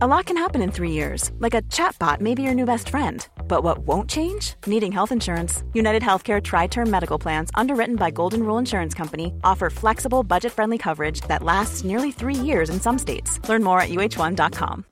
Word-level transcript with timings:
A 0.00 0.06
lot 0.06 0.26
can 0.26 0.36
happen 0.36 0.62
in 0.62 0.70
three 0.70 0.92
years, 0.92 1.32
like 1.40 1.54
a 1.54 1.62
chatbot 1.62 2.20
may 2.20 2.34
be 2.34 2.42
your 2.42 2.54
new 2.54 2.64
best 2.64 2.88
friend. 2.88 3.26
But 3.48 3.64
what 3.64 3.78
won't 3.78 4.08
change? 4.08 4.54
Needing 4.66 4.92
health 4.92 5.10
insurance. 5.10 5.64
United 5.72 6.02
Healthcare 6.02 6.40
Tri 6.40 6.68
Term 6.68 6.88
Medical 6.88 7.18
Plans, 7.18 7.50
underwritten 7.54 7.96
by 7.96 8.10
Golden 8.10 8.44
Rule 8.44 8.58
Insurance 8.58 8.94
Company, 8.94 9.32
offer 9.42 9.70
flexible, 9.70 10.22
budget 10.22 10.52
friendly 10.52 10.78
coverage 10.78 11.22
that 11.22 11.42
lasts 11.42 11.82
nearly 11.82 12.12
three 12.12 12.34
years 12.34 12.70
in 12.70 12.80
some 12.80 12.98
states. 12.98 13.40
Learn 13.48 13.64
more 13.64 13.80
at 13.80 13.88
uh1.com. 13.88 14.84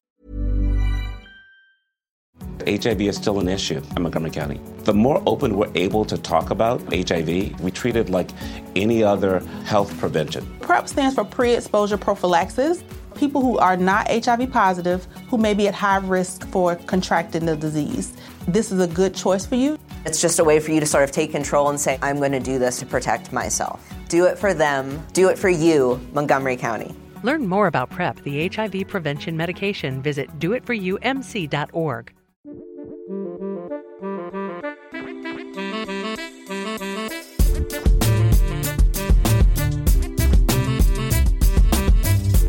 HIV 2.67 3.01
is 3.03 3.17
still 3.17 3.39
an 3.39 3.49
issue 3.49 3.81
in 3.97 4.03
Montgomery 4.03 4.31
County. 4.31 4.61
The 4.85 4.95
more 4.95 5.23
open 5.27 5.57
we're 5.57 5.71
able 5.75 6.05
to 6.05 6.19
talk 6.19 6.51
about 6.51 6.83
HIV, 6.93 7.61
we 7.61 7.71
treat 7.71 7.95
it 7.95 8.11
like 8.11 8.31
any 8.75 9.03
other 9.05 9.41
health 9.65 9.97
prevention. 9.99 10.45
PrEP 10.61 10.89
stands 10.89 11.15
for 11.15 11.25
pre 11.25 11.55
exposure 11.55 11.97
prophylaxis. 11.97 12.83
People 13.17 13.41
who 13.41 13.59
are 13.59 13.77
not 13.77 14.09
HIV 14.09 14.51
positive, 14.51 15.07
who 15.29 15.39
may 15.39 15.55
be 15.55 15.69
at 15.69 15.75
high 15.75 15.99
risk 15.99 16.47
for 16.49 16.77
contracting 16.77 17.47
the 17.47 17.57
disease. 17.57 18.13
This 18.47 18.71
is 18.71 18.81
a 18.81 18.87
good 18.87 19.15
choice 19.15 19.47
for 19.47 19.55
you. 19.55 19.79
It's 20.05 20.21
just 20.21 20.39
a 20.39 20.45
way 20.45 20.61
for 20.61 20.71
you 20.71 20.81
to 20.81 20.87
sort 20.87 21.03
of 21.03 21.11
take 21.11 21.33
control 21.33 21.69
and 21.71 21.81
say, 21.81 21.99
I'm 22.03 22.19
going 22.19 22.33
to 22.33 22.41
do 22.41 22.59
this 22.59 22.79
to 22.81 22.87
protect 22.87 23.33
myself. 23.33 23.89
Do 24.09 24.27
it 24.27 24.39
for 24.39 24.55
them, 24.55 25.05
do 25.13 25.29
it 25.29 25.39
for 25.39 25.49
you, 25.49 26.01
Montgomery 26.13 26.57
County. 26.57 26.95
Learn 27.23 27.47
more 27.47 27.67
about 27.67 27.91
PrEP, 27.91 28.23
the 28.23 28.49
HIV 28.49 28.87
prevention 28.87 29.37
medication. 29.37 30.03
Visit 30.03 30.39
doitforyoumc.org. 30.39 32.13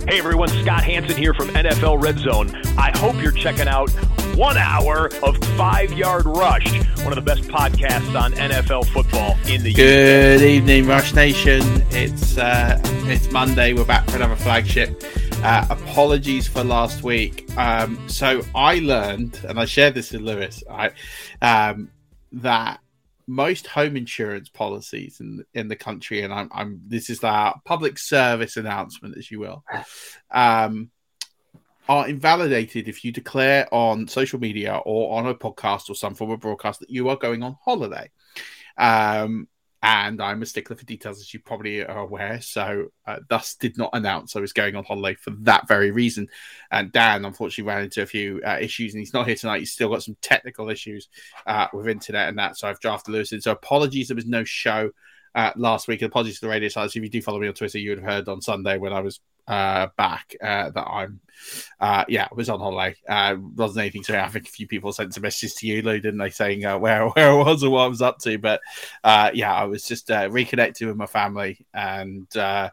Hey 0.07 0.19
everyone, 0.19 0.47
Scott 0.47 0.85
Hanson 0.85 1.17
here 1.17 1.33
from 1.33 1.49
NFL 1.49 2.01
Red 2.01 2.17
Zone. 2.19 2.49
I 2.77 2.97
hope 2.97 3.21
you're 3.21 3.33
checking 3.33 3.67
out 3.67 3.89
one 4.37 4.55
hour 4.55 5.09
of 5.21 5.37
Five 5.57 5.91
Yard 5.91 6.25
Rush, 6.25 6.65
one 6.99 7.09
of 7.09 7.15
the 7.15 7.21
best 7.21 7.41
podcasts 7.49 8.17
on 8.17 8.31
NFL 8.31 8.85
football 8.93 9.35
in 9.49 9.63
the 9.63 9.73
Good 9.73 10.41
evening, 10.41 10.87
Rush 10.87 11.13
Nation. 11.13 11.61
It's 11.91 12.37
uh, 12.37 12.79
it's 13.09 13.29
Monday. 13.33 13.73
We're 13.73 13.83
back 13.83 14.09
for 14.09 14.15
another 14.15 14.37
flagship. 14.37 15.03
Uh, 15.43 15.67
apologies 15.69 16.47
for 16.47 16.63
last 16.63 17.03
week. 17.03 17.45
Um, 17.57 18.07
so 18.07 18.43
I 18.55 18.79
learned, 18.79 19.41
and 19.43 19.59
I 19.59 19.65
shared 19.65 19.93
this 19.93 20.13
with 20.13 20.21
Lewis, 20.21 20.63
I, 20.71 20.91
um, 21.41 21.91
that 22.31 22.79
most 23.27 23.67
home 23.67 23.97
insurance 23.97 24.49
policies 24.49 25.19
in 25.19 25.43
in 25.53 25.67
the 25.67 25.75
country, 25.75 26.21
and 26.21 26.33
I'm, 26.33 26.49
I'm 26.51 26.81
this 26.87 27.09
is 27.09 27.23
our 27.23 27.59
public 27.65 27.99
service 27.99 28.57
announcement, 28.57 29.17
as 29.17 29.29
you 29.29 29.39
will, 29.39 29.63
um, 30.31 30.89
are 31.89 32.07
invalidated 32.07 32.87
if 32.87 33.03
you 33.03 33.11
declare 33.11 33.71
on 33.73 34.07
social 34.07 34.39
media 34.39 34.77
or 34.85 35.19
on 35.19 35.27
a 35.27 35.35
podcast 35.35 35.89
or 35.89 35.95
some 35.95 36.15
form 36.15 36.31
of 36.31 36.39
broadcast 36.39 36.79
that 36.79 36.89
you 36.89 37.09
are 37.09 37.17
going 37.17 37.43
on 37.43 37.57
holiday. 37.63 38.09
Um, 38.77 39.47
and 39.83 40.21
I'm 40.21 40.41
a 40.41 40.45
stickler 40.45 40.75
for 40.75 40.85
details, 40.85 41.19
as 41.19 41.33
you 41.33 41.39
probably 41.39 41.85
are 41.85 41.99
aware. 41.99 42.41
So, 42.41 42.91
uh, 43.05 43.17
thus 43.29 43.55
did 43.55 43.77
not 43.77 43.91
announce 43.93 44.35
I 44.35 44.39
was 44.39 44.53
going 44.53 44.75
on 44.75 44.83
holiday 44.83 45.15
for 45.15 45.31
that 45.41 45.67
very 45.67 45.91
reason. 45.91 46.27
And 46.71 46.91
Dan, 46.91 47.25
unfortunately, 47.25 47.71
ran 47.71 47.83
into 47.83 48.01
a 48.01 48.07
few 48.07 48.41
uh, 48.45 48.57
issues, 48.59 48.93
and 48.93 48.99
he's 48.99 49.13
not 49.13 49.27
here 49.27 49.35
tonight. 49.35 49.59
He's 49.59 49.73
still 49.73 49.89
got 49.89 50.03
some 50.03 50.17
technical 50.21 50.69
issues 50.69 51.09
uh, 51.45 51.67
with 51.73 51.87
internet 51.87 52.29
and 52.29 52.39
that. 52.39 52.57
So, 52.57 52.67
I've 52.67 52.79
drafted 52.79 53.13
Lewis 53.13 53.31
in. 53.33 53.41
So, 53.41 53.51
apologies, 53.51 54.07
there 54.07 54.15
was 54.15 54.25
no 54.25 54.43
show 54.43 54.91
uh, 55.35 55.51
last 55.55 55.87
week. 55.87 56.01
Apologies 56.01 56.39
to 56.39 56.45
the 56.47 56.51
radio 56.51 56.69
side. 56.69 56.87
If 56.87 56.95
you 56.95 57.09
do 57.09 57.21
follow 57.21 57.39
me 57.39 57.47
on 57.47 57.53
Twitter, 57.53 57.77
you 57.77 57.91
would 57.91 57.99
have 57.99 58.09
heard 58.09 58.29
on 58.29 58.41
Sunday 58.41 58.77
when 58.77 58.93
I 58.93 59.01
was 59.01 59.19
uh, 59.47 59.87
back 59.97 60.35
uh, 60.41 60.69
that 60.71 60.87
I'm, 60.87 61.19
uh, 61.79 62.05
yeah, 62.07 62.27
I 62.31 62.35
was 62.35 62.49
on 62.49 62.59
holiday. 62.59 62.95
Uh, 63.07 63.35
wasn't 63.55 63.81
anything 63.81 64.03
to. 64.03 64.23
I 64.23 64.27
think 64.27 64.47
a 64.47 64.51
few 64.51 64.67
people 64.67 64.91
sent 64.91 65.13
some 65.13 65.21
messages 65.21 65.55
to 65.55 65.67
you, 65.67 65.81
Lou, 65.81 65.99
didn't 65.99 66.19
they, 66.19 66.29
saying 66.29 66.65
uh, 66.65 66.77
where 66.77 67.07
where 67.09 67.31
I 67.31 67.33
was 67.33 67.63
or 67.63 67.69
what 67.69 67.83
I 67.83 67.87
was 67.87 68.01
up 68.01 68.19
to. 68.19 68.37
But 68.37 68.61
uh, 69.03 69.31
yeah, 69.33 69.53
I 69.53 69.65
was 69.65 69.83
just 69.83 70.11
uh, 70.11 70.29
reconnecting 70.29 70.87
with 70.87 70.97
my 70.97 71.05
family 71.05 71.65
and 71.73 72.35
uh, 72.35 72.69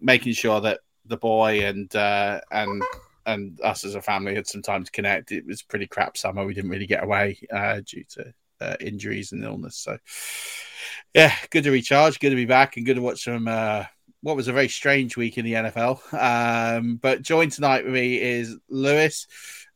making 0.00 0.34
sure 0.34 0.60
that 0.60 0.80
the 1.06 1.16
boy 1.16 1.64
and 1.64 1.94
uh, 1.94 2.40
and 2.50 2.82
and 3.26 3.60
us 3.62 3.84
as 3.84 3.94
a 3.94 4.02
family 4.02 4.34
had 4.34 4.46
some 4.46 4.62
time 4.62 4.84
to 4.84 4.90
connect. 4.90 5.32
It 5.32 5.46
was 5.46 5.62
pretty 5.62 5.86
crap 5.86 6.16
summer. 6.16 6.44
We 6.44 6.54
didn't 6.54 6.70
really 6.70 6.86
get 6.86 7.04
away 7.04 7.38
uh, 7.52 7.80
due 7.84 8.04
to 8.10 8.34
uh, 8.60 8.76
injuries 8.80 9.32
and 9.32 9.44
illness. 9.44 9.76
So 9.76 9.98
yeah, 11.14 11.34
good 11.50 11.64
to 11.64 11.70
recharge, 11.70 12.20
good 12.20 12.30
to 12.30 12.36
be 12.36 12.46
back, 12.46 12.76
and 12.76 12.86
good 12.86 12.96
to 12.96 13.02
watch 13.02 13.24
some. 13.24 13.48
Uh, 13.48 13.84
what 14.22 14.36
was 14.36 14.48
a 14.48 14.52
very 14.52 14.68
strange 14.68 15.16
week 15.16 15.36
in 15.36 15.44
the 15.44 15.54
NFL. 15.54 16.00
Um, 16.14 16.96
but 16.96 17.22
joined 17.22 17.52
tonight 17.52 17.84
with 17.84 17.92
me 17.92 18.20
is 18.20 18.56
Lewis. 18.68 19.26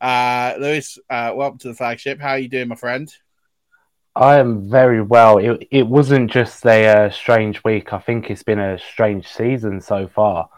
Uh, 0.00 0.54
Lewis, 0.58 0.98
uh, 1.10 1.32
welcome 1.34 1.58
to 1.58 1.68
the 1.68 1.74
flagship. 1.74 2.20
How 2.20 2.30
are 2.30 2.38
you 2.38 2.48
doing, 2.48 2.68
my 2.68 2.76
friend? 2.76 3.12
I 4.14 4.38
am 4.38 4.70
very 4.70 5.02
well. 5.02 5.36
It 5.36 5.68
it 5.70 5.86
wasn't 5.86 6.30
just 6.30 6.64
a 6.64 6.86
uh, 6.86 7.10
strange 7.10 7.62
week. 7.64 7.92
I 7.92 7.98
think 7.98 8.30
it's 8.30 8.42
been 8.42 8.60
a 8.60 8.78
strange 8.78 9.28
season 9.28 9.80
so 9.80 10.08
far. 10.08 10.48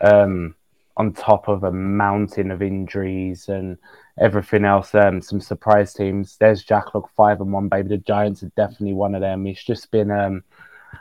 Um, 0.00 0.54
on 0.96 1.12
top 1.12 1.48
of 1.48 1.64
a 1.64 1.72
mountain 1.72 2.50
of 2.50 2.60
injuries 2.60 3.48
and 3.48 3.78
everything 4.20 4.64
else, 4.64 4.94
um, 4.94 5.22
some 5.22 5.40
surprise 5.40 5.94
teams. 5.94 6.36
There's 6.36 6.62
Jack 6.62 6.94
look 6.94 7.08
five 7.16 7.40
and 7.40 7.52
one, 7.52 7.68
baby. 7.68 7.88
The 7.88 7.98
Giants 7.98 8.42
are 8.42 8.52
definitely 8.56 8.92
one 8.92 9.14
of 9.14 9.20
them. 9.20 9.46
It's 9.46 9.64
just 9.64 9.90
been 9.90 10.10
um, 10.10 10.44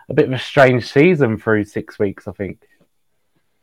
a 0.10 0.14
bit 0.14 0.26
of 0.26 0.34
a 0.34 0.40
strange 0.40 0.92
season 0.92 1.38
through 1.38 1.66
six 1.66 2.00
weeks, 2.00 2.28
I 2.28 2.32
think. 2.32 2.68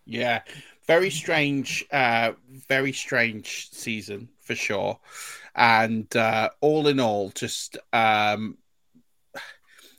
Yeah, 0.04 0.42
very 0.86 1.10
strange, 1.10 1.84
uh, 1.92 2.32
very 2.68 2.92
strange 2.92 3.70
season 3.70 4.28
for 4.40 4.54
sure. 4.54 4.98
And 5.54 6.14
uh, 6.16 6.50
all 6.60 6.88
in 6.88 7.00
all, 7.00 7.30
just 7.30 7.76
um, 7.92 8.56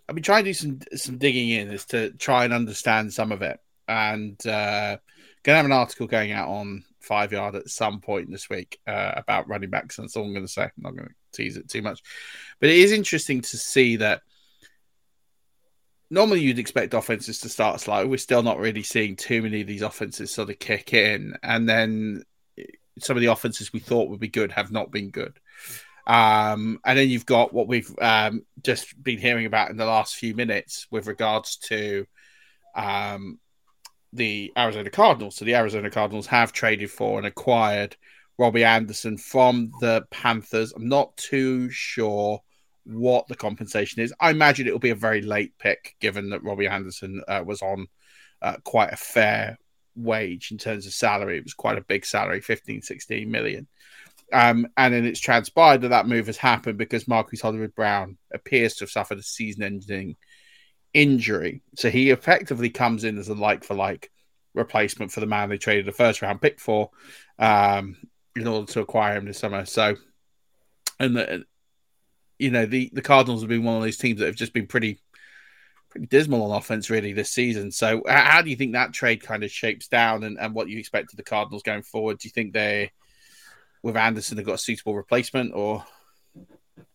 I've 0.07 0.15
been 0.15 0.23
trying 0.23 0.43
to 0.45 0.49
do 0.49 0.53
some 0.53 0.79
some 0.95 1.17
digging 1.17 1.49
in 1.49 1.69
as 1.69 1.85
to 1.87 2.11
try 2.11 2.45
and 2.45 2.53
understand 2.53 3.13
some 3.13 3.31
of 3.31 3.43
it, 3.43 3.59
and 3.87 4.35
uh, 4.47 4.97
gonna 5.43 5.57
have 5.57 5.65
an 5.65 5.71
article 5.71 6.07
going 6.07 6.31
out 6.31 6.49
on 6.49 6.83
Five 6.99 7.31
Yard 7.31 7.55
at 7.55 7.69
some 7.69 8.01
point 8.01 8.31
this 8.31 8.49
week 8.49 8.79
uh, 8.87 9.13
about 9.15 9.47
running 9.47 9.69
backs. 9.69 9.97
And 9.97 10.05
that's 10.05 10.17
all 10.17 10.25
I'm 10.25 10.33
going 10.33 10.45
to 10.45 10.51
say. 10.51 10.63
I'm 10.63 10.71
not 10.77 10.95
going 10.95 11.09
to 11.09 11.15
tease 11.31 11.57
it 11.57 11.69
too 11.69 11.81
much, 11.81 12.01
but 12.59 12.69
it 12.69 12.77
is 12.77 12.91
interesting 12.91 13.41
to 13.41 13.57
see 13.57 13.97
that 13.97 14.21
normally 16.09 16.41
you'd 16.41 16.59
expect 16.59 16.93
offenses 16.93 17.39
to 17.41 17.49
start 17.49 17.79
slow. 17.79 18.05
We're 18.07 18.17
still 18.17 18.43
not 18.43 18.59
really 18.59 18.83
seeing 18.83 19.15
too 19.15 19.41
many 19.41 19.61
of 19.61 19.67
these 19.67 19.81
offenses 19.81 20.33
sort 20.33 20.49
of 20.49 20.59
kick 20.59 20.93
in, 20.93 21.35
and 21.43 21.67
then 21.67 22.23
some 22.99 23.15
of 23.15 23.21
the 23.21 23.31
offenses 23.31 23.71
we 23.71 23.79
thought 23.79 24.09
would 24.09 24.19
be 24.19 24.27
good 24.27 24.51
have 24.51 24.71
not 24.71 24.91
been 24.91 25.09
good. 25.09 25.39
Um, 26.07 26.79
and 26.83 26.97
then 26.97 27.09
you've 27.09 27.25
got 27.25 27.53
what 27.53 27.67
we've 27.67 27.93
um, 28.01 28.43
just 28.63 29.01
been 29.01 29.19
hearing 29.19 29.45
about 29.45 29.69
in 29.69 29.77
the 29.77 29.85
last 29.85 30.15
few 30.15 30.33
minutes 30.33 30.87
with 30.89 31.07
regards 31.07 31.57
to 31.57 32.07
um, 32.75 33.39
the 34.11 34.51
Arizona 34.57 34.89
Cardinals. 34.89 35.35
So 35.35 35.45
the 35.45 35.55
Arizona 35.55 35.91
Cardinals 35.91 36.27
have 36.27 36.51
traded 36.51 36.89
for 36.89 37.19
and 37.19 37.27
acquired 37.27 37.95
Robbie 38.39 38.63
Anderson 38.63 39.17
from 39.17 39.71
the 39.81 40.03
Panthers. 40.09 40.73
I'm 40.73 40.87
not 40.87 41.15
too 41.15 41.69
sure 41.69 42.41
what 42.85 43.27
the 43.27 43.35
compensation 43.35 44.01
is. 44.01 44.13
I 44.19 44.31
imagine 44.31 44.67
it 44.67 44.71
will 44.71 44.79
be 44.79 44.89
a 44.89 44.95
very 44.95 45.21
late 45.21 45.53
pick, 45.59 45.95
given 45.99 46.29
that 46.31 46.43
Robbie 46.43 46.67
Anderson 46.67 47.21
uh, 47.27 47.43
was 47.45 47.61
on 47.61 47.87
uh, 48.41 48.57
quite 48.63 48.93
a 48.93 48.97
fair 48.97 49.57
wage 49.95 50.51
in 50.51 50.57
terms 50.57 50.85
of 50.85 50.93
salary. 50.93 51.37
It 51.37 51.43
was 51.43 51.53
quite 51.53 51.77
a 51.77 51.83
big 51.83 52.05
salary, 52.05 52.41
15, 52.41 52.81
16 52.81 53.29
million. 53.29 53.67
Um, 54.31 54.67
and 54.77 54.93
then 54.93 55.05
it's 55.05 55.19
transpired 55.19 55.81
that 55.81 55.89
that 55.89 56.07
move 56.07 56.27
has 56.27 56.37
happened 56.37 56.77
because 56.77 57.07
Marcus 57.07 57.41
Hollywood 57.41 57.73
Brown 57.75 58.17
appears 58.33 58.75
to 58.75 58.83
have 58.83 58.91
suffered 58.91 59.17
a 59.17 59.23
season 59.23 59.63
ending 59.63 60.17
injury. 60.93 61.61
So 61.75 61.89
he 61.89 62.11
effectively 62.11 62.69
comes 62.69 63.03
in 63.03 63.17
as 63.17 63.29
a 63.29 63.33
like 63.33 63.63
for 63.63 63.73
like 63.73 64.11
replacement 64.53 65.11
for 65.11 65.19
the 65.19 65.25
man 65.25 65.49
they 65.49 65.57
traded 65.57 65.87
a 65.87 65.91
first 65.91 66.21
round 66.21 66.41
pick 66.41 66.59
for 66.59 66.89
um, 67.37 67.95
in 68.35 68.47
order 68.47 68.71
to 68.73 68.81
acquire 68.81 69.17
him 69.17 69.25
this 69.25 69.39
summer. 69.39 69.65
So, 69.65 69.95
and 70.99 71.15
the, 71.15 71.45
you 72.39 72.49
know, 72.49 72.65
the, 72.65 72.89
the 72.93 73.01
Cardinals 73.01 73.41
have 73.41 73.49
been 73.49 73.63
one 73.63 73.75
of 73.75 73.83
those 73.83 73.97
teams 73.97 74.19
that 74.19 74.25
have 74.25 74.35
just 74.35 74.53
been 74.53 74.67
pretty 74.67 74.99
pretty 75.89 76.07
dismal 76.07 76.43
on 76.43 76.57
offense 76.57 76.89
really 76.91 77.13
this 77.13 77.31
season. 77.31 77.71
So 77.71 78.03
how 78.07 78.41
do 78.41 78.49
you 78.49 78.55
think 78.55 78.73
that 78.73 78.93
trade 78.93 79.23
kind 79.23 79.43
of 79.43 79.51
shapes 79.51 79.87
down 79.87 80.23
and, 80.23 80.39
and 80.39 80.53
what 80.53 80.69
you 80.69 80.77
expect 80.77 81.11
of 81.11 81.17
the 81.17 81.23
Cardinals 81.23 81.63
going 81.63 81.81
forward? 81.81 82.19
Do 82.19 82.27
you 82.27 82.31
think 82.31 82.53
they 82.53 82.91
with 83.81 83.97
Anderson 83.97 84.37
have 84.37 84.45
got 84.45 84.55
a 84.55 84.59
suitable 84.59 84.95
replacement 84.95 85.53
or 85.53 85.83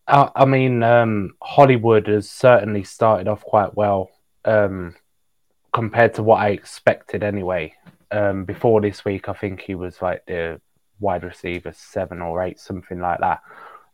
I, 0.07 0.31
I 0.35 0.45
mean 0.45 0.81
um, 0.81 1.35
Hollywood 1.41 2.07
has 2.07 2.29
certainly 2.29 2.83
started 2.83 3.27
off 3.27 3.43
quite 3.43 3.75
well 3.75 4.09
um, 4.45 4.95
compared 5.73 6.13
to 6.15 6.23
what 6.23 6.37
I 6.37 6.49
expected 6.49 7.21
anyway. 7.21 7.73
Um, 8.11 8.45
before 8.45 8.79
this 8.79 9.03
week 9.03 9.27
I 9.27 9.33
think 9.33 9.61
he 9.61 9.75
was 9.75 10.01
like 10.01 10.25
the 10.25 10.61
wide 10.99 11.23
receiver 11.23 11.73
seven 11.75 12.21
or 12.21 12.41
eight, 12.43 12.59
something 12.59 12.99
like 12.99 13.19
that. 13.19 13.41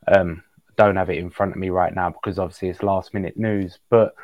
Um, 0.07 0.44
don't 0.81 0.95
have 0.95 1.10
it 1.10 1.18
in 1.18 1.30
front 1.30 1.51
of 1.54 1.57
me 1.60 1.69
right 1.69 1.94
now 1.94 2.10
because 2.10 2.39
obviously 2.39 2.69
it's 2.69 2.81
last 2.83 3.13
minute 3.13 3.38
news, 3.38 3.80
but 3.89 4.16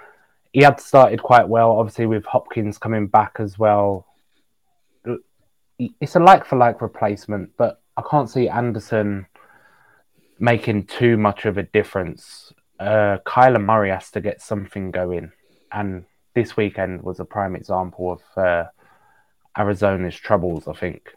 he 0.54 0.64
had 0.64 0.80
started 0.80 1.22
quite 1.22 1.48
well, 1.48 1.72
obviously 1.72 2.08
with 2.08 2.26
Hopkins 2.26 2.78
coming 2.78 3.08
back 3.08 3.36
as 3.40 3.60
well. 3.60 4.08
It's 5.78 6.16
a 6.16 6.20
like 6.20 6.46
for 6.46 6.58
like 6.58 6.82
replacement, 6.82 7.52
but 7.58 7.82
I 7.96 8.02
can't 8.10 8.30
see 8.30 8.50
Anderson 8.50 9.28
making 10.40 10.86
too 10.88 11.16
much 11.18 11.46
of 11.46 11.58
a 11.58 11.64
difference. 11.64 12.52
Uh, 12.80 13.18
Kyler 13.26 13.64
Murray 13.64 13.92
has 13.92 14.10
to 14.12 14.22
get 14.22 14.42
something 14.42 14.90
going, 14.90 15.32
and 15.72 16.06
this 16.34 16.58
weekend 16.58 17.04
was 17.04 17.20
a 17.20 17.26
prime 17.26 17.56
example 17.56 18.12
of 18.14 18.44
uh, 18.44 18.66
Arizona's 19.58 20.16
troubles. 20.16 20.68
I 20.68 20.74
think. 20.74 21.14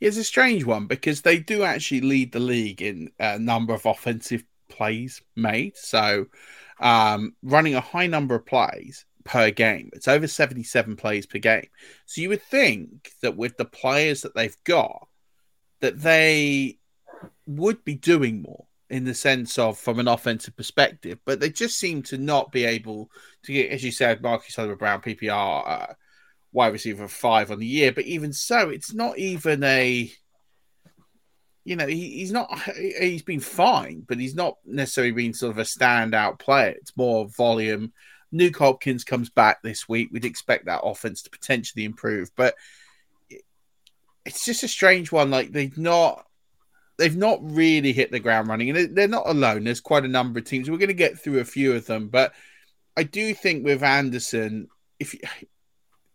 It's 0.00 0.16
a 0.16 0.24
strange 0.24 0.64
one 0.64 0.86
because 0.86 1.22
they 1.22 1.38
do 1.38 1.62
actually 1.62 2.00
lead 2.00 2.32
the 2.32 2.40
league 2.40 2.82
in 2.82 3.10
a 3.18 3.38
number 3.38 3.74
of 3.74 3.86
offensive 3.86 4.44
plays 4.68 5.20
made. 5.36 5.76
So 5.76 6.26
um, 6.80 7.34
running 7.42 7.74
a 7.74 7.80
high 7.80 8.06
number 8.06 8.34
of 8.34 8.46
plays 8.46 9.04
per 9.24 9.50
game. 9.50 9.90
It's 9.92 10.08
over 10.08 10.26
77 10.26 10.96
plays 10.96 11.26
per 11.26 11.38
game. 11.38 11.68
So 12.06 12.20
you 12.20 12.30
would 12.30 12.42
think 12.42 13.12
that 13.22 13.36
with 13.36 13.56
the 13.56 13.64
players 13.64 14.22
that 14.22 14.34
they've 14.34 14.56
got, 14.64 15.08
that 15.80 16.00
they 16.00 16.78
would 17.46 17.84
be 17.84 17.94
doing 17.94 18.42
more 18.42 18.66
in 18.88 19.04
the 19.04 19.14
sense 19.14 19.58
of 19.58 19.78
from 19.78 20.00
an 20.00 20.08
offensive 20.08 20.56
perspective, 20.56 21.18
but 21.24 21.38
they 21.38 21.48
just 21.48 21.78
seem 21.78 22.02
to 22.02 22.18
not 22.18 22.50
be 22.50 22.64
able 22.64 23.10
to 23.44 23.52
get, 23.52 23.70
as 23.70 23.84
you 23.84 23.92
said, 23.92 24.20
Marcus 24.20 24.54
Sullivan 24.54 24.78
Brown, 24.78 25.00
PPR, 25.00 25.62
uh, 25.68 25.94
wide 26.52 26.72
receiver 26.72 27.08
five 27.08 27.50
on 27.50 27.58
the 27.58 27.66
year. 27.66 27.92
But 27.92 28.04
even 28.04 28.32
so, 28.32 28.70
it's 28.70 28.92
not 28.92 29.18
even 29.18 29.62
a 29.64 30.12
you 31.64 31.76
know, 31.76 31.86
he, 31.86 32.10
he's 32.10 32.32
not, 32.32 32.50
he's 32.76 33.22
been 33.22 33.40
fine, 33.40 34.04
but 34.08 34.18
he's 34.18 34.34
not 34.34 34.56
necessarily 34.64 35.12
been 35.12 35.34
sort 35.34 35.52
of 35.52 35.58
a 35.58 35.62
standout 35.62 36.38
player. 36.38 36.70
It's 36.70 36.96
more 36.96 37.28
volume. 37.28 37.92
Nuke 38.32 38.56
Hopkins 38.56 39.04
comes 39.04 39.28
back 39.28 39.62
this 39.62 39.88
week. 39.88 40.08
We'd 40.10 40.24
expect 40.24 40.66
that 40.66 40.82
offense 40.82 41.22
to 41.22 41.30
potentially 41.30 41.84
improve, 41.84 42.30
but 42.34 42.54
it's 44.24 44.44
just 44.44 44.62
a 44.62 44.68
strange 44.68 45.12
one. 45.12 45.30
Like 45.30 45.52
they've 45.52 45.76
not, 45.76 46.24
they've 46.96 47.16
not 47.16 47.38
really 47.42 47.92
hit 47.92 48.10
the 48.10 48.20
ground 48.20 48.48
running, 48.48 48.70
and 48.70 48.96
they're 48.96 49.08
not 49.08 49.28
alone. 49.28 49.64
There's 49.64 49.80
quite 49.80 50.04
a 50.04 50.08
number 50.08 50.38
of 50.38 50.46
teams. 50.46 50.70
We're 50.70 50.78
going 50.78 50.88
to 50.88 50.94
get 50.94 51.18
through 51.18 51.40
a 51.40 51.44
few 51.44 51.74
of 51.74 51.86
them, 51.86 52.08
but 52.08 52.32
I 52.96 53.02
do 53.02 53.34
think 53.34 53.64
with 53.64 53.82
Anderson, 53.82 54.68
if 54.98 55.14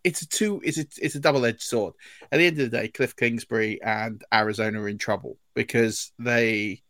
it's 0.05 0.21
a 0.21 0.27
two 0.27 0.61
it's 0.63 0.77
a 0.77 0.85
it's 1.01 1.15
a 1.15 1.19
double 1.19 1.45
edged 1.45 1.63
sword. 1.63 1.95
At 2.31 2.37
the 2.37 2.45
end 2.45 2.59
of 2.59 2.69
the 2.69 2.77
day, 2.77 2.87
Cliff 2.89 3.15
Kingsbury 3.15 3.81
and 3.81 4.23
Arizona 4.31 4.81
are 4.81 4.87
in 4.87 4.99
trouble 4.99 5.37
because 5.55 6.11
they 6.19 6.83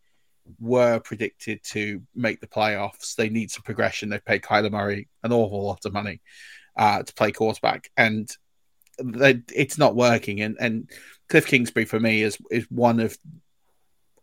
were 0.60 1.00
predicted 1.00 1.64
to 1.64 2.02
make 2.14 2.40
the 2.40 2.46
playoffs. 2.46 3.14
They 3.16 3.30
need 3.30 3.50
some 3.50 3.62
progression. 3.62 4.10
They 4.10 4.18
paid 4.18 4.42
Kyler 4.42 4.70
Murray 4.70 5.08
an 5.22 5.32
awful 5.32 5.64
lot 5.64 5.86
of 5.86 5.94
money 5.94 6.20
uh, 6.76 7.02
to 7.02 7.14
play 7.14 7.32
quarterback, 7.32 7.90
and 7.96 8.30
they, 9.02 9.40
it's 9.54 9.78
not 9.78 9.96
working. 9.96 10.42
And 10.42 10.58
and 10.60 10.90
Cliff 11.30 11.46
Kingsbury 11.46 11.86
for 11.86 11.98
me 11.98 12.22
is 12.22 12.36
is 12.50 12.66
one 12.70 13.00
of 13.00 13.16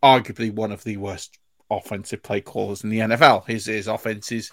arguably 0.04 0.54
one 0.54 0.72
of 0.72 0.84
the 0.84 0.98
worst 0.98 1.40
offensive 1.72 2.22
play 2.22 2.42
callers 2.42 2.84
in 2.84 2.92
the 2.92 3.00
NFL. 3.00 3.48
His 3.48 3.66
his 3.66 3.88
offense 3.88 4.32
is 4.32 4.52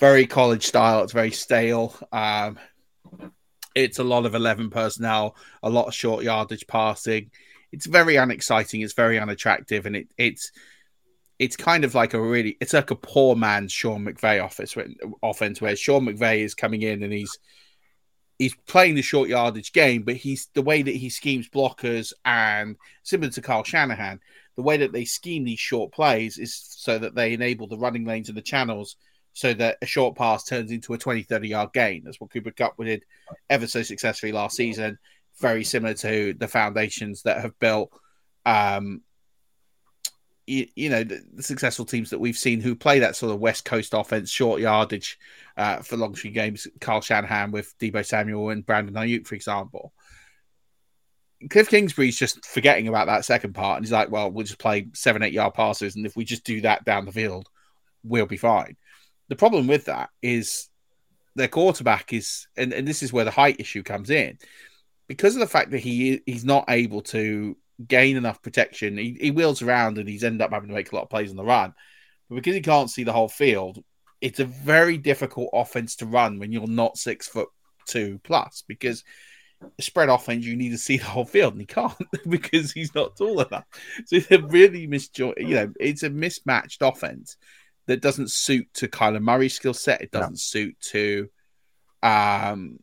very 0.00 0.26
college 0.26 0.64
style. 0.64 1.02
It's 1.02 1.12
very 1.12 1.32
stale. 1.32 1.94
Um, 2.10 2.58
it's 3.74 3.98
a 3.98 4.04
lot 4.04 4.26
of 4.26 4.34
11 4.34 4.70
personnel, 4.70 5.36
a 5.62 5.70
lot 5.70 5.86
of 5.86 5.94
short 5.94 6.24
yardage 6.24 6.66
passing. 6.66 7.30
It's 7.72 7.86
very 7.86 8.16
unexciting. 8.16 8.82
It's 8.82 8.92
very 8.92 9.18
unattractive. 9.18 9.86
And 9.86 9.96
it, 9.96 10.08
it's, 10.16 10.52
it's 11.38 11.56
kind 11.56 11.84
of 11.84 11.94
like 11.94 12.14
a 12.14 12.20
really, 12.20 12.56
it's 12.60 12.72
like 12.72 12.92
a 12.92 12.96
poor 12.96 13.34
man's 13.34 13.72
Sean 13.72 14.04
McVay 14.04 14.42
office 14.42 14.76
offense 15.22 15.60
where 15.60 15.74
Sean 15.74 16.06
McVay 16.06 16.38
is 16.38 16.54
coming 16.54 16.82
in 16.82 17.02
and 17.02 17.12
he's, 17.12 17.36
he's 18.38 18.54
playing 18.66 18.94
the 18.94 19.02
short 19.02 19.28
yardage 19.28 19.72
game, 19.72 20.02
but 20.02 20.14
he's 20.14 20.48
the 20.54 20.62
way 20.62 20.82
that 20.82 20.94
he 20.94 21.10
schemes 21.10 21.48
blockers 21.48 22.12
and 22.24 22.76
similar 23.02 23.30
to 23.32 23.42
Kyle 23.42 23.64
Shanahan, 23.64 24.20
the 24.56 24.62
way 24.62 24.76
that 24.76 24.92
they 24.92 25.04
scheme 25.04 25.44
these 25.44 25.58
short 25.58 25.92
plays 25.92 26.38
is 26.38 26.56
so 26.56 26.98
that 26.98 27.16
they 27.16 27.32
enable 27.32 27.66
the 27.66 27.78
running 27.78 28.04
lanes 28.04 28.28
and 28.28 28.38
the 28.38 28.42
channels 28.42 28.94
so 29.34 29.52
that 29.52 29.76
a 29.82 29.86
short 29.86 30.16
pass 30.16 30.44
turns 30.44 30.70
into 30.70 30.94
a 30.94 30.98
20, 30.98 31.24
30 31.24 31.48
yard 31.48 31.72
gain. 31.74 32.02
That's 32.04 32.20
what 32.20 32.30
Cooper 32.30 32.52
Kupp 32.52 32.76
did 32.78 33.04
ever 33.50 33.66
so 33.66 33.82
successfully 33.82 34.32
last 34.32 34.56
season. 34.56 34.96
Very 35.40 35.64
similar 35.64 35.94
to 35.94 36.34
the 36.34 36.48
foundations 36.48 37.22
that 37.22 37.40
have 37.40 37.58
built, 37.58 37.90
um, 38.46 39.02
you, 40.46 40.68
you 40.76 40.88
know, 40.88 41.02
the, 41.02 41.20
the, 41.34 41.42
successful 41.42 41.84
teams 41.84 42.10
that 42.10 42.20
we've 42.20 42.36
seen 42.36 42.60
who 42.60 42.76
play 42.76 43.00
that 43.00 43.16
sort 43.16 43.32
of 43.32 43.40
West 43.40 43.64
Coast 43.64 43.92
offense, 43.92 44.30
short 44.30 44.60
yardage 44.60 45.18
uh, 45.56 45.78
for 45.78 45.96
long 45.96 46.14
street 46.14 46.34
games. 46.34 46.68
Kyle 46.80 47.00
Shanahan 47.00 47.50
with 47.50 47.76
Deebo 47.78 48.06
Samuel 48.06 48.50
and 48.50 48.64
Brandon 48.64 48.94
Aiyuk, 48.94 49.26
for 49.26 49.34
example. 49.34 49.92
Cliff 51.50 51.68
Kingsbury's 51.68 52.18
just 52.18 52.44
forgetting 52.46 52.86
about 52.86 53.06
that 53.06 53.24
second 53.24 53.54
part, 53.54 53.78
and 53.78 53.84
he's 53.84 53.92
like, 53.92 54.10
"Well, 54.10 54.30
we'll 54.30 54.46
just 54.46 54.58
play 54.58 54.86
seven, 54.94 55.22
eight 55.22 55.32
yard 55.32 55.54
passes, 55.54 55.96
and 55.96 56.06
if 56.06 56.14
we 56.14 56.24
just 56.24 56.44
do 56.44 56.60
that 56.60 56.84
down 56.84 57.04
the 57.04 57.12
field, 57.12 57.48
we'll 58.04 58.26
be 58.26 58.36
fine." 58.36 58.76
The 59.28 59.36
problem 59.36 59.66
with 59.66 59.86
that 59.86 60.10
is 60.22 60.68
their 61.34 61.48
quarterback 61.48 62.12
is, 62.12 62.46
and, 62.56 62.72
and 62.72 62.86
this 62.86 63.02
is 63.02 63.12
where 63.12 63.24
the 63.24 63.30
height 63.30 63.56
issue 63.58 63.82
comes 63.82 64.10
in, 64.10 64.38
because 65.08 65.34
of 65.34 65.40
the 65.40 65.46
fact 65.46 65.70
that 65.70 65.80
he 65.80 66.22
he's 66.26 66.44
not 66.44 66.64
able 66.68 67.02
to 67.02 67.56
gain 67.86 68.16
enough 68.16 68.42
protection. 68.42 68.96
He, 68.96 69.16
he 69.20 69.30
wheels 69.30 69.62
around 69.62 69.98
and 69.98 70.08
he's 70.08 70.24
ended 70.24 70.42
up 70.42 70.52
having 70.52 70.68
to 70.68 70.74
make 70.74 70.92
a 70.92 70.94
lot 70.94 71.02
of 71.02 71.10
plays 71.10 71.30
on 71.30 71.36
the 71.36 71.44
run, 71.44 71.74
but 72.28 72.36
because 72.36 72.54
he 72.54 72.60
can't 72.60 72.90
see 72.90 73.04
the 73.04 73.12
whole 73.12 73.28
field, 73.28 73.82
it's 74.20 74.40
a 74.40 74.44
very 74.44 74.96
difficult 74.96 75.50
offense 75.52 75.96
to 75.96 76.06
run 76.06 76.38
when 76.38 76.52
you're 76.52 76.66
not 76.66 76.96
six 76.96 77.28
foot 77.28 77.48
two 77.86 78.20
plus 78.24 78.64
because 78.66 79.04
spread 79.80 80.08
offense 80.08 80.44
you 80.44 80.56
need 80.56 80.70
to 80.70 80.78
see 80.78 80.96
the 80.96 81.04
whole 81.04 81.24
field 81.24 81.52
and 81.52 81.62
he 81.62 81.66
can't 81.66 81.94
because 82.28 82.72
he's 82.72 82.94
not 82.94 83.16
tall 83.16 83.40
enough. 83.40 83.64
So 84.06 84.16
it's 84.16 84.30
a 84.30 84.40
really 84.40 84.86
misjoined 84.86 85.38
you 85.38 85.54
know 85.54 85.72
it's 85.80 86.02
a 86.02 86.10
mismatched 86.10 86.82
offense 86.82 87.36
that 87.86 88.00
doesn't 88.00 88.30
suit 88.30 88.68
to 88.74 88.88
Kyler 88.88 89.22
Murray's 89.22 89.54
skill 89.54 89.74
set. 89.74 90.00
It 90.00 90.10
doesn't 90.10 90.40
suit 90.40 90.76
to 90.90 91.28
um 92.02 92.78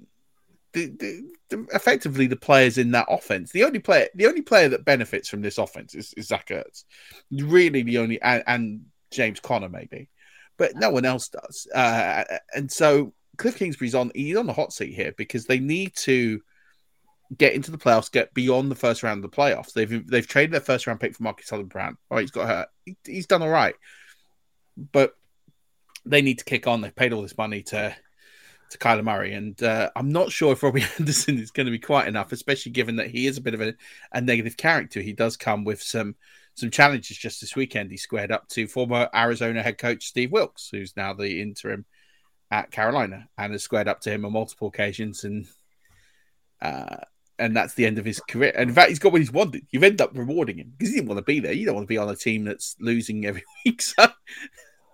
the, 0.74 0.88
the, 0.88 1.32
the, 1.50 1.68
effectively 1.74 2.28
the 2.28 2.36
players 2.36 2.78
in 2.78 2.92
that 2.92 3.08
offense. 3.10 3.52
The 3.52 3.64
only 3.64 3.80
player 3.80 4.08
the 4.16 4.28
only 4.28 4.42
player 4.42 4.70
that 4.70 4.86
benefits 4.86 5.30
from 5.30 5.42
this 5.42 5.58
offense 5.58 5.96
is, 5.96 6.14
is 6.16 6.28
Zach 6.28 6.48
Ertz. 6.50 6.84
Really 7.32 7.84
the 7.84 7.98
only 7.98 8.22
and, 8.22 8.44
and, 8.48 8.82
James 9.12 9.42
Conner 9.42 9.68
maybe. 9.68 10.08
But 10.58 10.78
no 10.78 10.90
one 10.90 11.04
else 11.04 11.28
does. 11.28 11.68
Uh, 11.76 12.24
and 12.56 12.72
so 12.72 13.14
Cliff 13.38 13.58
Kingsbury's 13.58 13.96
on 13.96 14.12
he's 14.16 14.38
on 14.38 14.46
the 14.46 14.54
hot 14.54 14.72
seat 14.72 14.94
here 14.94 15.14
because 15.18 15.46
they 15.46 15.60
need 15.60 15.94
to 15.98 16.40
get 17.38 17.54
into 17.54 17.72
the 17.72 17.78
playoffs, 17.78 18.10
get 18.10 18.34
beyond 18.34 18.72
the 18.72 18.76
first 18.76 19.04
round 19.04 19.22
of 19.24 19.30
the 19.30 19.36
playoffs. 19.36 19.74
They've 19.74 20.08
they've 20.08 20.28
traded 20.28 20.54
their 20.54 20.62
first 20.62 20.88
round 20.88 21.02
pick 21.02 21.14
for 21.14 21.24
Marcus 21.24 21.48
Sullivan 21.48 21.68
Brown. 21.68 21.98
All 22.10 22.16
right, 22.16 22.22
he's 22.22 22.32
got 22.32 22.48
hurt. 22.48 22.68
He, 22.86 22.96
he's 23.06 23.28
done 23.28 23.42
all 23.42 23.50
right 23.50 23.76
but 24.78 25.16
they 26.06 26.22
need 26.22 26.40
to 26.40 26.46
kick 26.46 26.68
on. 26.68 26.82
They've 26.82 26.96
paid 26.96 27.14
all 27.14 27.22
this 27.22 27.38
money 27.38 27.64
to 27.64 27.96
to 28.72 28.78
Kyler 28.78 29.04
Murray, 29.04 29.34
and 29.34 29.62
uh, 29.62 29.90
I'm 29.96 30.12
not 30.12 30.32
sure 30.32 30.54
if 30.54 30.64
Robbie 30.64 30.86
Anderson 31.00 31.38
is 31.38 31.52
going 31.52 31.66
to 31.66 31.72
be 31.72 31.80
quite 31.80 32.08
enough, 32.08 32.32
especially 32.32 32.72
given 32.72 32.96
that 32.96 33.10
he 33.10 33.28
is 33.28 33.38
a 33.38 33.42
bit 33.42 33.54
of 33.54 33.62
a, 33.62 33.74
a 34.14 34.22
negative 34.22 34.56
character. 34.56 35.02
He 35.02 35.14
does 35.14 35.36
come 35.38 35.66
with 35.66 35.82
some 35.82 36.16
some 36.56 36.72
challenges. 36.72 37.18
Just 37.18 37.42
this 37.42 37.56
weekend, 37.56 37.92
he 37.92 37.98
squared 37.98 38.32
up 38.32 38.48
to 38.50 38.68
former 38.68 39.10
Arizona 39.14 39.62
head 39.62 39.78
coach 39.78 40.06
Steve 40.06 40.32
Wilks, 40.32 40.70
who's 40.70 40.96
now 40.96 41.14
the 41.14 41.42
interim 41.42 41.86
at 42.50 42.72
Carolina, 42.72 43.28
and 43.38 43.52
has 43.54 43.64
squared 43.64 43.88
up 43.88 44.02
to 44.02 44.12
him 44.12 44.26
on 44.26 44.34
multiple 44.34 44.70
occasions. 44.70 45.24
And 45.24 45.48
Uh, 46.62 46.98
and 47.42 47.56
that's 47.56 47.74
the 47.74 47.86
end 47.86 47.98
of 47.98 48.06
his 48.06 48.20
career. 48.20 48.54
And 48.56 48.70
in 48.70 48.76
fact, 48.76 48.90
he's 48.90 49.00
got 49.00 49.12
what 49.12 49.20
he's 49.20 49.32
wanted. 49.32 49.66
You've 49.72 49.84
ended 49.84 50.02
up 50.02 50.12
rewarding 50.14 50.60
him 50.60 50.74
because 50.78 50.94
he 50.94 51.00
didn't 51.00 51.10
want 51.10 51.18
to 51.18 51.24
be 51.24 51.40
there. 51.40 51.54
You 51.54 51.66
don't 51.66 51.76
want 51.76 51.86
to 51.86 51.94
be 51.94 51.98
on 51.98 52.10
a 52.10 52.16
team 52.16 52.46
that's 52.46 52.76
losing 52.80 53.26
every 53.26 53.44
week. 53.66 53.82
So 53.82 53.96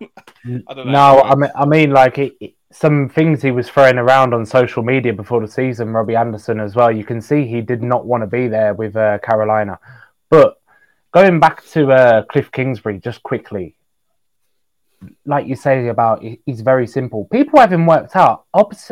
I 0.00 0.74
don't 0.74 0.86
know. 0.86 0.92
No, 0.92 1.22
I 1.22 1.34
mean, 1.34 1.50
I 1.54 1.66
mean, 1.66 1.90
like 1.90 2.18
it, 2.18 2.36
it, 2.40 2.54
some 2.72 3.08
things 3.08 3.42
he 3.42 3.50
was 3.50 3.68
throwing 3.68 3.98
around 3.98 4.32
on 4.32 4.46
social 4.46 4.82
media 4.82 5.12
before 5.12 5.40
the 5.40 5.48
season. 5.48 5.90
Robbie 5.90 6.16
Anderson 6.16 6.58
as 6.58 6.74
well. 6.74 6.90
You 6.90 7.04
can 7.04 7.20
see 7.20 7.46
he 7.46 7.60
did 7.60 7.82
not 7.82 8.06
want 8.06 8.22
to 8.22 8.26
be 8.26 8.48
there 8.48 8.74
with 8.74 8.96
uh, 8.96 9.18
Carolina. 9.18 9.78
But 10.30 10.60
going 11.12 11.40
back 11.40 11.64
to 11.68 11.92
uh, 11.92 12.22
Cliff 12.24 12.50
Kingsbury, 12.50 12.98
just 12.98 13.22
quickly, 13.22 13.76
like 15.26 15.46
you 15.46 15.56
say 15.56 15.88
about 15.88 16.24
he's 16.44 16.60
very 16.60 16.86
simple. 16.86 17.26
People 17.26 17.60
have 17.60 17.72
him 17.72 17.86
worked 17.86 18.16
out. 18.16 18.44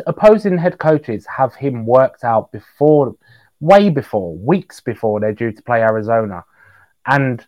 opposing 0.05 0.57
head 0.57 0.77
coaches 0.77 1.25
have 1.25 1.55
him 1.55 1.85
worked 1.85 2.23
out 2.23 2.51
before, 2.51 3.15
way 3.59 3.89
before, 3.89 4.35
weeks 4.35 4.79
before 4.79 5.19
they're 5.19 5.33
due 5.33 5.51
to 5.51 5.61
play 5.63 5.81
Arizona, 5.81 6.43
and 7.05 7.45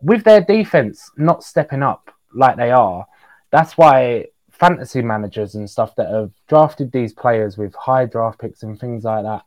with 0.00 0.24
their 0.24 0.40
defense 0.40 1.10
not 1.16 1.42
stepping 1.42 1.82
up 1.82 2.10
like 2.34 2.56
they 2.56 2.70
are, 2.70 3.06
that's 3.50 3.78
why 3.78 4.26
fantasy 4.50 5.02
managers 5.02 5.54
and 5.54 5.68
stuff 5.68 5.94
that 5.96 6.10
have 6.10 6.30
drafted 6.48 6.92
these 6.92 7.12
players 7.12 7.56
with 7.56 7.74
high 7.74 8.06
draft 8.06 8.38
picks 8.40 8.62
and 8.62 8.78
things 8.78 9.04
like 9.04 9.24
that, 9.24 9.42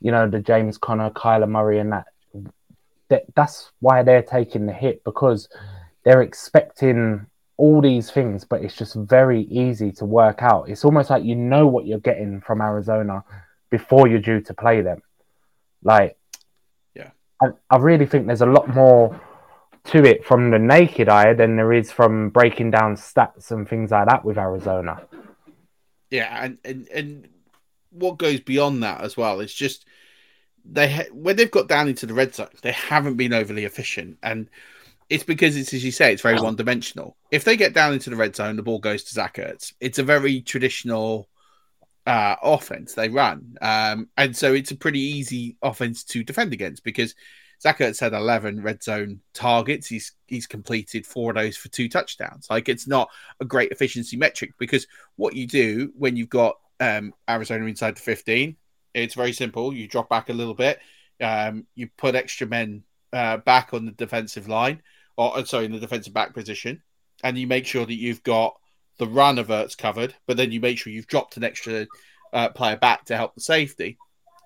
you 0.00 0.10
know, 0.10 0.28
the 0.28 0.40
James 0.40 0.78
Conner, 0.78 1.10
Kyler 1.10 1.48
Murray, 1.48 1.78
and 1.78 1.92
that, 1.92 2.06
that 3.08 3.24
that's 3.34 3.72
why 3.80 4.02
they're 4.02 4.22
taking 4.22 4.66
the 4.66 4.72
hit 4.72 5.02
because 5.04 5.48
they're 6.04 6.22
expecting 6.22 7.26
all 7.56 7.82
these 7.82 8.10
things, 8.10 8.44
but 8.44 8.62
it's 8.62 8.76
just 8.76 8.94
very 8.94 9.42
easy 9.42 9.92
to 9.92 10.06
work 10.06 10.42
out. 10.42 10.68
It's 10.68 10.84
almost 10.84 11.10
like 11.10 11.24
you 11.24 11.36
know 11.36 11.66
what 11.66 11.86
you're 11.86 11.98
getting 11.98 12.40
from 12.40 12.62
Arizona 12.62 13.22
before 13.70 14.08
you're 14.08 14.18
due 14.18 14.40
to 14.40 14.54
play 14.54 14.80
them. 14.80 15.02
Like, 15.82 16.16
yeah, 16.94 17.10
I, 17.42 17.48
I 17.70 17.76
really 17.78 18.06
think 18.06 18.26
there's 18.26 18.42
a 18.42 18.46
lot 18.46 18.68
more 18.68 19.20
to 19.84 20.04
it 20.04 20.24
from 20.24 20.50
the 20.50 20.58
naked 20.58 21.08
eye 21.08 21.32
than 21.32 21.56
there 21.56 21.72
is 21.72 21.90
from 21.90 22.28
breaking 22.30 22.70
down 22.70 22.96
stats 22.96 23.50
and 23.50 23.68
things 23.68 23.90
like 23.90 24.08
that 24.08 24.24
with 24.24 24.38
Arizona. 24.38 25.02
Yeah, 26.10 26.44
and 26.44 26.58
and, 26.64 26.88
and 26.88 27.28
what 27.90 28.18
goes 28.18 28.40
beyond 28.40 28.82
that 28.82 29.00
as 29.00 29.16
well 29.16 29.40
is 29.40 29.52
just 29.52 29.86
they 30.64 30.90
ha- 30.90 31.12
when 31.12 31.36
they've 31.36 31.50
got 31.50 31.68
down 31.68 31.88
into 31.88 32.06
the 32.06 32.14
red 32.14 32.34
zone, 32.34 32.48
they 32.62 32.72
haven't 32.72 33.16
been 33.16 33.32
overly 33.32 33.64
efficient, 33.64 34.18
and 34.22 34.48
it's 35.08 35.24
because 35.24 35.56
it's 35.56 35.74
as 35.74 35.84
you 35.84 35.92
say, 35.92 36.12
it's 36.12 36.22
very 36.22 36.40
one 36.40 36.56
dimensional. 36.56 37.16
If 37.30 37.44
they 37.44 37.56
get 37.56 37.74
down 37.74 37.92
into 37.92 38.10
the 38.10 38.16
red 38.16 38.36
zone, 38.36 38.56
the 38.56 38.62
ball 38.62 38.78
goes 38.78 39.02
to 39.04 39.14
Zach 39.14 39.36
Ertz. 39.36 39.72
It's 39.80 39.98
a 39.98 40.04
very 40.04 40.40
traditional 40.40 41.28
uh, 42.06 42.36
offense 42.42 42.94
they 42.94 43.08
run, 43.08 43.56
um, 43.60 44.08
and 44.16 44.36
so 44.36 44.52
it's 44.52 44.70
a 44.70 44.76
pretty 44.76 45.00
easy 45.00 45.56
offense 45.62 46.04
to 46.04 46.24
defend 46.24 46.52
against 46.52 46.82
because 46.84 47.14
Zach 47.62 47.78
Ertz 47.78 48.00
had 48.00 48.14
11 48.14 48.62
red 48.62 48.82
zone 48.82 49.20
targets. 49.34 49.86
He's 49.86 50.12
he's 50.26 50.46
completed 50.46 51.06
four 51.06 51.30
of 51.30 51.36
those 51.36 51.56
for 51.56 51.68
two 51.68 51.88
touchdowns. 51.88 52.46
Like 52.48 52.68
it's 52.68 52.86
not 52.86 53.10
a 53.40 53.44
great 53.44 53.70
efficiency 53.70 54.16
metric 54.16 54.54
because 54.58 54.86
what 55.16 55.34
you 55.36 55.46
do 55.46 55.92
when 55.96 56.16
you've 56.16 56.30
got 56.30 56.56
um, 56.80 57.12
Arizona 57.28 57.66
inside 57.66 57.96
the 57.96 58.00
15, 58.00 58.56
it's 58.94 59.14
very 59.14 59.32
simple. 59.32 59.74
You 59.74 59.86
drop 59.86 60.08
back 60.08 60.30
a 60.30 60.34
little 60.34 60.54
bit. 60.54 60.80
Um, 61.20 61.66
you 61.74 61.88
put 61.98 62.14
extra 62.14 62.46
men 62.46 62.82
uh, 63.12 63.36
back 63.38 63.74
on 63.74 63.84
the 63.84 63.92
defensive 63.92 64.48
line, 64.48 64.80
or 65.18 65.36
uh, 65.36 65.44
sorry, 65.44 65.66
in 65.66 65.72
the 65.72 65.80
defensive 65.80 66.14
back 66.14 66.32
position, 66.32 66.82
and 67.22 67.36
you 67.36 67.46
make 67.46 67.66
sure 67.66 67.84
that 67.84 67.94
you've 67.94 68.22
got 68.22 68.58
the 69.00 69.08
run 69.08 69.38
of 69.38 69.48
Ertz 69.48 69.76
covered, 69.76 70.14
but 70.26 70.36
then 70.36 70.52
you 70.52 70.60
make 70.60 70.78
sure 70.78 70.92
you've 70.92 71.06
dropped 71.06 71.38
an 71.38 71.42
extra 71.42 71.86
uh, 72.34 72.50
player 72.50 72.76
back 72.76 73.06
to 73.06 73.16
help 73.16 73.34
the 73.34 73.40
safety, 73.40 73.96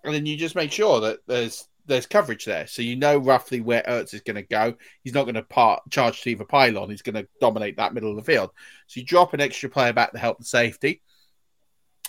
and 0.05 0.15
then 0.15 0.25
you 0.25 0.37
just 0.37 0.55
make 0.55 0.71
sure 0.71 1.01
that 1.01 1.19
there's 1.27 1.69
there's 1.87 2.07
coverage 2.07 2.45
there, 2.45 2.67
so 2.69 2.81
you 2.81 2.95
know 2.95 3.19
roughly 3.19 3.61
where 3.61 3.83
Ertz 3.83 4.15
is 4.15 4.21
going 4.21 4.37
to 4.37 4.43
go. 4.43 4.75
He's 5.03 5.13
not 5.13 5.25
going 5.25 5.35
to 5.35 5.43
part 5.43 5.83
charge 5.91 6.23
to 6.23 6.31
either 6.31 6.45
pylon. 6.45 6.89
He's 6.89 7.03
going 7.03 7.17
to 7.17 7.29
dominate 7.41 7.77
that 7.77 7.93
middle 7.93 8.11
of 8.11 8.17
the 8.17 8.23
field. 8.23 8.53
So 8.87 9.01
you 9.01 9.05
drop 9.05 9.35
an 9.35 9.41
extra 9.41 9.69
player 9.69 9.93
back 9.93 10.13
to 10.13 10.19
help 10.19 10.39
the 10.39 10.45
safety, 10.45 11.03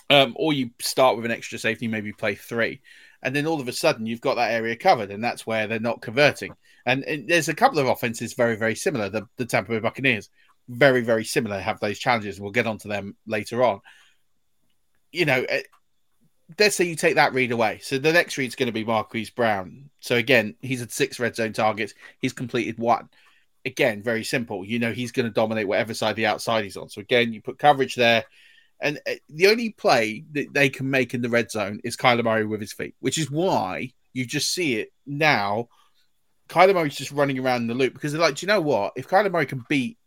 um, 0.08 0.34
or 0.36 0.52
you 0.52 0.70
start 0.80 1.16
with 1.16 1.24
an 1.24 1.32
extra 1.32 1.58
safety, 1.58 1.88
maybe 1.88 2.12
play 2.12 2.36
three, 2.36 2.80
and 3.24 3.34
then 3.34 3.48
all 3.48 3.60
of 3.60 3.66
a 3.66 3.72
sudden 3.72 4.06
you've 4.06 4.20
got 4.20 4.36
that 4.36 4.52
area 4.52 4.76
covered, 4.76 5.10
and 5.10 5.22
that's 5.22 5.44
where 5.44 5.66
they're 5.66 5.80
not 5.80 6.00
converting. 6.00 6.54
And, 6.86 7.02
and 7.02 7.28
there's 7.28 7.48
a 7.48 7.54
couple 7.54 7.80
of 7.80 7.88
offenses 7.88 8.34
very 8.34 8.56
very 8.56 8.76
similar. 8.76 9.08
The, 9.08 9.26
the 9.36 9.46
Tampa 9.46 9.72
Bay 9.72 9.80
Buccaneers 9.80 10.30
very 10.68 11.00
very 11.02 11.24
similar 11.24 11.58
have 11.58 11.80
those 11.80 11.98
challenges. 11.98 12.36
And 12.36 12.42
we'll 12.42 12.52
get 12.52 12.66
onto 12.66 12.88
them 12.88 13.16
later 13.26 13.62
on. 13.62 13.80
You 15.12 15.24
know, 15.24 15.44
eh, 15.48 15.62
let's 16.58 16.76
say 16.76 16.84
you 16.84 16.96
take 16.96 17.16
that 17.16 17.32
read 17.34 17.52
away. 17.52 17.80
So 17.82 17.98
the 17.98 18.12
next 18.12 18.36
read's 18.36 18.54
going 18.54 18.66
to 18.66 18.72
be 18.72 18.84
Marquise 18.84 19.30
Brown. 19.30 19.90
So 20.00 20.16
again, 20.16 20.54
he's 20.60 20.80
had 20.80 20.92
six 20.92 21.18
red 21.18 21.36
zone 21.36 21.52
targets. 21.52 21.94
He's 22.18 22.32
completed 22.32 22.78
one. 22.78 23.08
Again, 23.64 24.02
very 24.02 24.24
simple. 24.24 24.64
You 24.64 24.78
know 24.78 24.92
he's 24.92 25.12
going 25.12 25.26
to 25.26 25.32
dominate 25.32 25.66
whatever 25.66 25.94
side 25.94 26.16
the 26.16 26.26
outside 26.26 26.64
he's 26.64 26.76
on. 26.76 26.88
So 26.88 27.00
again, 27.00 27.32
you 27.32 27.42
put 27.42 27.58
coverage 27.58 27.94
there. 27.94 28.24
And 28.80 29.00
uh, 29.08 29.14
the 29.28 29.48
only 29.48 29.70
play 29.70 30.24
that 30.32 30.52
they 30.52 30.68
can 30.68 30.90
make 30.90 31.14
in 31.14 31.22
the 31.22 31.30
red 31.30 31.50
zone 31.50 31.80
is 31.82 31.96
Kyler 31.96 32.24
Murray 32.24 32.44
with 32.44 32.60
his 32.60 32.72
feet, 32.72 32.94
which 33.00 33.18
is 33.18 33.30
why 33.30 33.92
you 34.12 34.26
just 34.26 34.52
see 34.52 34.76
it 34.76 34.92
now. 35.06 35.68
Kyler 36.48 36.74
Murray's 36.74 36.96
just 36.96 37.10
running 37.10 37.38
around 37.38 37.62
in 37.62 37.66
the 37.66 37.74
loop 37.74 37.94
because 37.94 38.12
they're 38.12 38.20
like, 38.20 38.36
do 38.36 38.46
you 38.46 38.48
know 38.48 38.60
what? 38.60 38.92
If 38.96 39.08
Kyler 39.08 39.32
Murray 39.32 39.46
can 39.46 39.64
beat 39.68 39.98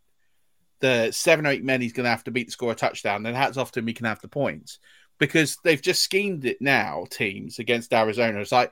the 0.80 1.12
seven 1.12 1.46
or 1.46 1.50
eight 1.50 1.64
men 1.64 1.82
he's 1.82 1.94
going 1.94 2.06
to 2.06 2.10
have 2.10 2.24
to 2.26 2.32
beat 2.32 2.46
to 2.46 2.52
score 2.52 2.72
a 2.72 2.76
touchdown, 2.76 3.24
then 3.24 3.34
hats 3.34 3.58
off 3.58 3.72
to 3.74 3.80
him, 3.80 3.88
he 3.88 3.94
can 3.94 4.06
have 4.06 4.22
the 4.22 4.28
points 4.28 4.80
because 5.18 5.58
they've 5.64 5.82
just 5.82 6.02
schemed 6.02 6.46
it 6.46 6.62
now, 6.62 7.06
teams 7.10 7.60
against 7.60 7.94
Arizona. 7.94 8.40
It's 8.40 8.52
like, 8.52 8.72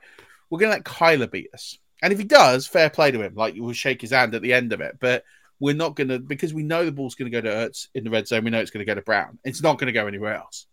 we're 0.50 0.58
going 0.58 0.70
to 0.70 0.76
let 0.76 0.84
Kyler 0.84 1.30
beat 1.30 1.50
us. 1.52 1.78
And 2.02 2.12
if 2.12 2.18
he 2.18 2.24
does, 2.24 2.66
fair 2.66 2.90
play 2.90 3.10
to 3.10 3.20
him. 3.20 3.34
Like, 3.34 3.54
you 3.54 3.62
will 3.62 3.72
shake 3.72 4.00
his 4.00 4.12
hand 4.12 4.34
at 4.34 4.42
the 4.42 4.54
end 4.54 4.72
of 4.72 4.80
it. 4.80 4.96
But 4.98 5.24
we're 5.60 5.74
not 5.74 5.94
going 5.94 6.08
to, 6.08 6.18
because 6.18 6.54
we 6.54 6.62
know 6.62 6.84
the 6.84 6.92
ball's 6.92 7.16
going 7.16 7.30
to 7.30 7.36
go 7.36 7.42
to 7.42 7.54
Ertz 7.54 7.88
in 7.94 8.04
the 8.04 8.10
red 8.10 8.26
zone. 8.26 8.44
We 8.44 8.50
know 8.50 8.60
it's 8.60 8.70
going 8.70 8.86
to 8.86 8.90
go 8.90 8.94
to 8.94 9.02
Brown. 9.02 9.38
It's 9.44 9.62
not 9.62 9.78
going 9.78 9.88
to 9.88 9.92
go 9.92 10.06
anywhere 10.06 10.36
else. 10.36 10.66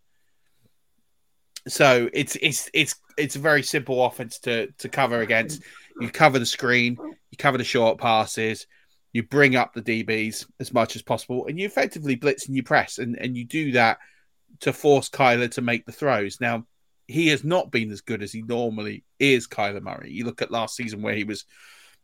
So 1.68 2.10
it's 2.13 2.36
it's 2.36 2.70
it's 2.75 2.96
it's 3.18 3.36
a 3.36 3.39
very 3.39 3.63
simple 3.63 4.06
offense 4.06 4.38
to 4.42 4.68
to 4.77 4.88
cover 4.88 5.22
against. 5.22 5.63
You 6.00 6.10
cover 6.10 6.38
the 6.38 6.46
screen, 6.46 6.96
you 7.32 7.38
cover 7.39 7.58
the 7.58 7.63
short 7.63 7.98
passes, 7.98 8.68
you 9.16 9.24
bring 9.24 9.56
up 9.56 9.74
the 9.74 9.82
DBs 9.82 10.46
as 10.60 10.74
much 10.74 10.98
as 10.98 11.02
possible, 11.02 11.48
and 11.48 11.58
you 11.58 11.66
effectively 11.66 12.16
blitz 12.16 12.48
and 12.48 12.56
you 12.58 12.64
press, 12.64 12.98
and 12.98 13.18
and 13.18 13.38
you 13.38 13.46
do 13.46 13.72
that 13.72 14.00
to 14.60 14.74
force 14.74 15.10
Kyler 15.10 15.50
to 15.52 15.62
make 15.62 15.86
the 15.86 15.94
throws. 15.94 16.42
Now, 16.42 16.66
he 17.08 17.30
has 17.30 17.42
not 17.42 17.72
been 17.72 17.92
as 17.92 18.02
good 18.02 18.22
as 18.22 18.34
he 18.34 18.42
normally 18.42 19.06
is, 19.18 19.48
Kyler 19.48 19.82
Murray. 19.82 20.12
You 20.12 20.26
look 20.26 20.42
at 20.42 20.52
last 20.52 20.76
season 20.76 21.02
where 21.02 21.16
he 21.16 21.24
was 21.24 21.46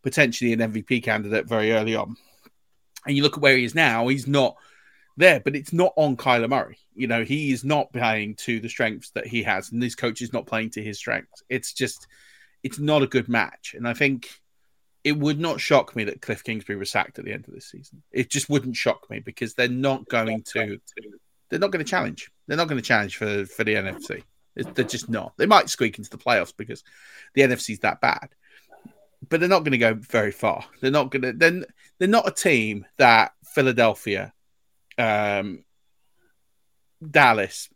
potentially 0.04 0.54
an 0.54 0.60
MVP 0.60 1.04
candidate 1.04 1.50
very 1.50 1.74
early 1.74 1.98
on. 1.98 2.16
And 3.06 3.18
you 3.18 3.24
look 3.24 3.36
at 3.36 3.44
where 3.44 3.58
he 3.58 3.66
is 3.66 3.76
now, 3.76 4.08
he's 4.08 4.26
not 4.26 4.56
there, 5.18 5.42
but 5.42 5.54
it's 5.54 5.74
not 5.74 5.92
on 5.98 6.16
Kyler 6.16 6.48
Murray. 6.48 6.78
You 6.96 7.08
know, 7.08 7.26
he 7.26 7.52
is 7.52 7.66
not 7.66 7.92
playing 7.92 8.36
to 8.46 8.62
the 8.62 8.70
strengths 8.70 9.10
that 9.10 9.28
he 9.28 9.44
has, 9.44 9.74
and 9.74 9.84
this 9.84 9.96
coach 9.96 10.22
is 10.22 10.32
not 10.32 10.48
playing 10.48 10.70
to 10.72 10.82
his 10.82 10.98
strengths. 10.98 11.44
It's 11.50 11.74
just, 11.74 12.08
it's 12.64 12.80
not 12.80 13.04
a 13.04 13.08
good 13.08 13.28
match. 13.28 13.76
And 13.76 13.86
I 13.86 13.96
think 13.96 14.30
it 15.04 15.18
would 15.18 15.40
not 15.40 15.60
shock 15.60 15.96
me 15.96 16.04
that 16.06 16.22
Cliff 16.22 16.44
Kingsbury 16.44 16.78
was 16.78 16.92
sacked 16.92 17.18
at 17.18 17.26
the 17.26 17.34
end 17.34 17.48
of 17.48 17.54
this 17.54 17.66
season. 17.66 18.04
It 18.12 18.30
just 18.30 18.50
wouldn't 18.50 18.76
shock 18.76 19.10
me 19.10 19.20
because 19.20 19.54
they're 19.56 19.68
not 19.68 20.08
going 20.08 20.44
to 20.54 20.80
they're 21.50 21.60
not 21.60 21.72
going 21.72 21.84
to 21.84 21.90
challenge. 21.90 22.32
They're 22.48 22.58
not 22.58 22.68
going 22.68 22.82
to 22.82 22.88
challenge 22.88 23.18
for, 23.18 23.46
for 23.46 23.64
the 23.64 23.76
NFC. 23.76 24.24
They're 24.56 24.86
just 24.86 25.10
not. 25.10 25.34
They 25.38 25.46
might 25.46 25.70
squeak 25.70 25.98
into 25.98 26.10
the 26.10 26.18
playoffs 26.18 26.54
because 26.56 26.84
the 27.34 27.42
NFC's 27.42 27.80
that 27.80 28.02
bad, 28.02 28.30
but 29.28 29.40
they're 29.40 29.50
not 29.50 29.64
going 29.64 29.72
to 29.72 29.78
go 29.78 29.94
very 29.94 30.32
far. 30.32 30.66
They're 30.82 30.92
not 30.92 31.10
going 31.10 31.22
to. 31.24 31.34
Then 31.34 31.66
they're 31.98 32.08
not 32.08 32.28
a 32.28 32.32
team 32.32 32.86
that 32.98 33.34
Philadelphia, 33.44 34.34
um, 34.98 35.64
Dallas. 37.10 37.70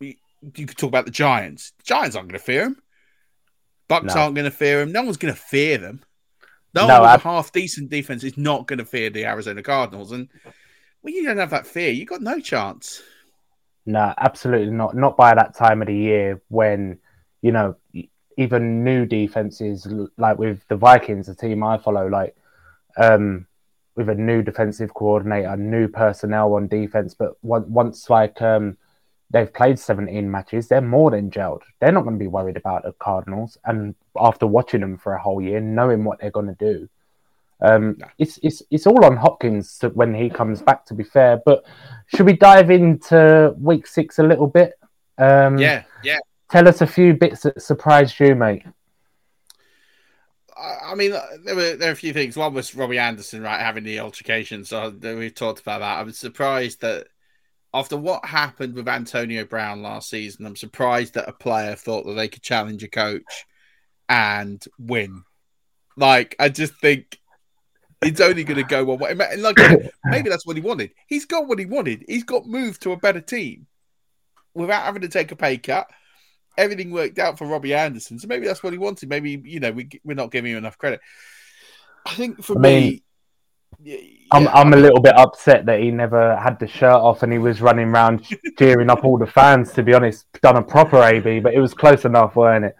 You, 0.00 0.14
you 0.54 0.66
could 0.66 0.76
talk 0.76 0.88
about 0.88 1.06
the 1.06 1.10
Giants. 1.10 1.72
The 1.78 1.84
Giants 1.84 2.14
aren't 2.14 2.28
going 2.28 2.38
to 2.38 2.44
fear 2.44 2.64
them. 2.64 2.82
Bucks 3.88 4.14
no. 4.14 4.20
aren't 4.20 4.34
going 4.34 4.44
to 4.44 4.56
fear 4.56 4.80
them. 4.80 4.92
No 4.92 5.02
one's 5.02 5.16
going 5.16 5.34
to 5.34 5.40
fear 5.40 5.78
them. 5.78 6.02
No, 6.74 6.86
no 6.86 7.02
a 7.02 7.18
half 7.18 7.52
decent 7.52 7.90
defense 7.90 8.24
is 8.24 8.36
not 8.36 8.66
going 8.66 8.78
to 8.78 8.84
fear 8.84 9.10
the 9.10 9.24
Arizona 9.24 9.62
Cardinals. 9.62 10.12
And 10.12 10.28
when 11.00 11.14
you 11.14 11.24
don't 11.24 11.38
have 11.38 11.50
that 11.50 11.66
fear, 11.66 11.90
you 11.90 12.04
got 12.04 12.22
no 12.22 12.40
chance. 12.40 13.02
No, 13.86 14.12
absolutely 14.18 14.72
not. 14.72 14.94
Not 14.94 15.16
by 15.16 15.34
that 15.34 15.54
time 15.54 15.80
of 15.80 15.88
the 15.88 15.96
year 15.96 16.42
when, 16.48 16.98
you 17.40 17.52
know, 17.52 17.76
even 18.36 18.84
new 18.84 19.06
defenses, 19.06 19.86
like 20.16 20.38
with 20.38 20.60
the 20.68 20.76
Vikings, 20.76 21.26
the 21.26 21.34
team 21.34 21.64
I 21.64 21.78
follow, 21.78 22.06
like 22.06 22.36
um, 22.98 23.46
with 23.96 24.08
a 24.08 24.14
new 24.14 24.42
defensive 24.42 24.92
coordinator, 24.94 25.56
new 25.56 25.88
personnel 25.88 26.54
on 26.54 26.68
defense, 26.68 27.14
but 27.14 27.32
once 27.42 28.10
like 28.10 28.40
um, 28.42 28.76
they've 29.30 29.52
played 29.52 29.78
17 29.78 30.30
matches, 30.30 30.68
they're 30.68 30.80
more 30.80 31.10
than 31.10 31.30
gelled. 31.30 31.62
They're 31.80 31.92
not 31.92 32.04
going 32.04 32.16
to 32.16 32.18
be 32.18 32.28
worried 32.28 32.56
about 32.56 32.84
the 32.84 32.92
Cardinals. 32.92 33.58
And 33.64 33.94
after 34.16 34.46
watching 34.46 34.80
them 34.80 34.98
for 34.98 35.14
a 35.14 35.22
whole 35.22 35.40
year, 35.40 35.60
knowing 35.60 36.04
what 36.04 36.20
they're 36.20 36.30
going 36.30 36.46
to 36.46 36.54
do, 36.54 36.88
um, 37.60 37.96
no. 37.98 38.06
It's 38.18 38.38
it's 38.42 38.62
it's 38.70 38.86
all 38.86 39.04
on 39.04 39.16
Hopkins 39.16 39.80
when 39.94 40.14
he 40.14 40.30
comes 40.30 40.62
back. 40.62 40.86
To 40.86 40.94
be 40.94 41.02
fair, 41.02 41.42
but 41.44 41.64
should 42.06 42.24
we 42.24 42.34
dive 42.34 42.70
into 42.70 43.52
week 43.58 43.86
six 43.86 44.20
a 44.20 44.22
little 44.22 44.46
bit? 44.46 44.74
Um, 45.18 45.58
yeah, 45.58 45.82
yeah. 46.04 46.18
tell 46.48 46.68
us 46.68 46.82
a 46.82 46.86
few 46.86 47.14
bits 47.14 47.42
that 47.42 47.60
surprised 47.60 48.20
you, 48.20 48.36
mate. 48.36 48.62
I 50.56 50.94
mean, 50.94 51.14
there 51.44 51.56
were 51.56 51.74
there 51.74 51.88
are 51.88 51.92
a 51.92 51.96
few 51.96 52.12
things. 52.12 52.36
One 52.36 52.54
was 52.54 52.74
Robbie 52.74 52.98
Anderson, 52.98 53.42
right, 53.42 53.60
having 53.60 53.84
the 53.84 54.00
altercation. 54.00 54.64
So 54.64 54.90
we've 54.90 55.34
talked 55.34 55.60
about 55.60 55.80
that. 55.80 55.98
I 55.98 56.02
was 56.02 56.16
surprised 56.16 56.80
that 56.82 57.08
after 57.74 57.96
what 57.96 58.24
happened 58.24 58.74
with 58.74 58.88
Antonio 58.88 59.44
Brown 59.44 59.82
last 59.82 60.10
season, 60.10 60.46
I'm 60.46 60.56
surprised 60.56 61.14
that 61.14 61.28
a 61.28 61.32
player 61.32 61.74
thought 61.74 62.06
that 62.06 62.14
they 62.14 62.28
could 62.28 62.42
challenge 62.42 62.82
a 62.82 62.88
coach 62.88 63.46
and 64.08 64.62
win. 64.78 65.22
Like, 65.96 66.34
I 66.38 66.48
just 66.48 66.74
think 66.80 67.18
it's 68.00 68.20
only 68.20 68.44
going 68.44 68.60
to 68.60 68.64
go 68.64 68.84
one 68.84 68.98
way. 68.98 69.14
Like, 69.36 69.58
maybe 70.04 70.30
that's 70.30 70.46
what 70.46 70.56
he 70.56 70.62
wanted. 70.62 70.92
He's 71.06 71.26
got 71.26 71.46
what 71.46 71.58
he 71.58 71.66
wanted. 71.66 72.04
He's 72.08 72.24
got 72.24 72.46
moved 72.46 72.82
to 72.82 72.92
a 72.92 72.96
better 72.96 73.20
team 73.20 73.66
without 74.54 74.84
having 74.84 75.02
to 75.02 75.08
take 75.08 75.30
a 75.32 75.36
pay 75.36 75.58
cut 75.58 75.88
everything 76.58 76.90
worked 76.90 77.18
out 77.18 77.38
for 77.38 77.46
Robbie 77.46 77.72
Anderson. 77.72 78.18
So 78.18 78.26
maybe 78.26 78.46
that's 78.46 78.62
what 78.62 78.72
he 78.72 78.78
wanted. 78.78 79.08
Maybe 79.08 79.40
you 79.42 79.60
know 79.60 79.70
we 79.70 79.88
we're 80.04 80.14
not 80.14 80.32
giving 80.32 80.52
him 80.52 80.58
enough 80.58 80.76
credit. 80.76 81.00
I 82.04 82.14
think 82.14 82.42
for 82.42 82.58
I 82.58 82.60
me, 82.60 83.02
yeah, 83.80 83.98
I'm 84.32 84.48
I'm 84.48 84.72
a 84.72 84.76
little 84.76 85.00
bit 85.00 85.16
upset 85.16 85.66
that 85.66 85.80
he 85.80 85.90
never 85.90 86.36
had 86.36 86.58
the 86.58 86.66
shirt 86.66 86.94
off 86.94 87.22
and 87.22 87.32
he 87.32 87.38
was 87.38 87.60
running 87.60 87.88
around 87.88 88.26
cheering 88.58 88.90
up 88.90 89.04
all 89.04 89.18
the 89.18 89.26
fans. 89.26 89.72
To 89.72 89.82
be 89.82 89.94
honest, 89.94 90.26
done 90.42 90.56
a 90.56 90.62
proper 90.62 91.02
AB, 91.02 91.40
but 91.40 91.54
it 91.54 91.60
was 91.60 91.74
close 91.74 92.04
enough, 92.04 92.36
weren't 92.36 92.66
it? 92.66 92.76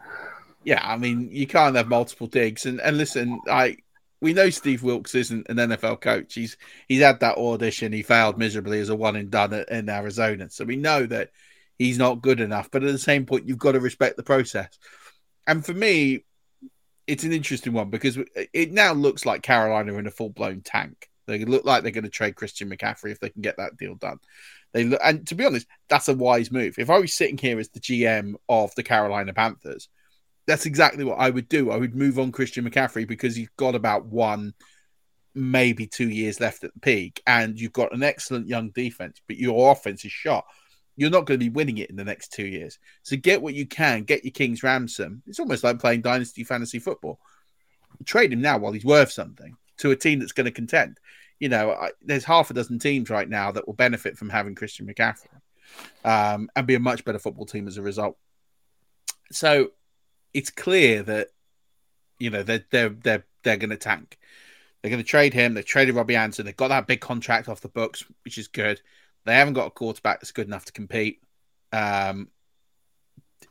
Yeah, 0.65 0.83
I 0.85 0.97
mean 0.97 1.29
you 1.31 1.47
can't 1.47 1.77
have 1.77 1.89
multiple 1.89 2.27
digs. 2.27 2.67
And 2.67 2.81
and 2.81 2.99
listen, 2.99 3.41
I 3.49 3.77
we 4.21 4.33
know 4.33 4.51
Steve 4.51 4.83
Wilks 4.83 5.15
isn't 5.15 5.49
an 5.49 5.57
NFL 5.57 6.01
coach. 6.01 6.35
He's 6.35 6.57
he's 6.89 7.03
had 7.03 7.21
that 7.21 7.39
audition. 7.39 7.93
He 7.93 8.03
failed 8.03 8.39
miserably 8.39 8.81
as 8.81 8.89
a 8.89 8.97
one 8.97 9.17
and 9.17 9.31
done 9.31 9.53
in 9.53 9.89
Arizona. 9.89 10.51
So 10.51 10.65
we 10.65 10.77
know 10.77 11.07
that 11.07 11.31
he's 11.79 11.99
not 11.99 12.23
good 12.23 12.41
enough. 12.41 12.71
But 12.71 12.83
at 12.83 12.93
the 12.93 12.99
same 12.99 13.25
point, 13.25 13.47
you've 13.47 13.59
got 13.59 13.73
to 13.73 13.81
respect 13.81 14.17
the 14.17 14.23
process. 14.23 14.77
And 15.47 15.65
for 15.65 15.73
me, 15.73 16.25
it's 17.09 17.25
an 17.25 17.33
interesting 17.33 17.73
one 17.73 17.89
because 17.89 18.19
it 18.53 18.71
now 18.71 18.93
looks 18.93 19.25
like 19.25 19.43
Carolina 19.43 19.95
are 19.95 19.99
in 19.99 20.07
a 20.07 20.11
full 20.11 20.29
blown 20.29 20.61
tank. 20.61 21.09
They 21.27 21.45
look 21.45 21.65
like 21.65 21.83
they're 21.83 21.91
going 21.91 22.05
to 22.05 22.11
trade 22.11 22.37
Christian 22.37 22.71
McCaffrey 22.71 23.11
if 23.11 23.19
they 23.19 23.31
can 23.31 23.43
get 23.43 23.57
that 23.57 23.79
deal 23.79 23.95
done. 23.95 24.19
They 24.73 24.85
look, 24.85 25.01
and 25.03 25.27
to 25.29 25.35
be 25.35 25.47
honest, 25.47 25.67
that's 25.89 26.09
a 26.09 26.15
wise 26.15 26.53
move. 26.53 26.79
If 26.79 26.91
I 26.91 26.99
was 26.99 27.15
sitting 27.15 27.39
here 27.39 27.59
as 27.59 27.71
the 27.71 27.81
GM 27.81 28.35
of 28.49 28.75
the 28.75 28.83
Carolina 28.83 29.33
Panthers, 29.33 29.89
that's 30.47 30.67
exactly 30.67 31.05
what 31.05 31.19
I 31.19 31.31
would 31.31 31.49
do. 31.49 31.71
I 31.71 31.79
would 31.79 31.95
move 31.95 32.19
on 32.19 32.31
Christian 32.31 32.69
McCaffrey 32.69 33.09
because 33.09 33.35
he's 33.35 33.51
got 33.57 33.75
about 33.75 34.05
one, 34.07 34.53
maybe 35.35 35.87
two 35.87 36.09
years 36.11 36.41
left 36.41 36.63
at 36.63 36.75
the 36.75 36.81
peak, 36.81 37.23
and 37.27 37.59
you've 37.59 37.73
got 37.73 37.95
an 37.95 38.03
excellent 38.03 38.49
young 38.49 38.71
defense, 38.71 39.21
but 39.27 39.39
your 39.39 39.73
offense 39.73 40.05
is 40.05 40.13
shot 40.13 40.45
you're 40.99 41.11
not 41.11 41.27
going 41.27 41.39
to 41.39 41.45
be 41.45 41.49
winning 41.49 41.79
it 41.79 41.91
in 41.91 41.97
the 41.97 42.05
next 42.05 42.33
two 42.33 42.47
years. 42.47 42.81
So 43.05 43.17
get 43.17 43.41
what 43.41 43.55
you 43.55 43.67
can, 43.67 44.03
get 44.03 44.25
your 44.25 44.33
king's 44.33 44.65
ransom. 44.65 45.23
It's 45.29 45.39
almost 45.39 45.63
like 45.63 45.79
playing 45.79 46.01
dynasty 46.01 46.43
fantasy 46.43 46.81
football. 46.81 47.21
Trade 48.05 48.33
him 48.33 48.41
now 48.41 48.59
while 48.59 48.73
he's 48.73 48.85
worth 48.85 49.13
something 49.13 49.57
to 49.79 49.93
a 49.93 49.97
team 49.97 50.19
that's 50.19 50.33
going 50.33 50.47
to 50.47 50.51
contend. 50.51 50.99
You 51.39 51.51
know, 51.51 51.71
I, 51.71 51.91
there's 52.03 52.25
half 52.25 52.51
a 52.51 52.55
dozen 52.55 52.81
teams 52.81 53.11
right 53.11 53.29
now 53.29 53.53
that 53.53 53.65
will 53.65 53.75
benefit 53.75 54.19
from 54.19 54.29
having 54.29 54.57
Christian 54.57 54.89
McCaffrey 54.89 55.29
um, 56.05 56.51
and 56.57 56.67
be 56.67 56.75
a 56.75 56.81
much 56.81 57.05
better 57.05 57.21
football 57.21 57.47
team 57.47 57.69
as 57.69 57.77
a 57.77 57.83
result. 57.83 58.17
So 59.31 59.71
it's 60.35 60.51
clear 60.51 61.05
that 61.05 61.29
you 62.19 62.31
know 62.31 62.43
they're 62.43 62.65
they're 62.71 62.89
they're 62.89 63.25
they're 63.45 63.57
going 63.57 63.71
to 63.71 63.77
tank. 63.77 64.19
They're 64.83 64.91
going 64.91 65.03
to 65.03 65.09
trade 65.09 65.33
him. 65.33 65.55
They 65.55 65.63
traded 65.63 65.95
Robbie 65.95 66.17
Anderson. 66.17 66.47
They've 66.47 66.57
got 66.57 66.69
that 66.69 66.89
big 66.89 67.01
contract 67.01 67.49
off 67.49 67.61
the 67.61 67.69
books, 67.69 68.05
which 68.25 68.37
is 68.37 68.49
good. 68.49 68.81
They 69.25 69.35
haven't 69.35 69.55
got 69.55 69.67
a 69.67 69.71
quarterback 69.71 70.21
that's 70.21 70.33
good 70.33 70.47
enough 70.47 70.65
to 70.67 70.73
compete. 70.73 71.21
Um, 71.73 72.29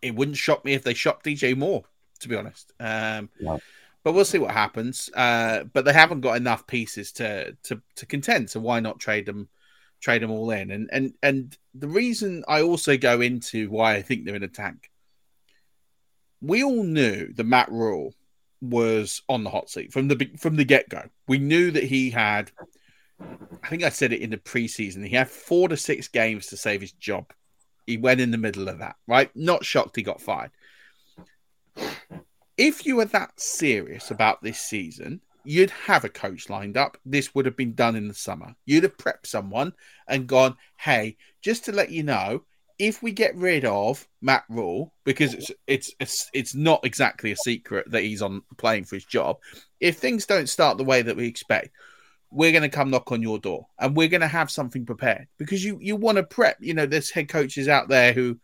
it 0.01 0.15
wouldn't 0.15 0.38
shock 0.38 0.65
me 0.65 0.74
if 0.74 0.83
they 0.83 0.93
shot 0.93 1.24
DJ 1.24 1.55
Moore, 1.55 1.83
to 2.19 2.27
be 2.27 2.36
honest. 2.36 2.71
Um, 2.79 3.29
But 4.03 4.13
we'll 4.13 4.25
see 4.25 4.38
what 4.39 4.51
happens. 4.51 5.09
Uh, 5.13 5.65
but 5.65 5.83
they 5.86 5.93
haven't 5.93 6.21
got 6.21 6.38
enough 6.38 6.65
pieces 6.65 7.12
to 7.13 7.57
to 7.63 7.81
to 7.95 8.05
contend. 8.05 8.50
So 8.50 8.59
why 8.59 8.79
not 8.79 9.00
trade 9.00 9.25
them? 9.25 9.49
Trade 9.99 10.21
them 10.21 10.32
all 10.32 10.49
in. 10.51 10.71
And 10.71 10.89
and 10.91 11.13
and 11.21 11.58
the 11.73 11.88
reason 11.88 12.43
I 12.47 12.62
also 12.62 12.97
go 12.97 13.19
into 13.21 13.69
why 13.69 13.95
I 13.95 14.01
think 14.01 14.25
they're 14.25 14.36
in 14.36 14.43
a 14.43 14.47
tank. 14.47 14.89
We 16.39 16.63
all 16.63 16.84
knew 16.84 17.34
the 17.34 17.43
Matt 17.43 17.71
Rhule 17.71 18.13
was 18.62 19.21
on 19.27 19.43
the 19.43 19.49
hot 19.49 19.69
seat 19.69 19.91
from 19.91 20.08
the 20.08 20.32
from 20.38 20.56
the 20.56 20.65
get 20.65 20.88
go. 20.88 21.03
We 21.27 21.39
knew 21.39 21.71
that 21.71 21.84
he 21.84 22.12
had 22.12 22.51
I 23.19 23.69
think 23.69 23.84
I 23.84 23.89
said 23.89 24.13
it 24.13 24.21
in 24.21 24.30
the 24.30 24.38
preseason. 24.38 25.06
He 25.06 25.15
had 25.15 25.30
four 25.30 25.67
to 25.69 25.77
six 25.77 26.08
games 26.08 26.47
to 26.47 26.58
save 26.58 26.82
his 26.82 26.91
job. 26.93 27.32
He 27.86 27.97
went 27.97 28.21
in 28.21 28.32
the 28.32 28.38
middle 28.38 28.67
of 28.69 28.80
that, 28.80 28.95
right? 29.08 29.30
Not 29.36 29.65
shocked 29.65 29.95
he 29.95 30.03
got 30.03 30.21
fired. 30.21 30.51
If 32.58 32.86
you 32.86 32.95
were 32.95 33.06
that 33.06 33.39
serious 33.39 34.12
about 34.12 34.41
this 34.41 34.60
season, 34.60 35.21
you'd 35.43 35.69
have 35.69 36.03
a 36.03 36.10
coach 36.10 36.49
lined 36.49 36.75
up. 36.75 36.97
This 37.06 37.34
would 37.34 37.45
have 37.45 37.56
been 37.56 37.73
done 37.73 37.95
in 37.95 38.08
the 38.08 38.13
summer. 38.13 38.56
You'd 38.65 38.84
have 38.84 38.97
prepped 38.97 39.25
someone 39.25 39.73
and 40.08 40.27
gone, 40.27 40.56
hey, 40.77 41.17
just 41.41 41.65
to 41.65 41.71
let 41.71 41.91
you 41.91 42.03
know, 42.03 42.43
if 42.80 43.01
we 43.01 43.12
get 43.12 43.36
rid 43.36 43.65
of 43.65 44.08
Matt 44.21 44.43
Rhule, 44.49 44.93
because 45.03 45.34
it's 45.34 45.51
it's 45.65 45.91
it's, 45.99 46.30
it's 46.34 46.56
not 46.56 46.86
exactly 46.86 47.32
a 47.32 47.38
secret 47.38 47.89
that 47.91 48.03
he's 48.03 48.21
on 48.21 48.43
playing 48.58 48.84
for 48.84 48.95
his 48.95 49.06
job, 49.06 49.38
if 49.80 49.97
things 49.97 50.25
don't 50.25 50.49
start 50.49 50.77
the 50.77 50.84
way 50.84 51.01
that 51.01 51.15
we 51.15 51.27
expect, 51.27 51.69
we're 52.32 52.52
going 52.52 52.63
to 52.63 52.70
come 52.70 52.90
knock 52.90 53.12
on 53.12 53.22
your 53.22 53.40
door 53.40 53.68
and 53.80 53.96
we're 53.96 54.08
going 54.08 54.22
to 54.22 54.28
have 54.28 54.52
something 54.52 54.86
prepared 54.86 55.28
because 55.38 55.63
you 55.63 55.78
you 55.82 55.96
want 55.96 56.18
to 56.18 56.24
prep 56.24 56.58
you 56.60 56.74
know 56.74 56.86
there's 56.86 57.10
head 57.10 57.30
coaches 57.30 57.68
out 57.68 57.88
there 57.88 58.13
who 58.13 58.38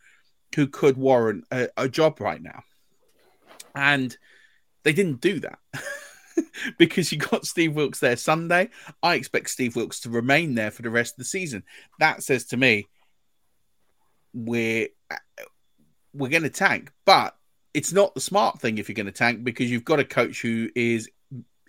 who 0.55 0.67
could 0.67 0.97
warrant 0.97 1.43
a, 1.51 1.67
a 1.75 1.89
job 1.89 2.19
right 2.21 2.41
now 2.41 2.63
and 3.75 4.17
they 4.83 4.93
didn't 4.93 5.21
do 5.21 5.39
that 5.39 5.59
because 6.77 7.11
you 7.11 7.17
got 7.17 7.45
Steve 7.45 7.73
Wilks 7.73 7.99
there 7.99 8.15
Sunday. 8.15 8.69
I 9.01 9.15
expect 9.15 9.49
Steve 9.49 9.75
Wilks 9.75 10.01
to 10.01 10.09
remain 10.09 10.55
there 10.55 10.71
for 10.71 10.81
the 10.81 10.89
rest 10.89 11.13
of 11.13 11.17
the 11.19 11.25
season. 11.25 11.63
That 11.99 12.23
says 12.23 12.45
to 12.47 12.57
me, 12.57 12.87
we're 14.33 14.89
we're 16.13 16.29
going 16.29 16.43
to 16.43 16.49
tank, 16.49 16.91
but 17.05 17.35
it's 17.73 17.93
not 17.93 18.13
the 18.13 18.21
smart 18.21 18.59
thing 18.59 18.77
if 18.77 18.87
you're 18.87 18.95
going 18.95 19.07
to 19.07 19.11
tank 19.11 19.43
because 19.43 19.71
you've 19.71 19.85
got 19.85 19.99
a 19.99 20.05
coach 20.05 20.41
who 20.41 20.69
is 20.75 21.09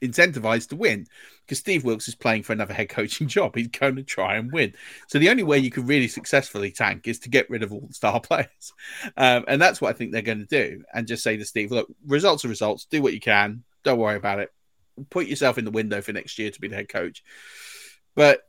incentivized 0.05 0.69
to 0.69 0.77
win 0.77 1.07
because 1.43 1.59
Steve 1.59 1.85
Wilks 1.85 2.09
is 2.09 2.15
playing 2.15 2.43
for 2.43 2.53
another 2.53 2.75
head 2.75 2.89
coaching 2.89 3.29
job. 3.29 3.55
He's 3.55 3.69
going 3.69 3.97
to 3.97 4.03
try 4.03 4.37
and 4.37 4.53
win. 4.53 4.75
So 5.09 5.19
the 5.19 5.31
only 5.31 5.43
way 5.43 5.59
you 5.59 5.71
can 5.71 5.87
really 5.87 6.09
successfully 6.09 6.71
tank 6.71 7.07
is 7.09 7.19
to 7.21 7.29
get 7.29 7.51
rid 7.51 7.63
of 7.63 7.73
all 7.73 7.87
the 7.87 7.95
star 7.95 8.21
players. 8.23 8.73
Um, 9.17 9.45
and 9.49 9.61
that's 9.61 9.81
what 9.81 9.91
I 9.91 9.93
think 9.99 10.13
they're 10.13 10.23
going 10.23 10.47
to 10.47 10.47
do. 10.47 10.85
And 10.93 11.07
just 11.07 11.23
say 11.23 11.37
to 11.37 11.45
Steve, 11.45 11.71
look, 11.71 11.89
results 12.07 12.45
are 12.45 12.49
results. 12.49 12.87
Do 12.87 13.03
what 13.03 13.15
you 13.15 13.21
can. 13.21 13.65
Don't 13.83 13.99
worry 13.99 14.17
about 14.17 14.41
it. 14.41 14.51
Put 15.11 15.27
yourself 15.27 15.59
in 15.59 15.65
the 15.65 15.71
window 15.71 16.01
for 16.01 16.13
next 16.13 16.39
year 16.39 16.51
to 16.51 16.61
be 16.61 16.69
the 16.69 16.77
head 16.77 16.89
coach. 16.89 17.23
But 18.15 18.43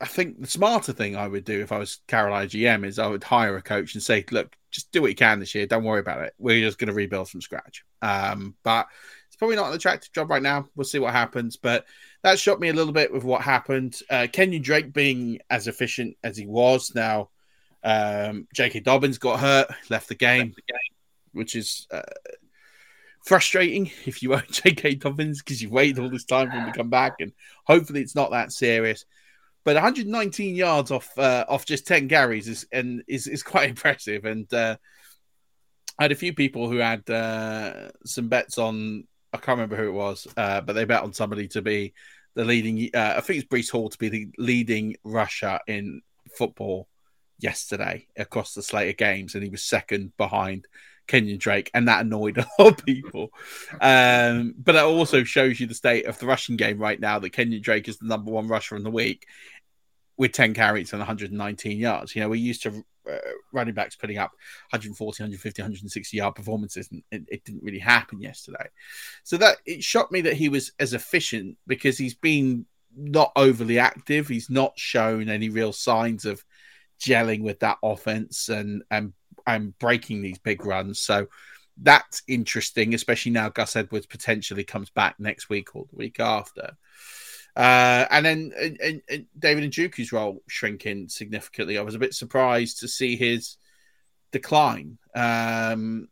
I 0.00 0.06
think 0.06 0.40
the 0.40 0.46
smarter 0.46 0.92
thing 0.92 1.16
I 1.16 1.26
would 1.26 1.44
do 1.44 1.60
if 1.60 1.72
I 1.72 1.78
was 1.78 2.00
Carolina 2.06 2.46
GM 2.46 2.84
is 2.84 2.98
I 2.98 3.06
would 3.06 3.24
hire 3.24 3.56
a 3.56 3.62
coach 3.62 3.94
and 3.94 4.02
say, 4.02 4.24
look, 4.30 4.54
just 4.70 4.92
do 4.92 5.00
what 5.00 5.10
you 5.10 5.16
can 5.16 5.40
this 5.40 5.54
year. 5.54 5.66
Don't 5.66 5.84
worry 5.84 6.00
about 6.00 6.22
it. 6.22 6.34
We're 6.38 6.64
just 6.64 6.78
going 6.78 6.88
to 6.88 6.94
rebuild 6.94 7.28
from 7.28 7.40
scratch. 7.40 7.84
Um, 8.02 8.54
but 8.62 8.86
probably 9.40 9.56
not 9.56 9.70
an 9.70 9.74
attractive 9.74 10.12
job 10.12 10.28
right 10.28 10.42
now. 10.42 10.68
We'll 10.76 10.84
see 10.84 10.98
what 10.98 11.14
happens. 11.14 11.56
But 11.56 11.86
that 12.22 12.38
shocked 12.38 12.60
me 12.60 12.68
a 12.68 12.74
little 12.74 12.92
bit 12.92 13.10
with 13.10 13.24
what 13.24 13.40
happened. 13.40 13.98
Uh, 14.10 14.26
Kenyon 14.30 14.60
Drake 14.60 14.92
being 14.92 15.40
as 15.48 15.66
efficient 15.66 16.18
as 16.22 16.36
he 16.36 16.46
was. 16.46 16.94
Now, 16.94 17.30
um, 17.82 18.46
J.K. 18.54 18.80
Dobbins 18.80 19.16
got 19.16 19.40
hurt, 19.40 19.68
left 19.88 20.08
the 20.08 20.14
game, 20.14 20.54
which 21.32 21.56
is 21.56 21.88
uh, 21.90 22.02
frustrating 23.24 23.90
if 24.04 24.22
you 24.22 24.34
own 24.34 24.42
J.K. 24.50 24.96
Dobbins 24.96 25.40
because 25.40 25.62
you've 25.62 25.72
waited 25.72 25.98
all 25.98 26.10
this 26.10 26.26
time 26.26 26.50
for 26.50 26.58
him 26.58 26.66
to 26.70 26.76
come 26.76 26.90
back, 26.90 27.14
and 27.20 27.32
hopefully 27.64 28.02
it's 28.02 28.14
not 28.14 28.32
that 28.32 28.52
serious. 28.52 29.06
But 29.64 29.76
119 29.76 30.54
yards 30.54 30.90
off 30.90 31.18
uh, 31.18 31.46
off 31.48 31.64
just 31.64 31.86
10 31.86 32.10
carries 32.10 32.46
is 32.46 32.66
and 32.70 33.02
is, 33.08 33.26
is 33.26 33.42
quite 33.42 33.70
impressive. 33.70 34.26
And 34.26 34.52
uh, 34.52 34.76
I 35.98 36.04
had 36.04 36.12
a 36.12 36.16
few 36.16 36.34
people 36.34 36.68
who 36.68 36.76
had 36.76 37.08
uh, 37.08 37.88
some 38.04 38.28
bets 38.28 38.58
on 38.58 39.04
I 39.32 39.36
can't 39.36 39.58
remember 39.58 39.76
who 39.76 39.88
it 39.88 39.92
was, 39.92 40.26
uh, 40.36 40.60
but 40.60 40.72
they 40.74 40.84
bet 40.84 41.02
on 41.02 41.12
somebody 41.12 41.48
to 41.48 41.62
be 41.62 41.94
the 42.34 42.44
leading. 42.44 42.90
Uh, 42.94 43.14
I 43.16 43.20
think 43.20 43.40
it's 43.40 43.48
Breece 43.48 43.70
Hall 43.70 43.88
to 43.88 43.98
be 43.98 44.08
the 44.08 44.28
leading 44.38 44.96
rusher 45.04 45.60
in 45.66 46.02
football 46.36 46.88
yesterday 47.38 48.06
across 48.16 48.54
the 48.54 48.62
slate 48.62 48.90
of 48.90 48.96
games, 48.96 49.34
and 49.34 49.44
he 49.44 49.50
was 49.50 49.62
second 49.62 50.16
behind 50.16 50.66
Kenyon 51.06 51.38
Drake, 51.38 51.70
and 51.74 51.88
that 51.88 52.02
annoyed 52.02 52.38
a 52.38 52.46
lot 52.58 52.78
of 52.78 52.86
people. 52.86 53.30
Um, 53.80 54.54
but 54.58 54.72
that 54.72 54.84
also 54.84 55.24
shows 55.24 55.60
you 55.60 55.66
the 55.66 55.74
state 55.74 56.06
of 56.06 56.18
the 56.18 56.26
rushing 56.26 56.56
game 56.56 56.78
right 56.78 56.98
now. 56.98 57.18
That 57.18 57.30
Kenyon 57.30 57.62
Drake 57.62 57.88
is 57.88 57.98
the 57.98 58.06
number 58.06 58.30
one 58.30 58.48
rusher 58.48 58.76
in 58.76 58.84
the 58.84 58.90
week 58.90 59.26
with 60.16 60.32
10 60.32 60.54
carries 60.54 60.92
and 60.92 61.00
119 61.00 61.78
yards. 61.78 62.14
You 62.14 62.22
know, 62.22 62.28
we 62.28 62.38
used 62.38 62.62
to 62.64 62.84
uh, 63.08 63.18
running 63.52 63.74
backs 63.74 63.96
putting 63.96 64.18
up 64.18 64.30
140, 64.70 65.22
150, 65.22 65.62
160 65.62 66.16
yard 66.16 66.34
performances, 66.34 66.88
and 66.90 67.02
it, 67.10 67.22
it, 67.28 67.44
didn't 67.44 67.62
really 67.62 67.78
happen 67.78 68.20
yesterday. 68.20 68.68
So 69.24 69.36
that 69.38 69.56
it 69.66 69.82
shocked 69.82 70.12
me 70.12 70.20
that 70.22 70.34
he 70.34 70.48
was 70.48 70.72
as 70.78 70.92
efficient 70.92 71.56
because 71.66 71.98
he's 71.98 72.14
been 72.14 72.66
not 72.96 73.32
overly 73.36 73.78
active. 73.78 74.28
He's 74.28 74.50
not 74.50 74.78
shown 74.78 75.28
any 75.28 75.48
real 75.48 75.72
signs 75.72 76.24
of 76.24 76.44
gelling 77.00 77.42
with 77.42 77.60
that 77.60 77.78
offense 77.82 78.48
and 78.48 78.82
and 78.90 79.12
and 79.46 79.78
breaking 79.78 80.22
these 80.22 80.38
big 80.38 80.64
runs. 80.64 81.00
So 81.00 81.28
that's 81.82 82.22
interesting, 82.28 82.94
especially 82.94 83.32
now 83.32 83.48
Gus 83.48 83.76
Edwards 83.76 84.06
potentially 84.06 84.64
comes 84.64 84.90
back 84.90 85.18
next 85.18 85.48
week 85.48 85.74
or 85.74 85.86
the 85.90 85.96
week 85.96 86.20
after. 86.20 86.76
Uh, 87.60 88.06
and 88.10 88.24
then 88.24 88.52
and, 88.58 89.02
and 89.06 89.26
David 89.38 89.70
Njoku's 89.70 90.12
role 90.12 90.42
shrinking 90.48 91.10
significantly. 91.10 91.76
I 91.76 91.82
was 91.82 91.94
a 91.94 91.98
bit 91.98 92.14
surprised 92.14 92.80
to 92.80 92.88
see 92.88 93.16
his 93.16 93.58
decline. 94.32 94.96
Um, 95.14 96.08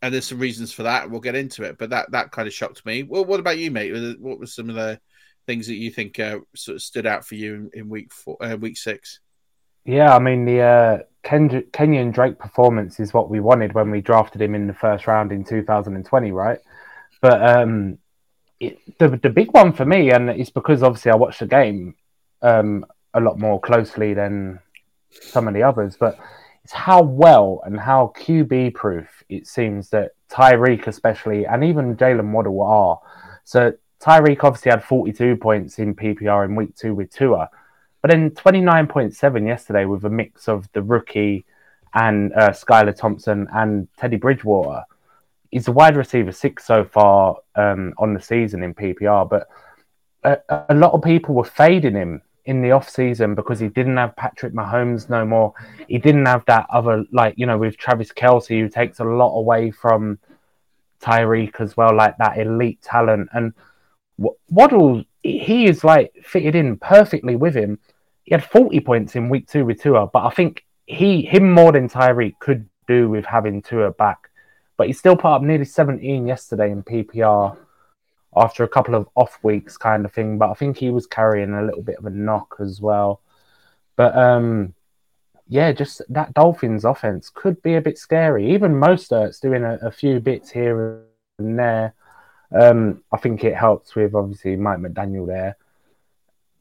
and 0.00 0.14
there's 0.14 0.26
some 0.26 0.38
reasons 0.38 0.72
for 0.72 0.84
that. 0.84 1.10
We'll 1.10 1.20
get 1.20 1.34
into 1.34 1.64
it, 1.64 1.76
but 1.76 1.90
that 1.90 2.12
that 2.12 2.30
kind 2.32 2.48
of 2.48 2.54
shocked 2.54 2.86
me. 2.86 3.02
Well, 3.02 3.26
what 3.26 3.40
about 3.40 3.58
you, 3.58 3.70
mate? 3.70 4.18
What 4.18 4.38
were 4.38 4.46
some 4.46 4.70
of 4.70 4.74
the 4.74 4.98
things 5.46 5.66
that 5.66 5.74
you 5.74 5.90
think 5.90 6.18
uh, 6.18 6.38
sort 6.54 6.76
of 6.76 6.82
stood 6.82 7.04
out 7.04 7.26
for 7.26 7.34
you 7.34 7.54
in, 7.54 7.70
in 7.74 7.88
week 7.90 8.10
four, 8.10 8.38
uh, 8.40 8.56
week 8.56 8.78
six? 8.78 9.20
Yeah, 9.84 10.16
I 10.16 10.18
mean 10.18 10.46
the 10.46 10.60
uh, 10.60 10.98
Ken- 11.24 11.66
Kenyon 11.74 12.10
Drake 12.10 12.38
performance 12.38 13.00
is 13.00 13.12
what 13.12 13.28
we 13.28 13.40
wanted 13.40 13.74
when 13.74 13.90
we 13.90 14.00
drafted 14.00 14.40
him 14.40 14.54
in 14.54 14.66
the 14.66 14.72
first 14.72 15.06
round 15.06 15.30
in 15.30 15.44
2020, 15.44 16.32
right? 16.32 16.60
But 17.20 17.46
um, 17.46 17.98
it, 18.60 18.78
the 18.98 19.08
the 19.08 19.30
big 19.30 19.52
one 19.52 19.72
for 19.72 19.84
me, 19.84 20.10
and 20.10 20.30
it's 20.30 20.50
because 20.50 20.82
obviously 20.82 21.10
I 21.10 21.16
watched 21.16 21.40
the 21.40 21.46
game 21.46 21.94
um, 22.42 22.84
a 23.14 23.20
lot 23.20 23.38
more 23.38 23.60
closely 23.60 24.14
than 24.14 24.60
some 25.10 25.48
of 25.48 25.54
the 25.54 25.62
others, 25.62 25.96
but 25.98 26.18
it's 26.64 26.72
how 26.72 27.02
well 27.02 27.62
and 27.64 27.78
how 27.78 28.12
QB 28.16 28.74
proof 28.74 29.22
it 29.28 29.46
seems 29.46 29.90
that 29.90 30.12
Tyreek, 30.30 30.86
especially, 30.86 31.46
and 31.46 31.62
even 31.62 31.96
Jalen 31.96 32.32
Waddle 32.32 32.60
are. 32.62 33.00
So 33.44 33.72
Tyreek 34.00 34.42
obviously 34.42 34.70
had 34.70 34.84
42 34.84 35.36
points 35.36 35.78
in 35.78 35.94
PPR 35.94 36.44
in 36.44 36.56
week 36.56 36.74
two 36.74 36.94
with 36.94 37.12
Tua, 37.12 37.48
but 38.02 38.10
then 38.10 38.30
29.7 38.30 39.46
yesterday 39.46 39.84
with 39.84 40.04
a 40.04 40.10
mix 40.10 40.48
of 40.48 40.68
the 40.72 40.82
rookie 40.82 41.44
and 41.94 42.32
uh, 42.34 42.50
Skylar 42.50 42.96
Thompson 42.96 43.48
and 43.54 43.88
Teddy 43.96 44.16
Bridgewater. 44.16 44.84
He's 45.56 45.68
a 45.68 45.72
wide 45.72 45.96
receiver 45.96 46.32
six 46.32 46.66
so 46.66 46.84
far 46.84 47.38
um, 47.54 47.94
on 47.96 48.12
the 48.12 48.20
season 48.20 48.62
in 48.62 48.74
PPR, 48.74 49.26
but 49.26 49.48
a, 50.22 50.36
a 50.68 50.74
lot 50.74 50.92
of 50.92 51.00
people 51.00 51.34
were 51.34 51.44
fading 51.44 51.94
him 51.94 52.20
in 52.44 52.60
the 52.60 52.72
off 52.72 52.90
season 52.90 53.34
because 53.34 53.58
he 53.58 53.68
didn't 53.68 53.96
have 53.96 54.14
Patrick 54.16 54.52
Mahomes 54.52 55.08
no 55.08 55.24
more. 55.24 55.54
He 55.88 55.96
didn't 55.96 56.26
have 56.26 56.44
that 56.44 56.66
other 56.68 57.06
like 57.10 57.32
you 57.38 57.46
know 57.46 57.56
with 57.56 57.78
Travis 57.78 58.12
Kelce 58.12 58.60
who 58.60 58.68
takes 58.68 59.00
a 59.00 59.04
lot 59.04 59.34
away 59.34 59.70
from 59.70 60.18
Tyreek 61.00 61.58
as 61.58 61.74
well, 61.74 61.96
like 61.96 62.18
that 62.18 62.36
elite 62.36 62.82
talent. 62.82 63.30
And 63.32 63.54
Waddle, 64.50 65.04
he 65.22 65.64
is 65.64 65.84
like 65.84 66.12
fitted 66.22 66.54
in 66.54 66.76
perfectly 66.76 67.34
with 67.34 67.54
him. 67.54 67.78
He 68.24 68.34
had 68.34 68.44
40 68.44 68.80
points 68.80 69.16
in 69.16 69.30
week 69.30 69.48
two 69.48 69.64
with 69.64 69.80
Tua, 69.80 70.08
but 70.08 70.26
I 70.26 70.28
think 70.28 70.66
he 70.84 71.22
him 71.22 71.50
more 71.50 71.72
than 71.72 71.88
Tyreek 71.88 72.38
could 72.40 72.68
do 72.86 73.08
with 73.08 73.24
having 73.24 73.62
Tua 73.62 73.92
back. 73.92 74.25
But 74.76 74.88
he 74.88 74.92
still 74.92 75.16
put 75.16 75.28
up 75.28 75.42
nearly 75.42 75.64
17 75.64 76.26
yesterday 76.26 76.70
in 76.70 76.82
PPR 76.82 77.56
after 78.36 78.64
a 78.64 78.68
couple 78.68 78.94
of 78.94 79.08
off 79.14 79.38
weeks 79.42 79.76
kind 79.76 80.04
of 80.04 80.12
thing. 80.12 80.38
But 80.38 80.50
I 80.50 80.54
think 80.54 80.76
he 80.76 80.90
was 80.90 81.06
carrying 81.06 81.54
a 81.54 81.64
little 81.64 81.82
bit 81.82 81.98
of 81.98 82.06
a 82.06 82.10
knock 82.10 82.56
as 82.60 82.80
well. 82.80 83.20
But 83.96 84.16
um, 84.16 84.74
yeah, 85.48 85.72
just 85.72 86.02
that 86.08 86.34
Dolphins 86.34 86.84
offense 86.84 87.30
could 87.30 87.62
be 87.62 87.74
a 87.76 87.80
bit 87.80 87.98
scary. 87.98 88.52
Even 88.52 88.72
Mostert's 88.72 89.40
doing 89.40 89.64
a, 89.64 89.78
a 89.82 89.90
few 89.90 90.20
bits 90.20 90.50
here 90.50 91.04
and 91.38 91.58
there. 91.58 91.94
Um, 92.52 93.02
I 93.12 93.16
think 93.16 93.44
it 93.44 93.56
helps 93.56 93.94
with 93.94 94.14
obviously 94.14 94.56
Mike 94.56 94.78
McDaniel 94.78 95.26
there. 95.26 95.56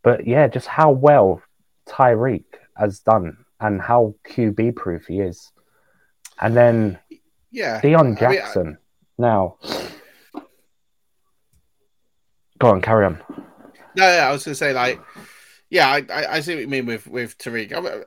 But 0.03 0.27
yeah, 0.27 0.47
just 0.47 0.67
how 0.67 0.91
well 0.91 1.41
Tyreek 1.87 2.45
has 2.77 2.99
done 2.99 3.45
and 3.59 3.81
how 3.81 4.15
QB 4.27 4.75
proof 4.75 5.07
he 5.07 5.19
is. 5.19 5.51
And 6.39 6.55
then 6.55 6.99
yeah, 7.55 7.81
Deon 7.81 8.19
Jackson. 8.19 8.61
I 8.61 8.65
mean, 8.65 8.75
I... 8.75 9.21
Now, 9.21 9.57
Go 12.59 12.69
on, 12.69 12.81
carry 12.81 13.05
on. 13.05 13.21
No, 13.95 14.05
I 14.05 14.31
was 14.31 14.43
going 14.43 14.53
to 14.53 14.55
say 14.55 14.73
like, 14.73 15.01
yeah, 15.69 15.87
I, 15.87 16.05
I, 16.11 16.33
I, 16.33 16.39
see 16.39 16.55
what 16.55 16.61
you 16.61 16.67
mean 16.67 16.85
with 16.85 17.07
with 17.07 17.37
Tyreek. 17.37 17.73
I, 17.73 18.03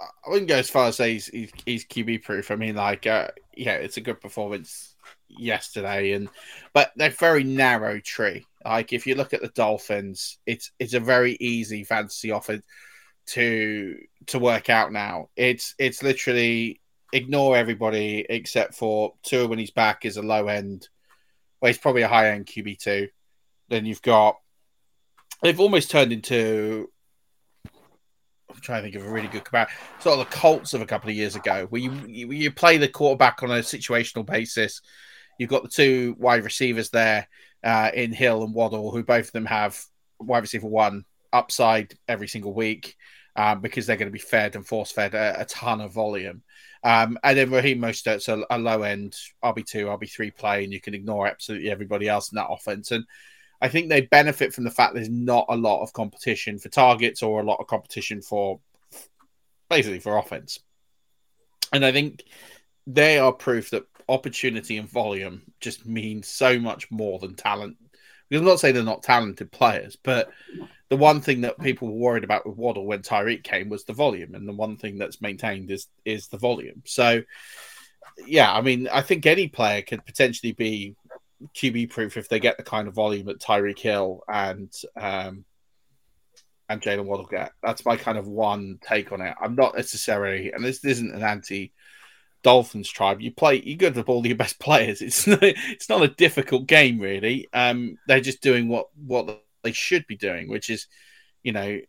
I 0.00 0.30
wouldn't 0.30 0.48
go 0.48 0.56
as 0.56 0.70
far 0.70 0.88
as 0.88 0.96
say 0.96 1.14
he's, 1.14 1.26
he's, 1.26 1.50
he's 1.64 1.84
QB 1.86 2.22
proof. 2.22 2.50
I 2.50 2.56
mean, 2.56 2.74
like, 2.74 3.06
uh, 3.06 3.28
yeah, 3.54 3.74
it's 3.74 3.96
a 3.96 4.02
good 4.02 4.20
performance 4.20 4.94
yesterday, 5.28 6.12
and 6.12 6.28
but 6.72 6.92
they're 6.96 7.10
very 7.10 7.44
narrow 7.44 8.00
tree. 8.00 8.46
Like, 8.64 8.92
if 8.92 9.06
you 9.06 9.14
look 9.14 9.32
at 9.32 9.40
the 9.40 9.48
Dolphins, 9.48 10.38
it's 10.46 10.72
it's 10.78 10.94
a 10.94 11.00
very 11.00 11.36
easy 11.40 11.84
fantasy 11.84 12.30
offer 12.30 12.60
to 13.28 13.98
to 14.26 14.38
work 14.38 14.68
out 14.68 14.92
now. 14.92 15.30
It's 15.36 15.74
it's 15.78 16.02
literally 16.02 16.80
ignore 17.12 17.56
everybody 17.56 18.24
except 18.28 18.74
for 18.74 19.14
Tua 19.22 19.46
when 19.46 19.58
he's 19.58 19.70
back 19.70 20.04
is 20.04 20.16
a 20.16 20.22
low 20.22 20.48
end. 20.48 20.88
Well, 21.60 21.68
he's 21.68 21.78
probably 21.78 22.02
a 22.02 22.08
high 22.08 22.30
end 22.30 22.46
QB 22.46 22.78
two. 22.78 23.08
Then 23.68 23.86
you've 23.86 24.02
got 24.02 24.36
they've 25.42 25.60
almost 25.60 25.90
turned 25.90 26.12
into 26.12 26.90
I'm 28.50 28.60
trying 28.60 28.82
to 28.82 28.90
think 28.90 29.02
of 29.02 29.08
a 29.08 29.12
really 29.12 29.28
good 29.28 29.44
comparison. 29.44 29.76
Sort 30.00 30.18
of 30.18 30.28
the 30.28 30.36
Colts 30.36 30.74
of 30.74 30.82
a 30.82 30.86
couple 30.86 31.08
of 31.10 31.16
years 31.16 31.36
ago, 31.36 31.66
where 31.70 31.80
you, 31.80 31.92
you, 32.06 32.32
you 32.32 32.50
play 32.50 32.78
the 32.78 32.88
quarterback 32.88 33.42
on 33.42 33.50
a 33.50 33.60
situational 33.60 34.26
basis. 34.26 34.80
You've 35.38 35.50
got 35.50 35.62
the 35.62 35.68
two 35.68 36.16
wide 36.18 36.44
receivers 36.44 36.90
there 36.90 37.28
uh, 37.62 37.90
in 37.94 38.12
Hill 38.12 38.42
and 38.42 38.54
Waddle, 38.54 38.90
who 38.90 39.04
both 39.04 39.26
of 39.26 39.32
them 39.32 39.46
have 39.46 39.80
wide 40.18 40.40
receiver 40.42 40.66
one 40.66 41.04
upside 41.32 41.94
every 42.08 42.28
single 42.28 42.52
week 42.52 42.96
um, 43.36 43.60
because 43.60 43.86
they're 43.86 43.96
going 43.96 44.08
to 44.08 44.12
be 44.12 44.18
fed 44.18 44.56
and 44.56 44.66
force 44.66 44.90
fed 44.90 45.14
a, 45.14 45.40
a, 45.40 45.44
ton 45.44 45.80
of 45.80 45.92
volume. 45.92 46.42
Um, 46.82 47.18
and 47.22 47.36
then 47.36 47.50
Raheem 47.50 47.80
Mostert's 47.80 48.28
a, 48.28 48.42
a 48.50 48.58
low 48.58 48.82
end 48.82 49.14
RB 49.44 49.66
two, 49.66 49.86
RB 49.86 50.10
three 50.10 50.30
play, 50.30 50.64
and 50.64 50.72
you 50.72 50.80
can 50.80 50.94
ignore 50.94 51.26
absolutely 51.26 51.70
everybody 51.70 52.08
else 52.08 52.32
in 52.32 52.36
that 52.36 52.48
offense. 52.48 52.90
And 52.90 53.04
I 53.60 53.68
think 53.68 53.88
they 53.88 54.02
benefit 54.02 54.54
from 54.54 54.64
the 54.64 54.70
fact 54.70 54.94
there's 54.94 55.10
not 55.10 55.46
a 55.48 55.56
lot 55.56 55.82
of 55.82 55.92
competition 55.92 56.58
for 56.58 56.70
targets 56.70 57.22
or 57.22 57.40
a 57.40 57.44
lot 57.44 57.60
of 57.60 57.66
competition 57.66 58.22
for 58.22 58.60
basically 59.68 60.00
for 60.00 60.16
offense. 60.16 60.58
And 61.72 61.84
I 61.84 61.92
think 61.92 62.24
they 62.86 63.18
are 63.18 63.32
proof 63.32 63.70
that 63.70 63.84
opportunity 64.08 64.78
and 64.78 64.88
volume 64.88 65.42
just 65.60 65.86
mean 65.86 66.22
so 66.22 66.58
much 66.58 66.90
more 66.90 67.18
than 67.18 67.34
talent. 67.34 67.76
Because 68.28 68.40
I'm 68.40 68.48
not 68.48 68.60
saying 68.60 68.74
they're 68.74 68.84
not 68.84 69.02
talented 69.02 69.52
players, 69.52 69.96
but 69.96 70.30
the 70.90 70.96
one 70.96 71.20
thing 71.20 71.42
that 71.42 71.58
people 71.60 71.88
were 71.88 72.10
worried 72.10 72.24
about 72.24 72.44
with 72.44 72.58
Waddle 72.58 72.84
when 72.84 73.00
Tyreek 73.00 73.44
came 73.44 73.68
was 73.68 73.84
the 73.84 73.92
volume, 73.92 74.34
and 74.34 74.46
the 74.46 74.52
one 74.52 74.76
thing 74.76 74.98
that's 74.98 75.22
maintained 75.22 75.70
is 75.70 75.86
is 76.04 76.26
the 76.26 76.36
volume. 76.36 76.82
So, 76.84 77.22
yeah, 78.26 78.52
I 78.52 78.60
mean, 78.60 78.88
I 78.88 79.00
think 79.00 79.24
any 79.24 79.46
player 79.46 79.82
could 79.82 80.04
potentially 80.04 80.52
be 80.52 80.96
QB 81.54 81.90
proof 81.90 82.16
if 82.16 82.28
they 82.28 82.40
get 82.40 82.56
the 82.56 82.64
kind 82.64 82.88
of 82.88 82.94
volume 82.94 83.26
that 83.26 83.38
Tyreek 83.38 83.78
Hill 83.78 84.24
and 84.28 84.72
um, 84.96 85.44
and 86.68 86.82
Jalen 86.82 87.04
Waddle 87.04 87.26
get. 87.26 87.52
That's 87.62 87.84
my 87.84 87.96
kind 87.96 88.18
of 88.18 88.26
one 88.26 88.80
take 88.82 89.12
on 89.12 89.20
it. 89.20 89.34
I'm 89.40 89.54
not 89.54 89.76
necessarily, 89.76 90.52
and 90.52 90.64
this 90.64 90.84
isn't 90.84 91.14
an 91.14 91.22
anti 91.22 91.72
Dolphins 92.42 92.90
tribe. 92.90 93.20
You 93.20 93.30
play, 93.30 93.62
you 93.62 93.76
go 93.76 93.90
to 93.90 94.02
all 94.02 94.26
your 94.26 94.36
best 94.36 94.58
players. 94.58 95.02
It's 95.02 95.28
not, 95.28 95.38
it's 95.42 95.88
not 95.88 96.02
a 96.02 96.08
difficult 96.08 96.66
game 96.66 96.98
really. 96.98 97.48
Um, 97.52 97.96
they're 98.08 98.20
just 98.20 98.42
doing 98.42 98.66
what 98.66 98.88
what 98.96 99.44
they 99.62 99.72
should 99.72 100.06
be 100.06 100.16
doing, 100.16 100.48
which 100.48 100.70
is, 100.70 100.86
you 101.42 101.52
know, 101.52 101.80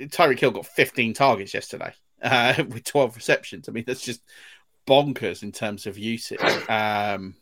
Tyreek 0.00 0.38
Hill 0.38 0.50
got 0.50 0.66
15 0.66 1.14
targets 1.14 1.54
yesterday 1.54 1.92
uh, 2.22 2.54
with 2.68 2.84
12 2.84 3.16
receptions. 3.16 3.68
I 3.68 3.72
mean, 3.72 3.84
that's 3.86 4.02
just 4.02 4.22
bonkers 4.86 5.42
in 5.42 5.52
terms 5.52 5.86
of 5.86 5.98
usage. 5.98 6.40
Um, 6.68 7.36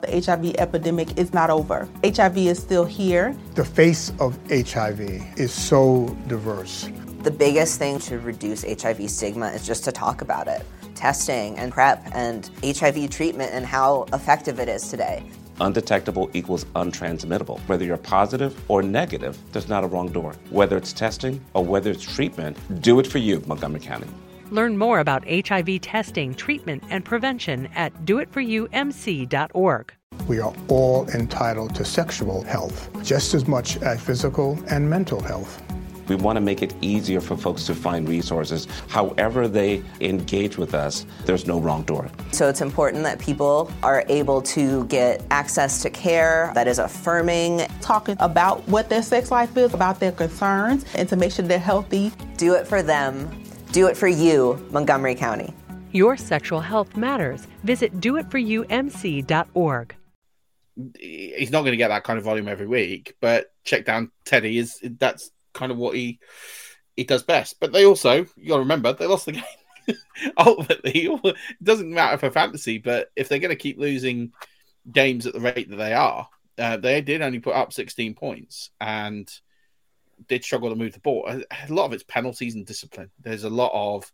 the 0.00 0.20
HIV 0.20 0.56
epidemic 0.56 1.18
is 1.18 1.32
not 1.32 1.50
over. 1.50 1.88
HIV 2.04 2.38
is 2.38 2.58
still 2.58 2.84
here. 2.84 3.36
The 3.54 3.64
face 3.64 4.12
of 4.20 4.38
HIV 4.50 5.00
is 5.38 5.52
so 5.52 6.14
diverse. 6.26 6.88
The 7.22 7.30
biggest 7.30 7.78
thing 7.78 7.98
to 8.00 8.18
reduce 8.18 8.64
HIV 8.64 9.08
stigma 9.10 9.48
is 9.48 9.66
just 9.66 9.84
to 9.84 9.92
talk 9.92 10.20
about 10.20 10.46
it. 10.46 10.62
Testing 10.94 11.56
and 11.56 11.72
PrEP 11.72 12.02
and 12.14 12.50
HIV 12.62 13.10
treatment 13.10 13.52
and 13.54 13.64
how 13.64 14.04
effective 14.12 14.60
it 14.60 14.68
is 14.68 14.88
today. 14.88 15.24
Undetectable 15.60 16.30
equals 16.34 16.64
untransmittable. 16.76 17.60
Whether 17.60 17.84
you're 17.84 17.96
positive 17.96 18.58
or 18.70 18.82
negative, 18.82 19.38
there's 19.52 19.68
not 19.68 19.84
a 19.84 19.86
wrong 19.86 20.08
door. 20.08 20.34
Whether 20.50 20.76
it's 20.76 20.92
testing 20.92 21.40
or 21.54 21.64
whether 21.64 21.90
it's 21.90 22.02
treatment, 22.02 22.56
do 22.82 22.98
it 23.00 23.06
for 23.06 23.18
you, 23.18 23.42
Montgomery 23.46 23.80
County. 23.80 24.08
Learn 24.50 24.76
more 24.76 25.00
about 25.00 25.24
HIV 25.28 25.80
testing, 25.80 26.34
treatment, 26.34 26.84
and 26.90 27.04
prevention 27.04 27.68
at 27.74 27.92
doitforyoumc.org. 28.04 29.92
We 30.28 30.38
are 30.38 30.54
all 30.68 31.08
entitled 31.10 31.74
to 31.74 31.84
sexual 31.84 32.42
health, 32.42 32.88
just 33.02 33.34
as 33.34 33.48
much 33.48 33.76
as 33.78 34.00
physical 34.00 34.58
and 34.68 34.88
mental 34.88 35.20
health. 35.20 35.62
We 36.08 36.16
want 36.16 36.36
to 36.36 36.40
make 36.40 36.62
it 36.62 36.74
easier 36.80 37.20
for 37.20 37.36
folks 37.36 37.66
to 37.66 37.74
find 37.74 38.08
resources. 38.08 38.66
However, 38.88 39.48
they 39.48 39.82
engage 40.00 40.58
with 40.58 40.74
us, 40.74 41.06
there's 41.24 41.46
no 41.46 41.60
wrong 41.60 41.82
door. 41.84 42.10
So 42.32 42.48
it's 42.48 42.60
important 42.60 43.04
that 43.04 43.18
people 43.18 43.70
are 43.82 44.04
able 44.08 44.42
to 44.42 44.84
get 44.86 45.22
access 45.30 45.82
to 45.82 45.90
care 45.90 46.52
that 46.54 46.68
is 46.68 46.78
affirming. 46.78 47.66
Talking 47.80 48.16
about 48.20 48.66
what 48.68 48.88
their 48.88 49.02
sex 49.02 49.30
life 49.30 49.56
is, 49.56 49.74
about 49.74 50.00
their 50.00 50.12
concerns, 50.12 50.84
and 50.94 51.08
to 51.08 51.16
make 51.16 51.32
sure 51.32 51.44
they're 51.44 51.58
healthy. 51.58 52.12
Do 52.36 52.54
it 52.54 52.66
for 52.66 52.82
them 52.82 53.30
do 53.74 53.88
it 53.88 53.96
for 53.96 54.06
you, 54.06 54.64
Montgomery 54.70 55.16
County. 55.16 55.52
Your 55.90 56.16
sexual 56.16 56.60
health 56.60 56.96
matters. 56.96 57.48
Visit 57.64 58.00
doitforyoumc.org. 58.00 59.96
He's 61.00 61.50
not 61.50 61.62
going 61.62 61.72
to 61.72 61.76
get 61.76 61.88
that 61.88 62.04
kind 62.04 62.16
of 62.16 62.24
volume 62.24 62.46
every 62.46 62.68
week, 62.68 63.16
but 63.20 63.52
check 63.64 63.84
down 63.84 64.12
Teddy 64.24 64.58
is 64.58 64.78
that's 65.00 65.32
kind 65.54 65.72
of 65.72 65.78
what 65.78 65.96
he 65.96 66.18
he 66.96 67.04
does 67.04 67.22
best. 67.22 67.58
But 67.60 67.72
they 67.72 67.86
also, 67.86 68.26
you 68.36 68.48
got 68.48 68.56
to 68.56 68.60
remember, 68.60 68.92
they 68.92 69.06
lost 69.06 69.26
the 69.26 69.32
game. 69.32 69.44
Ultimately, 70.38 71.08
it 71.24 71.36
doesn't 71.62 71.92
matter 71.92 72.18
for 72.18 72.30
fantasy, 72.30 72.78
but 72.78 73.10
if 73.16 73.28
they're 73.28 73.38
going 73.38 73.50
to 73.50 73.56
keep 73.56 73.78
losing 73.78 74.32
games 74.90 75.26
at 75.26 75.32
the 75.32 75.40
rate 75.40 75.70
that 75.70 75.76
they 75.76 75.92
are, 75.92 76.28
uh, 76.58 76.76
they 76.76 77.00
did 77.00 77.22
only 77.22 77.40
put 77.40 77.54
up 77.54 77.72
16 77.72 78.14
points 78.14 78.70
and 78.80 79.28
did 80.28 80.44
struggle 80.44 80.70
to 80.70 80.76
move 80.76 80.92
the 80.92 81.00
ball. 81.00 81.28
A, 81.28 81.72
lot 81.72 81.86
of 81.86 81.92
it's 81.92 82.04
penalties 82.04 82.54
and 82.54 82.64
discipline. 82.64 83.10
There's 83.20 83.44
a 83.44 83.50
lot 83.50 83.72
of 83.74 84.10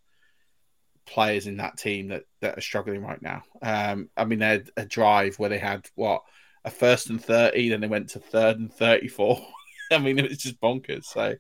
players 1.07 1.46
in 1.46 1.59
that 1.59 1.76
team 1.76 2.09
that, 2.09 2.24
that 2.40 2.57
are 2.57 2.62
struggling 2.62 3.03
right 3.03 3.20
now. 3.20 3.42
Um, 3.62 4.09
I 4.16 4.24
mean, 4.24 4.38
they 4.38 4.46
had 4.46 4.70
a 4.76 4.87
drive 4.87 5.38
where 5.38 5.50
they 5.50 5.59
had 5.59 5.87
what 5.94 6.22
a 6.64 6.70
first 6.70 7.11
and 7.11 7.22
30, 7.22 7.68
then 7.68 7.81
they 7.81 7.87
went 7.87 8.11
to 8.11 8.18
third 8.18 8.59
and 8.59 8.72
34. 8.72 9.40
I 9.94 9.98
mean, 9.98 10.18
it 10.18 10.29
was 10.29 10.38
just 10.38 10.61
bonkers. 10.61 11.05
So, 11.05 11.35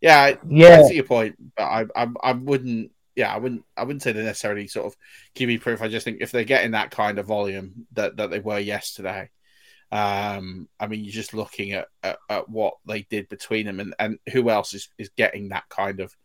yeah, 0.00 0.36
yeah, 0.48 0.80
I 0.80 0.88
see 0.88 0.94
your 0.94 1.04
point, 1.04 1.36
but 1.56 1.64
I, 1.64 1.86
I, 1.94 2.08
I 2.22 2.32
wouldn't. 2.32 2.92
Yeah, 3.16 3.34
I 3.34 3.38
wouldn't. 3.38 3.64
I 3.76 3.84
wouldn't 3.84 4.02
say 4.02 4.12
they're 4.12 4.22
necessarily 4.22 4.66
sort 4.66 4.86
of 4.86 4.96
give 5.34 5.48
me 5.48 5.58
proof. 5.58 5.82
I 5.82 5.88
just 5.88 6.04
think 6.04 6.18
if 6.20 6.30
they're 6.30 6.44
getting 6.44 6.70
that 6.72 6.90
kind 6.90 7.18
of 7.18 7.26
volume 7.26 7.86
that, 7.92 8.16
that 8.16 8.30
they 8.30 8.38
were 8.38 8.58
yesterday, 8.58 9.30
um, 9.92 10.68
I 10.78 10.86
mean, 10.86 11.04
you're 11.04 11.12
just 11.12 11.34
looking 11.34 11.72
at, 11.72 11.88
at, 12.02 12.18
at, 12.28 12.48
what 12.48 12.74
they 12.86 13.02
did 13.02 13.28
between 13.28 13.66
them, 13.66 13.80
and, 13.80 13.94
and 13.98 14.18
who 14.32 14.48
else 14.48 14.72
is, 14.72 14.88
is 14.98 15.10
getting 15.16 15.48
that 15.48 15.68
kind 15.68 16.00
of 16.00 16.16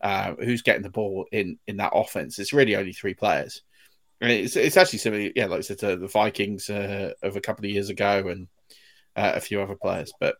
uh, 0.00 0.34
who's 0.36 0.62
getting 0.62 0.82
the 0.82 0.90
ball 0.90 1.26
in 1.32 1.58
in 1.66 1.78
that 1.78 1.92
offense. 1.94 2.38
It's 2.38 2.52
really 2.52 2.76
only 2.76 2.92
three 2.92 3.14
players. 3.14 3.62
it's 4.20 4.56
it's 4.56 4.76
actually 4.76 5.00
similar, 5.00 5.30
yeah, 5.34 5.46
like 5.46 5.58
I 5.58 5.62
said 5.62 5.80
to 5.80 5.96
the 5.96 6.06
Vikings 6.06 6.70
uh, 6.70 7.12
of 7.22 7.36
a 7.36 7.40
couple 7.40 7.64
of 7.64 7.70
years 7.72 7.90
ago, 7.90 8.28
and 8.28 8.48
uh, 9.16 9.32
a 9.34 9.40
few 9.40 9.60
other 9.60 9.74
players. 9.74 10.12
But 10.20 10.36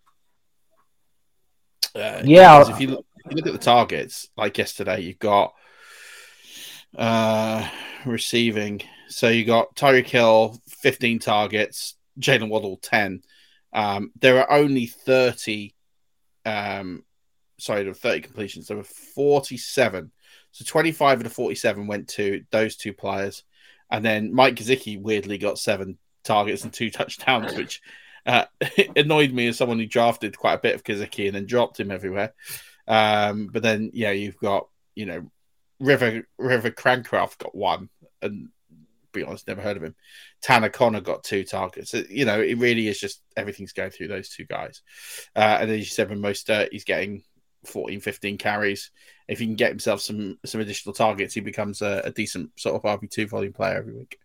uh, 1.94 2.22
yeah, 2.24 2.68
if 2.68 2.80
you 2.80 2.88
look, 2.88 3.06
if 3.24 3.30
you 3.30 3.36
look 3.36 3.46
at 3.46 3.52
the 3.52 3.58
targets, 3.58 4.28
like 4.36 4.58
yesterday, 4.58 5.00
you've 5.00 5.18
got 5.18 5.54
uh, 6.96 7.68
receiving. 8.04 8.82
So 9.08 9.28
you 9.28 9.44
got 9.44 9.74
Tyreek 9.74 10.06
Hill, 10.06 10.60
15 10.68 11.18
targets, 11.18 11.96
Jalen 12.20 12.48
Waddle 12.48 12.78
10. 12.82 13.22
Um, 13.72 14.12
there 14.20 14.38
are 14.38 14.58
only 14.58 14.86
30, 14.86 15.74
um, 16.44 17.04
sorry, 17.58 17.82
there 17.82 17.90
were 17.90 17.94
30 17.94 18.20
completions. 18.20 18.68
There 18.68 18.76
were 18.76 18.84
47. 18.84 20.10
So 20.52 20.64
25 20.66 21.18
of 21.18 21.24
the 21.24 21.30
47 21.30 21.86
went 21.86 22.08
to 22.08 22.44
those 22.50 22.76
two 22.76 22.92
players. 22.92 23.44
And 23.90 24.04
then 24.04 24.34
Mike 24.34 24.56
Gesicki 24.56 25.00
weirdly 25.00 25.38
got 25.38 25.58
seven 25.58 25.98
targets 26.24 26.64
and 26.64 26.72
two 26.72 26.90
touchdowns, 26.90 27.54
which 27.54 27.80
uh, 28.28 28.44
annoyed 28.96 29.32
me 29.32 29.48
as 29.48 29.56
someone 29.56 29.78
who 29.78 29.86
drafted 29.86 30.38
quite 30.38 30.54
a 30.54 30.58
bit 30.58 30.74
of 30.74 30.84
Gesicki 30.84 31.26
and 31.26 31.34
then 31.34 31.46
dropped 31.46 31.80
him 31.80 31.90
everywhere. 31.90 32.34
Um, 32.86 33.48
but 33.52 33.62
then, 33.62 33.90
yeah, 33.94 34.12
you've 34.12 34.38
got, 34.38 34.68
you 34.94 35.06
know, 35.06 35.30
River 35.80 36.22
River 36.38 36.70
Cracraft 36.70 37.38
got 37.38 37.54
one, 37.54 37.88
and 38.20 38.48
be 39.12 39.22
honest, 39.22 39.46
never 39.46 39.62
heard 39.62 39.76
of 39.76 39.82
him. 39.82 39.94
Tanner 40.42 40.68
Conner 40.68 41.00
got 41.00 41.24
two 41.24 41.44
targets. 41.44 41.94
You 41.94 42.24
know, 42.24 42.40
it 42.40 42.58
really 42.58 42.88
is 42.88 43.00
just 43.00 43.22
everything's 43.36 43.72
going 43.72 43.90
through 43.90 44.08
those 44.08 44.28
two 44.28 44.44
guys. 44.44 44.82
Uh, 45.34 45.58
and 45.60 45.70
as 45.70 45.78
you 45.78 45.84
said, 45.84 46.10
with 46.10 46.18
most 46.18 46.50
uh, 46.50 46.66
he's 46.70 46.84
getting 46.84 47.22
14, 47.66 48.00
15 48.00 48.38
carries. 48.38 48.90
If 49.28 49.38
he 49.38 49.46
can 49.46 49.56
get 49.56 49.70
himself 49.70 50.00
some 50.00 50.38
some 50.44 50.60
additional 50.60 50.94
targets, 50.94 51.34
he 51.34 51.40
becomes 51.40 51.80
a, 51.80 52.02
a 52.04 52.10
decent 52.10 52.50
sort 52.58 52.74
of 52.74 53.00
RB 53.00 53.10
two 53.10 53.26
volume 53.26 53.52
player 53.52 53.76
every 53.76 53.94
week. 53.94 54.18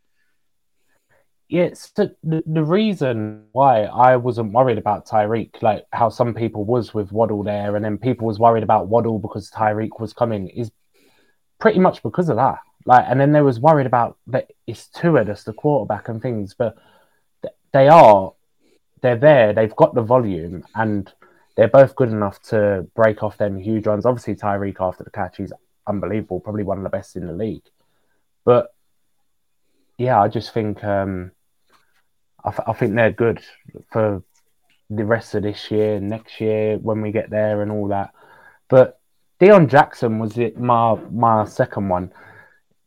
Yeah, 1.50 1.70
the, 1.96 2.16
the 2.24 2.64
reason 2.64 3.46
why 3.52 3.84
I 3.84 4.16
wasn't 4.16 4.54
worried 4.54 4.78
about 4.78 5.06
Tyreek, 5.06 5.62
like 5.62 5.86
how 5.92 6.10
some 6.10 6.34
people 6.34 6.64
was 6.64 6.94
with 6.94 7.12
Waddle 7.12 7.44
there, 7.44 7.76
and 7.76 7.86
then 7.86 7.98
people 7.98 8.26
was 8.26 8.40
worried 8.40 8.64
about 8.64 8.88
Waddle 8.88 9.20
because 9.20 9.52
Tyreek 9.52 10.00
was 10.00 10.14
coming, 10.14 10.48
is 10.48 10.72
pretty 11.60 11.80
much 11.80 12.02
because 12.02 12.30
of 12.30 12.38
that. 12.38 12.60
Like, 12.86 13.06
and 13.08 13.20
then 13.20 13.34
they 13.34 13.42
was 13.42 13.60
worried 13.60 13.86
about 13.86 14.18
that 14.28 14.52
it's 14.68 14.88
Tua 14.88 15.26
that's 15.26 15.44
the 15.44 15.54
quarterback 15.54 16.10
and 16.10 16.22
things, 16.22 16.54
but 16.54 16.76
they 17.72 17.88
are, 17.88 18.34
they're 19.02 19.18
there. 19.18 19.54
They've 19.54 19.76
got 19.76 19.94
the 19.94 20.02
volume, 20.02 20.64
and 20.76 21.12
they're 21.56 21.68
both 21.68 21.96
good 21.96 22.10
enough 22.10 22.42
to 22.44 22.88
break 22.96 23.22
off 23.22 23.38
them 23.38 23.60
huge 23.60 23.86
runs. 23.86 24.06
Obviously, 24.06 24.36
Tyreek 24.36 24.78
after 24.80 25.04
the 25.04 25.12
catch, 25.12 25.38
he's 25.38 25.54
unbelievable, 25.88 26.40
probably 26.40 26.64
one 26.64 26.78
of 26.78 26.84
the 26.84 26.90
best 26.90 27.16
in 27.16 27.28
the 27.28 27.34
league. 27.34 27.64
But 28.44 28.74
yeah, 30.04 30.22
I 30.22 30.28
just 30.28 30.54
think 30.54 30.84
um, 30.84 31.32
I, 32.44 32.50
th- 32.50 32.68
I 32.68 32.74
think 32.74 32.96
they're 32.96 33.12
good 33.12 33.42
for 33.92 34.24
the 34.90 35.06
rest 35.06 35.34
of 35.34 35.44
this 35.44 35.72
year, 35.72 36.00
next 36.00 36.42
year 36.42 36.78
when 36.78 37.02
we 37.02 37.12
get 37.12 37.30
there, 37.30 37.62
and 37.62 37.72
all 37.72 37.88
that. 37.88 38.14
But 38.70 39.00
Deon 39.40 39.70
Jackson 39.70 40.20
was 40.20 40.38
it 40.38 40.60
my 40.60 40.96
my 41.12 41.46
second 41.46 41.90
one. 41.90 42.12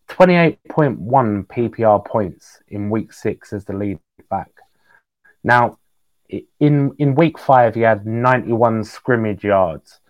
28.1 0.08 1.46
PPR 1.46 2.04
points 2.04 2.60
in 2.68 2.90
week 2.90 3.12
six 3.12 3.52
as 3.52 3.64
the 3.64 3.72
lead 3.72 3.98
back. 4.30 4.50
Now, 5.42 5.78
in 6.28 6.94
in 6.98 7.14
week 7.14 7.38
five, 7.38 7.74
he 7.74 7.80
had 7.80 8.06
91 8.06 8.84
scrimmage 8.84 9.42
yards, 9.42 10.00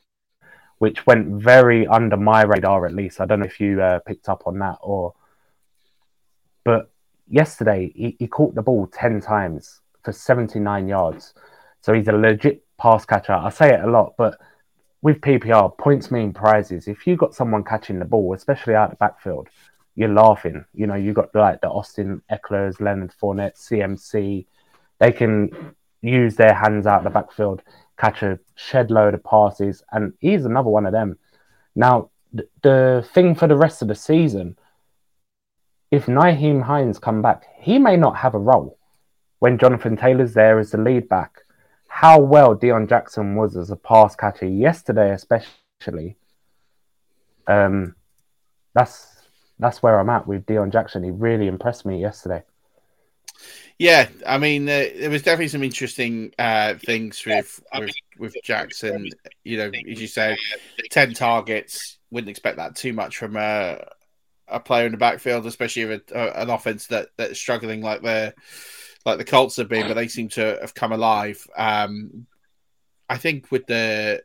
which 0.79 1.07
went 1.07 1.43
very 1.43 1.87
under 1.87 2.17
my 2.17 2.43
radar. 2.43 2.87
At 2.87 2.95
least 2.95 3.21
I 3.21 3.27
don't 3.27 3.41
know 3.41 3.47
if 3.47 3.61
you 3.61 3.81
uh, 3.81 4.01
picked 4.01 4.29
up 4.29 4.43
on 4.47 4.59
that 4.59 4.79
or, 4.83 5.15
but 6.65 6.91
yesterday 7.29 7.93
he, 7.95 8.17
he 8.19 8.27
caught 8.27 8.55
the 8.55 8.63
ball 8.63 8.87
10 8.93 9.21
times 9.21 9.81
for 10.05 10.13
79 10.13 10.89
yards, 10.89 11.35
so 11.81 11.93
he's 11.93 12.09
a 12.09 12.13
legit 12.13 12.65
pass 12.79 13.05
catcher. 13.05 13.33
I 13.33 13.51
say 13.51 13.75
it 13.75 13.85
a 13.85 13.91
lot, 13.91 14.15
but 14.17 14.39
with 15.03 15.21
PPR, 15.21 15.77
points 15.79 16.11
mean 16.11 16.33
prizes. 16.33 16.89
If 16.89 17.07
you 17.07 17.17
got 17.17 17.35
someone 17.35 17.65
catching 17.65 17.99
the 17.99 18.05
ball, 18.05 18.35
especially 18.35 18.75
out 18.75 18.91
the 18.91 18.97
backfield, 18.97 19.49
you're 19.95 20.13
laughing. 20.13 20.65
You 20.75 20.87
know, 20.87 20.95
you 20.95 21.13
got 21.13 21.35
like 21.35 21.61
the 21.61 21.69
Austin 21.69 22.23
Ekelers, 22.31 22.81
Leonard 22.81 23.13
Fournette, 23.21 23.57
CMC. 23.57 24.47
They 24.99 25.13
can 25.13 25.75
use 26.03 26.37
their 26.37 26.55
hands 26.55 26.87
out 26.87 27.05
the 27.05 27.11
backfield, 27.11 27.63
catch 27.99 28.23
a 28.23 28.39
shed 28.55 28.91
load 28.91 29.15
of 29.15 29.25
passes, 29.25 29.83
and 29.93 30.13
he's 30.21 30.45
another 30.45 30.71
one 30.71 30.87
of 30.87 30.93
them. 30.93 31.19
Now, 31.75 32.11
th- 32.37 32.49
the 32.63 33.09
thing 33.13 33.35
for 33.35 33.47
the 33.47 33.57
rest 33.57 33.83
of 33.83 33.89
the 33.89 33.95
season, 33.95 34.57
if 35.91 36.07
Nyheim 36.07 36.63
Hines 36.63 36.99
come 36.99 37.23
back, 37.23 37.45
he 37.59 37.79
may 37.79 37.97
not 37.97 38.17
have 38.17 38.35
a 38.35 38.39
role 38.39 38.79
when 39.39 39.59
Jonathan 39.59 39.97
Taylor's 39.97 40.35
there 40.35 40.59
as 40.59 40.71
the 40.71 40.79
lead 40.79 41.09
back. 41.09 41.43
How 41.89 42.21
well 42.21 42.55
Deon 42.55 42.89
Jackson 42.89 43.37
was 43.37 43.57
as 43.57 43.71
a 43.71 43.77
pass 43.77 44.17
catcher 44.17 44.47
yesterday, 44.47 45.13
especially. 45.13 46.17
Um, 47.47 47.95
that's 48.75 49.23
that's 49.59 49.83
where 49.83 49.99
I'm 49.99 50.11
at 50.11 50.27
with 50.27 50.45
Deon 50.47 50.73
Jackson. 50.73 51.03
He 51.03 51.11
really 51.11 51.47
impressed 51.47 51.87
me 51.87 52.01
yesterday. 52.01 52.43
Yeah, 53.79 54.09
I 54.27 54.39
mean, 54.39 54.69
uh, 54.69 54.87
there 54.99 55.11
was 55.11 55.23
definitely 55.23 55.49
some 55.49 55.63
interesting 55.63 56.33
uh, 56.39 56.75
things 56.75 57.25
with, 57.27 57.63
with, 57.79 57.95
with 58.19 58.35
Jackson. 58.43 59.11
You 59.45 59.59
know, 59.59 59.71
as 59.91 60.01
you 60.01 60.07
said, 60.07 60.37
ten 60.91 61.13
targets. 61.13 61.99
Wouldn't 62.11 62.31
expect 62.31 62.57
that 62.57 62.77
too 62.77 62.93
much 62.93 63.19
from 63.19 63.37
a 63.37 63.87
a 64.49 64.61
player 64.61 64.87
in 64.87 64.93
the 64.93 64.99
backfield, 64.99 65.47
especially 65.47 66.01
an 66.15 66.51
offense 66.51 66.87
that 66.89 67.09
that's 67.17 67.39
struggling 67.39 67.83
like 67.83 68.03
the 68.03 68.35
like 69.05 69.19
the 69.19 69.25
Colts 69.25 69.57
have 69.57 69.69
been, 69.69 69.87
but 69.87 69.95
they 69.95 70.09
seem 70.09 70.29
to 70.31 70.59
have 70.61 70.75
come 70.75 70.93
alive. 70.93 71.47
Um, 71.57 72.27
I 73.09 73.19
think 73.19 73.51
with 73.51 73.67
the 73.67 74.23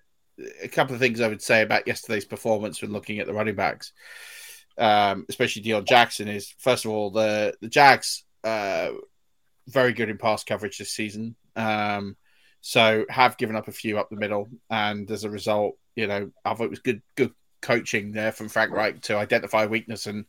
a 0.63 0.67
couple 0.67 0.95
of 0.95 0.99
things 0.99 1.21
I 1.21 1.27
would 1.27 1.41
say 1.41 1.61
about 1.61 1.87
yesterday's 1.87 2.25
performance 2.25 2.81
when 2.81 2.91
looking 2.91 3.19
at 3.19 3.27
the 3.27 3.33
running 3.33 3.55
backs, 3.55 3.93
um, 4.77 5.25
especially 5.29 5.61
Deon 5.61 5.87
Jackson, 5.87 6.27
is 6.27 6.53
first 6.57 6.85
of 6.85 6.91
all 6.91 7.11
the 7.11 7.55
the 7.61 7.69
Jags. 7.69 8.23
Uh, 8.43 8.91
very 9.67 9.93
good 9.93 10.09
in 10.09 10.17
pass 10.17 10.43
coverage 10.43 10.77
this 10.79 10.91
season. 10.91 11.35
Um, 11.55 12.17
so 12.61 13.05
have 13.09 13.37
given 13.37 13.55
up 13.55 13.67
a 13.67 13.71
few 13.71 13.97
up 13.97 14.09
the 14.09 14.15
middle, 14.15 14.49
and 14.69 15.09
as 15.09 15.23
a 15.23 15.29
result, 15.29 15.77
you 15.95 16.07
know, 16.07 16.31
I 16.45 16.53
thought 16.53 16.65
it 16.65 16.69
was 16.69 16.79
good 16.79 17.01
good 17.15 17.33
coaching 17.61 18.11
there 18.11 18.31
from 18.31 18.49
Frank 18.49 18.71
Reich 18.71 19.01
to 19.01 19.17
identify 19.17 19.65
weakness 19.65 20.07
and 20.07 20.25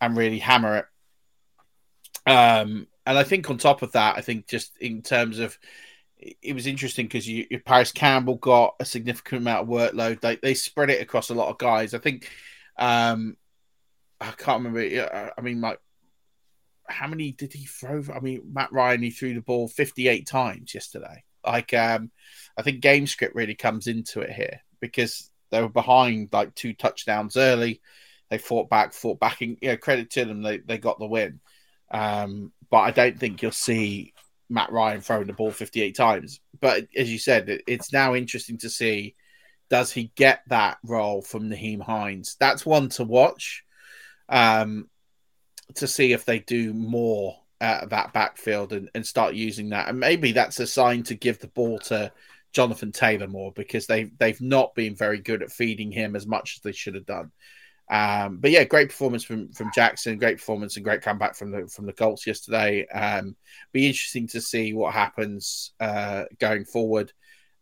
and 0.00 0.16
really 0.16 0.38
hammer 0.38 0.76
it. 0.76 2.30
Um, 2.30 2.86
and 3.06 3.18
I 3.18 3.24
think 3.24 3.48
on 3.48 3.58
top 3.58 3.82
of 3.82 3.92
that, 3.92 4.16
I 4.16 4.20
think 4.20 4.46
just 4.46 4.76
in 4.78 5.02
terms 5.02 5.38
of 5.38 5.58
it 6.18 6.52
was 6.52 6.66
interesting 6.66 7.06
because 7.06 7.28
you, 7.28 7.46
Parris 7.64 7.92
Campbell 7.92 8.36
got 8.36 8.74
a 8.80 8.84
significant 8.84 9.42
amount 9.42 9.62
of 9.62 9.68
workload. 9.68 10.20
They 10.20 10.36
they 10.36 10.54
spread 10.54 10.90
it 10.90 11.00
across 11.00 11.30
a 11.30 11.34
lot 11.34 11.48
of 11.48 11.58
guys. 11.58 11.94
I 11.94 11.98
think 11.98 12.30
um, 12.76 13.36
I 14.20 14.32
can't 14.32 14.64
remember. 14.64 15.32
I 15.36 15.40
mean, 15.40 15.60
like 15.60 15.80
how 16.88 17.06
many 17.06 17.32
did 17.32 17.52
he 17.52 17.66
throw? 17.66 18.02
I 18.14 18.20
mean, 18.20 18.42
Matt 18.52 18.72
Ryan, 18.72 19.02
he 19.02 19.10
threw 19.10 19.34
the 19.34 19.40
ball 19.40 19.68
58 19.68 20.26
times 20.26 20.74
yesterday. 20.74 21.24
Like, 21.46 21.72
um, 21.74 22.10
I 22.56 22.62
think 22.62 22.80
game 22.80 23.06
script 23.06 23.34
really 23.34 23.54
comes 23.54 23.86
into 23.86 24.20
it 24.20 24.30
here 24.30 24.60
because 24.80 25.30
they 25.50 25.60
were 25.60 25.68
behind 25.68 26.28
like 26.32 26.54
two 26.54 26.74
touchdowns 26.74 27.36
early. 27.36 27.80
they 28.30 28.38
fought 28.38 28.68
back, 28.68 28.92
fought 28.92 29.20
back, 29.20 29.40
and 29.40 29.56
you 29.60 29.68
know, 29.68 29.76
credit 29.76 30.10
to 30.10 30.24
them, 30.24 30.42
they 30.42 30.58
they 30.58 30.78
got 30.78 30.98
the 30.98 31.06
win. 31.06 31.40
Um, 31.90 32.52
but 32.70 32.80
I 32.80 32.90
don't 32.90 33.18
think 33.18 33.42
you'll 33.42 33.52
see 33.52 34.12
Matt 34.50 34.72
Ryan 34.72 35.00
throwing 35.00 35.26
the 35.26 35.32
ball 35.32 35.50
58 35.50 35.96
times. 35.96 36.40
But 36.60 36.86
as 36.96 37.10
you 37.10 37.18
said, 37.18 37.48
it, 37.48 37.62
it's 37.66 37.92
now 37.92 38.14
interesting 38.14 38.58
to 38.58 38.70
see 38.70 39.14
does 39.70 39.92
he 39.92 40.10
get 40.16 40.42
that 40.48 40.78
role 40.82 41.20
from 41.22 41.50
Nyheim 41.50 41.82
Hines? 41.82 42.36
That's 42.40 42.64
one 42.64 42.88
to 42.90 43.04
watch 43.04 43.64
um, 44.28 44.88
to 45.74 45.86
see 45.86 46.12
if 46.12 46.24
they 46.24 46.38
do 46.38 46.72
more 46.72 47.36
at 47.60 47.90
that 47.90 48.12
backfield 48.12 48.72
and, 48.72 48.88
and 48.94 49.06
start 49.06 49.34
using 49.34 49.70
that. 49.70 49.88
And 49.88 50.00
maybe 50.00 50.32
that's 50.32 50.60
a 50.60 50.66
sign 50.66 51.02
to 51.04 51.14
give 51.14 51.38
the 51.38 51.48
ball 51.48 51.78
to 51.80 52.12
Jonathan 52.52 52.92
Taylor 52.92 53.28
more 53.28 53.52
because 53.52 53.86
they 53.86 54.04
they've 54.18 54.40
not 54.40 54.74
been 54.74 54.94
very 54.94 55.20
good 55.20 55.42
at 55.42 55.52
feeding 55.52 55.92
him 55.92 56.16
as 56.16 56.26
much 56.26 56.56
as 56.56 56.62
they 56.62 56.72
should 56.72 56.94
have 56.94 57.06
done. 57.06 57.30
Um, 57.90 58.38
but 58.38 58.50
yeah, 58.50 58.64
great 58.64 58.88
performance 58.88 59.24
from 59.24 59.50
from 59.52 59.70
Jackson, 59.74 60.18
great 60.18 60.38
performance 60.38 60.76
and 60.76 60.84
great 60.84 61.02
comeback 61.02 61.34
from 61.34 61.50
the 61.50 61.66
from 61.68 61.86
the 61.86 61.92
Colts 61.92 62.26
yesterday. 62.26 62.86
Um, 62.88 63.36
be 63.72 63.86
interesting 63.86 64.26
to 64.28 64.40
see 64.40 64.74
what 64.74 64.92
happens 64.92 65.72
uh, 65.80 66.24
going 66.38 66.64
forward, 66.64 67.12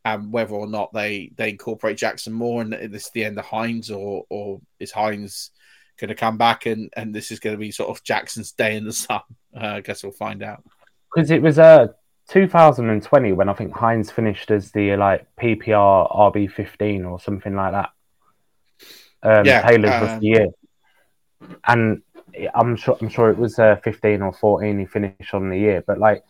um, 0.05 0.33
whether 0.33 0.55
or 0.55 0.66
not 0.66 0.92
they 0.92 1.31
they 1.37 1.51
incorporate 1.51 1.96
Jackson 1.96 2.33
more, 2.33 2.61
and 2.61 2.72
this 2.72 3.07
is 3.07 3.11
the 3.12 3.25
end 3.25 3.38
of 3.38 3.44
Hines, 3.44 3.90
or 3.90 4.25
or 4.29 4.61
is 4.81 4.90
Hines 4.90 5.51
going 5.99 6.09
to 6.09 6.14
come 6.14 6.37
back 6.38 6.66
and 6.66 6.92
and 6.96 7.14
this 7.14 7.31
is 7.31 7.40
going 7.40 7.55
to 7.55 7.61
be 7.61 7.70
sort 7.70 7.90
of 7.90 8.03
Jackson's 8.03 8.53
day 8.53 8.77
in 8.77 8.85
the 8.85 8.92
sun? 8.92 9.20
Uh, 9.59 9.77
I 9.77 9.81
guess 9.81 10.03
we'll 10.03 10.12
find 10.12 10.42
out. 10.42 10.62
Because 11.14 11.31
it 11.31 11.40
was 11.40 11.59
uh 11.59 11.87
2020 12.28 13.32
when 13.32 13.48
I 13.48 13.52
think 13.54 13.72
Hines 13.72 14.10
finished 14.10 14.50
as 14.50 14.72
the 14.72 14.96
like 14.96 15.26
PPR 15.40 16.14
RB 16.14 16.50
15 16.50 17.04
or 17.04 17.20
something 17.20 17.54
like 17.54 17.72
that 17.72 17.90
um, 19.26 19.44
yeah, 19.44 19.66
Taylor's 19.66 19.90
uh, 19.90 20.12
rookie 20.14 20.26
year, 20.26 20.46
and 21.66 22.02
I'm 22.54 22.76
sure 22.76 22.96
I'm 23.00 23.08
sure 23.08 23.30
it 23.30 23.38
was 23.38 23.58
uh, 23.58 23.76
15 23.82 24.22
or 24.22 24.32
14 24.32 24.78
he 24.78 24.86
finished 24.86 25.34
on 25.34 25.48
the 25.48 25.58
year. 25.58 25.82
But 25.86 25.98
like, 25.98 26.22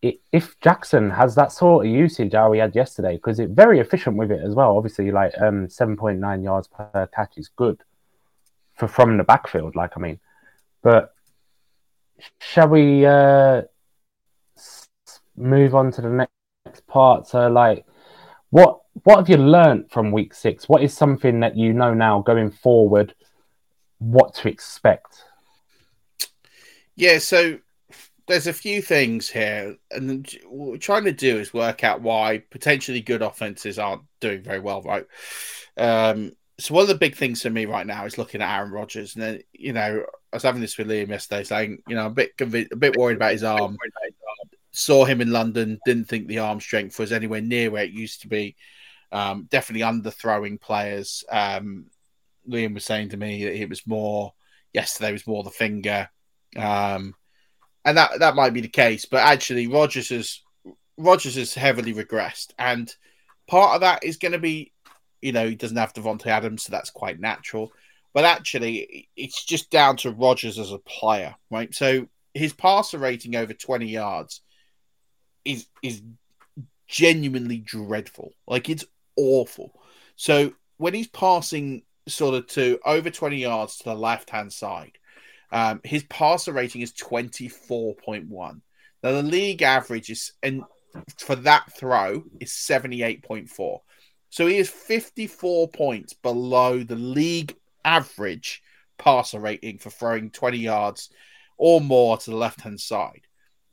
if 0.00 0.58
Jackson 0.60 1.10
has 1.10 1.34
that 1.34 1.52
sort 1.52 1.86
of 1.86 1.92
usage 1.92 2.32
how 2.32 2.52
he 2.52 2.60
had 2.60 2.74
yesterday, 2.74 3.16
because 3.16 3.40
it's 3.40 3.52
very 3.52 3.80
efficient 3.80 4.16
with 4.16 4.30
it 4.30 4.40
as 4.44 4.54
well. 4.54 4.76
Obviously, 4.76 5.10
like 5.10 5.32
um, 5.40 5.66
7.9 5.66 6.44
yards 6.44 6.68
per 6.68 7.08
catch 7.14 7.36
is 7.36 7.48
good 7.48 7.82
for 8.74 8.86
from 8.86 9.16
the 9.16 9.24
backfield. 9.24 9.74
Like 9.74 9.96
I 9.96 10.00
mean, 10.00 10.20
but 10.82 11.14
shall 12.38 12.68
we 12.68 13.06
uh, 13.06 13.62
move 15.40 15.74
on 15.74 15.90
to 15.92 16.02
the 16.02 16.28
next 16.66 16.86
part? 16.86 17.26
So 17.26 17.48
like, 17.48 17.84
what 18.50 18.80
what 19.04 19.18
have 19.18 19.28
you 19.28 19.36
learned 19.36 19.90
from 19.90 20.12
week 20.12 20.34
six? 20.34 20.68
What 20.68 20.82
is 20.82 20.92
something 20.92 21.40
that 21.40 21.56
you 21.56 21.72
know 21.72 21.94
now 21.94 22.20
going 22.20 22.50
forward? 22.50 23.14
What 23.98 24.34
to 24.36 24.48
expect? 24.48 25.24
Yeah, 26.96 27.18
so 27.18 27.58
there's 28.26 28.46
a 28.46 28.52
few 28.52 28.82
things 28.82 29.28
here, 29.28 29.76
and 29.90 30.28
what 30.46 30.70
we're 30.70 30.76
trying 30.76 31.04
to 31.04 31.12
do 31.12 31.38
is 31.38 31.54
work 31.54 31.82
out 31.84 32.02
why 32.02 32.42
potentially 32.50 33.00
good 33.00 33.22
offenses 33.22 33.78
aren't 33.78 34.02
doing 34.20 34.42
very 34.42 34.60
well, 34.60 34.82
right? 34.82 35.06
Um, 35.76 36.32
so 36.58 36.74
one 36.74 36.82
of 36.82 36.88
the 36.88 36.94
big 36.94 37.16
things 37.16 37.42
for 37.42 37.50
me 37.50 37.64
right 37.64 37.86
now 37.86 38.04
is 38.04 38.18
looking 38.18 38.42
at 38.42 38.56
Aaron 38.56 38.70
Rodgers, 38.70 39.14
and 39.14 39.22
then 39.22 39.40
you 39.52 39.72
know 39.72 40.04
I 40.32 40.36
was 40.36 40.42
having 40.42 40.60
this 40.60 40.76
with 40.76 40.88
Liam 40.88 41.08
yesterday, 41.08 41.42
saying 41.42 41.82
you 41.88 41.96
know 41.96 42.02
I'm 42.02 42.12
a 42.12 42.14
bit 42.14 42.32
a 42.40 42.76
bit 42.76 42.96
worried 42.96 43.16
about 43.16 43.32
his 43.32 43.44
arm. 43.44 43.76
Saw 44.72 45.04
him 45.04 45.20
in 45.20 45.32
London, 45.32 45.80
didn't 45.84 46.08
think 46.08 46.26
the 46.26 46.38
arm 46.38 46.60
strength 46.60 46.98
was 46.98 47.12
anywhere 47.12 47.40
near 47.40 47.70
where 47.70 47.84
it 47.84 47.90
used 47.90 48.22
to 48.22 48.28
be. 48.28 48.56
Um, 49.12 49.48
definitely 49.50 49.82
underthrowing 49.82 50.60
players. 50.60 51.24
Um, 51.28 51.86
Liam 52.48 52.74
was 52.74 52.84
saying 52.84 53.10
to 53.10 53.16
me 53.16 53.44
that 53.44 53.60
it 53.60 53.68
was 53.68 53.86
more 53.86 54.32
yesterday 54.72 55.12
was 55.12 55.26
more 55.26 55.42
the 55.42 55.50
finger, 55.50 56.08
um, 56.56 57.14
and 57.84 57.96
that 57.96 58.20
that 58.20 58.36
might 58.36 58.52
be 58.52 58.60
the 58.60 58.68
case. 58.68 59.04
But 59.04 59.24
actually, 59.24 59.66
Rodgers 59.66 60.10
has 60.10 60.40
Rodgers 60.96 61.36
has 61.36 61.54
heavily 61.54 61.92
regressed, 61.92 62.52
and 62.58 62.92
part 63.46 63.74
of 63.74 63.80
that 63.80 64.04
is 64.04 64.16
going 64.16 64.32
to 64.32 64.38
be, 64.38 64.72
you 65.20 65.32
know, 65.32 65.48
he 65.48 65.54
doesn't 65.54 65.76
have 65.76 65.92
Davante 65.92 66.26
Adams, 66.26 66.64
so 66.64 66.70
that's 66.70 66.90
quite 66.90 67.20
natural. 67.20 67.72
But 68.12 68.24
actually, 68.24 69.08
it's 69.16 69.44
just 69.44 69.70
down 69.70 69.96
to 69.98 70.10
Rodgers 70.10 70.58
as 70.58 70.72
a 70.72 70.78
player, 70.78 71.34
right? 71.50 71.72
So 71.74 72.08
his 72.34 72.52
passer 72.52 72.98
rating 72.98 73.36
over 73.36 73.52
twenty 73.52 73.88
yards 73.88 74.42
is 75.52 75.66
is 75.82 76.02
genuinely 76.86 77.58
dreadful. 77.58 78.32
Like 78.46 78.68
it's 78.68 78.84
awful. 79.16 79.72
So 80.16 80.52
when 80.76 80.94
he's 80.94 81.08
passing 81.08 81.82
sort 82.08 82.34
of 82.34 82.46
to 82.48 82.78
over 82.84 83.10
20 83.10 83.36
yards 83.36 83.78
to 83.78 83.84
the 83.84 83.94
left 83.94 84.30
hand 84.30 84.52
side, 84.52 84.98
um, 85.52 85.80
his 85.84 86.04
passer 86.04 86.52
rating 86.52 86.82
is 86.82 86.92
24.1. 86.92 88.28
Now 89.02 89.12
the 89.12 89.22
league 89.22 89.62
average 89.62 90.10
is 90.10 90.32
and 90.42 90.62
for 91.18 91.36
that 91.36 91.72
throw 91.78 92.24
is 92.40 92.50
78.4. 92.50 93.80
So 94.30 94.46
he 94.46 94.58
is 94.58 94.68
54 94.68 95.68
points 95.68 96.12
below 96.12 96.82
the 96.82 96.96
league 96.96 97.56
average 97.84 98.62
passer 98.98 99.40
rating 99.40 99.78
for 99.78 99.90
throwing 99.90 100.30
20 100.30 100.58
yards 100.58 101.10
or 101.56 101.80
more 101.80 102.16
to 102.16 102.30
the 102.30 102.36
left 102.36 102.60
hand 102.60 102.80
side. 102.80 103.22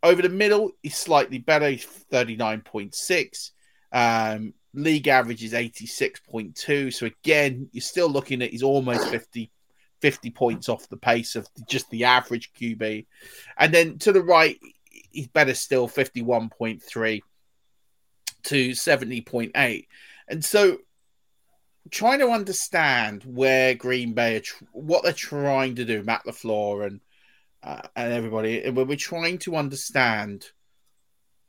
Over 0.04 0.22
the 0.22 0.30
middle, 0.30 0.72
he's 0.84 0.98
slightly 0.98 1.40
better, 1.40 1.70
he's 1.70 1.88
39.6. 2.12 3.52
Um, 3.92 4.54
League 4.74 5.08
average 5.08 5.44
is 5.44 5.54
86.2. 5.54 6.94
So 6.94 7.08
again, 7.08 7.70
you're 7.72 7.82
still 7.82 8.10
looking 8.10 8.42
at 8.42 8.52
he's 8.52 8.64
almost 8.64 9.08
50, 9.10 9.52
50 10.02 10.32
points 10.32 10.70
off 10.70 10.88
the 10.90 10.98
pace 10.98 11.36
of 11.36 11.48
just 11.68 11.90
the 11.90 12.04
average 12.04 12.52
QB. 12.54 13.06
And 13.58 13.74
then 13.74 13.98
to 14.00 14.12
the 14.12 14.22
right, 14.22 14.60
he's 15.12 15.28
better 15.28 15.56
still 15.56 15.88
51.3 15.88 17.22
to 18.44 18.70
70.8. 18.70 19.88
And 20.28 20.46
so 20.46 20.78
trying 21.90 22.20
to 22.20 22.30
understand 22.30 23.24
where 23.24 23.74
Green 23.74 24.14
Bay 24.14 24.38
are 24.38 24.42
tr- 24.42 24.64
what 24.74 25.04
they're 25.04 25.14
trying 25.14 25.76
to 25.76 25.86
do, 25.86 26.04
Matt 26.04 26.26
LaFleur 26.26 26.86
and 26.86 27.00
uh, 27.68 27.82
and 27.98 28.14
everybody, 28.14 28.70
we're 28.70 28.96
trying 28.96 29.38
to 29.40 29.58
understand 29.58 30.46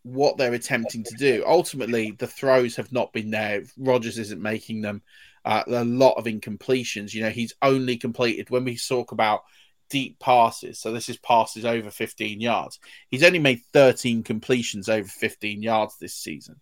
what 0.03 0.37
they're 0.37 0.55
attempting 0.55 1.05
to 1.05 1.15
do. 1.17 1.45
Ultimately, 1.47 2.11
the 2.11 2.27
throws 2.27 2.75
have 2.75 2.91
not 2.91 3.13
been 3.13 3.31
there. 3.31 3.63
Rodgers 3.79 4.19
isn't 4.19 4.43
making 4.43 4.81
them. 4.81 5.03
Uh, 5.45 5.63
a 5.69 5.85
lot 5.85 6.15
of 6.15 6.25
incompletions. 6.25 7.15
You 7.15 7.23
know, 7.23 7.31
he's 7.31 7.53
only 7.63 7.97
completed 7.97 8.51
when 8.51 8.65
we 8.65 8.77
talk 8.77 9.13
about 9.13 9.43
deep 9.91 10.19
passes. 10.19 10.81
So 10.81 10.91
this 10.91 11.09
is 11.09 11.19
passes 11.19 11.65
over 11.65 11.89
15 11.89 12.41
yards. 12.41 12.81
He's 13.09 13.23
only 13.23 13.39
made 13.39 13.61
13 13.73 14.25
completions 14.25 14.89
over 14.89 15.07
15 15.07 15.63
yards 15.63 15.99
this 15.99 16.15
season, 16.15 16.57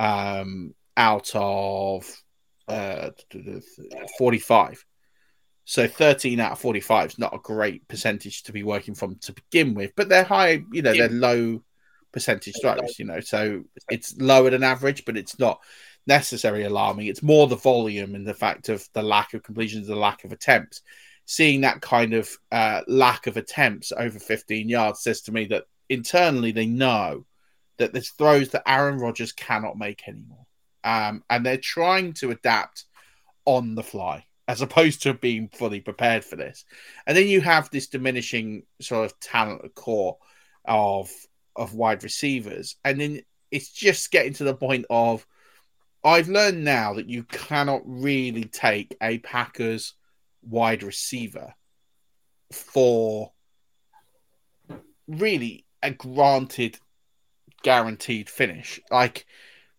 um, 0.00 0.74
out 0.96 1.30
of 1.32 2.10
uh, 2.66 3.10
45. 4.18 4.84
So 5.68 5.88
13 5.88 6.38
out 6.38 6.52
of 6.52 6.60
45 6.60 7.10
is 7.10 7.18
not 7.18 7.34
a 7.34 7.40
great 7.40 7.86
percentage 7.88 8.44
to 8.44 8.52
be 8.52 8.62
working 8.62 8.94
from 8.94 9.16
to 9.16 9.32
begin 9.32 9.74
with, 9.74 9.92
but 9.96 10.08
they're 10.08 10.22
high, 10.22 10.62
you 10.72 10.80
know, 10.80 10.94
they're 10.94 11.08
low 11.08 11.60
percentage 12.12 12.54
throws, 12.62 13.00
you 13.00 13.04
know, 13.04 13.18
so 13.18 13.64
it's 13.90 14.16
lower 14.18 14.48
than 14.48 14.62
average, 14.62 15.04
but 15.04 15.16
it's 15.16 15.40
not 15.40 15.60
necessarily 16.06 16.62
alarming. 16.62 17.08
It's 17.08 17.22
more 17.22 17.48
the 17.48 17.56
volume 17.56 18.14
and 18.14 18.24
the 18.24 18.32
fact 18.32 18.68
of 18.68 18.88
the 18.92 19.02
lack 19.02 19.34
of 19.34 19.42
completions, 19.42 19.88
the 19.88 19.96
lack 19.96 20.22
of 20.22 20.30
attempts. 20.30 20.82
Seeing 21.24 21.62
that 21.62 21.80
kind 21.80 22.14
of 22.14 22.30
uh, 22.52 22.82
lack 22.86 23.26
of 23.26 23.36
attempts 23.36 23.90
over 23.90 24.20
15 24.20 24.68
yards 24.68 25.02
says 25.02 25.22
to 25.22 25.32
me 25.32 25.46
that 25.46 25.64
internally 25.88 26.52
they 26.52 26.66
know 26.66 27.26
that 27.78 27.92
there's 27.92 28.10
throws 28.10 28.50
that 28.50 28.62
Aaron 28.68 28.98
Rodgers 28.98 29.32
cannot 29.32 29.76
make 29.76 30.06
anymore. 30.06 30.46
Um, 30.84 31.24
and 31.28 31.44
they're 31.44 31.56
trying 31.56 32.12
to 32.14 32.30
adapt 32.30 32.84
on 33.44 33.74
the 33.74 33.82
fly 33.82 34.25
as 34.48 34.60
opposed 34.62 35.02
to 35.02 35.14
being 35.14 35.48
fully 35.48 35.80
prepared 35.80 36.24
for 36.24 36.36
this. 36.36 36.64
And 37.06 37.16
then 37.16 37.26
you 37.26 37.40
have 37.40 37.70
this 37.70 37.88
diminishing 37.88 38.62
sort 38.80 39.06
of 39.06 39.18
talent 39.20 39.74
core 39.74 40.18
of 40.64 41.10
of 41.56 41.74
wide 41.74 42.04
receivers. 42.04 42.76
And 42.84 43.00
then 43.00 43.20
it's 43.50 43.70
just 43.72 44.10
getting 44.10 44.34
to 44.34 44.44
the 44.44 44.54
point 44.54 44.86
of 44.90 45.26
I've 46.04 46.28
learned 46.28 46.64
now 46.64 46.94
that 46.94 47.08
you 47.08 47.24
cannot 47.24 47.82
really 47.84 48.44
take 48.44 48.96
a 49.02 49.18
Packers 49.18 49.94
wide 50.42 50.84
receiver 50.84 51.54
for 52.52 53.32
really 55.08 55.64
a 55.82 55.90
granted 55.90 56.78
guaranteed 57.62 58.30
finish. 58.30 58.78
Like 58.90 59.26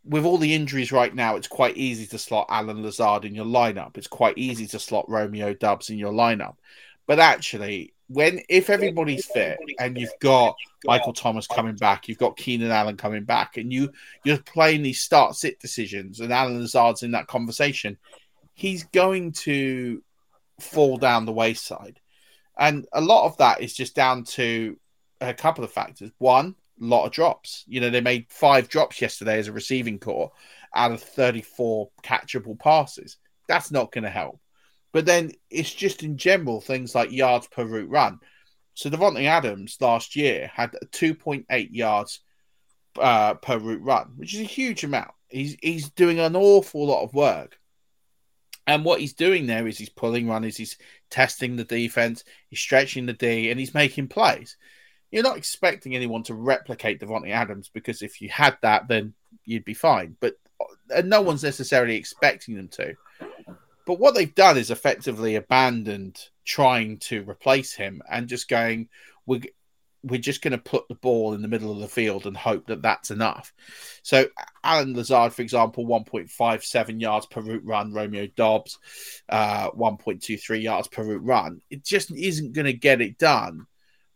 with 0.07 0.25
all 0.25 0.37
the 0.37 0.53
injuries 0.53 0.91
right 0.91 1.13
now, 1.13 1.35
it's 1.35 1.47
quite 1.47 1.77
easy 1.77 2.07
to 2.07 2.19
slot 2.19 2.47
Allen 2.49 2.81
Lazard 2.81 3.25
in 3.25 3.35
your 3.35 3.45
lineup. 3.45 3.97
It's 3.97 4.07
quite 4.07 4.37
easy 4.37 4.65
to 4.67 4.79
slot 4.79 5.09
Romeo 5.09 5.53
Doubs 5.53 5.89
in 5.89 5.97
your 5.97 6.13
lineup. 6.13 6.55
But 7.05 7.19
actually, 7.19 7.93
when 8.07 8.41
if 8.49 8.69
everybody's 8.69 9.25
fit 9.25 9.57
and 9.79 9.97
you've 9.97 10.19
got 10.19 10.55
Michael 10.85 11.13
Thomas 11.13 11.47
coming 11.47 11.75
back, 11.75 12.07
you've 12.07 12.17
got 12.17 12.37
Keenan 12.37 12.71
Allen 12.71 12.97
coming 12.97 13.23
back, 13.23 13.57
and 13.57 13.71
you 13.71 13.91
you're 14.23 14.37
playing 14.37 14.81
these 14.81 15.01
start 15.01 15.35
sit 15.35 15.59
decisions, 15.59 16.19
and 16.19 16.31
Allen 16.31 16.59
Lazard's 16.59 17.03
in 17.03 17.11
that 17.11 17.27
conversation, 17.27 17.97
he's 18.53 18.83
going 18.85 19.33
to 19.33 20.01
fall 20.59 20.97
down 20.97 21.25
the 21.25 21.33
wayside. 21.33 21.99
And 22.57 22.87
a 22.93 23.01
lot 23.01 23.25
of 23.25 23.37
that 23.37 23.61
is 23.61 23.73
just 23.73 23.95
down 23.95 24.23
to 24.23 24.77
a 25.21 25.33
couple 25.33 25.63
of 25.63 25.71
factors. 25.71 26.11
One, 26.17 26.55
lot 26.80 27.05
of 27.05 27.11
drops. 27.11 27.63
You 27.67 27.82
know, 27.82 27.89
they 27.89 28.01
made 28.01 28.28
five 28.30 28.69
drops 28.69 29.01
yesterday 29.01 29.39
as 29.39 29.47
a 29.47 29.51
receiving 29.51 29.99
corps 29.99 30.32
out 30.75 30.91
of 30.91 31.01
34 31.01 31.89
catchable 32.03 32.59
passes. 32.59 33.17
That's 33.47 33.71
not 33.71 33.91
going 33.91 34.03
to 34.03 34.09
help. 34.09 34.39
But 34.93 35.05
then 35.05 35.32
it's 35.49 35.73
just 35.73 36.03
in 36.03 36.17
general 36.17 36.61
things 36.61 36.95
like 36.95 37.11
yards 37.11 37.47
per 37.47 37.65
route 37.65 37.89
run. 37.89 38.19
So 38.73 38.89
Davante 38.89 39.25
Adams 39.25 39.78
last 39.82 40.15
year 40.15 40.49
had 40.53 40.71
2.8 40.91 41.69
yards 41.71 42.21
uh, 42.99 43.36
per 43.36 43.57
route 43.57 43.82
run, 43.82 44.13
which 44.15 44.34
is 44.34 44.41
a 44.41 44.43
huge 44.43 44.84
amount. 44.84 45.11
He's 45.30 45.57
he's 45.61 45.89
doing 45.89 46.19
an 46.19 46.36
awful 46.36 46.88
lot 46.88 47.03
of 47.03 47.13
work. 47.13 47.59
And 48.65 48.84
what 48.84 48.99
he's 48.99 49.13
doing 49.13 49.47
there 49.47 49.65
is 49.65 49.78
he's 49.78 49.89
pulling 49.89 50.28
runners, 50.28 50.57
he's 50.57 50.78
testing 51.09 51.55
the 51.55 51.63
defense, 51.63 52.23
he's 52.49 52.59
stretching 52.59 53.05
the 53.05 53.13
D, 53.13 53.49
and 53.49 53.59
he's 53.59 53.73
making 53.73 54.09
plays. 54.09 54.57
You're 55.11 55.23
not 55.23 55.37
expecting 55.37 55.95
anyone 55.95 56.23
to 56.23 56.33
replicate 56.33 56.99
Davante 56.99 57.31
Adams 57.31 57.69
because 57.73 58.01
if 58.01 58.21
you 58.21 58.29
had 58.29 58.57
that, 58.61 58.87
then 58.87 59.13
you'd 59.45 59.65
be 59.65 59.73
fine. 59.73 60.17
But 60.19 60.35
and 60.89 61.09
no 61.09 61.21
one's 61.21 61.43
necessarily 61.43 61.95
expecting 61.95 62.55
them 62.55 62.67
to. 62.69 62.95
But 63.85 63.99
what 63.99 64.15
they've 64.15 64.33
done 64.33 64.57
is 64.57 64.71
effectively 64.71 65.35
abandoned 65.35 66.19
trying 66.43 66.97
to 66.97 67.23
replace 67.29 67.73
him 67.73 68.01
and 68.09 68.27
just 68.27 68.49
going, 68.49 68.89
we're, 69.25 69.41
we're 70.03 70.19
just 70.19 70.41
going 70.41 70.51
to 70.51 70.57
put 70.57 70.87
the 70.89 70.95
ball 70.95 71.33
in 71.33 71.41
the 71.41 71.47
middle 71.47 71.71
of 71.71 71.79
the 71.79 71.87
field 71.87 72.25
and 72.25 72.35
hope 72.35 72.67
that 72.67 72.81
that's 72.81 73.11
enough. 73.11 73.53
So, 74.03 74.27
Allen 74.63 74.93
Lazard, 74.93 75.33
for 75.33 75.41
example, 75.41 75.85
1.57 75.85 77.01
yards 77.01 77.25
per 77.27 77.41
route 77.41 77.63
run, 77.63 77.93
Romeo 77.93 78.27
Doubs, 78.35 78.77
uh, 79.29 79.71
1.23 79.71 80.61
yards 80.61 80.89
per 80.89 81.03
route 81.03 81.23
run. 81.23 81.61
It 81.69 81.85
just 81.85 82.11
isn't 82.11 82.53
going 82.53 82.65
to 82.65 82.73
get 82.73 82.99
it 82.99 83.17
done 83.17 83.67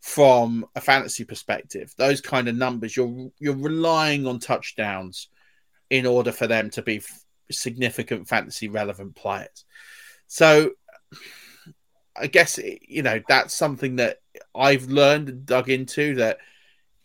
from 0.02 0.66
a 0.74 0.80
fantasy 0.80 1.24
perspective. 1.24 1.94
Those 1.96 2.20
kind 2.20 2.48
of 2.48 2.56
numbers, 2.56 2.96
you're 2.96 3.30
you're 3.38 3.56
relying 3.56 4.26
on 4.26 4.40
touchdowns 4.40 5.28
in 5.90 6.06
order 6.06 6.32
for 6.32 6.46
them 6.46 6.70
to 6.70 6.82
be 6.82 7.00
significant 7.50 8.28
fantasy 8.28 8.68
relevant 8.68 9.14
players. 9.14 9.64
So 10.26 10.72
I 12.16 12.26
guess 12.26 12.58
you 12.58 13.02
know 13.02 13.20
that's 13.28 13.54
something 13.54 13.96
that 13.96 14.18
I've 14.54 14.86
learned 14.86 15.28
and 15.28 15.46
dug 15.46 15.70
into 15.70 16.16
that 16.16 16.38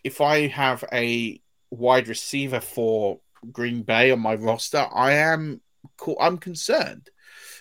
if 0.04 0.20
I 0.20 0.48
have 0.48 0.84
a 0.92 1.40
wide 1.70 2.08
receiver 2.08 2.60
for 2.60 3.20
Green 3.52 3.84
Bay 3.84 4.10
on 4.10 4.20
my 4.20 4.34
roster, 4.36 4.88
I 4.92 5.14
am 5.14 5.62
I'm 6.20 6.40
concerned. 6.40 7.12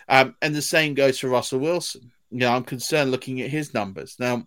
Um, 0.09 0.35
and 0.41 0.55
the 0.55 0.63
same 0.63 0.95
goes 0.95 1.19
for 1.19 1.29
Russell 1.29 1.59
Wilson. 1.59 2.11
You 2.31 2.39
know, 2.39 2.53
I'm 2.53 2.65
concerned 2.65 3.11
looking 3.11 3.43
at 3.43 3.51
his 3.51 3.75
numbers. 3.75 4.17
Now, 4.19 4.47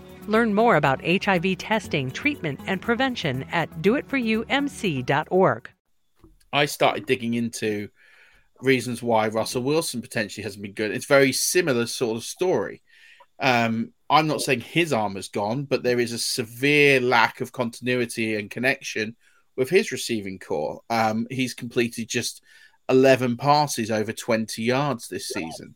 Learn 0.27 0.53
more 0.53 0.75
about 0.75 1.05
HIV 1.05 1.57
testing, 1.57 2.11
treatment, 2.11 2.59
and 2.67 2.81
prevention 2.81 3.43
at 3.51 3.69
doitforyoumc.org. 3.81 5.69
I 6.53 6.65
started 6.65 7.05
digging 7.05 7.33
into 7.33 7.89
reasons 8.61 9.01
why 9.01 9.27
Russell 9.27 9.63
Wilson 9.63 10.01
potentially 10.01 10.43
hasn't 10.43 10.61
been 10.61 10.73
good. 10.73 10.91
It's 10.91 11.05
very 11.05 11.31
similar 11.31 11.87
sort 11.87 12.17
of 12.17 12.23
story. 12.23 12.81
Um, 13.39 13.93
I'm 14.09 14.27
not 14.27 14.41
saying 14.41 14.61
his 14.61 14.93
arm 14.93 15.17
is 15.17 15.29
gone, 15.29 15.63
but 15.63 15.83
there 15.83 15.99
is 15.99 16.11
a 16.11 16.19
severe 16.19 16.99
lack 16.99 17.41
of 17.41 17.51
continuity 17.51 18.35
and 18.35 18.51
connection 18.51 19.15
with 19.55 19.69
his 19.69 19.91
receiving 19.91 20.37
corps. 20.37 20.81
Um, 20.89 21.27
he's 21.29 21.53
completed 21.53 22.07
just 22.07 22.41
11 22.89 23.37
passes 23.37 23.89
over 23.89 24.11
20 24.11 24.61
yards 24.61 25.07
this 25.07 25.29
season, 25.29 25.75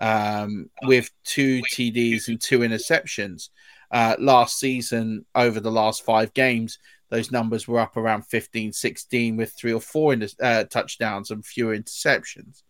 um, 0.00 0.68
with 0.82 1.10
two 1.24 1.62
TDs 1.72 2.28
and 2.28 2.40
two 2.40 2.58
interceptions. 2.60 3.48
Uh, 3.90 4.16
last 4.18 4.58
season, 4.58 5.24
over 5.34 5.60
the 5.60 5.70
last 5.70 6.04
five 6.04 6.32
games, 6.34 6.78
those 7.08 7.30
numbers 7.30 7.68
were 7.68 7.80
up 7.80 7.96
around 7.96 8.22
15, 8.22 8.72
16 8.72 9.36
with 9.36 9.52
three 9.52 9.72
or 9.72 9.80
four 9.80 10.12
in, 10.12 10.26
uh, 10.42 10.64
touchdowns 10.64 11.30
and 11.30 11.44
fewer 11.44 11.76
interceptions. 11.76 12.62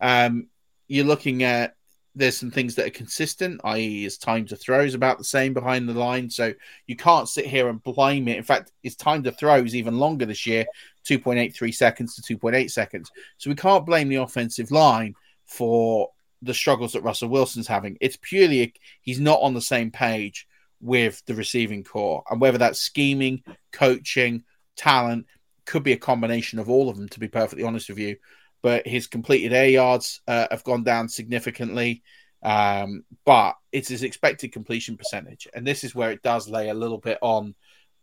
Um, 0.00 0.48
you're 0.88 1.04
looking 1.04 1.42
at 1.42 1.74
there's 2.14 2.36
some 2.36 2.50
things 2.50 2.74
that 2.74 2.86
are 2.86 2.90
consistent, 2.90 3.60
i.e., 3.64 4.02
his 4.02 4.18
time 4.18 4.44
to 4.46 4.56
throw 4.56 4.80
is 4.80 4.94
about 4.94 5.16
the 5.16 5.24
same 5.24 5.54
behind 5.54 5.88
the 5.88 5.94
line. 5.94 6.28
So 6.28 6.52
you 6.86 6.94
can't 6.94 7.28
sit 7.28 7.46
here 7.46 7.68
and 7.68 7.82
blame 7.82 8.28
it. 8.28 8.36
In 8.36 8.42
fact, 8.42 8.70
his 8.82 8.96
time 8.96 9.22
to 9.22 9.32
throw 9.32 9.56
is 9.56 9.74
even 9.74 9.98
longer 9.98 10.26
this 10.26 10.46
year 10.46 10.66
2.83 11.08 11.74
seconds 11.74 12.14
to 12.16 12.36
2.8 12.36 12.70
seconds. 12.70 13.10
So 13.38 13.48
we 13.48 13.56
can't 13.56 13.86
blame 13.86 14.08
the 14.08 14.16
offensive 14.16 14.70
line 14.70 15.14
for 15.46 16.10
the 16.42 16.52
struggles 16.52 16.92
that 16.92 17.02
Russell 17.02 17.30
Wilson's 17.30 17.68
having. 17.68 17.96
It's 18.00 18.18
purely 18.20 18.74
he's 19.00 19.20
not 19.20 19.40
on 19.40 19.54
the 19.54 19.60
same 19.60 19.90
page 19.90 20.46
with 20.82 21.22
the 21.26 21.34
receiving 21.34 21.84
corps. 21.84 22.22
And 22.28 22.40
whether 22.40 22.58
that's 22.58 22.80
scheming, 22.80 23.42
coaching, 23.72 24.44
talent, 24.76 25.26
could 25.64 25.84
be 25.84 25.92
a 25.92 25.98
combination 25.98 26.58
of 26.58 26.68
all 26.68 26.90
of 26.90 26.96
them, 26.96 27.08
to 27.10 27.20
be 27.20 27.28
perfectly 27.28 27.64
honest 27.64 27.88
with 27.88 27.98
you. 27.98 28.16
But 28.62 28.86
his 28.86 29.06
completed 29.06 29.52
air 29.52 29.68
yards 29.68 30.20
uh, 30.28 30.48
have 30.50 30.64
gone 30.64 30.82
down 30.82 31.08
significantly. 31.08 32.02
Um, 32.42 33.04
but 33.24 33.54
it's 33.70 33.88
his 33.88 34.02
expected 34.02 34.52
completion 34.52 34.96
percentage. 34.96 35.46
And 35.54 35.66
this 35.66 35.84
is 35.84 35.94
where 35.94 36.10
it 36.10 36.22
does 36.22 36.48
lay 36.48 36.68
a 36.68 36.74
little 36.74 36.98
bit 36.98 37.18
on 37.22 37.54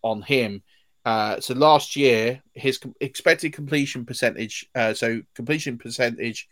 on 0.02 0.22
him. 0.22 0.64
Uh, 1.06 1.40
so 1.40 1.54
last 1.54 1.96
year, 1.96 2.42
his 2.54 2.78
com- 2.78 2.96
expected 3.02 3.54
completion 3.54 4.06
percentage, 4.06 4.66
uh, 4.76 4.94
so 4.94 5.22
completion 5.36 5.78
percentage 5.78 6.48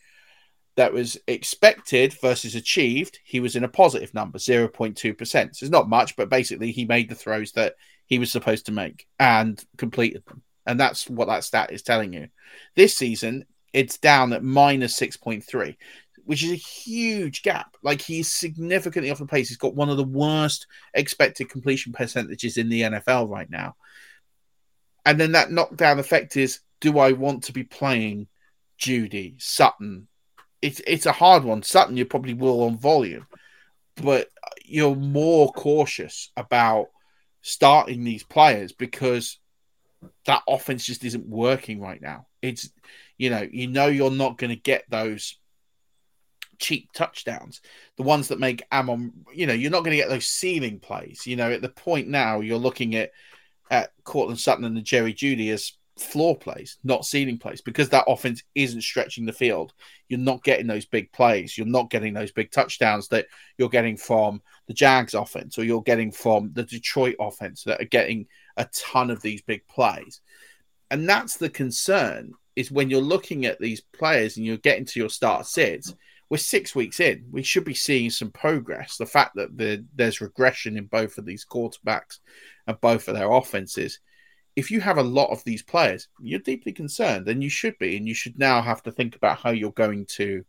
that 0.78 0.94
was 0.94 1.18
expected 1.28 2.14
versus 2.22 2.54
achieved, 2.54 3.20
he 3.24 3.40
was 3.40 3.56
in 3.56 3.64
a 3.64 3.68
positive 3.68 4.14
number, 4.14 4.38
0.2%. 4.38 4.96
So 5.32 5.48
it's 5.48 5.72
not 5.72 5.90
much, 5.90 6.16
but 6.16 6.30
basically 6.30 6.72
he 6.72 6.86
made 6.86 7.10
the 7.10 7.16
throws 7.16 7.52
that 7.54 7.74
he 8.06 8.20
was 8.20 8.32
supposed 8.32 8.68
to 8.68 8.72
make 8.72 9.08
and 9.20 9.62
completed 9.78 10.24
them. 10.28 10.44
And 10.68 10.80
that's 10.80 11.10
what 11.10 11.28
that 11.28 11.44
stat 11.44 11.72
is 11.72 11.82
telling 11.82 12.14
you. 12.14 12.28
This 12.76 12.96
season, 12.96 13.46
it's 13.74 13.98
down 13.98 14.34
at 14.34 14.44
minus 14.44 14.98
6.3, 15.00 15.76
which 16.26 16.44
is 16.44 16.52
a 16.52 16.56
huge 16.56 17.42
gap. 17.42 17.76
Like 17.82 18.00
he's 18.00 18.32
significantly 18.32 19.10
off 19.10 19.18
the 19.18 19.26
pace. 19.26 19.50
He's 19.50 19.58
got 19.58 19.76
one 19.76 19.90
of 19.90 19.98
the 19.98 20.04
worst 20.04 20.68
expected 20.94 21.50
completion 21.50 21.92
percentages 21.92 22.58
in 22.58 22.70
the 22.70 22.82
NFL 22.82 23.30
right 23.30 23.50
now. 23.50 23.76
And 25.08 25.20
then 25.20 25.32
that 25.32 25.52
knockdown 25.52 25.98
effect 25.98 26.38
is 26.38 26.60
do 26.82 27.00
I 27.00 27.14
want 27.14 27.46
to 27.46 27.54
be 27.54 27.64
playing 27.64 28.28
Jeudy, 28.80 29.42
Sutton, 29.42 30.08
it's 30.62 30.82
it's 30.86 31.06
a 31.06 31.12
hard 31.12 31.44
one. 31.44 31.64
Sutton, 31.64 31.98
you 31.98 32.06
probably 32.06 32.34
will 32.34 32.64
on 32.64 32.78
volume, 32.78 33.28
but 33.96 34.30
you're 34.66 34.96
more 34.96 35.52
cautious 35.52 36.32
about 36.36 36.88
starting 37.42 38.04
these 38.04 38.24
players 38.24 38.74
because 38.74 39.40
that 40.26 40.44
offense 40.48 40.86
just 40.86 41.04
isn't 41.04 41.28
working 41.28 41.80
right 41.80 42.02
now. 42.02 42.28
It's 42.42 42.70
you 43.18 43.30
know 43.30 43.48
you 43.50 43.68
know 43.68 43.88
you're 43.88 44.12
not 44.12 44.38
going 44.38 44.50
to 44.50 44.56
get 44.56 44.86
those 44.90 45.38
cheap 46.60 46.92
touchdowns, 46.94 47.62
the 47.98 48.04
ones 48.04 48.30
that 48.30 48.40
make 48.40 48.64
Amon. 48.72 49.14
You 49.34 49.48
know 49.48 49.54
you're 49.54 49.72
not 49.72 49.84
going 49.84 49.92
to 49.92 50.02
get 50.02 50.10
those 50.10 50.28
ceiling 50.28 50.80
plays. 50.80 51.26
You 51.26 51.36
know 51.36 51.52
at 51.52 51.62
the 51.62 51.70
point 51.70 52.08
now 52.08 52.40
you're 52.40 52.58
looking 52.58 52.96
at 52.96 53.12
at 53.70 53.92
Courtland 54.04 54.40
Sutton 54.40 54.66
and 54.66 54.84
Jerry 54.84 55.14
Jeudy 55.14 55.52
as 55.52 55.74
floor 56.00 56.38
plays, 56.38 56.78
not 56.84 57.06
ceiling 57.06 57.38
plays, 57.38 57.62
because 57.62 57.90
that 57.90 58.06
offense 58.08 58.44
isn't 58.56 58.82
stretching 58.82 59.26
the 59.26 59.34
field. 59.34 59.74
You're 60.10 60.20
not 60.20 60.44
getting 60.44 60.68
those 60.68 60.86
big 60.86 61.12
plays. 61.12 61.58
You're 61.58 61.68
not 61.68 61.90
getting 61.90 62.14
those 62.14 62.32
big 62.32 62.52
touchdowns 62.52 63.08
that 63.10 63.28
you're 63.58 63.70
getting 63.70 63.98
from 63.98 64.42
the 64.68 64.74
Jags 64.74 65.14
offense 65.14 65.58
or 65.58 65.64
you're 65.64 65.82
getting 65.82 66.12
from 66.12 66.52
the 66.54 66.64
Detroit 66.64 67.16
offense 67.20 67.64
that 67.64 67.82
are 67.82 67.86
getting 67.86 68.28
a 68.58 68.66
ton 68.74 69.10
of 69.10 69.22
these 69.22 69.42
big 69.42 69.68
plays. 69.68 70.22
And 70.90 71.08
that's 71.08 71.38
the 71.38 71.50
concern 71.50 72.34
is 72.56 72.72
when 72.72 72.90
you're 72.90 73.02
looking 73.02 73.46
at 73.46 73.60
these 73.60 73.82
players 73.82 74.38
and 74.38 74.46
you're 74.46 74.58
getting 74.58 74.86
to 74.86 75.00
your 75.00 75.10
start 75.10 75.46
sits, 75.46 75.94
we're 76.30 76.38
six 76.38 76.76
weeks 76.76 77.00
in. 77.00 77.26
We 77.32 77.44
should 77.44 77.64
be 77.64 77.74
seeing 77.74 78.10
some 78.10 78.32
progress. 78.32 78.98
The 78.98 79.06
fact 79.06 79.36
that 79.36 79.58
the, 79.58 79.86
there's 79.96 80.22
regression 80.22 80.78
in 80.78 80.86
both 80.86 81.18
of 81.18 81.26
these 81.26 81.46
quarterbacks 81.46 82.20
and 82.66 82.80
both 82.82 83.08
of 83.08 83.16
their 83.16 83.32
offenses 83.32 84.00
if 84.58 84.72
you 84.72 84.82
have 84.82 84.98
a 84.98 85.04
lot 85.04 85.30
of 85.30 85.44
these 85.44 85.62
players, 85.62 86.08
you're 86.20 86.40
deeply 86.40 86.74
concerned, 86.74 87.28
and 87.28 87.44
you 87.44 87.50
should 87.50 87.78
be, 87.78 87.96
and 87.96 88.08
you 88.08 88.16
should 88.16 88.40
now 88.40 88.60
have 88.60 88.82
to 88.82 88.92
think 88.92 89.16
about 89.16 89.38
how 89.38 89.52
you're 89.52 89.72
going 89.72 90.08
to 90.08 90.44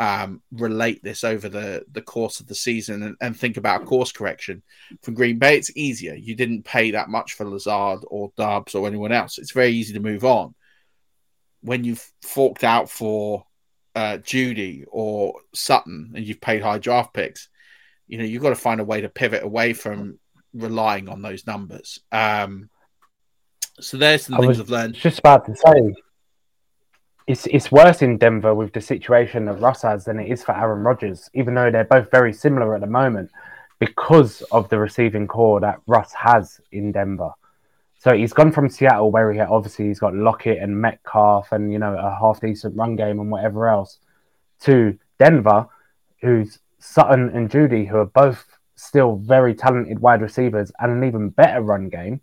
um, 0.00 0.42
relate 0.50 1.00
this 1.04 1.22
over 1.22 1.48
the, 1.48 1.84
the 1.92 2.02
course 2.02 2.40
of 2.40 2.48
the 2.48 2.56
season 2.56 3.04
and, 3.04 3.16
and 3.20 3.36
think 3.36 3.56
about 3.56 3.82
a 3.82 3.86
course 3.86 4.10
correction. 4.10 4.64
For 5.02 5.12
Green 5.12 5.38
Bay, 5.38 5.56
it's 5.56 5.74
easier. 5.76 6.14
You 6.14 6.34
didn't 6.34 6.64
pay 6.64 6.90
that 6.90 7.08
much 7.08 7.34
for 7.34 7.48
Lazard 7.48 8.00
or 8.08 8.32
Doubs 8.36 8.74
or 8.74 8.88
anyone 8.88 9.12
else. 9.12 9.38
It's 9.38 9.52
very 9.52 9.70
easy 9.70 9.94
to 9.94 10.00
move 10.00 10.24
on. 10.24 10.52
When 11.60 11.84
you've 11.84 12.04
forked 12.22 12.64
out 12.64 12.90
for 12.90 13.46
uh, 13.94 14.18
Jeudy 14.18 14.86
or 14.88 15.34
Sutton 15.54 16.14
and 16.16 16.26
you've 16.26 16.40
paid 16.40 16.62
high 16.62 16.78
draft 16.78 17.14
picks, 17.14 17.48
you 18.08 18.18
know, 18.18 18.24
you've 18.24 18.42
got 18.42 18.48
to 18.48 18.56
find 18.56 18.80
a 18.80 18.84
way 18.84 19.02
to 19.02 19.08
pivot 19.08 19.44
away 19.44 19.72
from 19.72 20.18
relying 20.52 21.08
on 21.08 21.22
those 21.22 21.46
numbers. 21.46 22.00
Um, 22.10 22.70
so 23.80 23.96
there's 23.96 24.26
some 24.26 24.36
I 24.36 24.38
things 24.38 24.60
I've 24.60 24.70
learned. 24.70 24.94
Just 24.94 25.18
about 25.18 25.46
to 25.46 25.54
say, 25.54 25.94
it's 27.26 27.46
it's 27.46 27.72
worse 27.72 28.02
in 28.02 28.18
Denver 28.18 28.54
with 28.54 28.72
the 28.72 28.80
situation 28.80 29.46
that 29.46 29.60
Russ 29.60 29.82
has 29.82 30.04
than 30.04 30.18
it 30.18 30.30
is 30.30 30.42
for 30.42 30.56
Aaron 30.56 30.82
Rodgers, 30.82 31.28
even 31.34 31.54
though 31.54 31.70
they're 31.70 31.84
both 31.84 32.10
very 32.10 32.32
similar 32.32 32.74
at 32.74 32.80
the 32.80 32.86
moment 32.86 33.30
because 33.78 34.42
of 34.52 34.68
the 34.68 34.78
receiving 34.78 35.26
corps 35.26 35.60
that 35.60 35.80
Russ 35.86 36.12
has 36.12 36.60
in 36.72 36.92
Denver. 36.92 37.30
So 37.98 38.14
he's 38.14 38.32
gone 38.32 38.52
from 38.52 38.68
Seattle, 38.68 39.10
where 39.10 39.32
he 39.32 39.40
obviously 39.40 39.88
he's 39.88 39.98
got 39.98 40.14
Lockett 40.14 40.62
and 40.62 40.80
Metcalf 40.80 41.52
and 41.52 41.72
you 41.72 41.78
know 41.78 41.96
a 41.96 42.16
half 42.18 42.40
decent 42.40 42.76
run 42.76 42.96
game 42.96 43.20
and 43.20 43.30
whatever 43.30 43.68
else, 43.68 43.98
to 44.60 44.98
Denver, 45.18 45.66
who's 46.22 46.58
Sutton 46.78 47.30
and 47.30 47.50
Jeudy, 47.50 47.86
who 47.88 47.96
are 47.96 48.06
both 48.06 48.46
still 48.76 49.16
very 49.16 49.54
talented 49.54 49.98
wide 49.98 50.20
receivers 50.20 50.70
and 50.78 50.92
an 50.92 51.04
even 51.04 51.30
better 51.30 51.62
run 51.62 51.88
game. 51.88 52.20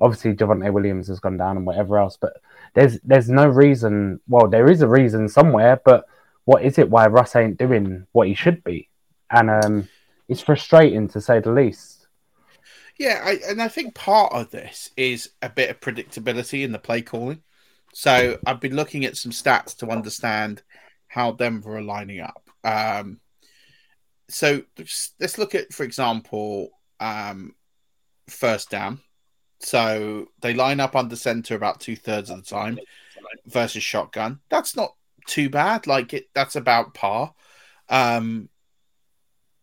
Obviously, 0.00 0.34
Javonte 0.34 0.72
Williams 0.72 1.08
has 1.08 1.20
gone 1.20 1.36
down 1.36 1.56
and 1.56 1.66
whatever 1.66 1.98
else, 1.98 2.16
but 2.20 2.40
there's 2.74 2.98
there's 3.04 3.28
no 3.28 3.46
reason. 3.46 4.20
Well, 4.28 4.48
there 4.48 4.70
is 4.70 4.82
a 4.82 4.88
reason 4.88 5.28
somewhere, 5.28 5.80
but 5.84 6.04
what 6.44 6.62
is 6.62 6.78
it 6.78 6.90
why 6.90 7.06
Russ 7.06 7.36
ain't 7.36 7.58
doing 7.58 8.06
what 8.12 8.28
he 8.28 8.34
should 8.34 8.64
be? 8.64 8.88
And 9.30 9.50
um, 9.50 9.88
it's 10.28 10.40
frustrating 10.40 11.08
to 11.08 11.20
say 11.20 11.40
the 11.40 11.52
least. 11.52 12.06
Yeah, 12.98 13.22
I, 13.24 13.40
and 13.48 13.62
I 13.62 13.68
think 13.68 13.94
part 13.94 14.32
of 14.32 14.50
this 14.50 14.90
is 14.96 15.30
a 15.40 15.48
bit 15.48 15.70
of 15.70 15.80
predictability 15.80 16.64
in 16.64 16.72
the 16.72 16.78
play 16.78 17.02
calling. 17.02 17.42
So 17.94 18.38
I've 18.46 18.60
been 18.60 18.76
looking 18.76 19.04
at 19.04 19.16
some 19.16 19.32
stats 19.32 19.76
to 19.78 19.88
understand 19.88 20.62
how 21.08 21.32
Denver 21.32 21.78
are 21.78 21.82
lining 21.82 22.20
up. 22.20 22.50
Um, 22.62 23.20
so 24.28 24.62
let's 25.18 25.38
look 25.38 25.54
at, 25.54 25.72
for 25.72 25.82
example, 25.82 26.70
um, 27.00 27.54
first 28.28 28.70
down. 28.70 29.00
So 29.60 30.26
they 30.40 30.54
line 30.54 30.80
up 30.80 30.96
under 30.96 31.16
center 31.16 31.54
about 31.54 31.80
two 31.80 31.96
thirds 31.96 32.30
of 32.30 32.38
the 32.38 32.42
time 32.42 32.78
versus 33.46 33.82
shotgun. 33.82 34.40
That's 34.48 34.74
not 34.74 34.94
too 35.26 35.50
bad. 35.50 35.86
Like 35.86 36.14
it, 36.14 36.30
that's 36.34 36.56
about 36.56 36.94
par. 36.94 37.34
Um, 37.88 38.48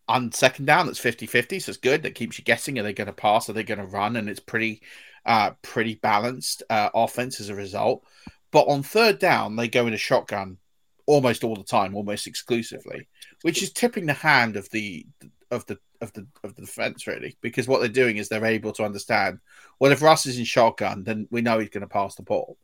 on 0.08 0.32
second 0.32 0.66
down, 0.66 0.86
that's 0.86 1.00
50 1.00 1.26
50. 1.26 1.60
So 1.60 1.70
it's 1.72 1.78
good. 1.78 2.04
That 2.04 2.16
keeps 2.16 2.38
you 2.38 2.44
guessing. 2.44 2.80
Are 2.80 2.84
they 2.84 2.94
going 2.94 3.08
to 3.08 3.14
pass? 3.14 3.50
Are 3.50 3.54
they 3.54 3.64
going 3.64 3.80
to 3.80 3.86
run? 3.86 4.16
And 4.16 4.30
it's 4.30 4.40
pretty, 4.40 4.82
uh, 5.26 5.52
pretty 5.62 5.96
balanced 5.96 6.64
uh, 6.70 6.90
offense 6.94 7.42
as 7.42 7.50
a 7.50 7.56
result. 7.56 8.06
But 8.52 8.68
on 8.68 8.84
third 8.84 9.20
down, 9.20 9.56
they 9.56 9.68
go 9.68 9.88
in 9.88 9.94
a 9.94 9.98
shotgun 9.98 10.58
almost 11.06 11.44
all 11.44 11.56
the 11.56 11.64
time, 11.64 11.96
almost 11.96 12.28
exclusively, 12.28 13.08
which 13.42 13.64
is 13.64 13.72
tipping 13.74 14.06
the 14.06 14.14
hand 14.14 14.56
of 14.56 14.70
the 14.70 15.06
of 15.52 15.66
the 15.66 15.78
of 16.02 16.14
the 16.14 16.28
of 16.44 16.56
the 16.56 16.62
defense 16.62 17.08
really, 17.08 17.38
because 17.42 17.68
what 17.68 17.80
they're 17.80 17.90
doing 17.90 18.18
is 18.18 18.30
they're 18.30 18.46
able 18.46 18.72
to 18.74 18.84
understand. 18.84 19.40
Well, 19.80 19.92
if 19.92 20.02
Russ 20.02 20.26
is 20.26 20.38
in 20.38 20.46
shotgun, 20.46 21.04
then 21.04 21.28
we 21.32 21.42
know 21.42 21.60
he's 21.60 21.70
going 21.70 21.82
to 21.82 21.88
pass 21.88 22.16
the 22.16 22.24
ball, 22.24 22.58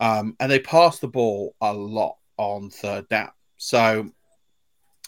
um, 0.00 0.36
and 0.40 0.50
they 0.50 0.58
pass 0.58 0.98
the 0.98 1.08
ball 1.08 1.54
a 1.60 1.72
lot 1.72 2.16
on 2.36 2.70
third 2.70 3.08
down. 3.08 3.30
So, 3.56 4.10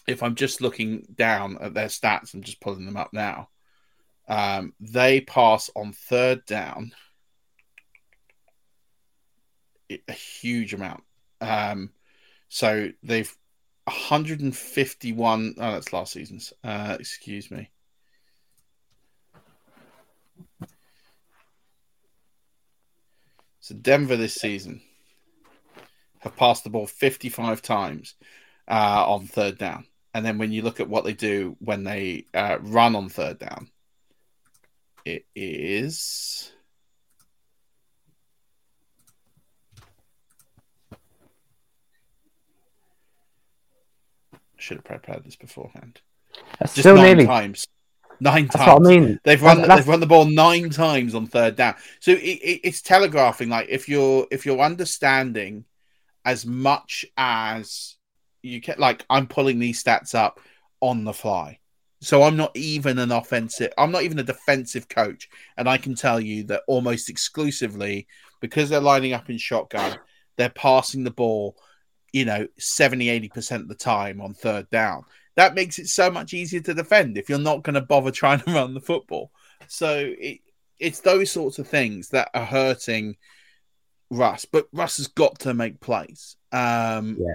if 0.07 0.23
I'm 0.23 0.35
just 0.35 0.61
looking 0.61 1.05
down 1.15 1.57
at 1.59 1.73
their 1.73 1.87
stats, 1.87 2.33
I'm 2.33 2.43
just 2.43 2.61
pulling 2.61 2.85
them 2.85 2.97
up 2.97 3.11
now. 3.13 3.49
Um, 4.27 4.73
they 4.79 5.21
pass 5.21 5.69
on 5.75 5.93
third 5.93 6.45
down 6.45 6.93
a 9.89 10.11
huge 10.11 10.73
amount. 10.73 11.03
Um, 11.41 11.91
so 12.49 12.89
they've 13.03 13.33
151. 13.85 15.55
Oh, 15.57 15.71
that's 15.71 15.93
last 15.93 16.13
season's. 16.13 16.53
Uh, 16.63 16.97
excuse 16.99 17.49
me. 17.51 17.69
So 23.59 23.73
Denver 23.73 24.15
this 24.15 24.35
season 24.35 24.81
have 26.19 26.35
passed 26.35 26.63
the 26.63 26.69
ball 26.69 26.85
55 26.85 27.61
times 27.61 28.15
uh, 28.67 29.05
on 29.07 29.25
third 29.25 29.57
down. 29.57 29.85
And 30.13 30.25
then 30.25 30.37
when 30.37 30.51
you 30.51 30.61
look 30.61 30.79
at 30.79 30.89
what 30.89 31.03
they 31.03 31.13
do 31.13 31.55
when 31.59 31.83
they 31.83 32.25
uh, 32.33 32.57
run 32.61 32.95
on 32.95 33.09
third 33.09 33.39
down, 33.39 33.69
it 35.03 35.25
is 35.35 36.51
should 44.65 44.77
have 44.77 44.85
prepared 44.85 45.23
this 45.23 45.35
beforehand. 45.35 46.01
That's 46.59 46.73
Just 46.73 46.83
still 46.83 46.95
nine 46.95 47.05
nearly 47.05 47.25
times. 47.25 47.67
Nine 48.19 48.47
That's 48.47 48.65
times. 48.65 48.85
I 48.85 48.89
mean, 48.89 49.19
they've 49.23 49.41
run 49.41 49.67
they've 49.67 49.87
run 49.87 49.99
the 49.99 50.05
ball 50.05 50.25
nine 50.25 50.69
times 50.69 51.15
on 51.15 51.27
third 51.27 51.55
down. 51.55 51.75
So 51.99 52.11
it, 52.11 52.17
it, 52.17 52.61
it's 52.63 52.81
telegraphing 52.81 53.49
like 53.49 53.67
if 53.69 53.87
you're 53.89 54.27
if 54.31 54.45
you're 54.45 54.59
understanding 54.59 55.65
as 56.23 56.45
much 56.45 57.05
as 57.17 57.95
you 58.41 58.61
can. 58.61 58.75
Like 58.77 59.05
I'm 59.09 59.27
pulling 59.27 59.59
these 59.59 59.83
stats 59.83 60.15
up 60.15 60.39
on 60.81 61.03
the 61.03 61.13
fly. 61.13 61.59
So 62.01 62.23
I'm 62.23 62.35
not 62.35 62.55
even 62.55 62.99
an 62.99 63.11
offensive. 63.11 63.71
I'm 63.77 63.91
not 63.91 64.03
even 64.03 64.19
a 64.19 64.23
defensive 64.23 64.87
coach, 64.87 65.29
and 65.57 65.67
I 65.67 65.77
can 65.77 65.95
tell 65.95 66.19
you 66.19 66.43
that 66.45 66.63
almost 66.67 67.09
exclusively 67.09 68.07
because 68.41 68.69
they're 68.69 68.79
lining 68.79 69.13
up 69.13 69.29
in 69.29 69.37
shotgun, 69.37 69.97
they're 70.37 70.49
passing 70.49 71.03
the 71.03 71.11
ball 71.11 71.55
you 72.15 72.23
know, 72.23 72.47
70, 72.57 73.07
80% 73.29 73.55
of 73.57 73.67
the 73.67 73.75
time 73.75 74.21
on 74.21 74.33
third 74.33 74.69
down. 74.69 75.03
That 75.35 75.53
makes 75.53 75.79
it 75.79 75.87
so 75.87 76.09
much 76.09 76.33
easier 76.33 76.61
to 76.61 76.73
defend 76.73 77.17
if 77.17 77.27
you're 77.27 77.37
not 77.37 77.61
going 77.61 77.73
to 77.73 77.81
bother 77.81 78.09
trying 78.11 78.39
to 78.39 78.53
run 78.53 78.73
the 78.73 78.79
football. 78.79 79.31
So 79.67 80.13
it, 80.17 80.39
it's 80.79 81.01
those 81.01 81.29
sorts 81.29 81.59
of 81.59 81.67
things 81.67 82.09
that 82.09 82.29
are 82.33 82.45
hurting 82.45 83.17
Russ. 84.09 84.45
But 84.45 84.69
Russ 84.71 84.95
has 84.95 85.07
got 85.07 85.39
to 85.39 85.53
make 85.53 85.81
plays. 85.81 86.37
Um, 86.53 87.17
yeah. 87.19 87.33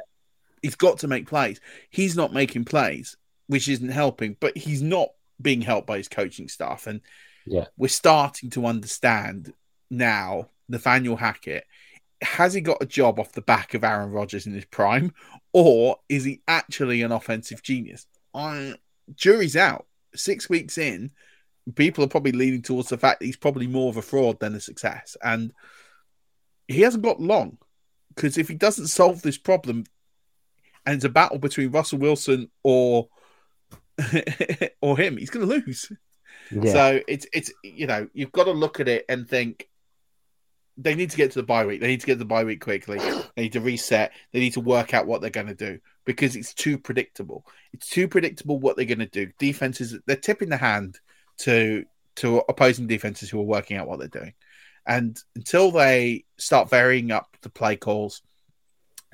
He's 0.62 0.76
got 0.76 1.00
to 1.00 1.08
make 1.08 1.28
plays. 1.28 1.60
He's 1.90 2.16
not 2.16 2.32
making 2.32 2.64
plays, 2.64 3.18
which 3.48 3.68
isn't 3.68 3.90
helping, 3.90 4.38
but 4.40 4.56
he's 4.56 4.80
not 4.80 5.10
being 5.42 5.60
helped 5.60 5.88
by 5.88 5.98
his 5.98 6.08
coaching 6.08 6.48
staff. 6.48 6.86
And 6.86 7.02
yeah, 7.44 7.66
we're 7.76 7.88
starting 7.88 8.48
to 8.50 8.64
understand 8.64 9.52
now 9.90 10.48
Nathaniel 10.70 11.16
Hackett 11.16 11.66
has 12.22 12.54
he 12.54 12.60
got 12.60 12.82
a 12.82 12.86
job 12.86 13.18
off 13.18 13.32
the 13.32 13.42
back 13.42 13.74
of 13.74 13.84
Aaron 13.84 14.10
Rodgers 14.10 14.46
in 14.46 14.52
his 14.52 14.64
prime, 14.66 15.12
or 15.52 15.96
is 16.08 16.24
he 16.24 16.42
actually 16.46 17.02
an 17.02 17.12
offensive 17.12 17.62
genius? 17.62 18.06
I, 18.34 18.74
jury's 19.14 19.56
out. 19.56 19.86
Six 20.14 20.48
weeks 20.48 20.76
in, 20.76 21.10
people 21.76 22.04
are 22.04 22.08
probably 22.08 22.32
leaning 22.32 22.62
towards 22.62 22.88
the 22.88 22.98
fact 22.98 23.20
that 23.20 23.26
he's 23.26 23.36
probably 23.36 23.66
more 23.66 23.88
of 23.88 23.96
a 23.96 24.02
fraud 24.02 24.40
than 24.40 24.54
a 24.54 24.60
success, 24.60 25.16
and 25.22 25.52
he 26.68 26.82
hasn't 26.82 27.04
got 27.04 27.20
long. 27.20 27.58
Because 28.14 28.36
if 28.36 28.48
he 28.48 28.54
doesn't 28.54 28.88
solve 28.88 29.22
this 29.22 29.38
problem, 29.38 29.84
and 30.84 30.96
it's 30.96 31.04
a 31.04 31.08
battle 31.08 31.38
between 31.38 31.70
Russell 31.70 32.00
Wilson 32.00 32.50
or 32.62 33.08
or 34.82 34.98
him, 34.98 35.16
he's 35.16 35.30
going 35.30 35.48
to 35.48 35.54
lose. 35.54 35.92
Yeah. 36.50 36.72
So 36.72 37.00
it's 37.06 37.26
it's 37.32 37.52
you 37.62 37.86
know 37.86 38.08
you've 38.12 38.32
got 38.32 38.44
to 38.44 38.52
look 38.52 38.80
at 38.80 38.88
it 38.88 39.04
and 39.08 39.28
think 39.28 39.69
they 40.76 40.94
need 40.94 41.10
to 41.10 41.16
get 41.16 41.32
to 41.32 41.38
the 41.38 41.46
bye 41.46 41.66
week. 41.66 41.80
They 41.80 41.88
need 41.88 42.00
to 42.00 42.06
get 42.06 42.14
to 42.14 42.20
the 42.20 42.24
bye 42.24 42.44
week 42.44 42.60
quickly. 42.60 42.98
They 42.98 43.42
need 43.42 43.52
to 43.52 43.60
reset. 43.60 44.12
They 44.32 44.40
need 44.40 44.54
to 44.54 44.60
work 44.60 44.94
out 44.94 45.06
what 45.06 45.20
they're 45.20 45.30
going 45.30 45.46
to 45.48 45.54
do 45.54 45.78
because 46.04 46.36
it's 46.36 46.54
too 46.54 46.78
predictable. 46.78 47.44
It's 47.72 47.88
too 47.88 48.08
predictable 48.08 48.58
what 48.58 48.76
they're 48.76 48.84
going 48.84 48.98
to 48.98 49.06
do. 49.06 49.30
Defenses 49.38 49.98
they're 50.06 50.16
tipping 50.16 50.48
the 50.48 50.56
hand 50.56 50.98
to 51.38 51.84
to 52.16 52.42
opposing 52.48 52.86
defenses 52.86 53.30
who 53.30 53.40
are 53.40 53.44
working 53.44 53.76
out 53.76 53.88
what 53.88 53.98
they're 53.98 54.08
doing, 54.08 54.34
and 54.86 55.20
until 55.36 55.70
they 55.70 56.24
start 56.38 56.70
varying 56.70 57.10
up 57.10 57.36
the 57.42 57.50
play 57.50 57.76
calls, 57.76 58.22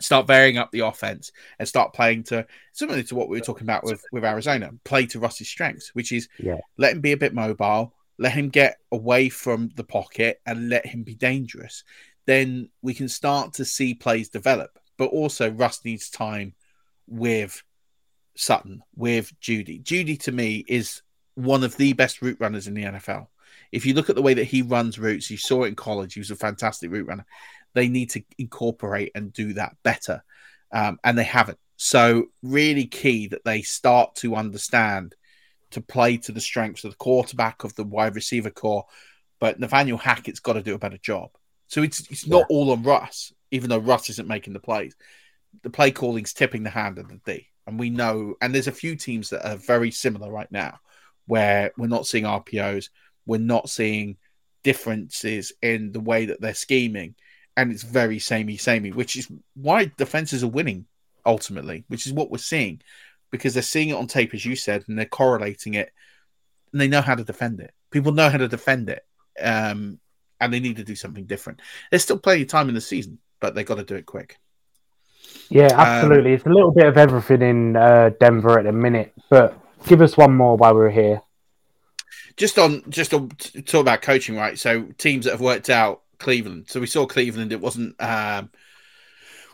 start 0.00 0.26
varying 0.26 0.58
up 0.58 0.70
the 0.70 0.80
offense, 0.80 1.32
and 1.58 1.68
start 1.68 1.92
playing 1.92 2.22
to 2.24 2.46
similar 2.72 3.02
to 3.02 3.14
what 3.14 3.28
we 3.28 3.38
were 3.38 3.44
talking 3.44 3.66
about 3.66 3.84
with 3.84 4.04
with 4.12 4.24
Arizona, 4.24 4.70
play 4.84 5.06
to 5.06 5.20
Russ's 5.20 5.48
strengths, 5.48 5.94
which 5.94 6.12
is 6.12 6.28
yeah. 6.38 6.58
let 6.76 6.92
him 6.92 7.00
be 7.00 7.12
a 7.12 7.16
bit 7.16 7.34
mobile 7.34 7.92
let 8.18 8.32
him 8.32 8.48
get 8.48 8.78
away 8.92 9.28
from 9.28 9.70
the 9.76 9.84
pocket 9.84 10.40
and 10.46 10.68
let 10.68 10.86
him 10.86 11.02
be 11.02 11.14
dangerous, 11.14 11.84
then 12.26 12.68
we 12.82 12.94
can 12.94 13.08
start 13.08 13.54
to 13.54 13.64
see 13.64 13.94
plays 13.94 14.28
develop. 14.28 14.78
But 14.96 15.06
also, 15.06 15.50
Russ 15.50 15.84
needs 15.84 16.10
time 16.10 16.54
with 17.06 17.62
Sutton, 18.34 18.82
with 18.94 19.32
Jeudy. 19.40 19.82
Jeudy, 19.82 20.18
to 20.20 20.32
me, 20.32 20.64
is 20.66 21.02
one 21.34 21.64
of 21.64 21.76
the 21.76 21.92
best 21.92 22.22
route 22.22 22.38
runners 22.40 22.66
in 22.66 22.74
the 22.74 22.84
NFL. 22.84 23.28
If 23.72 23.84
you 23.84 23.94
look 23.94 24.08
at 24.08 24.16
the 24.16 24.22
way 24.22 24.34
that 24.34 24.44
he 24.44 24.62
runs 24.62 24.98
routes, 24.98 25.30
you 25.30 25.36
saw 25.36 25.64
it 25.64 25.68
in 25.68 25.74
college, 25.74 26.14
he 26.14 26.20
was 26.20 26.30
a 26.30 26.36
fantastic 26.36 26.90
route 26.90 27.06
runner. 27.06 27.26
They 27.74 27.88
need 27.88 28.10
to 28.10 28.22
incorporate 28.38 29.12
and 29.14 29.32
do 29.32 29.52
that 29.54 29.76
better. 29.82 30.22
Um, 30.72 30.98
and 31.04 31.18
they 31.18 31.24
haven't. 31.24 31.58
So, 31.76 32.26
really 32.42 32.86
key 32.86 33.28
that 33.28 33.44
they 33.44 33.60
start 33.60 34.14
to 34.16 34.34
understand 34.34 35.14
to 35.76 35.82
play 35.82 36.16
to 36.16 36.32
the 36.32 36.40
strengths 36.40 36.84
of 36.84 36.92
the 36.92 36.96
quarterback, 36.96 37.62
of 37.62 37.74
the 37.74 37.84
wide 37.84 38.14
receiver 38.14 38.48
corps. 38.48 38.86
But 39.38 39.60
Nathaniel 39.60 39.98
Hackett's 39.98 40.40
got 40.40 40.54
to 40.54 40.62
do 40.62 40.74
a 40.74 40.78
better 40.78 40.96
job. 40.96 41.30
So, 41.68 41.82
it's, 41.82 42.00
it's 42.10 42.26
not 42.26 42.46
all 42.48 42.70
on 42.70 42.82
Russ, 42.82 43.34
even 43.50 43.68
though 43.68 43.78
Russ 43.78 44.08
isn't 44.08 44.26
making 44.26 44.54
the 44.54 44.60
plays. 44.60 44.96
The 45.62 45.70
play 45.70 45.90
calling's 45.90 46.32
tipping 46.32 46.62
the 46.62 46.70
hand 46.70 46.98
of 46.98 47.08
the 47.08 47.20
D. 47.26 47.48
And 47.66 47.78
we 47.78 47.90
know, 47.90 48.36
and 48.40 48.54
there's 48.54 48.68
a 48.68 48.72
few 48.72 48.96
teams 48.96 49.30
that 49.30 49.46
are 49.46 49.56
very 49.56 49.90
similar 49.90 50.30
right 50.30 50.50
now 50.50 50.80
where 51.26 51.72
we're 51.76 51.88
not 51.88 52.06
seeing 52.06 52.24
RPOs, 52.24 52.88
we're 53.26 53.38
not 53.38 53.68
seeing 53.68 54.16
differences 54.62 55.52
in 55.60 55.92
the 55.92 56.00
way 56.00 56.26
that 56.26 56.40
they're 56.40 56.54
scheming, 56.54 57.16
and 57.56 57.70
it's 57.70 57.82
very 57.82 58.18
samey, 58.18 58.56
samey, 58.56 58.92
which 58.92 59.16
is 59.16 59.28
why 59.54 59.90
defenses 59.98 60.42
are 60.42 60.48
winning 60.48 60.86
ultimately, 61.26 61.84
which 61.88 62.06
is 62.06 62.12
what 62.12 62.30
we're 62.30 62.38
seeing 62.38 62.80
because 63.30 63.54
they're 63.54 63.62
seeing 63.62 63.90
it 63.90 63.96
on 63.96 64.06
tape, 64.06 64.34
as 64.34 64.44
you 64.44 64.56
said, 64.56 64.84
and 64.88 64.98
they're 64.98 65.06
correlating 65.06 65.74
it, 65.74 65.92
and 66.72 66.80
they 66.80 66.88
know 66.88 67.00
how 67.00 67.14
to 67.14 67.24
defend 67.24 67.60
it. 67.60 67.72
People 67.90 68.12
know 68.12 68.30
how 68.30 68.38
to 68.38 68.48
defend 68.48 68.88
it, 68.88 69.04
um, 69.40 69.98
and 70.40 70.52
they 70.52 70.60
need 70.60 70.76
to 70.76 70.84
do 70.84 70.94
something 70.94 71.24
different. 71.24 71.60
There's 71.90 72.02
still 72.02 72.18
plenty 72.18 72.42
of 72.42 72.48
time 72.48 72.68
in 72.68 72.74
the 72.74 72.80
season, 72.80 73.18
but 73.40 73.54
they've 73.54 73.66
got 73.66 73.76
to 73.76 73.84
do 73.84 73.96
it 73.96 74.06
quick. 74.06 74.38
Yeah, 75.48 75.70
absolutely. 75.72 76.30
Um, 76.30 76.36
it's 76.36 76.46
a 76.46 76.50
little 76.50 76.72
bit 76.72 76.86
of 76.86 76.96
everything 76.96 77.42
in 77.42 77.76
uh, 77.76 78.10
Denver 78.18 78.58
at 78.58 78.64
the 78.64 78.72
minute, 78.72 79.12
but 79.30 79.58
give 79.86 80.02
us 80.02 80.16
one 80.16 80.36
more 80.36 80.56
while 80.56 80.74
we're 80.74 80.90
here. 80.90 81.22
Just 82.36 82.58
on, 82.58 82.82
just 82.90 83.14
on 83.14 83.28
talk 83.28 83.80
about 83.80 84.02
coaching, 84.02 84.36
right? 84.36 84.58
So 84.58 84.88
teams 84.98 85.24
that 85.24 85.32
have 85.32 85.40
worked 85.40 85.70
out 85.70 86.02
Cleveland. 86.18 86.66
So 86.68 86.80
we 86.80 86.86
saw 86.86 87.06
Cleveland. 87.06 87.52
It 87.52 87.60
wasn't 87.60 88.00
um, 88.00 88.50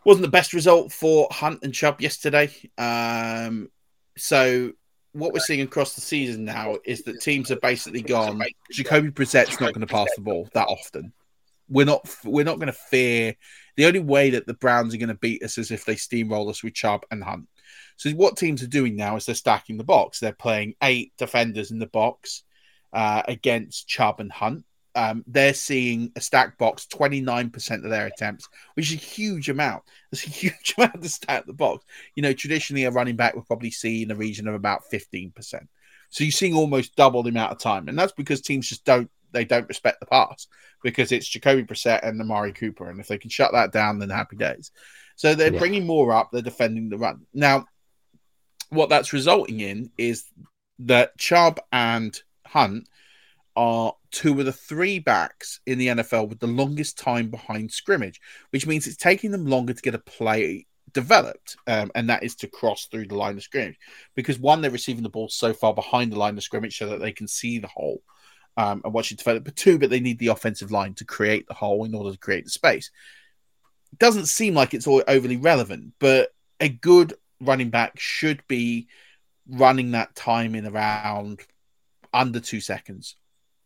wasn't 0.05 0.23
the 0.23 0.31
best 0.31 0.53
result 0.53 0.93
for 0.93 1.29
Hunt 1.31 1.61
and 1.63 1.73
Chubb 1.73 2.01
yesterday. 2.01 2.51
Um, 2.79 3.71
so 4.17 4.73
what 5.13 5.33
we're 5.33 5.41
seeing 5.41 5.61
across 5.61 5.95
the 5.95 6.01
season 6.01 6.45
now 6.45 6.79
is 6.85 7.03
that 7.03 7.21
teams 7.21 7.51
are 7.51 7.61
basically 7.61 8.03
gone. 8.03 8.43
Jacoby 8.71 9.11
Brissett's 9.11 9.61
not 9.61 9.75
going 9.75 9.87
to 9.87 9.93
pass 9.93 10.09
the 10.17 10.23
ball 10.23 10.49
that 10.55 10.69
often. 10.69 11.13
We're 11.69 11.87
not. 11.87 12.09
We're 12.25 12.45
not 12.45 12.57
going 12.57 12.67
to 12.67 12.73
fear. 12.73 13.37
The 13.77 13.87
only 13.87 14.01
way 14.01 14.31
that 14.31 14.47
the 14.47 14.55
Browns 14.55 14.95
are 14.95 14.99
going 14.99 15.09
to 15.09 15.15
beat 15.15 15.43
us 15.43 15.57
is 15.57 15.71
if 15.71 15.85
they 15.85 15.95
steamroll 15.95 16.51
us 16.51 16.63
with 16.63 16.75
Chubb 16.75 17.05
and 17.11 17.23
Hunt. 17.25 17.49
So 17.97 18.11
what 18.11 18.37
teams 18.37 18.63
are 18.63 18.69
doing 18.69 18.97
now 18.97 19.17
is 19.17 19.27
they're 19.27 19.35
stacking 19.35 19.79
the 19.79 19.85
box. 19.85 20.19
They're 20.19 20.33
playing 20.33 20.75
eight 20.83 21.13
defenders 21.17 21.71
in 21.71 21.79
the 21.79 21.87
box 21.87 22.43
uh, 22.93 23.23
against 23.27 23.89
Chubb 23.89 24.21
and 24.21 24.33
Hunt. 24.33 24.65
Um, 24.95 25.25
they're 25.27 25.55
seeing 25.55 26.13
a 26.17 26.21
stack 26.21 26.59
box 26.59 26.87
29% 26.93 27.85
of 27.85 27.91
their 27.91 28.07
attempts, 28.07 28.49
which 28.75 28.93
is 28.93 28.99
a 28.99 29.05
huge 29.05 29.49
amount. 29.49 29.85
That's 30.11 30.27
a 30.27 30.31
huge 30.31 30.75
amount 30.77 31.03
to 31.03 31.09
stack 31.09 31.47
the 31.47 31.53
box. 31.53 31.85
You 32.15 32.23
know, 32.23 32.33
traditionally 32.33 32.85
a 32.85 32.91
running 32.91 33.17
back 33.17 33.35
would 33.35 33.47
probably 33.47 33.71
see 33.71 34.03
in 34.03 34.09
the 34.09 34.17
region 34.17 34.49
of 34.49 34.55
about 34.55 34.83
15%. 34.93 35.33
So 36.11 36.25
you're 36.25 36.31
seeing 36.31 36.55
almost 36.55 36.95
double 36.95 37.23
the 37.23 37.31
amount 37.31 37.53
of 37.53 37.59
time. 37.59 37.89
And 37.89 37.99
that's 37.99 38.13
because 38.13 38.43
teams 38.43 38.69
just 38.69 38.85
don't 38.85 39.11
they 39.33 39.45
don't 39.47 39.69
respect 39.69 39.99
the 39.99 40.07
pass 40.07 40.47
because 40.83 41.11
it's 41.11 41.27
Jacoby 41.27 41.65
Brissett 41.65 42.07
and 42.07 42.21
Amari 42.21 42.53
Cooper. 42.53 42.91
And 42.91 43.01
if 43.01 43.09
they 43.09 43.19
can 43.19 43.31
shut 43.31 43.53
that 43.53 43.73
down, 43.73 43.99
then 43.99 44.11
happy 44.11 44.37
days. 44.37 44.71
So 45.17 45.35
they're 45.35 45.53
yeah. 45.53 45.59
bringing 45.59 45.87
more 45.87 46.13
up. 46.13 46.29
They're 46.31 46.43
defending 46.43 46.89
the 46.89 46.99
run. 46.99 47.27
Now, 47.33 47.67
what 48.71 48.89
that's 48.89 49.13
resulting 49.13 49.61
in 49.61 49.91
is 49.99 50.25
that 50.81 51.17
Chubb 51.19 51.61
and 51.73 52.19
Hunt 52.47 52.89
are 53.57 53.95
two 54.11 54.39
of 54.39 54.47
the 54.47 54.53
three 54.53 54.99
backs 54.99 55.61
in 55.67 55.79
the 55.79 55.89
NFL 55.89 56.29
with 56.29 56.41
the 56.41 56.47
longest 56.47 56.99
time 56.99 57.29
behind 57.29 57.71
scrimmage, 57.71 58.21
which 58.51 58.67
means 58.67 58.87
it's 58.87 58.97
taking 58.97 59.31
them 59.31 59.47
longer 59.47 59.73
to 59.73 59.83
get 59.83 59.95
a 59.95 59.99
play 59.99 60.67
developed, 60.93 61.57
um, 61.67 61.91
and 61.95 62.11
that 62.11 62.23
is 62.23 62.37
to 62.37 62.47
cross 62.47 62.87
through 62.87 63.07
the 63.07 63.17
line 63.17 63.37
of 63.37 63.43
scrimmage. 63.43 63.79
Because 64.15 64.39
one, 64.39 64.61
they're 64.61 64.71
receiving 64.71 65.03
the 65.03 65.09
ball 65.09 65.29
so 65.29 65.53
far 65.53 65.75
behind 65.75 66.13
the 66.13 66.19
line 66.19 66.37
of 66.37 66.43
scrimmage 66.43 66.79
so 66.79 66.89
that 66.89 67.01
they 67.01 67.13
can 67.13 67.29
see 67.29 67.59
the 67.59 67.69
hole 67.69 68.03
um, 68.57 68.83
and 68.85 68.93
watch 68.93 69.13
it 69.13 69.19
develop. 69.19 69.45
But 69.45 69.57
two, 69.57 69.79
but 69.79 69.91
they 69.91 70.01
need 70.01 70.19
the 70.19 70.29
offensive 70.29 70.71
line 70.71 70.95
to 70.95 71.05
create 71.05 71.47
the 71.47 71.55
hole 71.55 71.85
in 71.85 71.95
order 71.95 72.13
to 72.13 72.19
create 72.19 72.45
the 72.45 72.51
space. 72.51 72.91
It 73.93 73.99
doesn't 73.99 74.27
seem 74.27 74.55
like 74.55 74.75
it's 74.75 74.87
all 74.87 75.03
overly 75.07 75.37
relevant, 75.37 75.95
but 75.99 76.31
a 76.61 76.69
good 76.69 77.15
running 77.41 77.71
back 77.71 77.99
should 77.99 78.43
be 78.49 78.89
running 79.49 79.91
that 79.93 80.15
time 80.15 80.55
in 80.55 80.67
around 80.67 81.41
under 82.13 82.41
two 82.41 82.61
seconds 82.61 83.17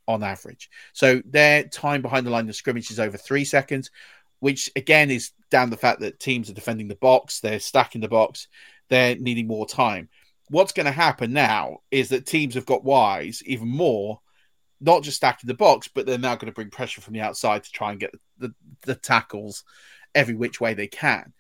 on 0.09 0.23
average. 0.23 0.71
So 0.93 1.23
their 1.25 1.65
time 1.65 2.03
behind 2.03 2.27
the 2.27 2.31
line 2.31 2.49
of 2.49 2.57
scrimmage 2.57 2.91
is 2.91 3.01
over 3.01 3.17
three 3.17 3.45
seconds, 3.45 3.91
which 4.41 4.71
again 4.77 5.11
is 5.11 5.33
down 5.51 5.71
the 5.71 5.77
fact 5.77 6.01
that 6.01 6.21
teams 6.21 6.51
are 6.51 6.55
defending 6.55 6.89
the 6.89 6.97
box, 6.97 7.41
they're 7.41 7.61
stacking 7.61 8.01
the 8.01 8.09
box, 8.09 8.49
they're 8.89 9.17
needing 9.17 9.47
more 9.47 9.67
time. 9.67 10.09
What's 10.49 10.73
going 10.73 10.87
to 10.87 10.93
happen 10.93 11.33
now 11.33 11.79
is 11.91 12.11
that 12.11 12.27
teams 12.27 12.55
have 12.55 12.67
got 12.67 12.85
wise 12.85 13.43
even 13.47 13.69
more, 13.69 14.21
not 14.81 15.03
just 15.03 15.17
stacking 15.17 15.49
the 15.49 15.55
box, 15.55 15.89
but 15.93 16.07
they're 16.07 16.19
now 16.19 16.37
going 16.37 16.47
to 16.47 16.53
bring 16.53 16.71
pressure 16.71 17.01
from 17.01 17.15
the 17.15 17.21
outside 17.21 17.65
to 17.65 17.73
try 17.73 17.91
and 17.91 18.01
get 18.01 18.15
the, 18.39 18.55
the, 18.83 18.95
tackles 18.95 19.65
every 20.15 20.35
which 20.35 20.61
way 20.61 20.75
they 20.75 20.87
can. 20.87 21.33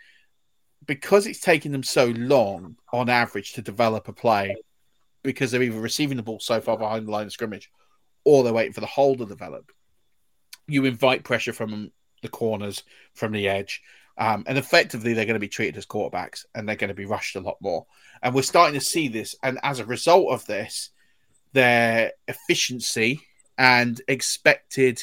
Because 0.87 1.27
it's 1.27 1.41
taking 1.41 1.71
them 1.71 1.83
so 1.83 2.07
long 2.17 2.77
on 2.93 3.09
average 3.09 3.53
to 3.53 3.63
develop 3.63 4.09
a 4.09 4.13
play, 4.13 4.57
because 5.23 5.51
they're 5.51 5.63
either 5.63 5.81
receiving 5.81 6.17
the 6.17 6.23
ball 6.23 6.41
so 6.41 6.61
far 6.61 6.77
behind 6.77 7.07
the 7.07 7.11
line 7.11 7.27
of 7.27 7.33
scrimmage 7.33 7.71
or 8.27 8.43
they're 8.43 8.53
waiting 8.53 8.73
for 8.73 8.81
the 8.81 8.87
hole 8.87 9.17
to 9.17 9.25
develop. 9.25 9.71
You 10.67 10.85
invite 10.85 11.23
pressure 11.23 11.53
from 11.53 11.93
the 12.23 12.29
corners, 12.29 12.83
from 13.15 13.31
the 13.31 13.49
edge, 13.49 13.81
um, 14.19 14.43
and 14.49 14.59
effectively 14.59 15.15
they're 15.15 15.27
going 15.27 15.35
to 15.35 15.41
be 15.41 15.49
treated 15.49 15.77
as 15.77 15.87
quarterbacks 15.87 16.45
and 16.55 16.69
they're 16.69 16.75
going 16.75 16.89
to 16.89 16.95
be 16.95 17.07
rushed 17.07 17.37
a 17.37 17.41
lot 17.41 17.57
more. 17.61 17.87
And 18.23 18.35
we're 18.35 18.43
starting 18.43 18.79
to 18.79 18.85
see 18.85 19.07
this. 19.07 19.37
And 19.45 19.61
as 19.63 19.79
a 19.79 19.85
result 19.85 20.33
of 20.33 20.45
this, 20.47 20.91
their 21.53 22.13
efficiency 22.27 23.21
and 23.57 24.01
expected. 24.09 25.01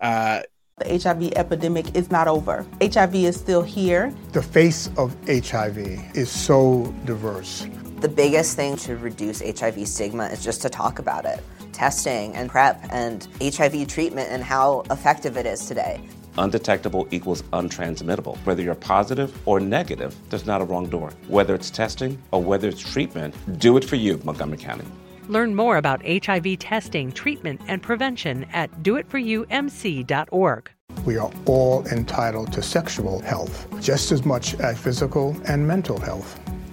Uh, 0.00 0.42
the 0.76 0.98
HIV 0.98 1.32
epidemic 1.36 1.96
is 1.96 2.10
not 2.10 2.28
over. 2.28 2.66
HIV 2.82 3.14
is 3.14 3.36
still 3.36 3.62
here. 3.62 4.12
The 4.32 4.42
face 4.42 4.90
of 4.98 5.16
HIV 5.26 5.78
is 6.14 6.30
so 6.30 6.94
diverse. 7.06 7.66
The 8.00 8.08
biggest 8.08 8.56
thing 8.56 8.76
to 8.78 8.96
reduce 8.96 9.40
HIV 9.40 9.88
stigma 9.88 10.26
is 10.26 10.44
just 10.44 10.60
to 10.62 10.68
talk 10.68 10.98
about 10.98 11.24
it 11.24 11.40
testing 11.72 12.34
and 12.34 12.50
PrEP 12.50 12.80
and 12.90 13.26
HIV 13.42 13.88
treatment 13.88 14.30
and 14.30 14.42
how 14.42 14.82
effective 14.90 15.36
it 15.36 15.46
is 15.46 15.66
today. 15.66 16.00
Undetectable 16.38 17.06
equals 17.10 17.42
untransmittable. 17.52 18.36
Whether 18.38 18.62
you're 18.62 18.74
positive 18.74 19.36
or 19.46 19.60
negative, 19.60 20.16
there's 20.30 20.46
not 20.46 20.62
a 20.62 20.64
wrong 20.64 20.88
door. 20.88 21.12
Whether 21.28 21.54
it's 21.54 21.70
testing 21.70 22.22
or 22.30 22.42
whether 22.42 22.68
it's 22.68 22.80
treatment, 22.80 23.34
do 23.58 23.76
it 23.76 23.84
for 23.84 23.96
you, 23.96 24.20
Montgomery 24.24 24.58
County. 24.58 24.86
Learn 25.28 25.54
more 25.54 25.76
about 25.76 26.02
HIV 26.06 26.58
testing, 26.58 27.12
treatment, 27.12 27.60
and 27.68 27.82
prevention 27.82 28.44
at 28.52 28.70
doitforyoumc.org. 28.82 30.70
We 31.04 31.16
are 31.16 31.30
all 31.46 31.86
entitled 31.86 32.52
to 32.52 32.62
sexual 32.62 33.20
health, 33.20 33.66
just 33.80 34.12
as 34.12 34.24
much 34.24 34.54
as 34.54 34.78
physical 34.78 35.36
and 35.46 35.66
mental 35.66 35.98
health. 35.98 36.38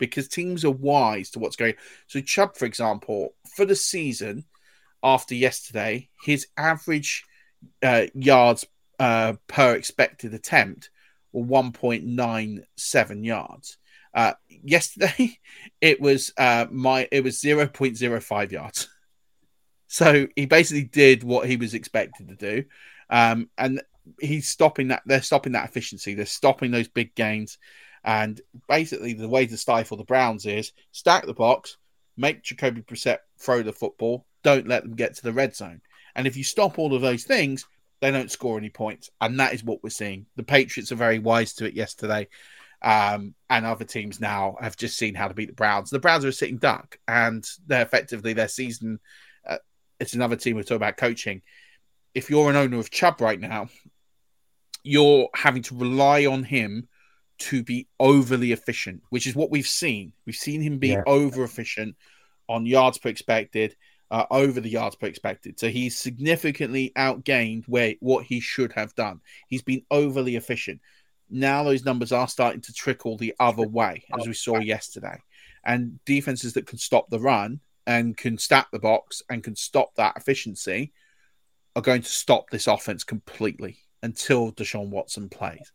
because 0.00 0.26
teams 0.26 0.64
are 0.64 0.70
wise 0.70 1.30
to 1.30 1.38
what's 1.38 1.54
going. 1.54 1.74
So 2.08 2.20
Chubb, 2.20 2.56
for 2.56 2.64
example, 2.64 3.34
for 3.54 3.64
the 3.64 3.76
season 3.76 4.44
after 5.02 5.34
yesterday, 5.34 6.08
his 6.24 6.48
average 6.56 7.24
uh, 7.82 8.06
yards 8.14 8.64
uh, 8.98 9.34
per 9.46 9.74
expected 9.74 10.34
attempt 10.34 10.90
were 11.32 11.44
1.97 11.44 13.24
yards. 13.24 13.78
Uh, 14.12 14.32
yesterday, 14.48 15.38
it 15.80 16.00
was 16.00 16.32
uh, 16.36 16.66
my 16.70 17.08
it 17.12 17.22
was 17.22 17.40
0.05 17.40 18.50
yards. 18.50 18.88
So 19.92 20.28
he 20.36 20.46
basically 20.46 20.84
did 20.84 21.24
what 21.24 21.48
he 21.48 21.56
was 21.56 21.74
expected 21.74 22.28
to 22.28 22.36
do, 22.36 22.64
um, 23.10 23.50
and 23.58 23.82
he's 24.20 24.46
stopping 24.46 24.86
that. 24.88 25.02
They're 25.04 25.20
stopping 25.20 25.54
that 25.54 25.68
efficiency. 25.68 26.14
They're 26.14 26.26
stopping 26.26 26.70
those 26.70 26.86
big 26.86 27.12
gains. 27.16 27.58
And 28.04 28.40
basically, 28.68 29.12
the 29.12 29.28
way 29.28 29.46
to 29.46 29.56
stifle 29.56 29.96
the 29.96 30.04
Browns 30.04 30.46
is 30.46 30.72
stack 30.92 31.26
the 31.26 31.34
box, 31.34 31.76
make 32.16 32.42
Jacoby 32.42 32.82
Brissett 32.82 33.18
throw 33.38 33.62
the 33.62 33.72
football, 33.72 34.26
don't 34.42 34.68
let 34.68 34.82
them 34.82 34.94
get 34.94 35.14
to 35.16 35.22
the 35.22 35.32
red 35.32 35.54
zone. 35.54 35.80
And 36.14 36.26
if 36.26 36.36
you 36.36 36.44
stop 36.44 36.78
all 36.78 36.94
of 36.94 37.02
those 37.02 37.24
things, 37.24 37.66
they 38.00 38.10
don't 38.10 38.30
score 38.30 38.58
any 38.58 38.70
points. 38.70 39.10
And 39.20 39.38
that 39.38 39.52
is 39.52 39.62
what 39.62 39.82
we're 39.82 39.90
seeing. 39.90 40.26
The 40.36 40.42
Patriots 40.42 40.92
are 40.92 40.96
very 40.96 41.18
wise 41.18 41.52
to 41.54 41.66
it 41.66 41.74
yesterday. 41.74 42.28
Um, 42.82 43.34
and 43.50 43.66
other 43.66 43.84
teams 43.84 44.20
now 44.20 44.56
have 44.60 44.76
just 44.76 44.96
seen 44.96 45.14
how 45.14 45.28
to 45.28 45.34
beat 45.34 45.48
the 45.48 45.54
Browns. 45.54 45.90
The 45.90 45.98
Browns 45.98 46.24
are 46.24 46.28
a 46.28 46.32
sitting 46.32 46.56
duck, 46.56 46.98
and 47.06 47.44
they're 47.66 47.82
effectively 47.82 48.32
their 48.32 48.48
season. 48.48 48.98
Uh, 49.46 49.58
it's 49.98 50.14
another 50.14 50.36
team 50.36 50.56
we 50.56 50.62
talk 50.62 50.76
about 50.76 50.96
coaching. 50.96 51.42
If 52.14 52.30
you're 52.30 52.48
an 52.48 52.56
owner 52.56 52.78
of 52.78 52.90
Chubb 52.90 53.20
right 53.20 53.38
now, 53.38 53.68
you're 54.82 55.28
having 55.34 55.62
to 55.64 55.76
rely 55.76 56.24
on 56.24 56.42
him 56.42 56.88
to 57.40 57.62
be 57.62 57.88
overly 57.98 58.52
efficient, 58.52 59.02
which 59.08 59.26
is 59.26 59.34
what 59.34 59.50
we've 59.50 59.66
seen. 59.66 60.12
We've 60.26 60.36
seen 60.36 60.60
him 60.60 60.78
be 60.78 60.88
yeah. 60.88 61.02
over 61.06 61.42
efficient 61.42 61.96
on 62.48 62.66
yards 62.66 62.98
per 62.98 63.08
expected, 63.08 63.76
uh, 64.10 64.26
over 64.30 64.60
the 64.60 64.68
yards 64.68 64.96
per 64.96 65.06
expected. 65.06 65.58
So 65.58 65.68
he's 65.68 65.98
significantly 65.98 66.92
outgained 66.96 67.64
where 67.66 67.94
what 68.00 68.24
he 68.24 68.40
should 68.40 68.72
have 68.72 68.94
done. 68.94 69.20
He's 69.48 69.62
been 69.62 69.82
overly 69.90 70.36
efficient. 70.36 70.80
Now 71.30 71.64
those 71.64 71.84
numbers 71.84 72.12
are 72.12 72.28
starting 72.28 72.60
to 72.62 72.72
trickle 72.72 73.16
the 73.16 73.34
other 73.40 73.66
way, 73.66 74.04
as 74.18 74.26
we 74.26 74.34
saw 74.34 74.58
yesterday. 74.58 75.18
And 75.64 75.98
defenses 76.04 76.54
that 76.54 76.66
can 76.66 76.78
stop 76.78 77.08
the 77.08 77.20
run 77.20 77.60
and 77.86 78.16
can 78.16 78.36
stack 78.36 78.68
the 78.70 78.78
box 78.78 79.22
and 79.30 79.42
can 79.42 79.56
stop 79.56 79.94
that 79.94 80.16
efficiency 80.16 80.92
are 81.76 81.82
going 81.82 82.02
to 82.02 82.08
stop 82.08 82.50
this 82.50 82.66
offense 82.66 83.04
completely 83.04 83.78
until 84.02 84.52
Deshaun 84.52 84.90
Watson 84.90 85.28
plays 85.28 85.72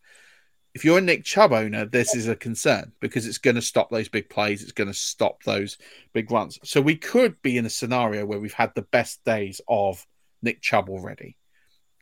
if 0.76 0.84
you're 0.84 0.98
a 0.98 1.02
Nick 1.02 1.24
Chubb 1.24 1.54
owner, 1.54 1.86
this 1.86 2.14
is 2.14 2.28
a 2.28 2.36
concern 2.36 2.92
because 3.00 3.26
it's 3.26 3.38
going 3.38 3.56
to 3.56 3.62
stop 3.62 3.90
those 3.90 4.10
big 4.10 4.30
plays. 4.30 4.62
It's 4.62 4.74
going 4.74 4.90
to 4.90 4.94
stop 4.94 5.42
those 5.44 5.78
big 6.12 6.30
runs. 6.30 6.60
So 6.66 6.82
we 6.82 6.98
could 6.98 7.42
be 7.42 7.58
in 7.58 7.66
a 7.66 7.70
scenario 7.70 8.26
where 8.26 8.42
we've 8.42 8.52
had 8.52 8.76
the 8.76 8.82
best 8.82 9.24
days 9.24 9.62
of 9.70 10.06
Nick 10.42 10.62
Chubb 10.62 10.90
already. 10.90 11.38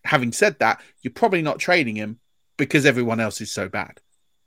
Having 0.03 0.31
said 0.31 0.57
that, 0.59 0.81
you're 1.03 1.13
probably 1.13 1.43
not 1.43 1.59
trading 1.59 1.95
him 1.95 2.19
because 2.57 2.87
everyone 2.87 3.19
else 3.19 3.41
is 3.41 3.51
so 3.51 3.69
bad. 3.69 3.99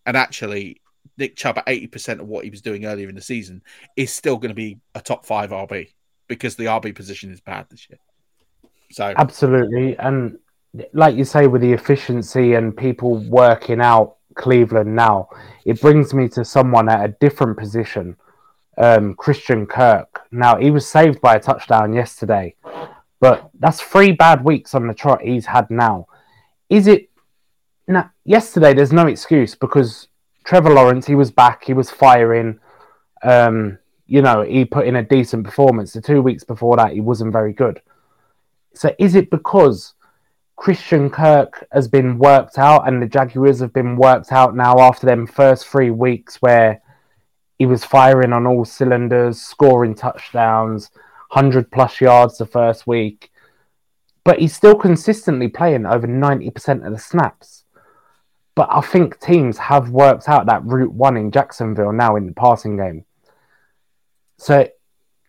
And 0.05 0.17
actually, 0.17 0.83
Nick 1.17 1.37
Chubb 1.37 1.59
at 1.59 1.67
80% 1.67 2.19
of 2.19 2.27
what 2.27 2.43
he 2.43 2.51
was 2.51 2.63
doing 2.63 2.85
earlier 2.85 3.09
in 3.09 3.15
the 3.15 3.23
season 3.23 3.63
is 3.97 4.13
still 4.13 4.39
going 4.39 4.51
to 4.51 4.55
be 4.55 4.81
a 4.97 5.01
top 5.01 5.25
five 5.25 5.51
RB 5.51 5.93
because 6.27 6.57
the 6.57 6.65
RB 6.65 6.97
position 6.97 7.31
is 7.31 7.41
bad 7.41 7.67
this 7.71 7.89
year. 7.89 8.01
So 8.91 9.15
absolutely. 9.17 9.97
And 9.97 10.39
like 10.93 11.17
you 11.17 11.25
say, 11.25 11.47
with 11.47 11.63
the 11.63 11.73
efficiency 11.73 12.55
and 12.55 12.77
people 12.77 13.17
working 13.29 13.81
out 13.81 14.17
Cleveland 14.35 14.95
now, 14.95 15.29
it 15.65 15.81
brings 15.81 16.13
me 16.15 16.29
to 16.31 16.45
someone 16.45 16.89
at 16.89 17.05
a 17.05 17.15
different 17.21 17.59
position, 17.59 18.17
um, 18.79 19.15
Christian 19.15 19.67
Kirk. 19.67 20.23
Now, 20.31 20.57
he 20.57 20.71
was 20.71 20.87
saved 20.87 21.21
by 21.21 21.35
a 21.35 21.41
touchdown 21.41 21.93
yesterday, 21.93 22.55
but 23.21 23.51
that's 23.59 23.81
three 23.81 24.13
bad 24.13 24.45
weeks 24.45 24.75
on 24.75 24.87
the 24.87 24.95
trot 24.95 25.23
he's 25.23 25.47
had 25.47 25.71
now. 25.71 26.07
Is 26.69 26.87
it 26.87 27.11
now? 27.87 28.11
Yesterday, 28.25 28.75
there's 28.75 28.93
no 28.93 29.07
excuse 29.07 29.55
because 29.55 30.09
Trevor 30.45 30.71
Lawrence, 30.71 31.07
he 31.07 31.15
was 31.15 31.31
back, 31.31 31.65
he 31.65 31.73
was 31.73 31.91
firing. 31.91 32.59
Um, 33.23 33.79
you 34.07 34.23
know, 34.23 34.43
he 34.43 34.65
put 34.65 34.87
in 34.87 34.97
a 34.97 35.03
decent 35.03 35.45
performance. 35.45 35.93
The 35.93 36.01
two 36.01 36.23
weeks 36.23 36.45
before 36.45 36.77
that, 36.77 36.93
he 36.93 37.01
wasn't 37.01 37.33
very 37.33 37.53
good. 37.53 37.81
So, 38.75 38.95
is 38.99 39.15
it 39.15 39.31
because 39.31 39.95
Christian 40.57 41.11
Kirk 41.11 41.67
has 41.71 41.87
been 41.87 42.19
worked 42.19 42.59
out 42.59 42.89
and 42.89 43.01
the 43.01 43.07
Jaguars 43.07 43.61
have 43.61 43.73
been 43.73 43.97
worked 43.97 44.33
out 44.33 44.57
now 44.57 44.79
after 44.81 45.07
them 45.07 45.27
first 45.27 45.69
three 45.69 45.91
weeks 45.91 46.37
where 46.37 46.81
he 47.59 47.67
was 47.67 47.85
firing 47.85 48.33
on 48.33 48.47
all 48.47 48.65
cylinders, 48.65 49.41
scoring 49.41 49.95
touchdowns, 49.95 50.91
100 51.31 51.71
plus 51.71 52.01
yards 52.01 52.39
the 52.39 52.47
first 52.47 52.87
week. 52.87 53.31
But 54.25 54.41
he's 54.41 54.57
still 54.57 54.75
consistently 54.75 55.49
playing 55.49 55.87
over 55.87 56.07
90% 56.07 56.87
of 56.87 56.93
the 56.93 56.99
snaps. 56.99 57.65
But 58.55 58.69
I 58.71 58.81
think 58.81 59.21
teams 59.21 59.59
have 59.59 59.91
worked 59.91 60.29
out 60.29 60.47
that 60.47 60.65
route 60.65 60.93
one 60.93 61.17
in 61.19 61.31
Jacksonville 61.31 61.93
now 61.93 62.17
in 62.17 62.27
the 62.27 62.33
passing 62.33 62.77
game. 62.77 63.05
So, 64.39 64.69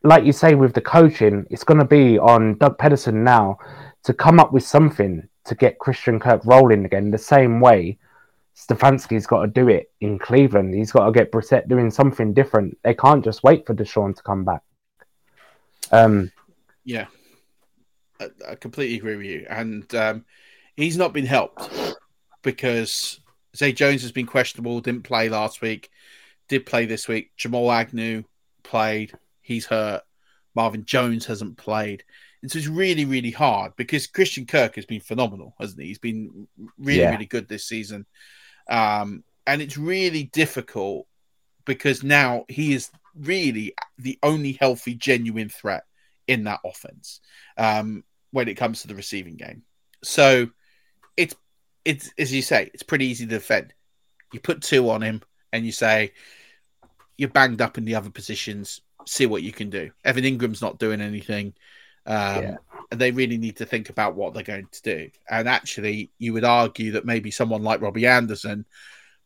like 0.03 0.23
you 0.23 0.31
say, 0.31 0.55
with 0.55 0.73
the 0.73 0.81
coaching, 0.81 1.45
it's 1.49 1.65
going 1.65 1.79
to 1.79 1.85
be 1.85 2.17
on 2.17 2.57
Doug 2.57 2.77
Pederson 2.77 3.15
now 3.15 3.59
to 4.07 4.13
come 4.13 4.39
up 4.39 4.53
with 4.53 4.63
something 4.63 5.27
to 5.43 5.53
get 5.53 5.79
Christian 5.79 6.17
Kirk 6.17 6.39
rolling 6.45 6.85
again 6.85 7.11
the 7.11 7.17
same 7.17 7.59
way 7.59 7.97
Stefanski's 8.55 9.27
got 9.27 9.41
to 9.41 9.47
do 9.47 9.67
it 9.67 9.91
in 9.99 10.17
Cleveland. 10.17 10.73
He's 10.73 10.93
got 10.93 11.05
to 11.05 11.11
get 11.11 11.29
Brissett 11.29 11.67
doing 11.67 11.91
something 11.91 12.33
different. 12.33 12.77
They 12.83 12.93
can't 12.93 13.21
just 13.21 13.43
wait 13.43 13.67
for 13.67 13.75
Deshaun 13.75 14.15
to 14.15 14.23
come 14.23 14.45
back. 14.45 14.61
Um, 15.91 16.31
yeah, 16.85 17.07
I, 18.21 18.29
I 18.49 18.55
completely 18.55 18.95
agree 18.95 19.17
with 19.17 19.25
you. 19.25 19.45
And 19.49 19.93
um, 19.93 20.25
he's 20.77 20.95
not 20.95 21.11
been 21.11 21.25
helped 21.25 21.69
because 22.43 23.19
Zay 23.57 23.73
Jones 23.73 24.03
has 24.03 24.13
been 24.13 24.25
questionable, 24.25 24.79
didn't 24.79 25.03
play 25.03 25.27
last 25.27 25.61
week, 25.61 25.91
did 26.47 26.65
play 26.65 26.85
this 26.85 27.09
week. 27.09 27.31
Jamal 27.35 27.69
Agnew 27.69 28.23
played, 28.63 29.11
he's 29.41 29.65
hurt. 29.65 30.03
Marvin 30.55 30.85
Jones 30.85 31.25
hasn't 31.25 31.57
played. 31.57 32.05
So 32.49 32.59
it's 32.59 32.67
really, 32.67 33.05
really 33.05 33.31
hard 33.31 33.73
because 33.75 34.07
Christian 34.07 34.45
Kirk 34.45 34.75
has 34.75 34.85
been 34.85 35.01
phenomenal, 35.01 35.55
hasn't 35.59 35.81
he? 35.81 35.87
He's 35.87 35.99
been 35.99 36.47
really, 36.77 37.01
yeah. 37.01 37.11
really 37.11 37.25
good 37.25 37.47
this 37.47 37.65
season. 37.65 38.05
Um, 38.69 39.23
and 39.45 39.61
it's 39.61 39.77
really 39.77 40.23
difficult 40.23 41.07
because 41.65 42.03
now 42.03 42.45
he 42.47 42.73
is 42.73 42.89
really 43.15 43.73
the 43.97 44.19
only 44.23 44.53
healthy, 44.53 44.95
genuine 44.95 45.49
threat 45.49 45.83
in 46.27 46.43
that 46.43 46.59
offense 46.65 47.21
um, 47.57 48.03
when 48.31 48.47
it 48.47 48.55
comes 48.55 48.81
to 48.81 48.87
the 48.87 48.95
receiving 48.95 49.35
game. 49.35 49.63
So 50.03 50.49
it's 51.15 51.35
it's 51.85 52.11
as 52.17 52.33
you 52.33 52.41
say, 52.41 52.69
it's 52.73 52.83
pretty 52.83 53.05
easy 53.05 53.25
to 53.25 53.35
defend. 53.35 53.73
You 54.33 54.39
put 54.39 54.61
two 54.61 54.89
on 54.89 55.01
him 55.01 55.21
and 55.53 55.65
you 55.65 55.71
say 55.71 56.13
you're 57.17 57.29
banged 57.29 57.61
up 57.61 57.77
in 57.77 57.85
the 57.85 57.95
other 57.95 58.09
positions. 58.09 58.81
See 59.05 59.25
what 59.25 59.43
you 59.43 59.53
can 59.53 59.69
do. 59.69 59.91
Evan 60.03 60.25
Engram's 60.25 60.61
not 60.61 60.79
doing 60.79 61.01
anything. 61.01 61.53
Um, 62.07 62.43
yeah. 62.43 62.55
And 62.89 63.01
they 63.01 63.11
really 63.11 63.37
need 63.37 63.57
to 63.57 63.65
think 63.65 63.89
about 63.89 64.15
what 64.15 64.33
they're 64.33 64.43
going 64.43 64.69
to 64.71 64.81
do. 64.81 65.09
And 65.29 65.47
actually, 65.49 66.11
you 66.17 66.33
would 66.33 66.45
argue 66.45 66.93
that 66.93 67.05
maybe 67.05 67.31
someone 67.31 67.61
like 67.61 67.81
Robbie 67.81 68.07
Anderson 68.07 68.65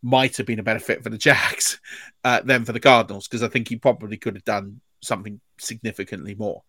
might 0.02 0.36
have 0.38 0.48
been 0.48 0.60
a 0.60 0.64
better 0.64 0.80
fit 0.80 1.04
for 1.04 1.12
the 1.12 1.18
Jacks 1.18 1.80
uh, 2.24 2.42
than 2.42 2.66
for 2.66 2.74
the 2.74 2.80
Cardinals, 2.80 3.28
because 3.28 3.44
I 3.44 3.48
think 3.48 3.68
he 3.68 3.76
probably 3.76 4.18
could 4.18 4.36
have 4.36 4.46
done 4.46 4.82
something 5.02 5.40
significantly 5.60 6.36
more. 6.36 6.64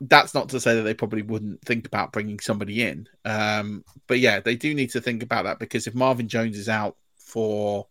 That's 0.00 0.34
not 0.34 0.50
to 0.50 0.60
say 0.60 0.76
that 0.76 0.82
they 0.82 0.94
probably 0.94 1.22
wouldn't 1.22 1.62
think 1.62 1.86
about 1.86 2.12
bringing 2.12 2.38
somebody 2.38 2.84
in. 2.84 3.08
Um, 3.24 3.84
but 4.06 4.20
yeah, 4.20 4.40
they 4.40 4.54
do 4.54 4.74
need 4.74 4.90
to 4.90 5.00
think 5.00 5.22
about 5.22 5.44
that 5.44 5.58
because 5.58 5.86
if 5.86 5.94
Marvin 5.94 6.28
Jones 6.28 6.56
is 6.56 6.68
out 6.68 6.96
for 7.16 7.88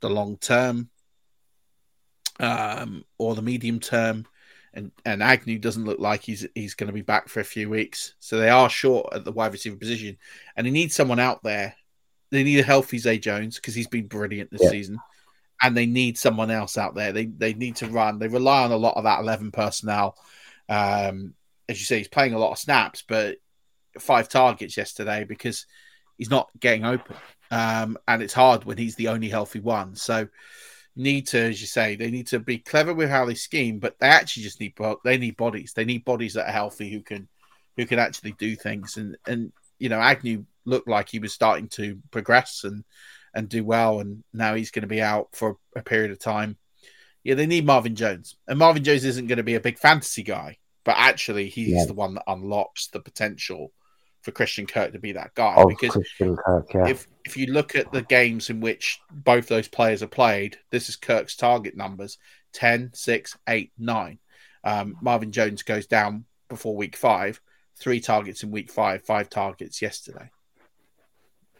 the 0.00 0.08
long 0.08 0.38
term 0.38 0.88
um, 2.40 3.04
or 3.18 3.34
the 3.34 3.42
medium 3.42 3.80
term, 3.80 4.26
and 4.76 4.92
and 5.06 5.22
Agnew 5.22 5.58
doesn't 5.58 5.86
look 5.86 5.98
like 5.98 6.22
he's 6.22 6.46
he's 6.54 6.74
going 6.74 6.88
to 6.88 6.92
be 6.92 7.02
back 7.02 7.28
for 7.28 7.40
a 7.40 7.44
few 7.44 7.70
weeks. 7.70 8.14
So 8.20 8.38
they 8.38 8.50
are 8.50 8.68
short 8.68 9.12
at 9.12 9.24
the 9.24 9.32
wide 9.32 9.52
receiver 9.52 9.76
position, 9.76 10.18
and 10.54 10.66
they 10.66 10.70
need 10.70 10.92
someone 10.92 11.18
out 11.18 11.42
there. 11.42 11.74
They 12.30 12.44
need 12.44 12.60
a 12.60 12.64
healthy 12.64 12.98
Zay 12.98 13.18
Jones 13.18 13.56
because 13.56 13.74
he's 13.74 13.86
been 13.86 14.06
brilliant 14.06 14.50
this 14.50 14.62
yeah. 14.62 14.70
season, 14.70 14.98
and 15.62 15.74
they 15.74 15.86
need 15.86 16.18
someone 16.18 16.50
else 16.50 16.76
out 16.76 16.94
there. 16.94 17.12
They 17.12 17.24
they 17.24 17.54
need 17.54 17.76
to 17.76 17.88
run. 17.88 18.18
They 18.18 18.28
rely 18.28 18.64
on 18.64 18.72
a 18.72 18.76
lot 18.76 18.98
of 18.98 19.04
that 19.04 19.20
eleven 19.20 19.50
personnel. 19.50 20.16
Um, 20.68 21.34
as 21.68 21.80
you 21.80 21.86
say, 21.86 21.98
he's 21.98 22.08
playing 22.08 22.34
a 22.34 22.38
lot 22.38 22.52
of 22.52 22.58
snaps, 22.58 23.02
but 23.08 23.38
five 23.98 24.28
targets 24.28 24.76
yesterday 24.76 25.24
because 25.24 25.64
he's 26.18 26.30
not 26.30 26.50
getting 26.60 26.84
open, 26.84 27.16
um, 27.50 27.96
and 28.06 28.22
it's 28.22 28.34
hard 28.34 28.64
when 28.66 28.76
he's 28.76 28.96
the 28.96 29.08
only 29.08 29.30
healthy 29.30 29.60
one. 29.60 29.96
So 29.96 30.28
need 30.96 31.28
to, 31.28 31.38
as 31.38 31.60
you 31.60 31.66
say, 31.66 31.94
they 31.94 32.10
need 32.10 32.28
to 32.28 32.40
be 32.40 32.58
clever 32.58 32.94
with 32.94 33.10
how 33.10 33.26
they 33.26 33.34
scheme, 33.34 33.78
but 33.78 33.98
they 33.98 34.08
actually 34.08 34.44
just 34.44 34.60
need 34.60 34.74
they 35.04 35.18
need 35.18 35.36
bodies. 35.36 35.74
They 35.74 35.84
need 35.84 36.04
bodies 36.04 36.34
that 36.34 36.48
are 36.48 36.52
healthy 36.52 36.90
who 36.90 37.02
can 37.02 37.28
who 37.76 37.86
can 37.86 37.98
actually 37.98 38.32
do 38.32 38.56
things. 38.56 38.96
And 38.96 39.16
and 39.26 39.52
you 39.78 39.88
know, 39.88 40.00
Agnew 40.00 40.44
looked 40.64 40.88
like 40.88 41.08
he 41.08 41.18
was 41.18 41.32
starting 41.32 41.68
to 41.70 41.98
progress 42.10 42.64
and 42.64 42.84
and 43.34 43.48
do 43.48 43.64
well, 43.64 44.00
and 44.00 44.24
now 44.32 44.54
he's 44.54 44.70
going 44.70 44.82
to 44.82 44.88
be 44.88 45.02
out 45.02 45.28
for 45.32 45.58
a 45.76 45.82
period 45.82 46.10
of 46.10 46.18
time. 46.18 46.56
Yeah, 47.22 47.34
they 47.34 47.46
need 47.46 47.66
Marvin 47.66 47.94
Jones, 47.94 48.36
and 48.48 48.58
Marvin 48.58 48.84
Jones 48.84 49.04
isn't 49.04 49.26
going 49.26 49.36
to 49.36 49.44
be 49.44 49.56
a 49.56 49.60
big 49.60 49.78
fantasy 49.78 50.22
guy, 50.22 50.56
but 50.84 50.96
actually 50.96 51.48
he's 51.48 51.74
yeah. 51.74 51.84
the 51.86 51.94
one 51.94 52.14
that 52.14 52.24
unlocks 52.26 52.86
the 52.88 53.00
potential 53.00 53.72
for 54.26 54.32
Christian 54.32 54.66
Kirk 54.66 54.92
to 54.92 54.98
be 54.98 55.12
that 55.12 55.36
guy. 55.36 55.54
Oh, 55.56 55.68
because 55.68 55.92
Christian 55.92 56.36
Kirk, 56.36 56.66
yeah. 56.74 56.88
if 56.88 57.06
if 57.24 57.36
you 57.36 57.46
look 57.46 57.76
at 57.76 57.92
the 57.92 58.02
games 58.02 58.50
in 58.50 58.60
which 58.60 58.98
both 59.12 59.46
those 59.46 59.68
players 59.68 60.02
are 60.02 60.08
played, 60.08 60.58
this 60.70 60.88
is 60.88 60.96
Kirk's 60.96 61.36
target 61.36 61.76
numbers 61.76 62.18
10, 62.52 62.90
6, 62.92 63.38
8, 63.48 63.70
9. 63.78 64.18
Um, 64.64 64.96
Marvin 65.00 65.30
Jones 65.30 65.62
goes 65.62 65.86
down 65.86 66.24
before 66.48 66.74
week 66.74 66.96
five, 66.96 67.40
three 67.78 68.00
targets 68.00 68.42
in 68.42 68.50
week 68.50 68.68
five, 68.68 69.04
five 69.04 69.30
targets 69.30 69.80
yesterday. 69.80 70.28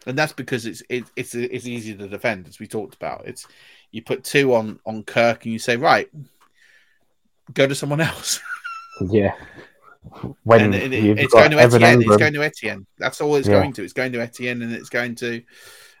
And 0.05 0.17
that's 0.17 0.33
because 0.33 0.65
it's 0.65 0.83
it, 0.89 1.05
it's 1.15 1.33
it's 1.35 1.65
easy 1.65 1.95
to 1.95 2.09
defend, 2.09 2.49
as 2.49 2.59
we 2.59 2.67
talked 2.67 2.95
about. 2.95 3.27
It's 3.27 3.47
you 3.91 4.01
put 4.01 4.25
two 4.25 4.53
on 4.55 4.81
on 4.85 5.03
Kirk 5.03 5.45
and 5.45 5.53
you 5.53 5.59
say, 5.59 5.77
right, 5.77 6.09
go 7.53 7.65
to 7.65 7.75
someone 7.75 8.01
else. 8.01 8.41
yeah 9.09 9.35
when 10.43 10.73
it, 10.73 10.93
it's 10.93 11.33
going 11.33 11.51
to 11.51 11.59
Etienne. 11.59 12.01
It's 12.01 12.17
going 12.17 12.33
to 12.33 12.43
Etienne. 12.43 12.85
That's 12.97 13.21
all 13.21 13.35
it's 13.35 13.47
yeah. 13.47 13.59
going 13.59 13.73
to. 13.73 13.83
It's 13.83 13.93
going 13.93 14.11
to 14.13 14.21
Etienne, 14.21 14.61
and 14.61 14.73
it's 14.73 14.89
going 14.89 15.15
to 15.15 15.41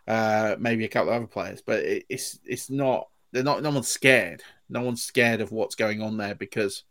uh, 0.07 0.55
maybe 0.59 0.85
a 0.85 0.87
couple 0.87 1.09
of 1.09 1.15
other 1.15 1.27
players, 1.27 1.61
but 1.61 1.79
it, 1.79 2.05
it's 2.09 2.39
it's 2.45 2.69
not. 2.69 3.07
They're 3.31 3.43
not. 3.43 3.61
No 3.61 3.71
one's 3.71 3.89
scared. 3.89 4.41
No 4.69 4.81
one's 4.81 5.03
scared 5.03 5.41
of 5.41 5.51
what's 5.51 5.75
going 5.75 6.01
on 6.01 6.17
there 6.17 6.35
because 6.35 6.83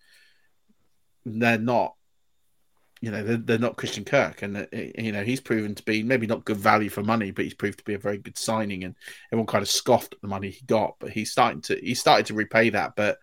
they're 1.25 1.59
not. 1.59 1.95
You 3.03 3.11
know, 3.11 3.23
they're, 3.23 3.37
they're 3.37 3.59
not 3.59 3.77
Christian 3.77 4.05
Kirk, 4.05 4.43
and 4.43 4.57
uh, 4.57 4.67
you 4.73 5.13
know 5.13 5.25
he's 5.25 5.41
proven 5.41 5.75
to 5.75 5.83
be 5.83 6.03
maybe 6.03 6.27
not 6.27 6.45
good 6.45 6.57
value 6.57 6.89
for 6.89 7.03
money, 7.03 7.31
but 7.31 7.45
he's 7.45 7.55
proved 7.55 7.79
to 7.79 7.85
be 7.85 7.95
a 7.95 7.99
very 7.99 8.19
good 8.19 8.39
signing, 8.39 8.85
and 8.85 8.95
everyone 9.33 9.47
kind 9.47 9.63
of 9.63 9.69
scoffed 9.69 10.15
at 10.15 10.21
the 10.21 10.29
money 10.29 10.51
he 10.51 10.65
got, 10.67 10.97
but 10.99 11.11
he's 11.11 11.31
starting 11.31 11.61
to 11.63 11.77
he's 11.77 12.01
started 12.01 12.27
to 12.27 12.35
repay 12.35 12.71
that. 12.71 12.97
But 12.97 13.19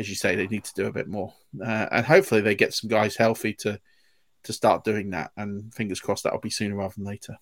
as 0.00 0.08
you 0.08 0.16
say, 0.16 0.34
they 0.34 0.46
need 0.46 0.64
to 0.64 0.74
do 0.74 0.86
a 0.86 0.92
bit 0.92 1.06
more, 1.06 1.32
uh, 1.64 1.86
and 1.92 2.06
hopefully 2.06 2.40
they 2.40 2.54
get 2.54 2.74
some 2.74 2.88
guys 2.88 3.16
healthy 3.16 3.52
to 3.54 3.78
to 4.42 4.52
start 4.52 4.82
doing 4.82 5.10
that. 5.10 5.30
And 5.36 5.72
fingers 5.74 6.00
crossed 6.00 6.24
that'll 6.24 6.40
be 6.40 6.50
sooner 6.50 6.74
rather 6.74 6.94
than 6.96 7.04
later. 7.04 7.36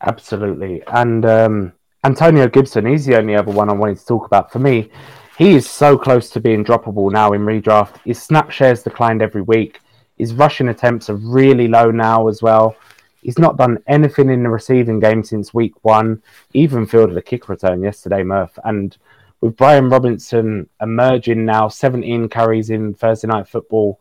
Absolutely. 0.00 0.82
And 0.88 1.24
um, 1.24 1.72
Antonio 2.02 2.48
Gibson, 2.48 2.86
he's 2.86 3.06
the 3.06 3.16
only 3.16 3.36
other 3.36 3.52
one 3.52 3.70
I 3.70 3.74
wanted 3.74 3.98
to 3.98 4.06
talk 4.06 4.26
about. 4.26 4.52
For 4.52 4.58
me, 4.58 4.90
he 5.38 5.54
is 5.54 5.70
so 5.70 5.96
close 5.96 6.28
to 6.30 6.40
being 6.40 6.64
droppable 6.64 7.12
now 7.12 7.32
in 7.32 7.42
redraft. 7.42 7.98
His 8.04 8.20
snap 8.20 8.50
shares 8.50 8.82
declined 8.82 9.22
every 9.22 9.42
week. 9.42 9.80
His 10.18 10.34
rushing 10.34 10.68
attempts 10.68 11.08
are 11.08 11.16
really 11.16 11.68
low 11.68 11.90
now 11.90 12.26
as 12.26 12.42
well. 12.42 12.76
He's 13.22 13.38
not 13.38 13.56
done 13.56 13.78
anything 13.86 14.28
in 14.28 14.42
the 14.42 14.50
receiving 14.50 15.00
game 15.00 15.24
since 15.24 15.54
week 15.54 15.72
one. 15.82 16.22
Even 16.52 16.84
fielded 16.86 17.16
a 17.16 17.22
kick 17.22 17.48
return 17.48 17.82
yesterday, 17.82 18.22
Murph. 18.22 18.58
And 18.64 18.96
with 19.44 19.58
Brian 19.58 19.90
Robinson 19.90 20.70
emerging 20.80 21.44
now, 21.44 21.68
17 21.68 22.30
carries 22.30 22.70
in 22.70 22.94
Thursday 22.94 23.28
night 23.28 23.46
football, 23.46 24.00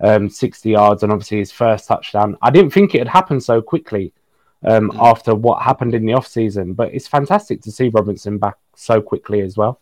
um, 0.00 0.28
60 0.28 0.68
yards, 0.68 1.02
and 1.02 1.10
obviously 1.10 1.38
his 1.38 1.50
first 1.50 1.88
touchdown. 1.88 2.36
I 2.42 2.50
didn't 2.50 2.72
think 2.72 2.94
it 2.94 2.98
had 2.98 3.08
happened 3.08 3.42
so 3.42 3.62
quickly 3.62 4.12
um, 4.62 4.90
mm. 4.90 4.98
after 5.00 5.34
what 5.34 5.62
happened 5.62 5.94
in 5.94 6.04
the 6.04 6.12
off 6.12 6.26
season. 6.26 6.74
But 6.74 6.92
it's 6.92 7.08
fantastic 7.08 7.62
to 7.62 7.72
see 7.72 7.88
Robinson 7.88 8.36
back 8.36 8.56
so 8.76 9.00
quickly 9.00 9.40
as 9.40 9.56
well. 9.56 9.80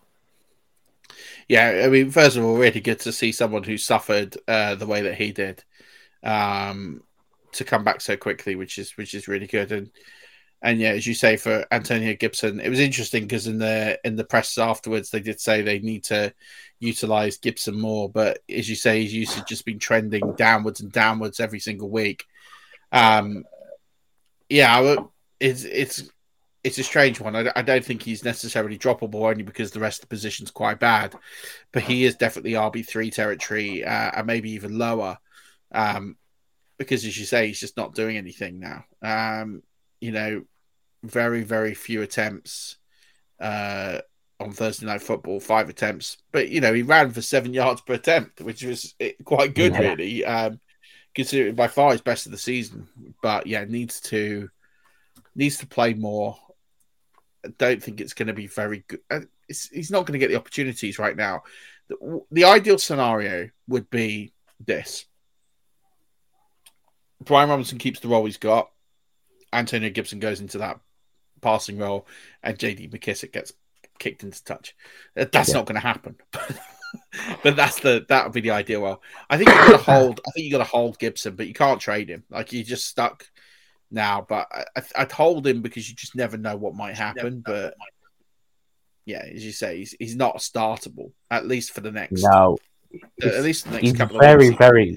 Yeah, 1.49 1.83
I 1.85 1.89
mean, 1.89 2.13
first 2.13 2.37
of 2.37 2.45
all, 2.45 2.57
really 2.57 2.81
good 2.81 3.01
to 3.01 3.11
see 3.11 3.33
someone 3.33 3.65
who 3.65 3.79
suffered 3.79 4.37
uh, 4.47 4.77
the 4.77 4.87
way 4.87 5.03
that 5.03 5.17
he 5.17 5.33
did 5.33 5.65
um, 6.23 7.03
to 7.55 7.65
come 7.65 7.83
back 7.83 8.01
so 8.01 8.17
quickly, 8.17 8.55
which 8.55 8.79
is 8.79 8.97
which 8.97 9.15
is 9.15 9.27
really 9.27 9.49
good. 9.49 9.73
And 9.73 9.91
and 10.63 10.79
yeah, 10.79 10.91
as 10.91 11.07
you 11.07 11.15
say, 11.15 11.37
for 11.37 11.65
Antonio 11.71 12.15
Gibson, 12.15 12.61
it 12.61 12.69
was 12.69 12.81
interesting 12.81 13.23
because 13.23 13.47
in 13.47 13.59
the 13.59 13.99
in 14.05 14.17
the 14.17 14.25
press 14.25 14.59
afterwards, 14.59 15.11
they 15.11 15.21
did 15.21 15.41
say 15.41 15.63
they 15.63 15.79
need 15.79 16.05
to 16.05 16.35
utilize 16.79 17.39
Gibson 17.39 17.81
more. 17.81 18.11
But 18.11 18.41
as 18.49 18.69
you 18.69 18.77
say, 18.77 19.03
his 19.03 19.15
usage 19.15 19.45
just 19.49 19.65
been 19.65 19.79
trending 19.79 20.35
downwards 20.35 20.81
and 20.81 20.93
downwards 20.93 21.41
every 21.41 21.61
single 21.61 21.89
week. 21.89 22.27
Um, 22.93 23.45
yeah, 24.51 24.97
it's 25.39 25.65
it's 25.65 26.11
it's 26.63 26.79
a 26.79 26.85
strange 26.85 27.21
one. 27.21 27.37
I, 27.37 27.51
I, 27.57 27.63
don't 27.63 27.85
think 27.85 28.03
he's 28.03 28.23
necessarily 28.23 28.77
droppable 28.77 29.31
only 29.31 29.43
because 29.43 29.71
the 29.71 29.81
rest 29.81 30.03
of 30.03 30.09
the 30.09 30.15
position's 30.15 30.51
quite 30.51 30.79
bad, 30.79 31.15
but 31.73 31.83
he 31.83 32.05
is 32.05 32.17
definitely 32.17 32.53
RB 32.53 32.87
three 32.87 33.11
territory 33.11 33.83
uh, 33.83 34.11
and 34.15 34.27
maybe 34.27 34.51
even 34.51 34.77
lower. 34.77 35.17
Um, 35.73 36.17
because 36.77 37.07
as 37.07 37.19
you 37.19 37.25
say, 37.25 37.47
he's 37.47 37.61
just 37.61 37.79
not 37.79 37.95
doing 37.95 38.19
anything 38.19 38.61
now. 38.61 38.85
Um, 39.03 39.63
you 40.01 40.13
know, 40.13 40.43
very 41.03 41.43
very 41.43 41.75
few 41.75 42.03
attempts 42.03 42.77
uh, 43.41 43.99
on 44.39 44.53
Thursday 44.53 44.87
night 44.87 45.03
football, 45.03 45.41
five 45.41 45.69
attempts, 45.69 46.19
but 46.33 46.49
you 46.49 46.61
know 46.61 46.73
he 46.73 46.83
ran 46.83 47.11
for 47.11 47.23
seven 47.23 47.55
yards 47.61 47.81
per 47.81 47.95
attempt, 47.95 48.41
which 48.41 48.63
was 48.63 48.95
eh, 49.01 49.13
quite 49.25 49.55
good, 49.55 49.73
yeah. 49.73 49.81
really. 49.81 50.25
Um, 50.25 50.61
considering 51.15 51.55
by 51.55 51.69
far 51.69 51.93
his 51.93 52.01
best 52.01 52.27
of 52.27 52.33
the 52.33 52.39
season. 52.39 52.87
But 53.23 53.47
yeah, 53.47 53.65
needs 53.65 54.01
to 54.03 54.49
needs 55.35 55.59
to 55.59 55.67
play 55.67 55.95
more. 55.95 56.37
I 57.45 57.49
don't 57.59 57.83
think 57.83 58.01
it's 58.01 58.15
going 58.15 58.29
to 58.29 58.35
be 58.35 58.47
very 58.47 58.85
good. 58.87 59.01
Uh, 59.11 59.21
it's, 59.49 59.69
he's 59.69 59.91
not 59.91 60.07
going 60.07 60.13
to 60.13 60.19
get 60.19 60.31
the 60.31 60.39
opportunities 60.39 60.99
right 60.99 61.17
now. 61.17 61.43
The, 61.89 62.21
the 62.31 62.45
ideal 62.45 62.79
scenario 62.79 63.49
would 63.69 63.91
be 63.91 64.33
this: 64.65 65.07
Brian 67.25 67.49
Robinson 67.49 67.79
keeps 67.79 68.01
the 68.01 68.09
role 68.09 68.27
he's 68.27 68.37
got. 68.37 68.71
Antonio 69.53 69.91
Gibson 69.91 70.21
goes 70.21 70.41
into 70.41 70.59
that 70.59 70.81
passing 71.41 71.79
role, 71.79 72.07
and 72.43 72.59
JD 72.59 72.93
McKissic 72.93 73.33
gets 73.33 73.53
kicked 73.99 74.23
into 74.23 74.43
touch. 74.45 74.75
Uh, 75.17 75.27
that's 75.31 75.51
yeah. 75.51 75.55
not 75.55 75.67
going 75.67 75.81
to 75.81 75.87
happen. 75.87 76.17
but 77.43 77.57
that's 77.57 77.81
the 77.81 78.05
that 78.09 78.25
would 78.25 78.33
be 78.33 78.41
the 78.41 78.51
ideal. 78.51 78.83
Well, 78.83 79.03
I 79.29 79.37
think 79.37 79.51
you 79.51 79.55
got 79.55 79.71
to 79.73 79.79
hold. 79.79 80.21
I 80.27 80.31
think 80.33 80.45
you 80.45 80.51
got 80.53 80.59
to 80.59 80.65
hold 80.65 80.99
Gibson, 80.99 81.37
but 81.37 81.47
you 81.47 81.55
can't 81.55 81.81
trade 81.81 82.09
him. 82.09 82.25
Like 82.31 82.53
you're 82.53 82.65
just 82.65 82.87
stuck 82.87 83.27
now. 83.91 84.27
But 84.29 84.49
I, 84.77 84.83
would 84.99 85.13
hold 85.13 85.47
him 85.47 85.63
because 85.63 85.89
you 85.89 85.95
just 85.95 86.17
never 86.17 86.37
know 86.37 86.57
what 86.57 86.75
might 86.75 86.97
happen. 86.97 87.43
But 87.45 87.75
yeah, 89.05 89.23
as 89.23 89.45
you 89.45 89.53
say, 89.53 89.79
he's 89.79 89.95
he's 89.99 90.17
not 90.17 90.39
startable 90.39 91.13
at 91.31 91.47
least 91.47 91.73
for 91.73 91.81
the 91.81 91.93
next. 91.93 92.23
No, 92.23 92.59
at 93.23 93.43
least 93.43 93.65
the 93.65 93.73
next 93.73 93.83
he's 93.83 93.93
couple 93.93 94.19
very, 94.19 94.49
of 94.49 94.59
very. 94.59 94.97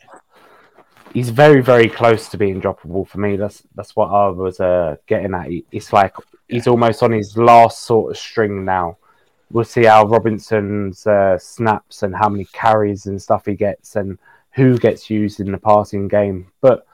He's 1.14 1.30
very, 1.30 1.62
very 1.62 1.88
close 1.88 2.28
to 2.30 2.38
being 2.38 2.60
droppable 2.62 3.08
for 3.08 3.20
me. 3.20 3.36
That's 3.36 3.64
that's 3.76 3.96
what 3.96 4.08
I 4.08 4.28
was 4.30 4.60
uh, 4.60 4.98
getting 5.06 5.34
at. 5.34 5.48
It's 5.72 5.94
like 5.94 6.14
he's 6.48 6.68
almost 6.68 7.04
on 7.04 7.12
his 7.12 7.38
last 7.38 7.84
sort 7.84 8.12
of 8.12 8.18
string 8.18 8.66
now 8.66 8.98
we'll 9.54 9.64
see 9.64 9.86
how 9.86 10.06
Robinson's 10.06 11.06
uh, 11.08 11.38
snaps 11.38 12.04
and 12.04 12.14
how 12.14 12.28
many 12.28 12.46
carries 12.46 13.06
and 13.06 13.22
stuff 13.22 13.46
he 13.46 13.54
gets 13.54 13.96
and 13.96 14.18
who 14.52 14.78
gets 14.78 15.10
used 15.10 15.40
in 15.40 15.52
the 15.52 15.58
passing 15.58 16.08
game. 16.08 16.52
But 16.60 16.86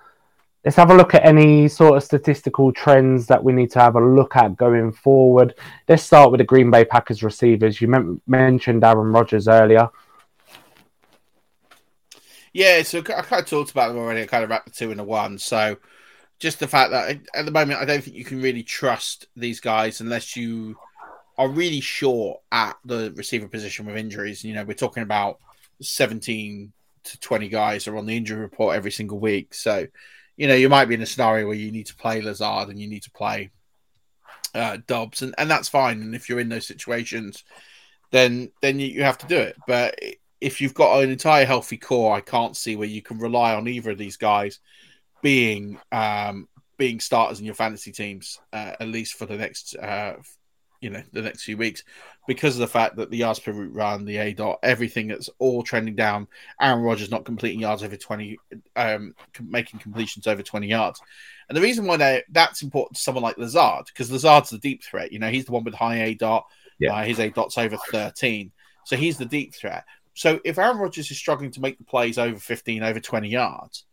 let's 0.63 0.75
have 0.75 0.91
a 0.91 0.95
look 0.95 1.15
at 1.15 1.25
any 1.25 1.69
sort 1.69 1.97
of 1.97 2.03
statistical 2.03 2.71
trends 2.73 3.25
that 3.27 3.43
we 3.43 3.53
need 3.53 3.71
to 3.71 3.79
have 3.79 3.95
a 3.95 4.05
look 4.05 4.35
at 4.35 4.57
going 4.57 4.91
forward. 4.91 5.55
Let's 5.87 6.03
start 6.03 6.31
with 6.31 6.39
the 6.39 6.45
Green 6.45 6.69
Bay 6.69 6.83
Packers 6.83 7.23
receivers. 7.23 7.81
You 7.81 8.21
mentioned 8.27 8.83
Aaron 8.83 9.13
Rodgers 9.13 9.47
earlier. 9.47 9.89
Yeah, 12.53 12.81
so 12.83 12.99
I 12.99 13.01
kind 13.01 13.41
of 13.41 13.47
talked 13.47 13.71
about 13.71 13.89
them 13.89 13.97
already. 13.97 14.23
I 14.23 14.25
kind 14.25 14.43
of 14.43 14.49
wrapped 14.49 14.65
the 14.65 14.71
two 14.71 14.91
into 14.91 15.03
one. 15.03 15.37
So 15.37 15.77
just 16.39 16.59
the 16.59 16.67
fact 16.67 16.91
that 16.91 17.19
at 17.33 17.45
the 17.45 17.51
moment, 17.51 17.79
I 17.79 17.85
don't 17.85 18.03
think 18.03 18.15
you 18.15 18.25
can 18.25 18.41
really 18.41 18.63
trust 18.63 19.27
these 19.35 19.59
guys 19.59 20.01
unless 20.01 20.35
you 20.35 20.77
are 21.37 21.47
really 21.47 21.79
short 21.79 22.41
at 22.51 22.77
the 22.85 23.13
receiver 23.15 23.47
position 23.47 23.85
with 23.85 23.97
injuries. 23.97 24.43
You 24.43 24.53
know, 24.53 24.63
we're 24.63 24.73
talking 24.73 25.03
about 25.03 25.39
17 25.81 26.71
to 27.03 27.19
20 27.19 27.49
guys 27.49 27.87
are 27.87 27.97
on 27.97 28.05
the 28.05 28.17
injury 28.17 28.39
report 28.39 28.75
every 28.75 28.91
single 28.91 29.19
week. 29.19 29.53
So, 29.53 29.87
you 30.37 30.47
know, 30.47 30.55
you 30.55 30.69
might 30.69 30.85
be 30.85 30.95
in 30.95 31.01
a 31.01 31.05
scenario 31.05 31.47
where 31.47 31.55
you 31.55 31.71
need 31.71 31.87
to 31.87 31.95
play 31.95 32.21
Lazard 32.21 32.69
and 32.69 32.79
you 32.79 32.87
need 32.87 33.03
to 33.03 33.11
play 33.11 33.51
uh, 34.53 34.77
Doubs, 34.87 35.21
and, 35.21 35.35
and 35.37 35.49
that's 35.49 35.69
fine. 35.69 36.01
And 36.01 36.15
if 36.15 36.27
you're 36.27 36.39
in 36.39 36.49
those 36.49 36.67
situations, 36.67 37.43
then 38.11 38.51
then 38.61 38.79
you 38.79 39.03
have 39.03 39.17
to 39.19 39.27
do 39.27 39.37
it. 39.37 39.55
But 39.67 39.99
if 40.41 40.61
you've 40.61 40.73
got 40.73 41.03
an 41.03 41.09
entire 41.09 41.45
healthy 41.45 41.77
core, 41.77 42.15
I 42.15 42.21
can't 42.21 42.55
see 42.55 42.75
where 42.75 42.87
you 42.87 43.01
can 43.01 43.17
rely 43.17 43.53
on 43.53 43.67
either 43.67 43.91
of 43.91 43.97
these 43.97 44.17
guys 44.17 44.59
being 45.21 45.79
um, 45.91 46.47
being 46.77 46.99
starters 46.99 47.39
in 47.39 47.45
your 47.45 47.55
fantasy 47.55 47.91
teams, 47.91 48.39
uh, 48.53 48.73
at 48.79 48.87
least 48.87 49.15
for 49.15 49.25
the 49.25 49.37
next 49.37 49.75
uh, 49.75 50.15
you 50.81 50.89
know 50.89 51.03
the 51.11 51.21
next 51.21 51.43
few 51.43 51.57
weeks 51.57 51.83
because 52.27 52.55
of 52.55 52.61
the 52.61 52.67
fact 52.67 52.95
that 52.95 53.09
the 53.09 53.17
yards 53.17 53.39
per 53.39 53.51
route 53.51 53.73
run, 53.73 54.05
the 54.05 54.17
A 54.17 54.33
dot, 54.33 54.59
everything 54.63 55.07
that's 55.07 55.29
all 55.39 55.61
trending 55.61 55.95
down. 55.95 56.27
Aaron 56.61 56.83
Rodgers 56.83 57.11
not 57.11 57.25
completing 57.25 57.59
yards 57.59 57.83
over 57.83 57.97
twenty, 57.97 58.37
um, 58.75 59.13
making 59.43 59.79
completions 59.79 60.25
over 60.25 60.41
twenty 60.41 60.67
yards, 60.67 61.01
and 61.49 61.57
the 61.57 61.61
reason 61.61 61.85
why 61.85 62.23
that's 62.29 62.61
important 62.61 62.95
to 62.95 63.01
someone 63.01 63.23
like 63.23 63.37
Lazard 63.37 63.85
because 63.87 64.11
Lazard's 64.11 64.51
the 64.51 64.57
deep 64.57 64.83
threat. 64.83 65.11
You 65.11 65.19
know, 65.19 65.29
he's 65.29 65.45
the 65.45 65.51
one 65.51 65.63
with 65.63 65.73
high 65.73 66.03
A 66.03 66.13
dot. 66.13 66.45
Yeah. 66.79 66.95
Uh, 66.95 67.03
his 67.03 67.19
A 67.19 67.29
dot's 67.29 67.57
over 67.57 67.77
thirteen, 67.91 68.51
so 68.85 68.95
he's 68.95 69.17
the 69.17 69.25
deep 69.25 69.53
threat. 69.53 69.83
So 70.19 70.41
if 70.43 70.57
Aaron 70.57 70.79
Rodgers 70.79 71.09
is 71.09 71.17
struggling 71.17 71.51
to 71.51 71.61
make 71.61 71.77
the 71.77 71.85
plays 71.85 72.17
over 72.17 72.37
fifteen, 72.37 72.83
over 72.83 72.99
twenty 72.99 73.29
yards, 73.29 73.85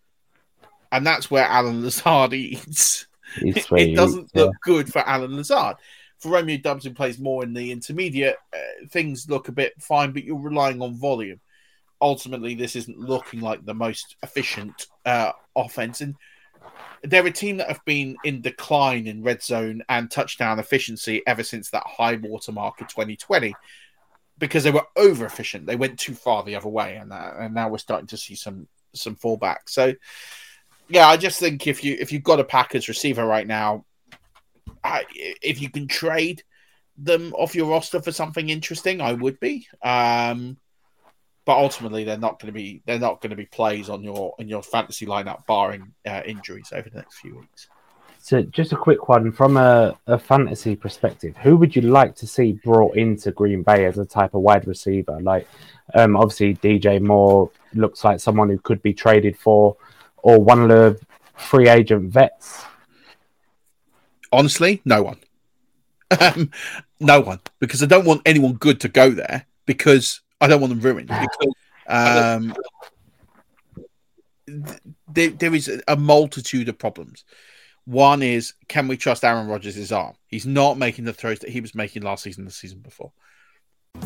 and 0.90 1.06
that's 1.06 1.30
where 1.30 1.44
Allen 1.44 1.82
Lazard 1.84 2.32
eats. 2.32 3.06
it 3.36 3.94
doesn't 3.94 4.34
look 4.34 4.50
yeah. 4.50 4.58
good 4.64 4.92
for 4.92 5.08
Allen 5.08 5.36
Lazard 5.36 5.76
for 6.18 6.30
Romeo 6.30 6.56
Doubs, 6.56 6.84
who 6.84 6.90
plays 6.90 7.20
more 7.20 7.44
in 7.44 7.54
the 7.54 7.70
intermediate, 7.70 8.38
uh, 8.52 8.86
things 8.90 9.30
look 9.30 9.46
a 9.46 9.52
bit 9.52 9.80
fine, 9.80 10.10
but 10.10 10.24
you're 10.24 10.36
relying 10.36 10.82
on 10.82 10.96
volume. 10.96 11.38
Ultimately, 12.00 12.56
this 12.56 12.74
isn't 12.74 12.98
looking 12.98 13.40
like 13.40 13.64
the 13.64 13.74
most 13.74 14.16
efficient 14.24 14.88
uh, 15.04 15.30
offense. 15.54 16.00
And 16.00 16.16
they're 17.04 17.24
a 17.24 17.30
team 17.30 17.58
that 17.58 17.68
have 17.68 17.84
been 17.84 18.16
in 18.24 18.40
decline 18.40 19.06
in 19.06 19.22
red 19.22 19.44
zone 19.44 19.82
and 19.88 20.10
touchdown 20.10 20.58
efficiency 20.58 21.22
ever 21.24 21.44
since 21.44 21.70
that 21.70 21.86
high 21.86 22.16
watermark 22.16 22.80
of 22.80 22.88
2020 22.88 23.54
because 24.38 24.64
they 24.64 24.70
were 24.70 24.86
over 24.96 25.24
efficient. 25.24 25.66
They 25.66 25.76
went 25.76 25.98
too 25.98 26.14
far 26.14 26.42
the 26.42 26.56
other 26.56 26.68
way, 26.68 26.96
and 26.96 27.12
uh, 27.12 27.32
and 27.38 27.54
now 27.54 27.68
we're 27.68 27.78
starting 27.78 28.08
to 28.08 28.16
see 28.16 28.34
some 28.34 28.68
some 28.94 29.16
fallback. 29.16 29.58
So, 29.66 29.94
yeah, 30.88 31.06
I 31.06 31.16
just 31.16 31.40
think 31.40 31.66
if 31.66 31.84
you 31.84 31.96
if 31.98 32.12
you've 32.12 32.22
got 32.22 32.40
a 32.40 32.44
Packers 32.44 32.88
receiver 32.88 33.24
right 33.24 33.46
now, 33.46 33.84
if 35.42 35.60
you 35.60 35.70
can 35.70 35.88
trade 35.88 36.42
them 36.98 37.32
off 37.34 37.54
your 37.54 37.68
roster 37.68 38.00
for 38.00 38.12
something 38.12 38.48
interesting, 38.48 39.00
I 39.00 39.12
would 39.12 39.38
be. 39.40 39.68
Um, 39.82 40.56
but 41.44 41.58
ultimately, 41.58 42.04
they're 42.04 42.18
not 42.18 42.40
going 42.40 42.52
to 42.52 42.52
be 42.52 42.82
they're 42.86 42.98
not 42.98 43.20
going 43.20 43.30
to 43.30 43.36
be 43.36 43.46
plays 43.46 43.88
on 43.88 44.02
your 44.02 44.34
in 44.38 44.48
your 44.48 44.62
fantasy 44.62 45.06
lineup, 45.06 45.46
barring 45.46 45.94
uh, 46.06 46.22
injuries 46.26 46.72
over 46.72 46.90
the 46.90 46.98
next 46.98 47.18
few 47.18 47.38
weeks. 47.38 47.68
So, 48.26 48.42
just 48.42 48.72
a 48.72 48.76
quick 48.76 49.08
one 49.08 49.30
from 49.30 49.56
a, 49.56 49.96
a 50.08 50.18
fantasy 50.18 50.74
perspective. 50.74 51.36
Who 51.44 51.56
would 51.58 51.76
you 51.76 51.82
like 51.82 52.16
to 52.16 52.26
see 52.26 52.54
brought 52.54 52.96
into 52.96 53.30
Green 53.30 53.62
Bay 53.62 53.84
as 53.84 53.98
a 53.98 54.04
type 54.04 54.34
of 54.34 54.40
wide 54.40 54.66
receiver? 54.66 55.20
Like, 55.20 55.46
um, 55.94 56.16
obviously, 56.16 56.56
DJ 56.56 57.00
Moore 57.00 57.52
looks 57.72 58.02
like 58.02 58.18
someone 58.18 58.48
who 58.48 58.58
could 58.58 58.82
be 58.82 58.92
traded 58.92 59.38
for, 59.38 59.76
or 60.16 60.40
one 60.40 60.60
of 60.60 60.68
the 60.68 61.00
free 61.36 61.68
agent 61.68 62.10
vets. 62.10 62.64
Honestly, 64.32 64.82
no 64.84 65.04
one. 65.04 65.20
Um, 66.20 66.50
no 66.98 67.20
one, 67.20 67.38
because 67.60 67.80
I 67.80 67.86
don't 67.86 68.06
want 68.06 68.22
anyone 68.26 68.54
good 68.54 68.80
to 68.80 68.88
go 68.88 69.10
there 69.10 69.46
because 69.66 70.20
I 70.40 70.48
don't 70.48 70.60
want 70.60 70.70
them 70.70 70.80
ruined. 70.80 71.12
Because 71.88 72.36
um, 72.38 72.56
th- 74.48 74.80
there, 75.06 75.30
there 75.30 75.54
is 75.54 75.70
a 75.86 75.94
multitude 75.94 76.68
of 76.68 76.76
problems. 76.76 77.24
One 77.86 78.20
is, 78.20 78.52
can 78.66 78.88
we 78.88 78.96
trust 78.96 79.24
Aaron 79.24 79.46
Rodgers' 79.46 79.92
arm? 79.92 80.14
He's 80.26 80.44
not 80.44 80.76
making 80.76 81.04
the 81.04 81.12
throws 81.12 81.38
that 81.38 81.50
he 81.50 81.60
was 81.60 81.72
making 81.72 82.02
last 82.02 82.24
season, 82.24 82.44
the 82.44 82.50
season 82.50 82.80
before. 82.80 83.12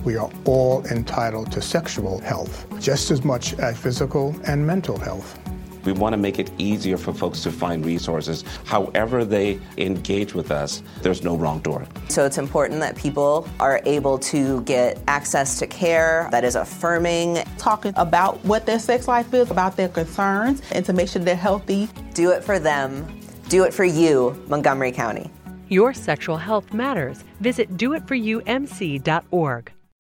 We 0.05 0.17
are 0.17 0.31
all 0.45 0.85
entitled 0.89 1.51
to 1.53 1.63
sexual 1.63 2.21
health, 2.21 2.67
just 2.79 3.11
as 3.11 3.25
much 3.25 3.55
as 3.55 3.79
physical 3.79 4.37
and 4.47 4.67
mental 4.67 4.99
health. 4.99 5.39
We 5.87 5.93
want 5.93 6.13
to 6.13 6.19
make 6.19 6.39
it 6.39 6.51
easier 6.59 6.99
for 6.99 7.15
folks 7.15 7.43
to 7.45 7.51
find 7.51 7.83
resources. 7.83 8.45
However, 8.67 9.25
they 9.25 9.59
engage 9.79 10.35
with 10.35 10.51
us, 10.51 10.83
there's 11.01 11.23
no 11.23 11.35
wrong 11.35 11.61
door. 11.61 11.87
So 12.11 12.27
it's 12.27 12.37
important 12.37 12.81
that 12.81 12.97
people 12.97 13.49
are 13.61 13.81
able 13.87 14.19
to 14.19 14.61
get 14.65 15.01
access 15.09 15.59
to 15.59 15.67
care 15.67 16.29
that 16.33 16.45
is 16.45 16.55
affirming. 16.55 17.45
Talking 17.57 17.95
about 17.97 18.45
what 18.45 18.67
their 18.67 18.79
sex 18.79 19.09
life 19.09 19.33
is, 19.33 19.51
about 19.51 19.79
their 19.79 19.89
concerns, 19.89 20.61
and 20.73 20.85
to 20.85 20.93
make 20.93 21.09
sure 21.09 21.23
they're 21.23 21.35
healthy. 21.35 21.89
Do 22.13 22.31
it 22.31 22.45
for 22.45 22.59
them. 22.59 23.20
Do 23.51 23.65
it 23.65 23.75
for 23.75 23.85
you, 23.85 24.41
Montgomery 24.49 24.93
County. 24.93 25.29
Your 25.69 25.93
sexual 25.93 26.37
health 26.37 26.73
matters. 26.73 27.25
Visit 27.41 27.77
doitforumc.org. 27.77 29.73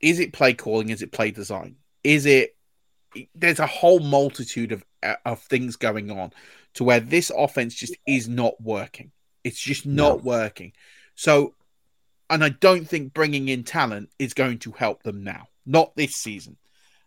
Is 0.00 0.18
it 0.20 0.32
play 0.32 0.54
calling? 0.54 0.90
Is 0.90 1.02
it 1.02 1.12
play 1.12 1.30
design? 1.30 1.76
Is 2.04 2.26
it? 2.26 2.56
There's 3.34 3.58
a 3.58 3.66
whole 3.66 4.00
multitude 4.00 4.72
of 4.72 4.84
of 5.24 5.40
things 5.42 5.76
going 5.76 6.10
on 6.10 6.32
to 6.74 6.84
where 6.84 7.00
this 7.00 7.30
offense 7.36 7.74
just 7.74 7.96
is 8.06 8.28
not 8.28 8.60
working. 8.60 9.10
It's 9.44 9.60
just 9.60 9.86
not 9.86 10.18
No. 10.18 10.22
working. 10.22 10.72
So, 11.14 11.54
and 12.28 12.44
I 12.44 12.50
don't 12.50 12.88
think 12.88 13.12
bringing 13.12 13.48
in 13.48 13.64
talent 13.64 14.10
is 14.18 14.34
going 14.34 14.58
to 14.60 14.72
help 14.72 15.02
them 15.02 15.24
now. 15.24 15.48
Not 15.66 15.96
this 15.96 16.14
season. 16.16 16.56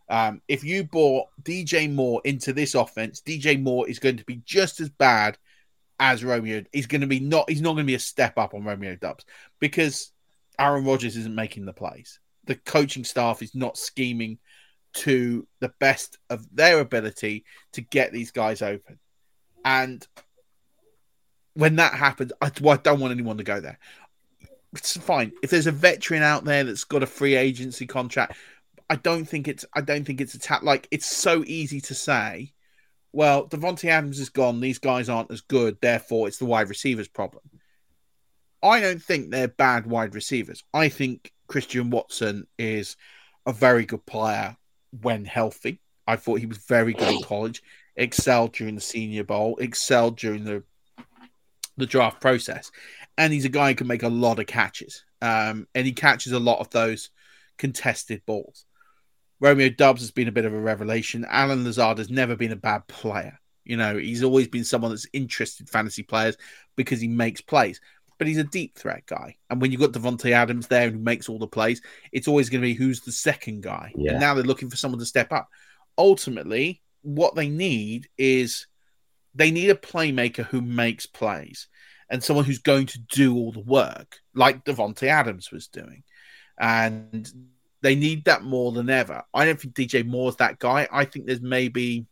Um, 0.10 0.42
if 0.48 0.64
you 0.64 0.84
brought 0.84 1.28
DJ 1.42 1.92
Moore 1.92 2.22
into 2.26 2.54
this 2.54 2.76
offense, 2.76 3.22
DJ 3.22 3.62
Moore 3.62 3.88
is 3.88 4.00
going 4.00 4.18
to 4.18 4.26
be 4.26 4.42
just 4.46 4.82
as 4.82 4.90
bad 4.90 5.38
as 6.00 6.24
Romeo. 6.24 6.64
He's 6.74 6.88
going 6.88 7.02
to 7.02 7.08
be 7.08 7.20
not. 7.20 7.50
He's 7.50 7.62
not 7.62 7.74
going 7.74 7.86
to 7.86 7.92
be 7.92 7.96
a 7.96 8.00
step 8.00 8.38
up 8.38 8.54
on 8.54 8.64
Romeo 8.64 8.96
Doubs 8.96 9.26
because 9.60 10.12
Aaron 10.60 10.86
Rodgers 10.86 11.16
isn't 11.16 11.34
making 11.36 11.66
the 11.66 11.74
plays. 11.74 12.20
The 12.46 12.56
coaching 12.56 13.04
staff 13.04 13.42
is 13.42 13.56
not 13.56 13.78
scheming 13.78 14.40
to 14.94 15.48
the 15.60 15.74
best 15.80 16.18
of 16.30 16.46
their 16.56 16.80
ability 16.80 17.46
to 17.74 17.82
get 17.82 18.12
these 18.12 18.32
guys 18.32 18.62
open. 18.62 19.00
And 19.66 20.06
when 21.56 21.78
that 21.78 21.94
happens, 21.94 22.32
I, 22.42 22.52
well, 22.62 22.76
I 22.76 22.82
don't 22.82 23.00
want 23.00 23.12
anyone 23.12 23.38
to 23.38 23.44
go 23.44 23.60
there. 23.60 23.80
It's 24.74 24.98
fine 24.98 25.32
if 25.44 25.52
there's 25.52 25.68
a 25.68 25.72
veteran 25.72 26.24
out 26.24 26.46
there 26.46 26.64
that's 26.64 26.84
got 26.84 27.04
a 27.04 27.08
free 27.08 27.36
agency 27.36 27.86
contract. 27.86 28.36
I 28.90 28.96
don't 28.96 29.26
think 29.26 29.48
it's. 29.48 29.66
I 29.74 29.82
don't 29.82 30.04
think 30.04 30.20
it's 30.20 30.34
a 30.34 30.40
tap. 30.40 30.64
Like 30.64 30.88
it's 30.92 31.06
so 31.06 31.44
easy 31.46 31.80
to 31.82 31.94
say. 31.96 32.54
Well, 33.12 33.48
Davante 33.48 33.90
Adams 33.90 34.20
is 34.20 34.30
gone. 34.30 34.60
These 34.60 34.80
guys 34.80 35.10
aren't 35.10 35.32
as 35.32 35.42
good. 35.42 35.78
Therefore, 35.80 36.28
it's 36.28 36.40
the 36.40 36.46
wide 36.46 36.70
receivers 36.70 37.08
problem. 37.08 37.44
I 38.64 38.80
don't 38.80 39.02
think 39.02 39.30
they're 39.30 39.48
bad 39.48 39.86
wide 39.86 40.16
receivers. 40.16 40.64
I 40.74 40.90
think 40.90 41.32
Christian 41.54 41.92
Watson 41.92 42.48
is 42.58 42.98
a 43.46 43.54
very 43.54 43.86
good 43.86 44.04
player 44.08 44.58
when 45.04 45.24
healthy. 45.24 45.80
I 46.08 46.16
thought 46.16 46.40
he 46.40 46.48
was 46.48 46.58
very 46.58 46.94
good 46.94 47.14
in 47.14 47.22
college, 47.22 47.62
excelled 47.96 48.54
during 48.54 48.74
the 48.74 48.82
Senior 48.82 49.24
Bowl, 49.24 49.60
excelled 49.62 50.18
during 50.18 50.46
the 50.46 50.64
the 51.78 51.86
draft 51.86 52.20
process, 52.20 52.72
and 53.20 53.32
he's 53.32 53.46
a 53.46 53.50
guy 53.50 53.70
who 53.70 53.76
can 53.76 53.86
make 53.86 54.02
a 54.02 54.10
lot 54.10 54.40
of 54.40 54.48
catches. 54.48 55.06
Um, 55.22 55.68
and 55.76 55.86
he 55.86 55.94
catches 55.94 56.32
a 56.32 56.40
lot 56.40 56.58
of 56.58 56.72
those 56.72 57.12
contested 57.60 58.26
balls. 58.26 58.66
Romeo 59.40 59.70
Doubs 59.70 60.02
has 60.02 60.10
been 60.10 60.28
a 60.28 60.32
bit 60.32 60.46
of 60.46 60.56
a 60.56 60.60
revelation. 60.60 61.24
Allen 61.30 61.64
Lazard 61.66 62.00
has 62.00 62.10
never 62.10 62.36
been 62.36 62.52
a 62.52 62.56
bad 62.56 62.88
player. 62.88 63.40
You 63.64 63.78
know, 63.78 63.96
he's 63.96 64.24
always 64.24 64.48
been 64.48 64.64
someone 64.64 64.90
that's 64.90 65.08
interested 65.14 65.70
fantasy 65.70 66.02
players 66.02 66.36
because 66.76 67.00
he 67.00 67.08
makes 67.08 67.42
plays. 67.42 67.80
But 68.18 68.28
he's 68.28 68.38
a 68.38 68.44
deep 68.44 68.78
threat 68.78 69.06
guy. 69.06 69.38
And 69.50 69.60
when 69.62 69.72
you've 69.72 69.82
got 69.82 69.92
Davante 69.92 70.32
Adams 70.32 70.68
there 70.68 70.90
who 70.90 71.00
makes 71.00 71.28
all 71.30 71.40
the 71.40 71.48
plays, 71.48 71.82
it's 72.12 72.28
always 72.28 72.50
going 72.50 72.62
to 72.62 72.68
be 72.68 72.74
who's 72.74 73.02
the 73.02 73.12
second 73.12 73.64
guy. 73.64 73.92
Yeah. 73.96 74.12
And 74.12 74.20
now 74.20 74.34
they're 74.34 74.44
looking 74.44 74.70
for 74.70 74.78
someone 74.78 75.00
to 75.00 75.06
step 75.06 75.32
up. 75.34 75.50
Ultimately, 75.98 76.82
what 77.02 77.36
they 77.36 77.50
need 77.50 78.08
is 78.18 78.68
they 79.36 79.52
need 79.52 79.70
a 79.70 79.76
playmaker 79.76 80.46
who 80.46 80.62
makes 80.62 81.06
plays 81.06 81.68
and 82.10 82.24
someone 82.24 82.46
who's 82.46 82.60
going 82.60 82.86
to 82.86 83.00
do 83.00 83.36
all 83.36 83.52
the 83.52 83.60
work, 83.60 84.20
like 84.36 84.64
Davante 84.64 85.08
Adams 85.08 85.52
was 85.52 85.68
doing. 85.68 86.04
And 86.60 87.28
they 87.82 87.96
need 87.96 88.26
that 88.26 88.44
more 88.44 88.72
than 88.72 88.90
ever. 88.90 89.24
I 89.34 89.46
don't 89.46 89.60
think 89.60 89.74
DJ 89.74 90.06
Moore's 90.06 90.38
that 90.38 90.60
guy. 90.60 90.88
I 90.92 91.06
think 91.06 91.26
there's 91.26 91.42
maybe 91.42 92.06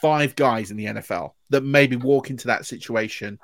five 0.00 0.36
guys 0.36 0.70
in 0.70 0.76
the 0.76 0.86
NFL 0.86 1.32
that 1.50 1.62
maybe 1.62 1.96
walk 1.96 2.30
into 2.30 2.48
that 2.48 2.66
situation 2.66 3.38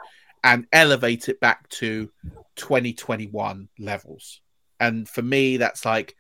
and 0.45 0.67
elevate 0.73 1.29
it 1.29 1.41
back 1.41 1.69
to 1.69 2.11
2021 2.57 3.69
levels. 3.79 4.41
And 4.81 5.09
for 5.09 5.23
me, 5.23 5.59
that's 5.59 5.85
like 5.85 6.17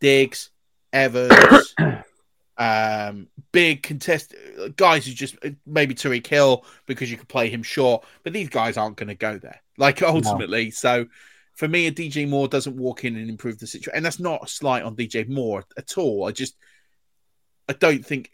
Diggs, 0.00 0.50
Evans, 0.92 1.74
um, 2.58 3.28
big 3.52 3.82
contest 3.82 4.34
guys 4.76 5.06
who 5.06 5.12
just 5.12 5.36
maybe 5.66 5.94
Tyreek 5.94 6.26
Hill 6.26 6.64
because 6.86 7.10
you 7.10 7.18
could 7.18 7.28
play 7.28 7.50
him 7.50 7.62
short, 7.62 8.04
but 8.22 8.32
these 8.32 8.48
guys 8.48 8.76
aren't 8.76 8.96
going 8.96 9.08
to 9.08 9.14
go 9.14 9.38
there. 9.38 9.60
Like 9.76 10.02
ultimately, 10.02 10.70
so 10.70 11.06
for 11.54 11.68
me, 11.68 11.86
a 11.86 11.92
DJ 11.92 12.28
Moore 12.28 12.48
doesn't 12.48 12.76
walk 12.76 13.04
in 13.04 13.16
and 13.16 13.28
improve 13.28 13.58
the 13.58 13.66
situation, 13.66 13.96
and 13.96 14.04
that's 14.04 14.20
not 14.20 14.44
a 14.44 14.48
slight 14.48 14.82
on 14.82 14.96
DJ 14.96 15.28
Moore 15.28 15.64
at 15.76 15.98
all. 15.98 16.26
I 16.26 16.32
just 16.32 16.56
I 17.68 17.74
don't 17.74 18.04
think 18.04 18.30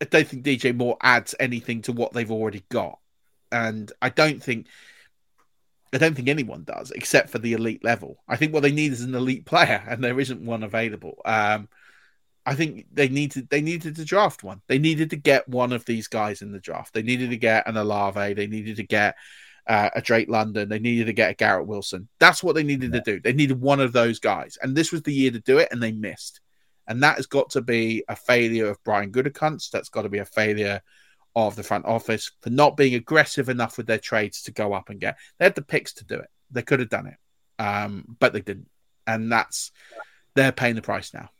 I 0.00 0.06
don't 0.06 0.26
think 0.26 0.44
DJ 0.44 0.74
Moore 0.74 0.96
adds 1.02 1.34
anything 1.38 1.82
to 1.82 1.92
what 1.92 2.12
they've 2.12 2.30
already 2.30 2.64
got, 2.70 2.98
and 3.52 3.90
I 4.00 4.08
don't 4.08 4.42
think 4.42 4.66
I 5.92 5.98
don't 5.98 6.14
think 6.14 6.28
anyone 6.28 6.64
does 6.64 6.92
except 6.92 7.30
for 7.30 7.38
the 7.38 7.52
elite 7.52 7.82
level. 7.82 8.22
I 8.28 8.36
think 8.36 8.52
what 8.52 8.62
they 8.62 8.72
need 8.72 8.92
is 8.92 9.02
an 9.02 9.14
elite 9.14 9.44
player, 9.44 9.82
and 9.88 10.02
there 10.02 10.20
isn't 10.20 10.44
one 10.44 10.62
available. 10.62 11.20
Um, 11.24 11.68
I 12.46 12.54
think 12.54 12.86
they 12.92 13.08
needed 13.08 13.48
they 13.50 13.60
needed 13.60 13.96
to 13.96 14.04
draft 14.04 14.42
one. 14.42 14.62
They 14.66 14.78
needed 14.78 15.10
to 15.10 15.16
get 15.16 15.48
one 15.48 15.72
of 15.72 15.84
these 15.84 16.08
guys 16.08 16.42
in 16.42 16.52
the 16.52 16.60
draft. 16.60 16.94
They 16.94 17.02
needed 17.02 17.30
to 17.30 17.36
get 17.36 17.68
an 17.68 17.76
Olave. 17.76 18.34
They 18.34 18.46
needed 18.46 18.76
to 18.76 18.82
get 18.82 19.16
uh, 19.66 19.90
a 19.94 20.00
Drake 20.00 20.28
London. 20.28 20.68
They 20.68 20.78
needed 20.78 21.06
to 21.06 21.12
get 21.12 21.30
a 21.30 21.34
Garrett 21.34 21.66
Wilson. 21.66 22.08
That's 22.18 22.42
what 22.42 22.54
they 22.54 22.62
needed 22.62 22.92
to 22.92 23.02
do. 23.02 23.20
They 23.20 23.32
needed 23.32 23.60
one 23.60 23.80
of 23.80 23.92
those 23.92 24.18
guys, 24.18 24.58
and 24.62 24.76
this 24.76 24.90
was 24.92 25.02
the 25.02 25.12
year 25.12 25.30
to 25.32 25.40
do 25.40 25.58
it, 25.58 25.68
and 25.70 25.82
they 25.82 25.92
missed. 25.92 26.40
And 26.86 27.02
that 27.02 27.16
has 27.16 27.26
got 27.26 27.50
to 27.50 27.60
be 27.60 28.02
a 28.08 28.16
failure 28.16 28.68
of 28.68 28.82
Brian 28.84 29.12
Gutekunst. 29.12 29.70
That's 29.70 29.90
got 29.90 30.02
to 30.02 30.08
be 30.08 30.18
a 30.18 30.24
failure 30.24 30.82
of 31.36 31.56
the 31.56 31.62
front 31.62 31.86
office 31.86 32.32
for 32.42 32.50
not 32.50 32.76
being 32.76 32.94
aggressive 32.94 33.48
enough 33.48 33.76
with 33.76 33.86
their 33.86 33.98
trades 33.98 34.42
to 34.42 34.52
go 34.52 34.72
up 34.72 34.90
and 34.90 35.00
get. 35.00 35.16
They 35.38 35.44
had 35.44 35.54
the 35.54 35.62
picks 35.62 35.94
to 35.94 36.04
do 36.04 36.16
it. 36.16 36.28
They 36.50 36.62
could 36.62 36.80
have 36.80 36.88
done 36.88 37.06
it, 37.06 37.62
um, 37.62 38.16
but 38.18 38.32
they 38.32 38.40
didn't, 38.40 38.68
and 39.06 39.30
that's 39.30 39.70
they're 40.34 40.52
paying 40.52 40.74
the 40.74 40.82
price 40.82 41.14
now. 41.14 41.30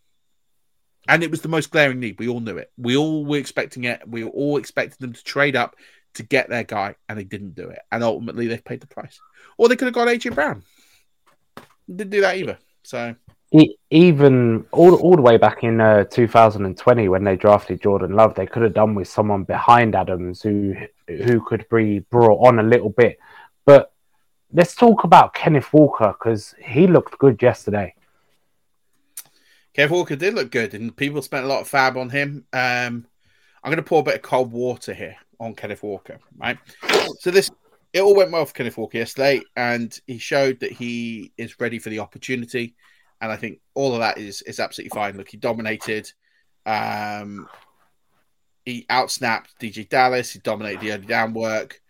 And 1.08 1.22
it 1.22 1.30
was 1.30 1.40
the 1.40 1.48
most 1.48 1.70
glaring 1.70 1.98
need. 1.98 2.18
We 2.18 2.28
all 2.28 2.40
knew 2.40 2.58
it. 2.58 2.70
We 2.76 2.96
all 2.96 3.24
were 3.24 3.38
expecting 3.38 3.84
it. 3.84 4.06
We 4.06 4.24
all 4.24 4.58
expected 4.58 4.98
them 5.00 5.12
to 5.12 5.24
trade 5.24 5.56
up 5.56 5.74
to 6.14 6.22
get 6.22 6.48
their 6.48 6.64
guy, 6.64 6.96
and 7.08 7.18
they 7.18 7.24
didn't 7.24 7.54
do 7.54 7.68
it. 7.68 7.80
And 7.90 8.04
ultimately, 8.04 8.46
they 8.46 8.58
paid 8.58 8.80
the 8.80 8.86
price. 8.86 9.18
Or 9.58 9.68
they 9.68 9.76
could 9.76 9.86
have 9.86 9.94
got 9.94 10.08
AJ 10.08 10.34
Brown. 10.34 10.62
Didn't 11.88 12.10
do 12.10 12.20
that 12.20 12.36
either. 12.36 12.58
So 12.82 13.16
even 13.90 14.64
all, 14.70 14.94
all 14.94 15.16
the 15.16 15.22
way 15.22 15.36
back 15.36 15.64
in 15.64 15.80
uh, 15.80 16.04
2020 16.04 17.08
when 17.08 17.24
they 17.24 17.36
drafted 17.36 17.82
Jordan 17.82 18.12
Love, 18.12 18.34
they 18.34 18.46
could 18.46 18.62
have 18.62 18.74
done 18.74 18.94
with 18.94 19.08
someone 19.08 19.42
behind 19.44 19.96
Adams 19.96 20.40
who 20.42 20.74
who 21.08 21.40
could 21.44 21.66
be 21.68 21.98
brought 21.98 22.46
on 22.46 22.60
a 22.60 22.62
little 22.62 22.90
bit. 22.90 23.18
But 23.66 23.92
let's 24.52 24.74
talk 24.76 25.02
about 25.04 25.34
Kenneth 25.34 25.72
Walker 25.72 26.14
because 26.18 26.54
he 26.62 26.86
looked 26.86 27.18
good 27.18 27.42
yesterday. 27.42 27.94
Kev 29.76 29.90
Walker 29.90 30.16
did 30.16 30.34
look 30.34 30.50
good, 30.50 30.74
and 30.74 30.96
people 30.96 31.22
spent 31.22 31.44
a 31.44 31.48
lot 31.48 31.60
of 31.60 31.70
FAAB 31.70 31.96
on 31.96 32.10
him. 32.10 32.44
Um, 32.52 33.06
I'm 33.62 33.70
going 33.70 33.76
to 33.76 33.82
pour 33.82 34.00
a 34.00 34.04
bit 34.04 34.16
of 34.16 34.22
cold 34.22 34.52
water 34.52 34.94
here 34.94 35.16
on 35.38 35.54
Kenneth 35.54 35.82
Walker, 35.82 36.18
right? 36.38 36.58
So 37.18 37.30
this 37.30 37.50
it 37.92 38.00
all 38.02 38.14
went 38.14 38.30
well 38.30 38.46
for 38.46 38.52
Kenneth 38.52 38.78
Walker 38.78 38.98
yesterday, 38.98 39.42
and 39.56 39.98
he 40.06 40.18
showed 40.18 40.60
that 40.60 40.70
he 40.70 41.32
is 41.36 41.58
ready 41.58 41.78
for 41.78 41.90
the 41.90 41.98
opportunity. 41.98 42.74
And 43.20 43.30
I 43.30 43.36
think 43.36 43.60
all 43.74 43.94
of 43.94 44.00
that 44.00 44.18
is 44.18 44.42
is 44.42 44.60
absolutely 44.60 44.96
fine. 44.96 45.16
Look, 45.16 45.28
he 45.28 45.36
dominated. 45.36 46.10
Um, 46.66 47.48
he 48.64 48.86
outsnapped 48.90 49.48
DeeJay 49.60 49.88
Dallas. 49.88 50.32
He 50.32 50.38
dominated 50.40 50.80
the 50.80 50.92
early 50.92 51.06
down 51.06 51.32
work, 51.34 51.80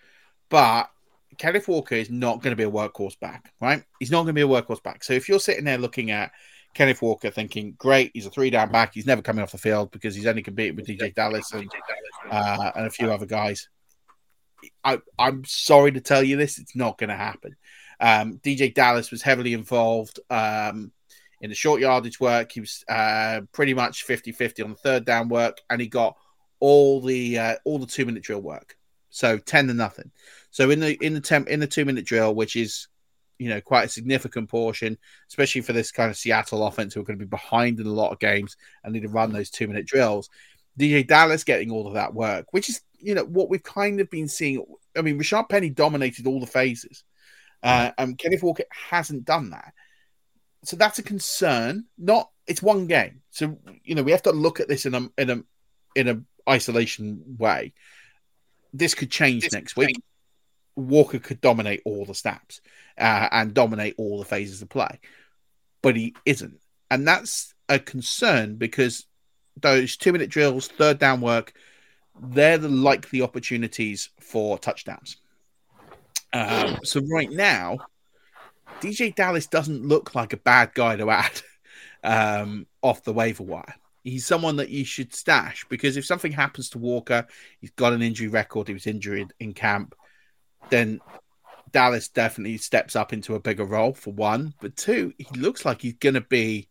but 0.49 0.91
Kenneth 1.39 1.69
Walker 1.69 1.95
is 1.95 2.11
not 2.11 2.43
going 2.43 2.53
to 2.53 2.57
be 2.57 2.65
a 2.65 2.71
workhorse 2.71 3.19
back, 3.19 3.53
right? 3.61 3.83
He's 3.99 4.11
not 4.11 4.25
going 4.25 4.29
to 4.29 4.33
be 4.35 4.43
a 4.43 4.47
workhorse 4.47 4.83
back. 4.83 5.03
So 5.05 5.13
if 5.13 5.29
you're 5.29 5.41
sitting 5.41 5.65
there 5.65 5.79
looking 5.79 6.11
at 6.11 6.33
Kenneth 6.75 7.03
Walker 7.03 7.31
thinking, 7.31 7.75
great, 7.79 8.11
he's 8.15 8.27
a 8.27 8.31
three 8.31 8.51
down 8.51 8.71
back. 8.71 8.93
He's 8.95 9.07
never 9.07 9.23
coming 9.23 9.43
off 9.43 9.53
the 9.53 9.59
field 9.59 9.91
because 9.91 10.15
he's 10.15 10.27
only 10.27 10.43
competing 10.43 10.77
with 10.77 10.87
DeeJay 10.87 11.15
Dallas 11.15 11.51
and, 11.53 11.71
uh, 12.31 12.73
and 12.77 12.87
a 12.87 12.91
few 12.91 13.11
other 13.11 13.27
guys. 13.27 13.69
I, 14.85 14.99
am 15.19 15.45
sorry 15.47 15.93
to 15.93 16.01
tell 16.01 16.23
you 16.23 16.37
this, 16.37 16.59
it's 16.59 16.77
not 16.77 16.99
going 16.99 17.09
to 17.09 17.17
happen. 17.17 17.57
Um, 17.99 18.39
DeeJay 18.39 18.75
Dallas 18.75 19.11
was 19.11 19.23
heavily 19.23 19.55
involved 19.55 20.21
um, 20.29 20.93
in 21.41 21.51
the 21.51 21.57
short 21.57 21.81
yardage 21.81 22.21
work. 22.21 22.53
He 22.53 22.61
was 22.61 22.85
uh, 22.89 23.43
pretty 23.53 23.75
much 23.75 24.05
50 24.05 24.33
50 24.33 24.63
on 24.63 24.71
the 24.71 24.77
third 24.77 25.05
down 25.05 25.29
work, 25.29 25.61
and 25.69 25.81
he 25.81 25.89
got 25.89 26.17
all 26.61 27.01
the 27.01 27.39
uh, 27.39 27.57
all 27.65 27.79
the 27.79 27.87
two 27.87 28.07
minute 28.07 28.23
drill 28.23 28.43
work. 28.43 28.77
So 29.11 29.39
10 29.39 29.69
to 29.69 29.75
nothing. 29.75 30.11
So 30.51 30.71
in 30.71 30.81
the 30.81 30.97
in 31.05 31.15
the 31.15 31.21
temp 31.21 31.49
in 31.49 31.61
the 31.61 31.67
two 31.67 31.85
minute 31.85 32.05
drill, 32.05 32.35
which 32.35 32.57
is 32.57 32.89
you 33.39 33.49
know 33.49 33.61
quite 33.61 33.87
a 33.87 33.89
significant 33.89 34.49
portion, 34.49 34.99
especially 35.29 35.63
for 35.63 35.73
this 35.73 35.91
kind 35.91 36.11
of 36.11 36.17
Seattle 36.17 36.67
offense 36.67 36.95
who 36.95 37.01
are 37.01 37.05
going 37.05 37.19
to 37.19 37.25
be 37.25 37.29
behind 37.29 37.81
in 37.81 37.87
a 37.87 37.93
lot 37.93 38.13
of 38.13 38.19
games 38.19 38.57
and 38.85 38.93
need 38.93 39.03
to 39.03 39.09
run 39.09 39.33
those 39.33 39.51
two 39.51 39.67
minute 39.67 39.87
drills. 39.87 40.29
DeeJay 40.79 41.07
Dallas 41.07 41.45
getting 41.45 41.71
all 41.71 41.89
of 41.89 41.95
that 41.95 42.15
work, 42.15 42.47
which 42.53 42.69
is 42.69 42.81
you 42.99 43.15
know 43.15 43.25
what 43.25 43.49
we've 43.49 43.63
kind 43.63 44.01
of 44.01 44.11
been 44.11 44.29
seeing. 44.29 44.65
I 44.97 45.03
mean, 45.03 45.19
Rashaad 45.19 45.49
Penny 45.49 45.71
dominated 45.71 46.27
all 46.27 46.41
the 46.41 46.47
phases, 46.47 47.05
uh, 47.63 47.91
and 47.99 48.19
Kenneth 48.19 48.43
Walker 48.43 48.65
hasn't 48.71 49.25
done 49.25 49.51
that. 49.51 49.73
So 50.65 50.77
that's 50.77 50.99
a 50.99 51.03
concern. 51.03 51.87
Not 51.99 52.31
it's 52.47 52.63
one 52.63 52.87
game, 52.87 53.23
so 53.31 53.59
you 53.85 53.95
know 53.95 54.03
we 54.03 54.13
have 54.13 54.23
to 54.23 54.33
look 54.33 54.61
at 54.61 54.69
this 54.69 54.87
in 54.87 54.95
a 54.95 55.09
in 55.17 55.31
a 55.31 55.43
in 55.95 56.09
a 56.09 56.51
isolation 56.51 57.37
way. 57.39 57.73
This 58.73 58.95
could 58.95 59.11
change 59.11 59.45
this 59.45 59.53
next 59.53 59.77
week. 59.77 60.01
Walker 60.77 61.19
could 61.19 61.41
dominate 61.41 61.83
all 61.85 62.05
the 62.05 62.15
snaps 62.15 62.61
uh, 62.97 63.29
and 63.33 63.53
dominate 63.53 63.95
all 63.99 64.19
the 64.19 64.25
phases 64.25 64.63
of 64.63 64.69
play, 64.69 65.01
but 65.83 65.97
he 65.97 66.15
isn't, 66.25 66.61
and 66.91 67.07
that's 67.07 67.55
a 67.69 67.79
concern 67.79 68.57
because 68.57 69.07
those 69.57 69.97
two 69.97 70.13
minute 70.13 70.31
drills, 70.31 70.69
third 70.69 70.99
down 70.99 71.21
work, 71.21 71.53
they're 72.21 72.59
the 72.59 72.69
likely 72.69 73.23
opportunities 73.23 74.11
for 74.21 74.59
touchdowns. 74.59 75.17
Um, 76.33 76.79
so 76.85 77.01
right 77.11 77.31
now, 77.31 77.79
DeeJay 78.81 79.15
Dallas 79.15 79.47
doesn't 79.47 79.87
look 79.87 80.15
like 80.15 80.33
a 80.33 80.39
bad 80.39 80.73
guy 80.75 80.97
to 80.97 81.11
add 81.11 81.43
um, 82.05 82.67
off 82.83 83.05
the 83.05 83.13
waiver 83.13 83.43
wire. 83.43 83.75
He's 84.03 84.27
someone 84.27 84.57
that 84.57 84.71
you 84.71 84.85
should 84.85 85.15
stash 85.15 85.67
because 85.69 85.97
if 85.97 86.07
something 86.07 86.33
happens 86.33 86.71
to 86.71 86.79
Walker, 86.79 87.27
he's 87.61 87.71
got 87.73 87.93
an 87.93 88.03
injury 88.03 88.29
record, 88.29 88.69
he 88.69 88.75
was 88.75 88.87
injured 88.87 89.35
in 89.39 89.53
camp, 89.53 89.95
then 90.71 91.01
Dallas 91.71 92.09
definitely 92.09 92.57
steps 92.57 92.97
up 92.97 93.13
into 93.13 93.35
a 93.35 93.41
bigger 93.41 93.65
role 93.65 93.93
for 93.93 94.13
one. 94.13 94.55
But 94.61 94.77
two, 94.77 95.13
he 95.19 95.27
looks 95.39 95.65
like 95.65 95.83
he's 95.83 95.95
going 95.95 96.15
to 96.15 96.23
be 96.23 96.69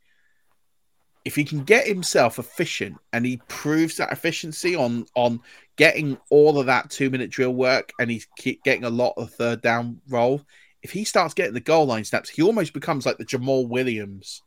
if 1.25 1.35
he 1.35 1.43
can 1.43 1.63
get 1.63 1.85
himself 1.85 2.39
efficient 2.39 2.97
and 3.13 3.25
he 3.25 3.41
proves 3.47 3.97
that 3.97 4.11
efficiency 4.11 4.75
on 4.75 5.05
on 5.15 5.39
getting 5.75 6.17
all 6.29 6.57
of 6.57 6.65
that 6.65 6.89
two 6.89 7.09
minute 7.09 7.29
drill 7.29 7.53
work 7.53 7.91
and 7.99 8.09
he's 8.09 8.27
getting 8.63 8.85
a 8.85 8.89
lot 8.89 9.13
of 9.17 9.31
third 9.31 9.61
down 9.61 10.01
roll, 10.09 10.41
if 10.81 10.91
he 10.91 11.03
starts 11.03 11.33
getting 11.33 11.53
the 11.53 11.59
goal 11.59 11.85
line 11.85 12.03
snaps, 12.03 12.29
he 12.29 12.41
almost 12.41 12.73
becomes 12.73 13.05
like 13.05 13.17
the 13.17 13.25
Jamaal 13.25 13.67
Williams 13.67 14.41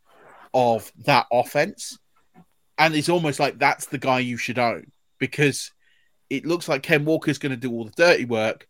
of 0.55 0.93
that 1.05 1.27
offense. 1.33 1.99
And 2.79 2.95
it's 2.95 3.09
almost 3.09 3.39
like 3.39 3.59
that's 3.59 3.87
the 3.87 3.99
guy 3.99 4.21
you 4.21 4.37
should 4.37 4.59
own 4.59 4.91
because 5.19 5.73
it 6.31 6.47
looks 6.47 6.69
like 6.69 6.83
Ken 6.83 7.05
Walker's 7.05 7.39
going 7.39 7.51
to 7.51 7.57
do 7.57 7.71
all 7.71 7.85
the 7.85 7.93
dirty 7.93 8.25
work. 8.25 8.67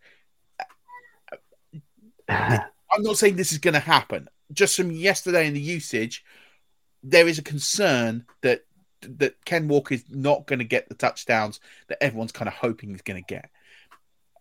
I'm 2.29 3.03
not 3.03 3.17
saying 3.17 3.37
this 3.37 3.53
is 3.53 3.59
going 3.59 3.75
to 3.75 3.81
happen. 3.81 4.29
Just 4.53 4.77
from 4.77 4.91
yesterday 4.91 5.47
in 5.47 5.55
the 5.55 5.61
usage, 5.61 6.25
there 7.03 7.27
is 7.27 7.39
a 7.39 7.43
concern 7.43 8.27
that 8.43 8.65
that 9.03 9.45
Ken 9.45 9.67
Walker 9.67 9.95
is 9.95 10.05
not 10.09 10.47
going 10.47 10.61
to 10.61 10.65
get 10.65 10.89
the 10.89 10.95
touchdowns 10.95 11.59
that 11.89 12.03
everyone's 12.03 12.31
kind 12.31 12.49
of 12.49 12.55
hoping 12.55 12.91
he's 12.91 13.03
going 13.03 13.23
to 13.23 13.27
get. 13.27 13.51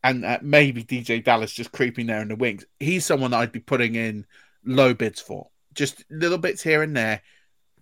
And 0.04 0.26
uh, 0.26 0.40
maybe 0.42 0.84
DeeJay 0.84 1.24
Dallas 1.24 1.52
just 1.52 1.72
creeping 1.72 2.08
there 2.08 2.22
in 2.22 2.28
the 2.28 2.36
wings. 2.36 2.66
He's 2.80 3.06
someone 3.06 3.34
I'd 3.34 3.52
be 3.52 3.60
putting 3.60 3.96
in 3.96 4.26
low 4.66 4.94
bids 4.94 5.22
for, 5.22 5.50
just 5.74 6.04
little 6.10 6.38
bits 6.38 6.64
here 6.64 6.82
and 6.82 6.96
there, 6.96 7.22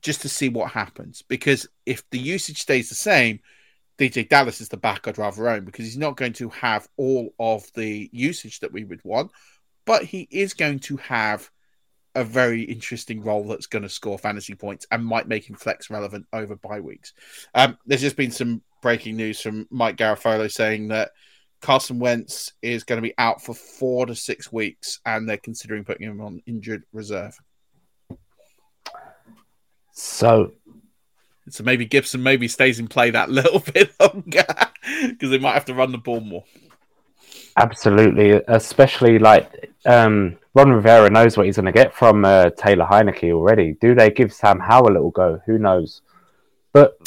just 0.02 0.22
to 0.22 0.30
see 0.30 0.50
what 0.50 0.72
happens. 0.72 1.22
Because 1.22 1.68
if 1.86 2.10
the 2.10 2.20
usage 2.20 2.62
stays 2.62 2.90
the 2.90 2.96
same, 2.96 3.40
DeeJay 3.98 4.30
Dallas 4.30 4.62
is 4.62 4.70
the 4.70 4.78
back 4.78 5.08
I'd 5.08 5.18
rather 5.18 5.50
own 5.50 5.66
because 5.66 5.86
he's 5.86 5.98
not 5.98 6.18
going 6.18 6.34
to 6.34 6.50
have 6.50 6.88
all 6.98 7.34
of 7.40 7.72
the 7.74 8.10
usage 8.14 8.60
that 8.62 8.72
we 8.72 8.86
would 8.86 9.04
want, 9.04 9.32
but 9.86 10.04
he 10.04 10.28
is 10.32 10.54
going 10.54 10.80
to 10.80 10.98
have 10.98 11.50
a 12.16 12.24
very 12.24 12.64
interesting 12.64 13.22
role 13.22 13.44
that's 13.44 13.68
going 13.68 13.84
to 13.84 13.90
score 13.90 14.18
fantasy 14.18 14.56
points 14.56 14.88
and 14.92 15.06
might 15.06 15.28
make 15.28 15.50
him 15.50 15.56
flex 15.56 15.90
relevant 15.90 16.26
over 16.34 16.56
bye 16.56 16.80
weeks. 16.80 17.14
Um, 17.54 17.78
there's 17.86 18.02
just 18.02 18.16
been 18.16 18.32
some 18.32 18.62
breaking 18.82 19.16
news 19.18 19.42
from 19.42 19.68
Mike 19.70 19.98
Garafolo 19.98 20.52
saying 20.52 20.88
that 20.88 21.12
Carson 21.62 22.00
Wentz 22.00 22.54
is 22.62 22.84
going 22.84 22.98
to 22.98 23.08
be 23.08 23.14
out 23.18 23.44
for 23.44 23.54
four 23.54 24.06
to 24.06 24.16
six 24.16 24.52
weeks, 24.52 25.00
and 25.06 25.28
they're 25.28 25.38
considering 25.38 25.84
putting 25.84 26.08
him 26.08 26.22
on 26.22 26.42
injured 26.46 26.84
reserve. 26.94 27.38
So, 29.92 30.54
so 31.50 31.64
maybe 31.64 31.86
Gibson 31.86 32.24
maybe 32.24 32.48
stays 32.48 32.80
in 32.80 32.88
play 32.88 33.12
that 33.12 33.30
little 33.30 33.60
bit 33.60 33.92
longer 34.00 34.46
because 35.08 35.30
they 35.30 35.40
might 35.40 35.54
have 35.54 35.66
to 35.66 35.74
run 35.74 35.92
the 35.92 35.98
ball 35.98 36.22
more. 36.22 36.46
Absolutely, 37.58 38.42
especially 38.48 39.20
like 39.20 39.72
um, 39.86 40.38
Ron 40.54 40.72
Rivera 40.72 41.10
knows 41.10 41.36
what 41.36 41.46
he's 41.46 41.58
going 41.58 41.66
to 41.66 41.72
get 41.72 41.94
from 41.94 42.24
uh, 42.24 42.52
Taylor 42.52 42.86
Heinicke 42.86 43.34
already. 43.34 43.76
Do 43.82 43.94
they 43.94 44.10
give 44.10 44.34
Sam 44.34 44.60
Howell 44.60 44.92
a 44.92 44.94
little 44.94 45.12
go? 45.12 45.42
Who 45.46 45.58
knows? 45.58 46.02
But 46.72 46.98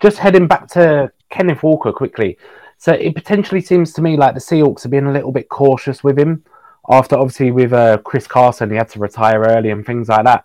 just 0.00 0.18
heading 0.18 0.46
back 0.46 0.68
to 0.68 1.12
Kenneth 1.28 1.62
Walker 1.62 1.92
quickly. 1.92 2.38
So 2.80 2.94
it 2.94 3.14
potentially 3.14 3.60
seems 3.60 3.92
to 3.92 4.02
me 4.02 4.16
like 4.16 4.32
the 4.32 4.40
Seahawks 4.40 4.82
have 4.84 4.90
been 4.90 5.06
a 5.06 5.12
little 5.12 5.32
bit 5.32 5.50
cautious 5.50 6.02
with 6.02 6.18
him 6.18 6.42
after 6.88 7.14
obviously 7.14 7.50
with 7.50 7.74
uh, 7.74 7.98
Chris 7.98 8.26
Carson, 8.26 8.70
he 8.70 8.76
had 8.76 8.88
to 8.88 8.98
retire 8.98 9.42
early 9.42 9.68
and 9.68 9.84
things 9.84 10.08
like 10.08 10.24
that. 10.24 10.44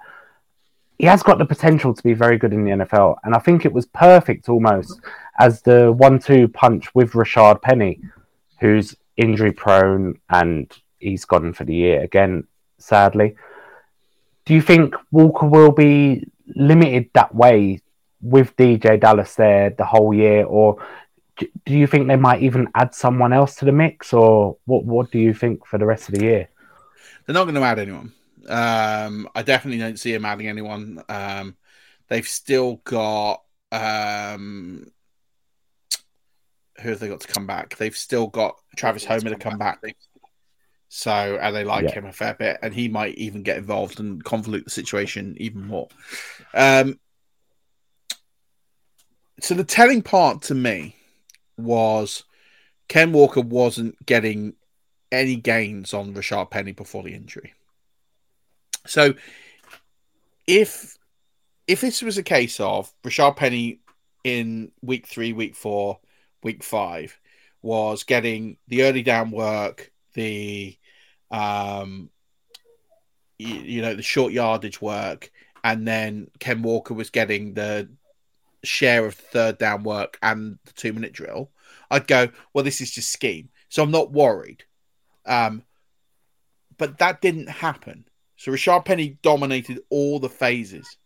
He 0.99 1.05
has 1.05 1.23
got 1.23 1.37
the 1.37 1.45
potential 1.45 1.93
to 1.93 2.03
be 2.03 2.13
very 2.13 2.37
good 2.37 2.51
in 2.51 2.65
the 2.65 2.71
NFL, 2.71 3.15
and 3.23 3.33
I 3.33 3.39
think 3.39 3.63
it 3.63 3.71
was 3.71 3.85
perfect 3.85 4.49
almost 4.49 4.99
as 5.39 5.61
the 5.61 5.93
one-two 5.93 6.49
punch 6.49 6.93
with 6.93 7.13
Rashaad 7.13 7.61
Penny, 7.61 8.01
who's 8.59 8.95
injury 9.15 9.53
prone 9.53 10.19
and 10.29 10.69
he's 10.99 11.23
gone 11.23 11.53
for 11.53 11.63
the 11.63 11.73
year 11.73 12.01
again, 12.03 12.45
sadly. 12.79 13.35
Do 14.43 14.53
you 14.53 14.61
think 14.61 14.93
Walker 15.09 15.47
will 15.47 15.71
be 15.71 16.27
limited 16.53 17.09
that 17.13 17.33
way 17.33 17.81
with 18.21 18.55
DeeJay 18.57 18.99
Dallas 18.99 19.35
there 19.35 19.69
the 19.69 19.85
whole 19.85 20.13
year, 20.13 20.45
or 20.45 20.85
do 21.37 21.73
you 21.73 21.87
think 21.87 22.07
they 22.07 22.15
might 22.15 22.41
even 22.41 22.67
add 22.75 22.95
someone 22.95 23.33
else 23.33 23.55
to 23.55 23.65
the 23.65 23.71
mix, 23.71 24.13
or 24.13 24.57
what? 24.65 24.85
What 24.85 25.11
do 25.11 25.19
you 25.19 25.33
think 25.33 25.65
for 25.65 25.77
the 25.77 25.85
rest 25.85 26.09
of 26.09 26.15
the 26.15 26.23
year? 26.23 26.49
They're 27.25 27.33
not 27.33 27.45
going 27.45 27.55
to 27.55 27.61
add 27.61 27.79
anyone. 27.79 28.13
Um, 28.47 29.27
I 29.33 29.41
definitely 29.41 29.79
don't 29.79 29.99
see 29.99 30.11
them 30.11 30.25
adding 30.25 30.47
anyone. 30.47 31.03
Um, 31.09 31.55
they've 32.07 32.27
still 32.27 32.75
got 32.83 33.41
um, 33.71 34.91
who 36.81 36.89
have 36.89 36.99
they 36.99 37.07
got 37.07 37.21
to 37.21 37.27
come 37.27 37.47
back? 37.47 37.77
They've 37.77 37.95
still 37.95 38.27
got 38.27 38.57
Travis 38.75 39.05
Homer 39.05 39.29
to 39.29 39.35
come 39.35 39.57
back. 39.57 39.81
So, 40.87 41.11
and 41.11 41.55
they 41.55 41.63
like 41.63 41.85
yeah. 41.85 41.93
him 41.93 42.05
a 42.05 42.13
fair 42.13 42.35
bit, 42.35 42.59
and 42.61 42.73
he 42.73 42.87
might 42.87 43.15
even 43.15 43.43
get 43.43 43.57
involved 43.57 43.99
and 43.99 44.23
convolute 44.23 44.63
the 44.63 44.69
situation 44.69 45.35
even 45.39 45.65
more. 45.65 45.89
Um, 46.53 46.99
so, 49.41 49.55
the 49.55 49.63
telling 49.63 50.01
part 50.01 50.43
to 50.43 50.55
me 50.55 50.95
was 51.57 52.23
Ken 52.87 53.11
Walker 53.11 53.41
wasn't 53.41 54.03
getting 54.05 54.53
any 55.11 55.35
gains 55.35 55.93
on 55.93 56.13
Rashaad 56.13 56.51
Penny 56.51 56.71
before 56.71 57.03
the 57.03 57.13
injury. 57.13 57.53
So, 58.85 59.13
if 60.47 60.97
if 61.67 61.81
this 61.81 62.01
was 62.01 62.17
a 62.17 62.23
case 62.23 62.59
of 62.59 62.93
Rashaad 63.03 63.35
Penny 63.37 63.79
in 64.23 64.71
week 64.81 65.07
three, 65.07 65.33
week 65.33 65.55
four, 65.55 65.99
week 66.43 66.63
five 66.63 67.17
was 67.61 68.03
getting 68.03 68.57
the 68.67 68.83
early 68.83 69.01
down 69.01 69.31
work, 69.31 69.91
the 70.13 70.77
um, 71.31 72.09
you, 73.39 73.55
you 73.55 73.81
know, 73.81 73.95
the 73.95 74.03
short 74.03 74.31
yardage 74.31 74.81
work, 74.81 75.31
and 75.63 75.87
then 75.87 76.29
Ken 76.39 76.61
Walker 76.61 76.93
was 76.93 77.09
getting 77.09 77.53
the 77.53 77.89
share 78.65 79.05
of 79.05 79.15
third 79.15 79.57
down 79.57 79.83
work 79.83 80.17
and 80.21 80.57
the 80.65 80.73
two 80.73 80.93
minute 80.93 81.13
drill, 81.13 81.51
I'd 81.89 82.07
go, 82.07 82.29
well, 82.53 82.63
this 82.63 82.81
is 82.81 82.91
just 82.91 83.11
scheme. 83.11 83.49
So 83.69 83.83
I'm 83.83 83.91
not 83.91 84.11
worried. 84.11 84.63
Um, 85.25 85.63
but 86.77 86.97
that 86.99 87.21
didn't 87.21 87.49
happen. 87.49 88.05
So 88.37 88.51
Rashaad 88.51 88.85
Penny 88.85 89.17
dominated 89.21 89.81
all 89.89 90.19
the 90.19 90.29
phases. 90.29 90.97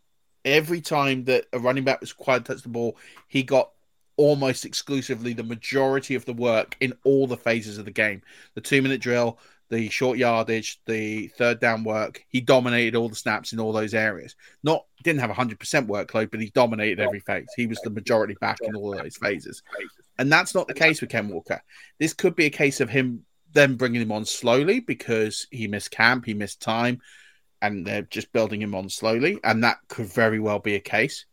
Every 0.46 0.82
time 0.82 1.26
that 1.26 1.46
a 1.54 1.60
running 1.60 1.84
back 1.84 2.02
was 2.02 2.18
required 2.18 2.46
to 2.46 2.54
touch 2.54 2.64
the 2.64 2.70
ball, 2.70 2.98
he 3.28 3.44
got 3.44 3.72
almost 4.18 4.66
exclusively 4.66 5.34
the 5.34 5.44
majority 5.44 6.16
of 6.16 6.26
the 6.26 6.34
work 6.34 6.76
in 6.80 6.94
all 7.04 7.28
the 7.28 7.38
phases 7.38 7.78
of 7.78 7.86
the 7.86 7.92
game. 7.92 8.22
The 8.56 8.62
two 8.62 8.82
minute 8.82 9.02
drill, 9.02 9.38
the 9.70 9.90
short 9.90 10.18
yardage, 10.18 10.82
the 10.86 11.28
third 11.28 11.60
down 11.60 11.84
work. 11.84 12.24
He 12.28 12.42
dominated 12.42 12.96
all 12.96 13.10
the 13.10 13.16
snaps 13.16 13.54
in 13.54 13.60
all 13.60 13.72
those 13.72 13.94
areas. 13.94 14.36
Not 14.64 14.86
didn't 15.04 15.22
have 15.22 15.30
a 15.30 15.36
hundred 15.36 15.60
percent 15.60 15.88
workload, 15.88 16.32
but 16.32 16.42
he 16.42 16.50
dominated 16.50 17.00
every 17.00 17.20
phase. 17.20 17.48
He 17.56 17.68
was 17.68 17.80
the 17.82 17.90
majority 17.90 18.36
back 18.42 18.58
in 18.62 18.76
all 18.76 18.96
those 18.96 19.18
phases, 19.18 19.62
and 20.18 20.32
that's 20.32 20.56
not 20.56 20.68
the 20.68 20.74
case 20.74 21.02
with 21.02 21.12
Ken 21.12 21.30
Walker. 21.30 21.62
This 22.00 22.14
could 22.14 22.36
be 22.36 22.46
a 22.46 22.52
case 22.52 22.82
of 22.82 22.90
him 22.90 23.26
then 23.52 23.76
bringing 23.76 24.02
him 24.02 24.12
on 24.12 24.26
slowly 24.26 24.80
because 24.80 25.48
he 25.50 25.68
missed 25.68 25.92
camp, 25.92 26.26
he 26.26 26.34
missed 26.34 26.62
time, 26.62 27.02
and 27.62 27.86
they're 27.86 28.04
just 28.04 28.32
building 28.32 28.62
him 28.62 28.76
on 28.76 28.90
slowly, 28.90 29.40
and 29.44 29.64
that 29.64 29.80
could 29.88 30.08
very 30.08 30.40
well 30.40 30.60
be 30.60 30.76
a 30.76 30.80
case. 30.80 31.26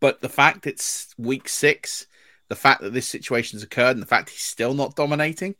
But 0.00 0.20
the 0.20 0.28
fact 0.28 0.66
it's 0.66 1.14
week 1.18 1.48
six, 1.48 2.06
the 2.48 2.56
fact 2.56 2.82
that 2.82 2.92
this 2.92 3.06
situation 3.06 3.56
has 3.56 3.62
occurred, 3.62 3.92
and 3.96 4.02
the 4.02 4.06
fact 4.06 4.30
he's 4.30 4.42
still 4.42 4.74
not 4.74 4.96
dominating 4.96 5.54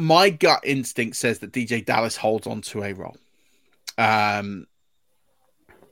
my 0.00 0.30
gut 0.30 0.60
instinct 0.64 1.16
says 1.16 1.38
that 1.40 1.52
DeeJay 1.52 1.84
Dallas 1.84 2.16
holds 2.16 2.46
on 2.46 2.60
to 2.62 2.82
a 2.82 2.92
role. 2.92 3.16
Um, 3.98 4.66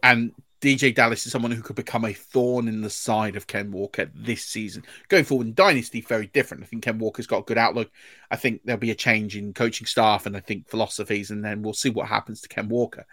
and 0.03 0.33
DeeJay 0.61 0.95
Dallas 0.95 1.25
is 1.27 1.33
someone 1.33 1.53
who 1.53 1.63
could 1.63 1.77
become 1.77 2.05
a 2.05 2.13
thorn 2.13 2.67
in 2.67 2.81
the 2.81 2.91
side 2.91 3.37
of 3.37 3.47
Ken 3.47 3.71
Walker 3.71 4.11
this 4.15 4.45
season. 4.45 4.83
Going 5.09 5.25
forward 5.25 5.47
in 5.47 5.55
Dynasty, 5.55 6.01
very 6.01 6.27
different. 6.27 6.65
I 6.65 6.67
think 6.67 6.83
Ken 6.83 6.99
Walker's 6.99 7.27
got 7.27 7.41
a 7.41 7.45
good 7.45 7.59
outlook. 7.59 7.91
I 8.31 8.37
think 8.37 8.63
there'll 8.65 8.81
be 8.81 8.91
a 8.91 8.97
change 8.97 9.37
in 9.37 9.55
coaching 9.55 9.87
staff 9.87 10.27
and 10.27 10.37
I 10.37 10.41
think 10.41 10.69
philosophies, 10.69 11.31
and 11.31 11.45
then 11.45 11.63
we'll 11.63 11.75
see 11.75 11.91
what 11.91 12.09
happens 12.09 12.41
to 12.41 12.49
Ken 12.49 12.69
Walker. 12.69 13.07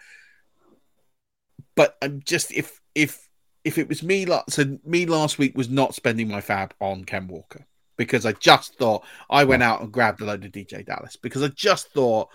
But 1.76 1.98
I'm 2.02 2.22
just 2.24 2.52
if 2.52 2.82
if 2.96 3.28
if 3.64 3.78
it 3.78 3.90
was 3.90 4.02
me, 4.02 4.26
so 4.50 4.80
me 4.84 5.06
last 5.06 5.38
week 5.38 5.58
was 5.58 5.70
not 5.70 5.94
spending 5.94 6.28
my 6.28 6.42
FAAB 6.42 6.72
on 6.80 7.04
Ken 7.04 7.28
Walker 7.28 7.66
because 7.98 8.26
I 8.26 8.34
just 8.34 8.76
thought 8.78 9.06
I 9.30 9.44
went 9.44 9.64
out 9.64 9.82
and 9.82 9.92
grabbed 9.92 10.22
a 10.22 10.26
load 10.26 10.46
of 10.46 10.52
DeeJay 10.52 10.86
Dallas 10.86 11.16
because 11.16 11.44
I 11.44 11.48
just 11.50 11.90
thought 11.92 12.30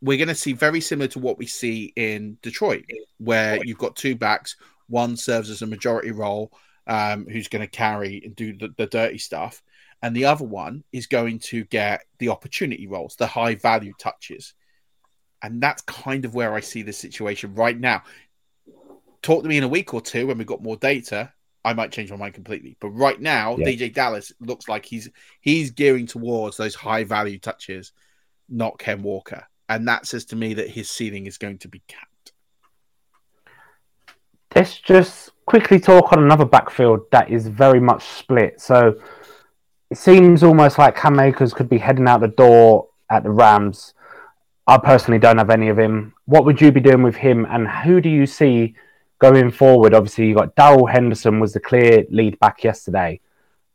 we're 0.00 0.18
going 0.18 0.28
to 0.28 0.34
see 0.34 0.52
very 0.52 0.80
similar 0.80 1.08
to 1.08 1.20
what 1.20 1.38
we 1.38 1.46
see 1.46 1.92
in 1.94 2.36
Detroit, 2.42 2.84
where 3.18 3.64
you've 3.64 3.78
got 3.78 3.96
two 3.96 4.16
backs. 4.16 4.56
One 4.88 5.16
serves 5.16 5.48
as 5.48 5.62
a 5.62 5.66
majority 5.66 6.10
role, 6.10 6.52
um, 6.86 7.26
who's 7.26 7.48
going 7.48 7.62
to 7.62 7.70
carry 7.70 8.20
and 8.24 8.34
do 8.34 8.56
the, 8.56 8.74
the 8.76 8.86
dirty 8.86 9.18
stuff, 9.18 9.62
and 10.02 10.14
the 10.14 10.24
other 10.24 10.44
one 10.44 10.82
is 10.92 11.06
going 11.06 11.38
to 11.38 11.64
get 11.64 12.02
the 12.18 12.30
opportunity 12.30 12.88
roles, 12.88 13.14
the 13.14 13.26
high 13.26 13.54
value 13.54 13.92
touches. 13.98 14.54
And 15.40 15.62
that's 15.62 15.82
kind 15.82 16.24
of 16.24 16.34
where 16.34 16.54
I 16.54 16.60
see 16.60 16.82
the 16.82 16.92
situation 16.92 17.54
right 17.54 17.78
now. 17.78 18.02
Talk 19.22 19.44
to 19.44 19.48
me 19.48 19.56
in 19.56 19.64
a 19.64 19.68
week 19.68 19.94
or 19.94 20.00
two 20.00 20.26
when 20.26 20.38
we've 20.38 20.46
got 20.46 20.62
more 20.62 20.76
data, 20.76 21.32
I 21.64 21.72
might 21.74 21.92
change 21.92 22.10
my 22.10 22.16
mind 22.16 22.34
completely. 22.34 22.76
But 22.80 22.90
right 22.90 23.20
now, 23.20 23.56
yeah. 23.56 23.66
DeeJay 23.66 23.94
Dallas 23.94 24.32
looks 24.40 24.68
like 24.68 24.84
he's 24.84 25.08
he's 25.40 25.70
gearing 25.70 26.06
towards 26.06 26.56
those 26.56 26.74
high 26.74 27.04
value 27.04 27.38
touches, 27.38 27.92
not 28.48 28.78
Ken 28.78 29.02
Walker, 29.02 29.46
and 29.68 29.86
that 29.88 30.06
says 30.06 30.24
to 30.26 30.36
me 30.36 30.54
that 30.54 30.68
his 30.68 30.90
ceiling 30.90 31.26
is 31.26 31.38
going 31.38 31.58
to 31.58 31.68
be 31.68 31.82
capped. 31.86 32.32
Let's 34.54 34.78
just 34.78 35.30
quickly 35.46 35.80
talk 35.80 36.12
on 36.12 36.22
another 36.22 36.44
backfield 36.44 37.10
that 37.10 37.30
is 37.30 37.48
very 37.48 37.80
much 37.80 38.04
split. 38.04 38.60
So 38.60 39.00
it 39.90 39.96
seems 39.96 40.42
almost 40.42 40.78
like 40.78 40.96
Cam 40.96 41.18
Akers 41.18 41.54
could 41.54 41.68
be 41.68 41.78
heading 41.78 42.06
out 42.06 42.20
the 42.20 42.28
door 42.28 42.88
at 43.10 43.22
the 43.22 43.30
Rams. 43.30 43.94
I 44.66 44.78
personally 44.78 45.18
don't 45.18 45.38
have 45.38 45.50
any 45.50 45.68
of 45.68 45.78
him. 45.78 46.14
What 46.26 46.44
would 46.44 46.60
you 46.60 46.70
be 46.70 46.80
doing 46.80 47.02
with 47.02 47.16
him, 47.16 47.46
and 47.48 47.68
who 47.68 48.00
do 48.00 48.08
you 48.08 48.26
see? 48.26 48.74
Going 49.22 49.52
forward, 49.52 49.94
obviously 49.94 50.26
you 50.26 50.34
got 50.34 50.56
Darrell 50.56 50.86
Henderson 50.86 51.38
was 51.38 51.52
the 51.52 51.60
clear 51.60 52.04
lead 52.10 52.40
back 52.40 52.64
yesterday, 52.64 53.20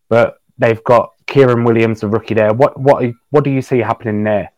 but 0.09 0.41
they've 0.57 0.83
got 0.83 1.13
Kyren 1.25 1.65
Williams, 1.65 2.01
the 2.01 2.09
rookie 2.09 2.33
there. 2.33 2.53
What 2.53 2.77
what 2.77 3.01
what 3.29 3.45
do 3.45 3.49
you 3.49 3.61
see 3.61 3.77
happening 3.77 4.25
there? 4.25 4.51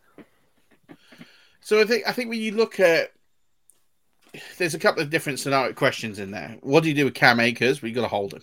So 1.60 1.80
I 1.80 1.84
think 1.84 2.08
I 2.08 2.12
think 2.12 2.28
when 2.28 2.40
you 2.40 2.56
look 2.56 2.80
at 2.80 3.12
there's 4.58 4.74
a 4.74 4.80
couple 4.80 5.00
of 5.00 5.10
different 5.10 5.38
scenario 5.38 5.72
questions 5.74 6.18
in 6.18 6.32
there. 6.32 6.56
What 6.60 6.82
do 6.82 6.88
you 6.88 6.94
do 6.96 7.04
with 7.04 7.14
Cam 7.14 7.38
Akers? 7.38 7.80
We 7.80 7.92
got 7.92 8.02
to 8.02 8.08
hold 8.08 8.34
him. 8.34 8.42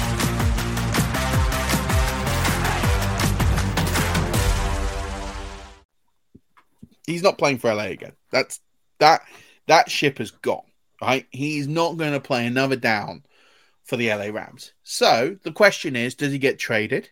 He's 7.21 7.27
not 7.27 7.37
playing 7.37 7.59
for 7.59 7.71
LA 7.71 7.83
again. 7.83 8.13
That's 8.31 8.61
that 8.97 9.21
that 9.67 9.91
ship 9.91 10.17
has 10.17 10.31
gone. 10.31 10.65
Right? 10.99 11.27
He's 11.29 11.67
not 11.67 11.97
going 11.97 12.13
to 12.13 12.19
play 12.19 12.47
another 12.47 12.75
down 12.75 13.23
for 13.83 13.95
the 13.95 14.09
LA 14.09 14.29
Rams. 14.29 14.73
So 14.81 15.37
the 15.43 15.51
question 15.51 15.95
is, 15.95 16.15
does 16.15 16.31
he 16.31 16.39
get 16.39 16.57
traded? 16.57 17.09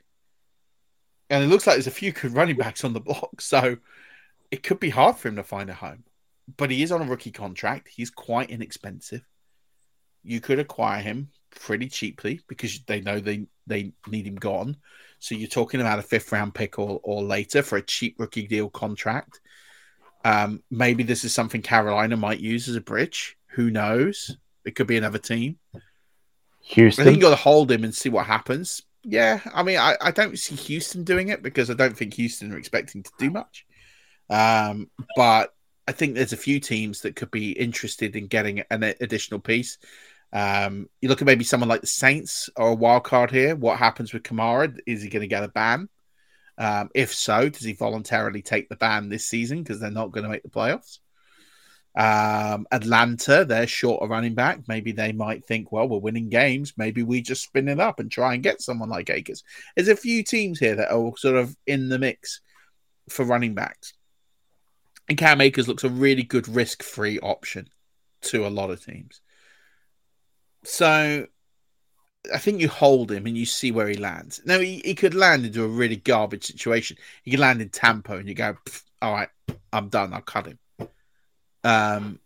And 1.29 1.43
it 1.43 1.47
looks 1.47 1.67
like 1.67 1.75
there's 1.75 1.85
a 1.85 1.91
few 1.91 2.11
good 2.11 2.33
running 2.33 2.57
backs 2.57 2.83
on 2.83 2.93
the 2.93 2.99
block, 2.99 3.39
so 3.39 3.77
it 4.49 4.63
could 4.63 4.79
be 4.79 4.89
hard 4.89 5.15
for 5.15 5.27
him 5.27 5.35
to 5.35 5.43
find 5.43 5.69
a 5.69 5.75
home. 5.75 6.03
But 6.57 6.71
he 6.71 6.81
is 6.81 6.91
on 6.91 7.03
a 7.03 7.05
rookie 7.05 7.29
contract. 7.29 7.87
He's 7.87 8.09
quite 8.09 8.49
inexpensive. 8.49 9.21
You 10.23 10.41
could 10.41 10.57
acquire 10.57 11.03
him 11.03 11.29
pretty 11.51 11.87
cheaply 11.87 12.41
because 12.47 12.79
they 12.87 12.99
know 12.99 13.19
they, 13.19 13.45
they 13.67 13.91
need 14.07 14.25
him 14.25 14.37
gone. 14.37 14.75
So 15.19 15.35
you're 15.35 15.47
talking 15.47 15.81
about 15.81 15.99
a 15.99 16.03
fifth 16.03 16.31
round 16.31 16.55
pick 16.55 16.79
or, 16.79 16.99
or 17.03 17.21
later 17.21 17.61
for 17.61 17.77
a 17.77 17.83
cheap 17.83 18.15
rookie 18.17 18.47
deal 18.47 18.71
contract. 18.71 19.41
Um, 20.23 20.63
maybe 20.69 21.03
this 21.03 21.23
is 21.23 21.33
something 21.33 21.61
Carolina 21.61 22.17
might 22.17 22.39
use 22.39 22.67
as 22.67 22.75
a 22.75 22.81
bridge. 22.81 23.37
Who 23.51 23.71
knows? 23.71 24.35
It 24.65 24.75
could 24.75 24.87
be 24.87 24.97
another 24.97 25.17
team. 25.17 25.57
Houston. 26.61 27.01
I 27.01 27.05
think 27.05 27.17
you 27.17 27.21
got 27.21 27.29
to 27.29 27.35
hold 27.35 27.71
him 27.71 27.83
and 27.83 27.95
see 27.95 28.09
what 28.09 28.25
happens. 28.25 28.83
Yeah, 29.03 29.39
I 29.53 29.63
mean, 29.63 29.77
I, 29.77 29.95
I 30.01 30.11
don't 30.11 30.37
see 30.37 30.55
Houston 30.55 31.03
doing 31.03 31.29
it 31.29 31.41
because 31.41 31.69
I 31.69 31.73
don't 31.73 31.97
think 31.97 32.13
Houston 32.15 32.51
are 32.53 32.57
expecting 32.57 33.01
to 33.03 33.11
do 33.17 33.29
much. 33.29 33.65
Um, 34.29 34.89
but 35.15 35.53
I 35.87 35.93
think 35.93 36.13
there's 36.13 36.33
a 36.33 36.37
few 36.37 36.59
teams 36.59 37.01
that 37.01 37.15
could 37.15 37.31
be 37.31 37.51
interested 37.53 38.15
in 38.15 38.27
getting 38.27 38.61
an 38.69 38.83
additional 38.83 39.39
piece. 39.39 39.77
Um, 40.31 40.89
you 41.01 41.09
look 41.09 41.21
at 41.21 41.25
maybe 41.25 41.43
someone 41.43 41.69
like 41.69 41.81
the 41.81 41.87
Saints 41.87 42.49
or 42.55 42.69
a 42.69 42.75
wild 42.75 43.03
card 43.05 43.31
here. 43.31 43.55
What 43.55 43.79
happens 43.79 44.13
with 44.13 44.23
Kamara? 44.23 44.77
Is 44.85 45.01
he 45.01 45.09
going 45.09 45.21
to 45.21 45.27
get 45.27 45.43
a 45.43 45.47
ban? 45.47 45.89
Um, 46.59 46.89
if 46.93 47.13
so, 47.13 47.49
does 47.49 47.63
he 47.63 47.73
voluntarily 47.73 48.41
take 48.41 48.69
the 48.69 48.75
ban 48.75 49.09
this 49.09 49.25
season 49.25 49.63
because 49.63 49.79
they're 49.79 49.89
not 49.89 50.11
going 50.11 50.25
to 50.25 50.29
make 50.29 50.43
the 50.43 50.49
playoffs? 50.49 50.99
Um, 51.97 52.67
Atlanta, 52.71 53.45
they're 53.45 53.65
short 53.65 54.03
of 54.03 54.09
running 54.09 54.35
back. 54.35 54.67
Maybe 54.67 54.91
they 54.91 55.11
might 55.11 55.45
think, 55.45 55.71
well, 55.71 55.87
we're 55.87 55.99
winning 55.99 56.29
games. 56.29 56.73
Maybe 56.77 57.01
we 57.01 57.21
just 57.21 57.43
spin 57.43 57.67
it 57.69 57.79
up 57.79 57.99
and 57.99 58.11
try 58.11 58.33
and 58.33 58.43
get 58.43 58.61
someone 58.61 58.89
like 58.89 59.09
Akers. 59.09 59.43
There's 59.75 59.87
a 59.87 59.95
few 59.95 60.23
teams 60.23 60.59
here 60.59 60.75
that 60.75 60.91
are 60.91 61.13
sort 61.17 61.37
of 61.37 61.55
in 61.65 61.89
the 61.89 61.97
mix. 61.97 62.41
for 63.09 63.25
running 63.25 63.55
backs. 63.55 63.93
And 65.07 65.17
Cam 65.17 65.41
Akers 65.41 65.67
looks 65.67 65.83
a 65.83 65.89
really 65.89 66.23
good 66.23 66.47
risk 66.47 66.83
free 66.83 67.19
option 67.19 67.69
to 68.21 68.45
a 68.45 68.49
lot 68.49 68.69
of 68.69 68.85
teams. 68.85 69.21
So 70.63 71.25
I 72.33 72.37
think 72.37 72.59
you 72.59 72.67
hold 72.67 73.11
him 73.11 73.25
and 73.25 73.37
you 73.37 73.45
see 73.45 73.71
where 73.71 73.87
he 73.87 73.95
lands. 73.95 74.41
Now, 74.45 74.59
he, 74.59 74.81
he 74.83 74.93
could 74.93 75.13
land 75.13 75.45
into 75.45 75.63
a 75.63 75.67
really 75.67 75.95
garbage 75.95 76.45
situation. 76.45 76.97
He 77.23 77.31
could 77.31 77.39
land 77.39 77.61
in 77.61 77.69
Tampa 77.69 78.17
and 78.17 78.27
you 78.27 78.35
go, 78.35 78.57
all 79.01 79.13
right, 79.13 79.29
I'm 79.71 79.89
done. 79.89 80.13
I'll 80.13 80.21
cut 80.21 80.47
him. 80.47 80.59
Um, 81.63 82.19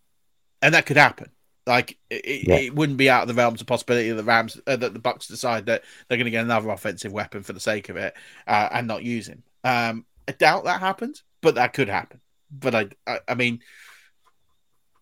and 0.61 0.73
that 0.73 0.85
could 0.85 0.97
happen. 0.97 1.29
Like 1.65 1.97
it, 2.09 2.47
yeah. 2.47 2.55
it, 2.55 2.75
wouldn't 2.75 2.97
be 2.97 3.09
out 3.09 3.21
of 3.21 3.27
the 3.29 3.33
realms 3.33 3.61
of 3.61 3.67
possibility 3.67 4.09
of 4.09 4.17
the 4.17 4.23
Rams 4.23 4.59
uh, 4.67 4.75
that 4.75 4.93
the 4.93 4.99
Bucs 4.99 5.27
decide 5.27 5.67
that 5.67 5.83
they're 6.07 6.17
going 6.17 6.25
to 6.25 6.31
get 6.31 6.43
another 6.43 6.69
offensive 6.69 7.13
weapon 7.13 7.41
for 7.41 7.53
the 7.53 7.59
sake 7.59 7.87
of 7.87 7.95
it 7.95 8.13
uh, 8.47 8.69
and 8.71 8.87
not 8.87 9.03
use 9.03 9.27
him. 9.27 9.43
Um, 9.63 10.05
I 10.27 10.33
doubt 10.33 10.65
that 10.65 10.81
happens, 10.81 11.23
but 11.41 11.55
that 11.55 11.73
could 11.73 11.87
happen. 11.87 12.19
But 12.51 12.75
I, 12.75 12.87
I, 13.07 13.19
I 13.29 13.35
mean, 13.35 13.61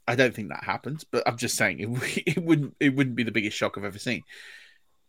I 0.07 0.15
don't 0.15 0.35
think 0.35 0.49
that 0.49 0.63
happens. 0.63 1.03
But 1.03 1.23
I'm 1.27 1.38
just 1.38 1.55
saying 1.55 1.80
it, 1.80 2.23
it 2.27 2.43
wouldn't 2.43 2.76
it 2.80 2.95
wouldn't 2.95 3.15
be 3.15 3.23
the 3.23 3.31
biggest 3.31 3.57
shock 3.57 3.77
I've 3.77 3.84
ever 3.84 3.99
seen. 3.99 4.23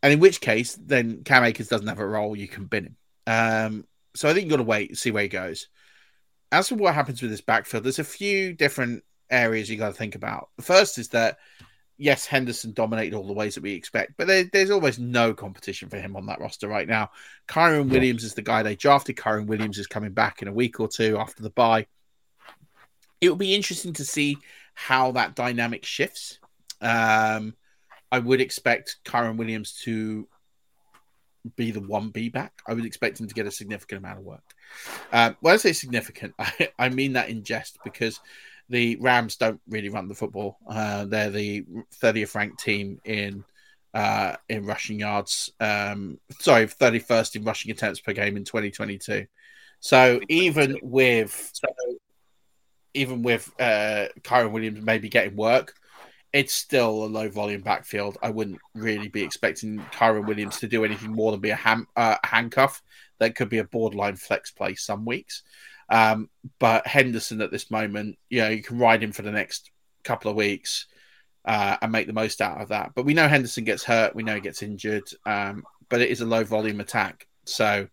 And 0.03 0.13
in 0.13 0.19
which 0.19 0.41
case, 0.41 0.77
then 0.79 1.23
Cam 1.23 1.43
Akers 1.43 1.69
doesn't 1.69 1.87
have 1.87 1.99
a 1.99 2.05
role. 2.05 2.35
You 2.35 2.47
can 2.47 2.65
bin 2.65 2.85
him. 2.85 2.97
Um, 3.25 3.87
so 4.15 4.29
I 4.29 4.33
think 4.33 4.43
you've 4.43 4.51
got 4.51 4.57
to 4.57 4.63
wait 4.63 4.89
and 4.89 4.97
see 4.97 5.11
where 5.11 5.23
he 5.23 5.29
goes. 5.29 5.69
As 6.51 6.69
for 6.69 6.75
what 6.75 6.93
happens 6.93 7.21
with 7.21 7.31
this 7.31 7.41
backfield, 7.41 7.83
there's 7.83 7.99
a 7.99 8.03
few 8.03 8.53
different 8.53 9.03
areas 9.31 9.69
you 9.69 9.77
got 9.77 9.87
to 9.87 9.93
think 9.93 10.13
about. 10.15 10.49
The 10.57 10.63
first 10.63 10.99
is 10.99 11.07
that 11.09 11.37
yes, 11.97 12.25
Henderson 12.25 12.73
dominated 12.73 13.15
all 13.15 13.25
the 13.25 13.33
ways 13.33 13.55
that 13.55 13.63
we 13.63 13.73
expect, 13.73 14.13
but 14.17 14.27
there, 14.27 14.45
there's 14.51 14.71
almost 14.71 14.99
no 14.99 15.33
competition 15.33 15.89
for 15.89 15.97
him 15.97 16.15
on 16.15 16.25
that 16.25 16.39
roster 16.39 16.67
right 16.67 16.87
now. 16.87 17.09
Kyren 17.47 17.89
Williams 17.89 18.23
is 18.23 18.33
the 18.33 18.41
guy 18.41 18.61
they 18.61 18.75
drafted. 18.75 19.15
Kyren 19.15 19.47
Williams 19.47 19.77
is 19.77 19.87
coming 19.87 20.11
back 20.11 20.41
in 20.41 20.47
a 20.47 20.53
week 20.53 20.79
or 20.79 20.87
two 20.87 21.17
after 21.17 21.41
the 21.41 21.49
bye. 21.49 21.87
It 23.21 23.29
will 23.29 23.37
be 23.37 23.55
interesting 23.55 23.93
to 23.93 24.05
see 24.05 24.37
how 24.73 25.13
that 25.13 25.35
dynamic 25.35 25.85
shifts. 25.85 26.39
Um, 26.81 27.55
I 28.13 28.19
would 28.19 28.41
expect 28.41 28.97
Kyren 29.05 29.37
Williams 29.37 29.73
to 29.85 30.27
be 31.55 31.71
the 31.71 31.81
one 31.81 32.09
B 32.09 32.29
back. 32.29 32.53
I 32.67 32.75
would 32.75 32.85
expect 32.85 33.19
him 33.19 33.27
to 33.27 33.33
get 33.33 33.47
a 33.47 33.51
significant 33.51 33.97
amount 33.97 34.19
of 34.19 34.23
work. 34.23 34.43
Um, 35.11 35.35
when 35.41 35.55
I 35.55 35.57
say 35.57 35.73
significant, 35.73 36.35
I, 36.39 36.69
I 36.77 36.89
mean 36.89 37.13
that 37.13 37.29
in 37.29 37.43
jest 37.43 37.79
because 37.83 38.19
the 38.69 38.97
Rams 38.97 39.37
don't 39.37 39.59
really 39.67 39.89
run 39.89 40.07
the 40.07 40.13
football. 40.13 40.59
Uh, 40.69 41.05
they're 41.05 41.31
the 41.31 41.65
30th 42.03 42.35
ranked 42.35 42.59
team 42.59 43.01
in 43.03 43.43
uh, 43.95 44.35
in 44.47 44.67
rushing 44.67 44.99
yards. 44.99 45.51
Um, 45.59 46.19
sorry, 46.39 46.67
31st 46.67 47.37
in 47.37 47.43
rushing 47.45 47.71
attempts 47.71 47.99
per 47.99 48.13
game 48.13 48.37
in 48.37 48.43
2022. 48.43 49.25
So 49.79 50.19
even 50.29 50.77
with 50.83 51.49
so 51.51 51.67
even 52.93 53.23
with 53.23 53.51
uh, 53.59 54.09
Kyren 54.21 54.51
Williams 54.51 54.85
maybe 54.85 55.09
getting 55.09 55.35
work, 55.35 55.73
it's 56.33 56.53
still 56.53 57.03
a 57.03 57.05
low 57.05 57.29
volume 57.29 57.61
backfield. 57.61 58.17
I 58.23 58.31
wouldn't 58.31 58.59
really 58.73 59.07
be 59.07 59.21
expecting 59.21 59.79
Kyren 59.93 60.25
Williams 60.25 60.59
to 60.59 60.67
do 60.67 60.83
anything 60.83 61.11
more 61.11 61.31
than 61.31 61.39
be 61.39 61.51
a 61.51 61.55
ham, 61.55 61.87
uh, 61.95 62.17
handcuff. 62.23 62.81
That 63.19 63.35
could 63.35 63.49
be 63.49 63.59
a 63.59 63.63
borderline 63.63 64.15
flex 64.15 64.49
play 64.49 64.73
some 64.73 65.05
weeks. 65.05 65.43
Um, 65.89 66.29
but 66.57 66.87
Henderson 66.87 67.41
at 67.41 67.51
this 67.51 67.69
moment, 67.69 68.17
you 68.29 68.41
know, 68.41 68.49
you 68.49 68.63
can 68.63 68.79
ride 68.79 69.03
him 69.03 69.11
for 69.11 69.21
the 69.21 69.31
next 69.31 69.69
couple 70.03 70.31
of 70.31 70.35
weeks 70.35 70.87
uh, 71.45 71.77
and 71.81 71.91
make 71.91 72.07
the 72.07 72.13
most 72.13 72.41
out 72.41 72.59
of 72.59 72.69
that. 72.69 72.93
But 72.95 73.05
we 73.05 73.13
know 73.13 73.27
Henderson 73.27 73.63
gets 73.63 73.83
hurt, 73.83 74.15
we 74.15 74.23
know 74.23 74.35
he 74.35 74.41
gets 74.41 74.63
injured, 74.63 75.07
um, 75.27 75.63
but 75.89 76.01
it 76.01 76.09
is 76.09 76.21
a 76.21 76.25
low 76.25 76.43
volume 76.43 76.79
attack. 76.79 77.27
So 77.45 77.87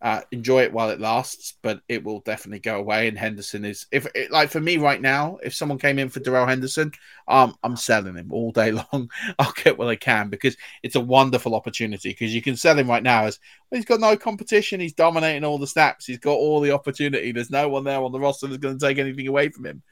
uh, 0.00 0.20
enjoy 0.30 0.62
it 0.62 0.72
while 0.72 0.90
it 0.90 1.00
lasts, 1.00 1.54
but 1.62 1.80
it 1.88 2.04
will 2.04 2.20
definitely 2.20 2.60
go 2.60 2.78
away. 2.78 3.08
And 3.08 3.18
Henderson 3.18 3.64
is, 3.64 3.86
if 3.90 4.06
it, 4.14 4.30
like 4.30 4.50
for 4.50 4.60
me 4.60 4.76
right 4.76 5.00
now, 5.00 5.38
if 5.42 5.54
someone 5.54 5.78
came 5.78 5.98
in 5.98 6.08
for 6.08 6.20
Darrell 6.20 6.46
Henderson, 6.46 6.92
um, 7.26 7.56
I'm 7.64 7.76
selling 7.76 8.14
him 8.14 8.32
all 8.32 8.52
day 8.52 8.70
long. 8.92 9.10
I'll 9.38 9.52
get 9.52 9.76
what 9.76 9.88
I 9.88 9.96
can 9.96 10.28
because 10.28 10.56
it's 10.82 10.94
a 10.94 11.00
wonderful 11.00 11.54
opportunity. 11.54 12.10
Because 12.10 12.34
you 12.34 12.42
can 12.42 12.56
sell 12.56 12.78
him 12.78 12.88
right 12.88 13.02
now 13.02 13.24
as 13.24 13.40
well, 13.70 13.78
he's 13.78 13.84
got 13.84 14.00
no 14.00 14.16
competition, 14.16 14.78
he's 14.80 14.94
dominating 14.94 15.44
all 15.44 15.58
the 15.58 15.66
snaps, 15.66 16.06
he's 16.06 16.18
got 16.18 16.34
all 16.34 16.60
the 16.60 16.72
opportunity. 16.72 17.32
There's 17.32 17.50
no 17.50 17.68
one 17.68 17.84
there 17.84 18.02
on 18.02 18.12
the 18.12 18.20
roster 18.20 18.46
that's 18.46 18.58
going 18.58 18.78
to 18.78 18.86
take 18.86 18.98
anything 18.98 19.26
away 19.26 19.48
from 19.48 19.66
him. 19.66 19.82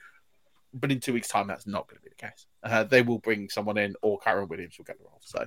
But 0.73 0.93
in 0.93 1.01
two 1.01 1.15
weeks' 1.15 1.28
time, 1.28 1.49
that's 1.49 1.66
not 1.66 1.89
going 1.89 1.99
to 1.99 2.03
be 2.03 2.11
the 2.11 2.27
case. 2.27 2.47
Uh, 2.66 2.84
they 2.84 3.02
will 3.02 3.18
bring 3.18 3.48
someone 3.48 3.78
in, 3.78 3.94
or 4.02 4.18
Kyren 4.20 4.48
Williams 4.48 4.76
will 4.78 4.84
get 4.84 4.98
the 4.98 5.05
role. 5.05 5.20
So, 5.22 5.47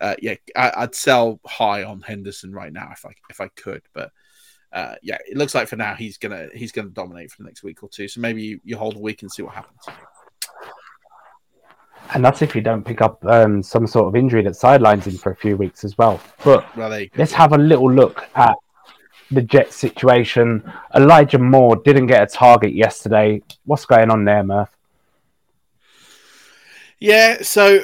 uh, 0.00 0.14
yeah, 0.20 0.34
I, 0.56 0.80
would 0.80 0.94
sell 0.94 1.40
high 1.46 1.84
on 1.84 2.00
Henderson 2.00 2.52
right 2.52 2.72
now 2.72 2.90
if 2.92 3.04
I 3.04 3.10
if 3.30 3.40
I 3.40 3.48
could. 3.48 3.82
But 3.92 4.12
uh, 4.72 4.94
yeah, 5.02 5.18
it 5.28 5.36
looks 5.36 5.54
like 5.54 5.68
for 5.68 5.76
now 5.76 5.94
he's 5.94 6.18
gonna 6.18 6.48
he's 6.54 6.72
gonna 6.72 6.90
dominate 6.90 7.30
for 7.30 7.42
the 7.42 7.46
next 7.46 7.62
week 7.62 7.82
or 7.82 7.88
two. 7.88 8.08
So 8.08 8.20
maybe 8.20 8.42
you, 8.42 8.60
you 8.64 8.76
hold 8.76 8.96
a 8.96 9.00
week 9.00 9.22
and 9.22 9.30
see 9.30 9.42
what 9.42 9.54
happens. 9.54 9.80
And 12.12 12.24
that's 12.24 12.42
if 12.42 12.56
you 12.56 12.60
don't 12.60 12.84
pick 12.84 13.00
up 13.00 13.24
um, 13.26 13.62
some 13.62 13.86
sort 13.86 14.08
of 14.08 14.16
injury 14.16 14.42
that 14.42 14.56
sidelines 14.56 15.06
him 15.06 15.16
for 15.16 15.30
a 15.30 15.36
few 15.36 15.56
weeks 15.56 15.84
as 15.84 15.96
well. 15.96 16.20
But 16.44 16.76
well, 16.76 17.06
let's 17.16 17.32
have 17.32 17.52
a 17.52 17.58
little 17.58 17.90
look 17.90 18.28
at 18.34 18.56
the 19.30 19.42
Jets 19.42 19.76
situation. 19.76 20.62
Elijah 20.94 21.38
Moore 21.38 21.76
didn't 21.76 22.08
get 22.08 22.22
a 22.22 22.26
target 22.26 22.74
yesterday. 22.74 23.42
What's 23.64 23.86
going 23.86 24.10
on 24.10 24.24
there, 24.24 24.42
Murph? 24.42 24.70
Yeah, 27.00 27.40
so 27.40 27.80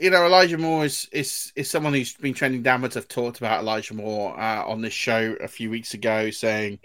you 0.00 0.10
know 0.10 0.24
Elijah 0.24 0.56
Moore 0.58 0.84
is 0.84 1.08
is 1.10 1.52
is 1.56 1.68
someone 1.68 1.92
who's 1.92 2.14
been 2.14 2.34
trending 2.34 2.62
downwards. 2.62 2.96
I've 2.96 3.08
talked 3.08 3.38
about 3.38 3.60
Elijah 3.60 3.94
Moore 3.94 4.38
uh, 4.38 4.64
on 4.64 4.80
this 4.80 4.92
show 4.92 5.34
a 5.42 5.48
few 5.48 5.70
weeks 5.70 5.94
ago, 5.94 6.30
saying 6.30 6.78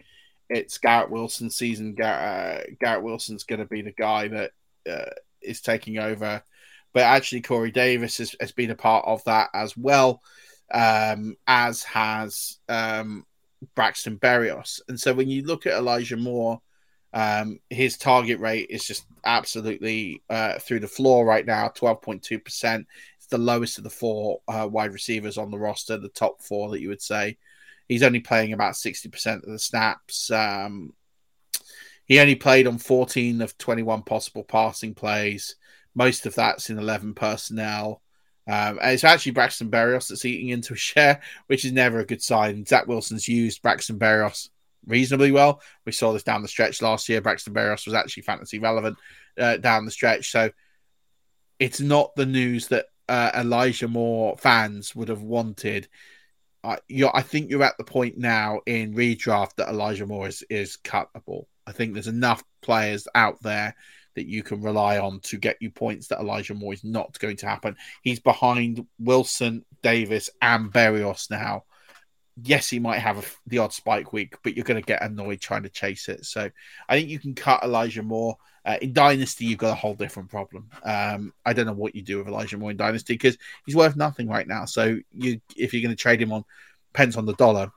it's 0.50 0.80
Garrett 0.80 1.12
Wilson 1.12 1.52
season. 1.52 1.96
Uh, 2.02 2.62
Garrett 2.80 3.04
Wilson's 3.04 3.44
going 3.44 3.60
to 3.60 3.68
be 3.68 3.84
the 3.84 3.91
guy 3.91 4.30
that 4.30 4.52
uh, 4.90 5.12
is 5.44 5.62
taking 5.62 6.00
over, 6.00 6.41
but 6.91 7.04
actually 7.04 7.41
Corey 7.41 7.70
Davis 7.70 8.18
has, 8.18 8.36
has 8.40 8.52
been 8.52 8.72
a 8.72 8.76
part 8.76 9.06
of 9.06 9.24
that 9.26 9.50
as 9.54 9.78
well, 9.78 10.24
um, 10.74 11.38
as 11.46 11.84
has 11.84 12.58
um, 12.68 13.28
Braxton 13.76 14.18
Berrios. 14.18 14.82
And 14.88 15.00
so 15.00 15.14
when 15.14 15.30
you 15.30 15.44
look 15.44 15.68
at 15.68 15.74
Elijah 15.78 16.18
Moore, 16.18 16.62
um, 17.14 17.60
his 17.69 17.98
target 17.98 18.40
rate 18.40 18.68
is 18.69 18.86
just 18.86 19.06
absolutely 19.23 20.22
uh, 20.30 20.60
through 20.60 20.80
the 20.80 20.88
floor 20.88 21.26
right 21.26 21.45
now, 21.45 21.69
12.2%. 21.69 22.86
It's 23.18 23.26
the 23.27 23.38
lowest 23.38 23.77
of 23.77 23.84
the 23.84 23.90
four 23.90 24.41
uh, 24.48 24.68
wide 24.69 24.94
receivers 24.94 25.38
on 25.38 25.52
the 25.52 25.57
roster, 25.57 25.98
the 25.98 26.10
top 26.10 26.41
four 26.41 26.69
that 26.69 26.81
you 26.81 26.90
would 26.90 27.02
say. 27.02 27.38
He's 27.88 28.03
only 28.03 28.19
playing 28.19 28.53
about 28.53 28.73
60% 28.73 29.44
of 29.44 29.49
the 29.49 29.57
snaps. 29.57 30.30
Um, 30.30 30.94
he 32.06 32.19
only 32.19 32.36
played 32.36 32.68
on 32.68 32.77
14 32.77 33.41
of 33.41 33.57
21 33.57 34.03
possible 34.03 34.44
passing 34.44 34.94
plays. 34.94 35.56
Most 35.95 36.26
of 36.27 36.36
that's 36.36 36.69
in 36.69 36.77
11 36.77 37.15
personnel. 37.15 38.02
Um, 38.48 38.80
it's 38.81 39.03
actually 39.03 39.34
Braxton 39.34 39.69
Berrios 39.69 40.10
that's 40.10 40.26
eating 40.26 40.49
into 40.49 40.73
a 40.73 40.77
share, 40.77 41.22
which 41.48 41.65
is 41.65 41.72
never 41.72 41.99
a 41.99 42.06
good 42.06 42.22
sign. 42.22 42.65
Zach 42.65 42.88
Wilson's 42.88 43.27
used 43.27 43.64
Braxton 43.64 43.98
Berrios 43.98 44.49
reasonably 44.85 45.31
well. 45.31 45.61
We 45.85 45.91
saw 45.91 46.14
this 46.14 46.23
down 46.23 46.41
the 46.41 46.47
stretch 46.47 46.81
last 46.81 47.10
year. 47.10 47.22
Braxton 47.22 47.53
Berrios 47.53 47.85
was 47.85 47.93
actually 47.93 48.23
fantasy 48.23 48.60
relevant 48.60 48.97
uh, 49.38 49.57
down 49.57 49.85
the 49.85 49.91
stretch. 49.91 50.31
So 50.31 50.51
it's 51.60 51.81
not 51.81 52.15
the 52.15 52.26
news 52.26 52.68
that 52.69 52.85
uh, 53.07 53.31
Elijah 53.35 53.88
Moore 53.88 54.38
fans 54.38 54.95
would 54.95 55.10
have 55.10 55.22
wanted. 55.22 55.88
Uh, 56.64 56.77
I 57.14 57.22
think 57.22 57.49
you're 57.49 57.64
at 57.64 57.77
the 57.77 57.84
point 57.84 58.18
now 58.18 58.61
in 58.65 58.93
redraft 58.93 59.56
that 59.57 59.69
Elijah 59.69 60.06
Moore 60.06 60.27
is, 60.27 60.43
is 60.49 60.77
cutable. 60.84 61.45
I 61.65 61.72
think 61.72 61.93
there's 61.93 62.07
enough 62.07 62.43
players 62.61 63.07
out 63.15 63.41
there 63.41 63.76
that 64.15 64.27
you 64.27 64.43
can 64.43 64.61
rely 64.61 64.97
on 64.97 65.19
to 65.22 65.38
get 65.38 65.57
you 65.61 65.69
points 65.69 66.07
that 66.07 66.19
Elijah 66.19 66.53
Moore 66.53 66.73
is 66.73 66.84
not 66.84 67.18
going 67.19 67.38
to 67.38 67.47
happen. 67.47 67.77
He's 68.01 68.19
behind 68.19 68.85
Wilson, 68.99 69.64
Davis, 69.81 70.30
and 70.41 70.72
Berrios 70.72 71.30
now. 71.30 71.64
Yes, 72.44 72.70
he 72.70 72.80
might 72.80 72.99
have 72.99 73.18
a, 73.18 73.24
the 73.48 73.57
odd 73.60 73.74
spike 73.74 74.14
week, 74.14 74.36
but 74.44 74.56
you're 74.56 74.66
going 74.66 74.82
to 74.82 74.86
get 74.86 75.02
annoyed 75.02 75.41
trying 75.41 75.64
to 75.64 75.70
chase 75.70 76.10
it. 76.10 76.26
So 76.26 76.49
I 76.88 76.95
think 76.95 77.10
you 77.10 77.20
can 77.20 77.36
cut 77.36 77.64
Elijah 77.64 78.03
Moore. 78.03 78.38
Uh, 78.66 78.78
in 78.82 78.94
Dynasty, 78.94 79.45
you've 79.45 79.57
got 79.57 79.72
a 79.72 79.76
whole 79.76 79.95
different 79.95 80.30
problem. 80.30 80.70
Um, 80.84 81.34
I 81.45 81.53
don't 81.53 81.66
know 81.66 81.74
what 81.74 81.95
you 81.95 82.02
do 82.02 82.18
with 82.18 82.28
Elijah 82.28 82.57
Moore 82.57 82.72
in 82.72 82.78
Dynasty 82.78 83.14
because 83.14 83.38
he's 83.66 83.76
worth 83.76 83.95
nothing 83.95 84.28
right 84.28 84.48
now. 84.48 84.66
So 84.66 84.99
you, 85.11 85.41
if 85.56 85.74
you're 85.74 85.82
going 85.82 85.95
to 85.95 86.02
trade 86.02 86.22
him 86.22 86.34
on 86.34 86.44
pence 86.94 87.18
on 87.18 87.26
the 87.26 87.34
dollar, 87.34 87.72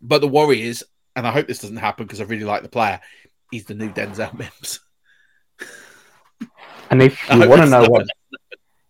but 0.00 0.20
the 0.20 0.28
worry 0.28 0.62
is, 0.62 0.84
and 1.14 1.26
I 1.26 1.30
hope 1.30 1.46
this 1.46 1.60
doesn't 1.60 1.76
happen 1.76 2.06
because 2.06 2.20
I 2.20 2.24
really 2.24 2.44
like 2.44 2.62
the 2.62 2.68
player, 2.68 3.00
he's 3.50 3.66
the 3.66 3.74
new 3.74 3.90
Denzel 3.90 4.36
Mims. 4.38 4.80
And 6.90 7.02
if 7.02 7.28
you 7.30 7.48
want 7.48 7.62
to 7.62 7.68
know 7.68 7.84
what, 7.86 8.06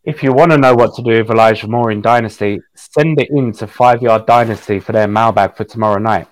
if 0.04 0.22
you 0.22 0.32
want 0.32 0.52
to 0.52 0.58
know 0.58 0.74
what 0.74 0.94
to 0.96 1.02
do 1.02 1.22
with 1.22 1.30
Elijah 1.30 1.68
Moore 1.68 1.90
in 1.90 2.00
Dynasty, 2.00 2.60
send 2.96 3.20
it 3.20 3.28
in 3.30 3.52
to 3.52 3.66
Five 3.66 4.02
Yard 4.02 4.26
Dynasty 4.26 4.80
for 4.80 4.92
their 4.92 5.08
mailbag 5.08 5.56
for 5.56 5.64
tomorrow 5.64 5.98
night. 5.98 6.28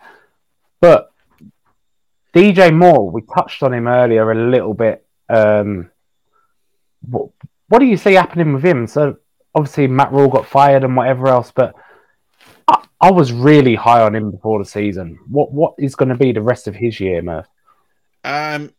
But 0.81 1.11
DJ 2.35 2.75
Moore, 2.75 3.11
we 3.11 3.23
touched 3.23 3.63
on 3.63 3.75
him 3.75 3.87
earlier 3.87 4.31
a 4.31 4.51
little 4.51 4.75
bit. 4.75 5.07
Um, 5.29 5.91
what, 7.03 7.29
what 7.69 7.79
do 7.79 7.85
you 7.85 7.97
see 7.97 8.15
happening 8.15 8.55
with 8.55 8.65
him? 8.65 8.87
So 8.87 9.17
obviously 9.55 9.87
Matt 9.87 10.13
Rhule 10.13 10.29
got 10.29 10.47
fired 10.47 10.85
and 10.85 10.97
whatever 10.97 11.29
else, 11.29 11.53
but 11.55 11.75
I, 12.67 12.85
I 13.01 13.11
was 13.11 13.33
really 13.33 13.75
high 13.75 14.03
on 14.03 14.15
him 14.15 14.31
before 14.31 14.59
the 14.59 14.69
season. 14.69 15.19
What 15.29 15.53
what 15.53 15.75
is 15.79 15.95
going 15.95 16.09
to 16.09 16.17
be 16.17 16.33
the 16.33 16.43
rest 16.43 16.67
of 16.67 16.75
his 16.75 16.99
year, 16.99 17.23
Murph? 17.23 17.47
Um, 18.25 18.73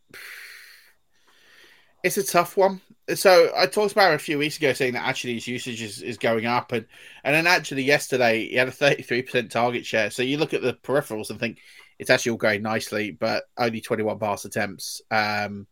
it's 2.02 2.16
a 2.16 2.24
tough 2.24 2.56
one. 2.56 2.80
So 3.14 3.52
I 3.56 3.66
talked 3.66 3.92
about 3.92 4.14
a 4.14 4.18
few 4.18 4.38
weeks 4.38 4.56
ago, 4.56 4.72
saying 4.72 4.94
that 4.94 5.06
actually 5.06 5.34
his 5.34 5.46
usage 5.46 5.80
is, 5.80 6.02
is 6.02 6.18
going 6.18 6.46
up, 6.46 6.72
and 6.72 6.86
and 7.22 7.34
then 7.34 7.46
actually 7.46 7.84
yesterday 7.84 8.48
he 8.48 8.56
had 8.56 8.68
a 8.68 8.72
thirty 8.72 9.02
three 9.02 9.22
percent 9.22 9.52
target 9.52 9.86
share. 9.86 10.10
So 10.10 10.22
you 10.22 10.38
look 10.38 10.54
at 10.54 10.62
the 10.62 10.74
peripherals 10.74 11.30
and 11.30 11.38
think 11.38 11.58
it's 11.98 12.10
actually 12.10 12.32
all 12.32 12.38
going 12.38 12.62
nicely, 12.62 13.12
but 13.12 13.44
only 13.56 13.80
twenty 13.80 14.02
one 14.02 14.18
pass 14.18 14.44
attempts. 14.44 15.02
Um, 15.10 15.68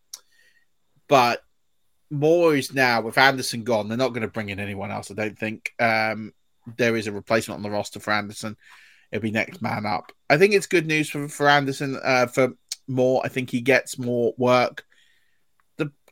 but 1.09 1.43
Moore 2.09 2.55
is 2.55 2.73
now 2.73 3.01
with 3.01 3.19
Anderson 3.19 3.65
gone. 3.65 3.89
They're 3.89 3.99
not 3.99 4.11
going 4.11 4.23
to 4.23 4.29
bring 4.29 4.51
in 4.51 4.61
anyone 4.61 4.93
else. 4.93 5.11
I 5.11 5.15
don't 5.15 5.39
think. 5.39 5.73
Um, 5.81 6.33
there 6.77 6.97
is 6.97 7.09
a 7.09 7.13
replacement 7.13 7.59
on 7.59 7.63
the 7.63 7.71
roster 7.71 8.01
for 8.01 8.13
Anderson. 8.13 8.57
It'll 9.11 9.23
be 9.23 9.31
next 9.31 9.61
man 9.61 9.87
up. 9.87 10.13
I 10.31 10.39
think 10.39 10.55
it's 10.55 10.67
good 10.67 10.87
news 10.87 11.11
for 11.11 11.29
for 11.29 11.49
Anderson. 11.49 11.99
Uh, 12.03 12.27
for 12.27 12.53
Moore, 12.87 13.23
I 13.25 13.29
think 13.29 13.51
he 13.51 13.61
gets 13.61 13.99
more 13.99 14.35
work 14.39 14.85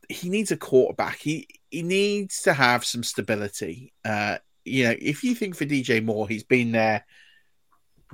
he 0.08 0.28
needs 0.28 0.50
a 0.50 0.56
quarterback. 0.56 1.18
He 1.18 1.48
he 1.70 1.82
needs 1.82 2.42
to 2.42 2.52
have 2.52 2.84
some 2.84 3.02
stability. 3.02 3.92
Uh, 4.04 4.38
you 4.64 4.84
know, 4.84 4.94
if 4.98 5.24
you 5.24 5.34
think 5.34 5.56
for 5.56 5.64
DJ 5.64 6.04
Moore, 6.04 6.28
he's 6.28 6.44
been 6.44 6.72
there 6.72 7.04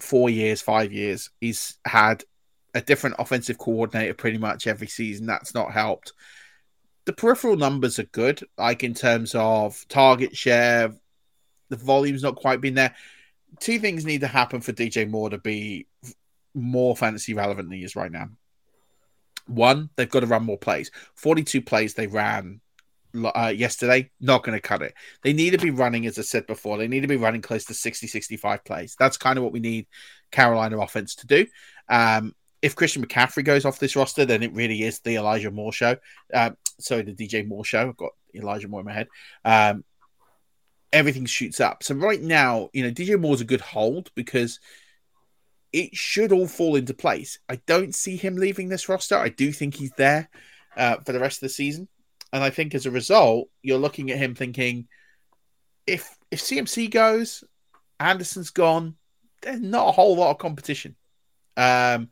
four 0.01 0.31
years, 0.31 0.62
five 0.62 0.93
years. 0.93 1.31
He's 1.40 1.78
had 1.85 2.24
a 2.74 2.81
different 2.81 3.16
offensive 3.19 3.59
coordinator 3.59 4.15
pretty 4.15 4.39
much 4.39 4.66
every 4.66 4.86
season. 4.86 5.27
That's 5.27 5.55
not 5.55 5.73
helped. 5.73 6.12
The 7.05 7.12
peripheral 7.12 7.56
numbers 7.56 7.98
are 7.98 8.05
good, 8.05 8.43
like 8.56 8.85
in 8.85 8.94
terms 8.94 9.35
of 9.35 9.85
target 9.89 10.36
share. 10.36 10.94
The 11.70 11.77
volume's 11.77 12.23
not 12.23 12.36
quite 12.36 12.60
been 12.60 12.74
there. 12.74 12.94
Two 13.60 13.78
things 13.78 14.05
need 14.05 14.20
to 14.20 14.27
happen 14.27 14.60
for 14.60 14.73
DJ 14.73 15.09
Moore 15.09 15.31
to 15.31 15.39
be 15.39 15.86
more 16.55 16.97
fantasy 16.97 17.35
relevant 17.35 17.69
than 17.69 17.78
he 17.78 17.85
is 17.85 17.97
right 17.97 18.12
now. 18.12 18.28
One, 19.48 19.90
they've 19.96 20.08
got 20.08 20.20
to 20.20 20.26
run 20.26 20.44
more 20.44 20.58
plays. 20.58 20.90
42 21.14 21.62
plays 21.62 21.94
they 21.94 22.06
ran 22.06 22.60
uh, 23.14 23.52
yesterday, 23.54 24.10
not 24.20 24.44
going 24.44 24.56
to 24.56 24.60
cut 24.60 24.82
it. 24.82 24.94
They 25.22 25.32
need 25.32 25.50
to 25.50 25.58
be 25.58 25.70
running, 25.70 26.06
as 26.06 26.18
I 26.18 26.22
said 26.22 26.46
before, 26.46 26.78
they 26.78 26.88
need 26.88 27.00
to 27.00 27.08
be 27.08 27.16
running 27.16 27.42
close 27.42 27.64
to 27.66 27.74
60, 27.74 28.06
65 28.06 28.64
plays. 28.64 28.96
That's 28.98 29.16
kind 29.16 29.38
of 29.38 29.44
what 29.44 29.52
we 29.52 29.60
need 29.60 29.86
Carolina 30.30 30.78
offense 30.78 31.14
to 31.16 31.26
do. 31.26 31.46
Um, 31.88 32.34
if 32.60 32.76
Christian 32.76 33.04
McCaffrey 33.04 33.44
goes 33.44 33.64
off 33.64 33.78
this 33.78 33.96
roster, 33.96 34.24
then 34.24 34.42
it 34.42 34.52
really 34.52 34.82
is 34.82 35.00
the 35.00 35.16
Elijah 35.16 35.50
Moore 35.50 35.72
show. 35.72 35.96
Uh, 36.32 36.50
sorry, 36.78 37.02
the 37.02 37.14
DJ 37.14 37.46
Moore 37.46 37.64
show. 37.64 37.88
I've 37.88 37.96
got 37.96 38.12
Elijah 38.34 38.68
Moore 38.68 38.80
in 38.80 38.86
my 38.86 38.92
head. 38.92 39.08
Um, 39.44 39.84
everything 40.92 41.24
shoots 41.24 41.60
up. 41.60 41.82
So 41.82 41.94
right 41.94 42.20
now, 42.20 42.68
you 42.72 42.82
know, 42.82 42.90
DJ 42.90 43.18
Moore's 43.18 43.40
a 43.40 43.46
good 43.46 43.60
hold 43.60 44.10
because– 44.14 44.60
it 45.72 45.94
should 45.94 46.32
all 46.32 46.46
fall 46.46 46.76
into 46.76 46.94
place. 46.94 47.38
I 47.48 47.56
don't 47.66 47.94
see 47.94 48.16
him 48.16 48.36
leaving 48.36 48.68
this 48.68 48.88
roster. 48.88 49.16
I 49.16 49.28
do 49.28 49.52
think 49.52 49.74
he's 49.74 49.92
there 49.96 50.28
uh, 50.76 50.96
for 51.04 51.12
the 51.12 51.20
rest 51.20 51.38
of 51.38 51.42
the 51.42 51.48
season, 51.48 51.88
and 52.32 52.42
I 52.42 52.50
think 52.50 52.74
as 52.74 52.86
a 52.86 52.90
result, 52.90 53.48
you're 53.62 53.78
looking 53.78 54.10
at 54.10 54.18
him 54.18 54.34
thinking, 54.34 54.88
if 55.86 56.16
if 56.30 56.40
CMC 56.40 56.90
goes, 56.90 57.44
Anderson's 58.00 58.50
gone. 58.50 58.96
There's 59.42 59.60
not 59.60 59.88
a 59.88 59.92
whole 59.92 60.16
lot 60.16 60.30
of 60.30 60.38
competition, 60.38 60.96
um, 61.56 62.08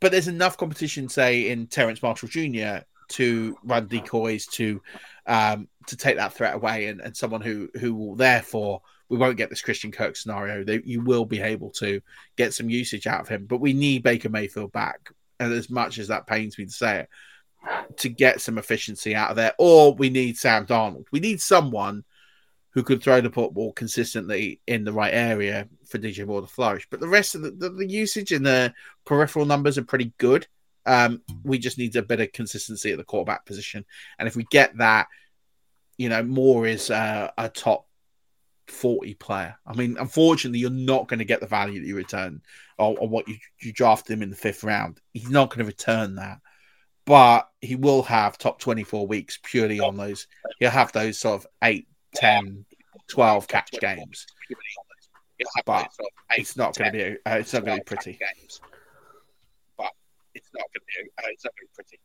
but 0.00 0.12
there's 0.12 0.28
enough 0.28 0.56
competition, 0.56 1.08
say 1.08 1.50
in 1.50 1.66
Terrace 1.66 2.02
Marshall 2.02 2.28
Jr. 2.28 2.84
to 3.10 3.56
run 3.64 3.86
decoys 3.86 4.46
to 4.48 4.82
um, 5.26 5.68
to 5.86 5.96
take 5.96 6.16
that 6.16 6.34
threat 6.34 6.54
away, 6.54 6.86
and, 6.86 7.00
and 7.00 7.16
someone 7.16 7.40
who 7.40 7.70
who 7.80 7.94
will 7.94 8.14
therefore 8.14 8.82
we 9.08 9.18
won't 9.18 9.36
get 9.36 9.50
this 9.50 9.62
Christian 9.62 9.92
Kirk 9.92 10.16
scenario. 10.16 10.64
They, 10.64 10.80
you 10.84 11.00
will 11.00 11.24
be 11.24 11.40
able 11.40 11.70
to 11.72 12.00
get 12.36 12.54
some 12.54 12.70
usage 12.70 13.06
out 13.06 13.20
of 13.20 13.28
him, 13.28 13.46
but 13.46 13.60
we 13.60 13.72
need 13.72 14.02
Baker 14.02 14.28
Mayfield 14.28 14.72
back. 14.72 15.10
And 15.38 15.52
as 15.52 15.68
much 15.68 15.98
as 15.98 16.08
that 16.08 16.26
pains 16.26 16.58
me 16.58 16.66
to 16.66 16.70
say 16.70 17.00
it, 17.00 17.08
to 17.96 18.08
get 18.08 18.40
some 18.40 18.58
efficiency 18.58 19.14
out 19.14 19.30
of 19.30 19.36
there, 19.36 19.54
or 19.58 19.94
we 19.94 20.10
need 20.10 20.36
Sam 20.36 20.66
Darnold. 20.66 21.06
We 21.12 21.20
need 21.20 21.40
someone 21.40 22.04
who 22.70 22.82
could 22.82 23.02
throw 23.02 23.20
the 23.20 23.30
football 23.30 23.72
consistently 23.72 24.60
in 24.66 24.84
the 24.84 24.92
right 24.92 25.14
area 25.14 25.68
for 25.86 25.98
DJ 25.98 26.26
Moore 26.26 26.40
to 26.40 26.46
flourish. 26.46 26.88
But 26.90 27.00
the 27.00 27.08
rest 27.08 27.34
of 27.34 27.42
the, 27.42 27.52
the, 27.52 27.70
the 27.70 27.88
usage 27.88 28.32
and 28.32 28.44
the 28.44 28.74
peripheral 29.04 29.46
numbers 29.46 29.78
are 29.78 29.84
pretty 29.84 30.12
good. 30.18 30.46
Um, 30.84 31.22
we 31.44 31.58
just 31.58 31.78
need 31.78 31.94
a 31.96 32.02
bit 32.02 32.20
of 32.20 32.32
consistency 32.32 32.90
at 32.90 32.98
the 32.98 33.04
quarterback 33.04 33.46
position. 33.46 33.84
And 34.18 34.26
if 34.26 34.34
we 34.34 34.44
get 34.50 34.76
that, 34.78 35.06
you 35.96 36.08
know, 36.08 36.22
Moore 36.22 36.66
is 36.66 36.90
uh, 36.90 37.30
a 37.38 37.48
top 37.48 37.86
40 38.66 39.14
player. 39.14 39.56
I 39.66 39.74
mean, 39.74 39.96
unfortunately, 39.98 40.58
you're 40.58 40.70
not 40.70 41.08
going 41.08 41.18
to 41.18 41.24
get 41.24 41.40
the 41.40 41.46
value 41.46 41.80
that 41.80 41.86
you 41.86 41.96
return 41.96 42.42
or, 42.78 42.96
or 42.98 43.08
what 43.08 43.28
you, 43.28 43.36
you 43.60 43.72
draft 43.72 44.08
him 44.08 44.22
in 44.22 44.30
the 44.30 44.36
fifth 44.36 44.64
round. 44.64 45.00
He's 45.12 45.30
not 45.30 45.50
going 45.50 45.60
to 45.60 45.64
return 45.64 46.16
that, 46.16 46.38
but 47.04 47.48
he 47.60 47.76
will 47.76 48.02
have 48.02 48.38
top 48.38 48.58
24 48.60 49.06
weeks 49.06 49.38
purely 49.42 49.80
on 49.80 49.96
those. 49.96 50.26
He'll 50.58 50.70
have 50.70 50.92
those 50.92 51.18
sort 51.18 51.40
of 51.40 51.46
8, 51.62 51.86
10, 52.14 52.64
12 53.08 53.48
catch 53.48 53.70
games. 53.72 54.26
But 55.66 55.88
it's 56.36 56.56
not 56.56 56.76
going 56.76 56.92
to 56.92 56.98
be, 56.98 57.16
uh, 57.26 57.36
it's 57.38 57.52
not 57.52 57.64
going 57.64 57.78
to 57.78 57.84
be 57.84 57.84
pretty. 57.84 58.18
But 59.76 59.90
it's 60.34 60.50
not 60.54 60.64
going 60.72 60.80
to 60.80 61.04
be, 61.04 61.10
uh, 61.18 61.28
it's 61.30 61.44
not 61.44 61.52
going 61.56 61.66
to 61.66 61.70
be 61.70 61.74
pretty. 61.74 62.00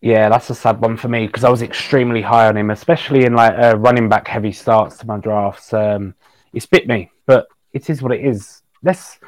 Yeah, 0.00 0.28
that's 0.28 0.50
a 0.50 0.54
sad 0.54 0.80
one 0.80 0.96
for 0.96 1.08
me 1.08 1.26
because 1.26 1.44
I 1.44 1.50
was 1.50 1.62
extremely 1.62 2.20
high 2.20 2.46
on 2.46 2.56
him, 2.56 2.70
especially 2.70 3.24
in 3.24 3.34
like 3.34 3.54
uh, 3.58 3.76
running 3.78 4.08
back 4.08 4.28
heavy 4.28 4.52
starts 4.52 4.98
to 4.98 5.06
my 5.06 5.18
drafts. 5.18 5.72
Um, 5.72 6.14
it's 6.52 6.66
bit 6.66 6.86
me, 6.86 7.10
but 7.26 7.46
it 7.72 7.88
is 7.88 8.02
what 8.02 8.12
it 8.12 8.24
is. 8.24 8.62
That's 8.82 9.18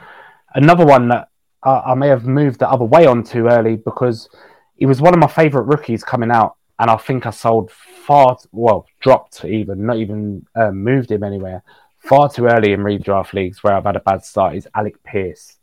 another 0.55 0.85
one 0.85 1.09
that 1.09 1.29
I, 1.63 1.71
I 1.87 1.95
may 1.95 2.09
have 2.09 2.27
moved 2.27 2.61
the 2.61 2.69
other 2.69 2.85
way 2.85 3.07
on 3.07 3.23
too 3.25 3.47
early 3.49 3.77
because 3.77 4.29
he 4.77 4.87
was 4.87 5.01
one 5.01 5.15
of 5.15 5.21
my 5.21 5.27
favourite 5.27 5.67
rookies 5.67 6.05
coming 6.05 6.31
out, 6.31 6.57
and 6.79 6.91
I 6.91 6.97
think 6.97 7.27
I 7.27 7.31
sold 7.31 7.71
far 7.71 8.37
well, 8.53 8.87
dropped 9.01 9.45
even, 9.45 9.87
not 9.87 9.97
even 9.97 10.47
uh, 10.55 10.71
moved 10.71 11.11
him 11.11 11.23
anywhere, 11.23 11.63
far 11.99 12.29
too 12.29 12.47
early 12.47 12.73
in 12.73 12.81
redraft 12.81 13.33
leagues 13.33 13.63
where 13.63 13.73
I've 13.75 13.85
had 13.85 13.97
a 13.97 14.01
bad 14.01 14.25
start. 14.25 14.57
Is 14.57 14.69
Alec 14.75 15.03
Pierce. 15.03 15.57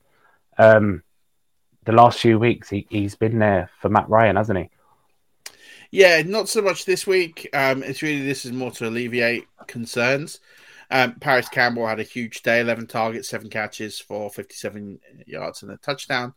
Um, 0.58 1.04
the 1.86 1.92
last 1.92 2.20
few 2.20 2.40
weeks, 2.40 2.70
he, 2.70 2.88
he's 2.90 3.16
been 3.16 3.40
there 3.40 3.70
for 3.80 3.90
Matt 3.90 4.10
Ryan, 4.10 4.38
hasn't 4.38 4.58
he? 4.58 4.70
Yeah, 5.94 6.24
not 6.24 6.50
so 6.50 6.64
much 6.64 6.86
this 6.86 7.06
week. 7.06 7.48
Um, 7.54 7.84
it's 7.84 8.02
really 8.02 8.26
this 8.26 8.46
is 8.46 8.52
more 8.52 8.72
to 8.72 8.88
alleviate 8.88 9.46
concerns. 9.68 10.40
Um, 10.90 11.14
Parris 11.20 11.48
Campbell 11.50 11.86
had 11.86 12.00
a 12.00 12.04
huge 12.04 12.42
day 12.42 12.62
11 12.62 12.88
targets, 12.88 13.30
seven 13.30 13.48
catches 13.48 14.00
for 14.00 14.32
57 14.32 15.00
yards 15.28 15.62
and 15.62 15.72
a 15.72 15.78
touchdown. 15.78 16.34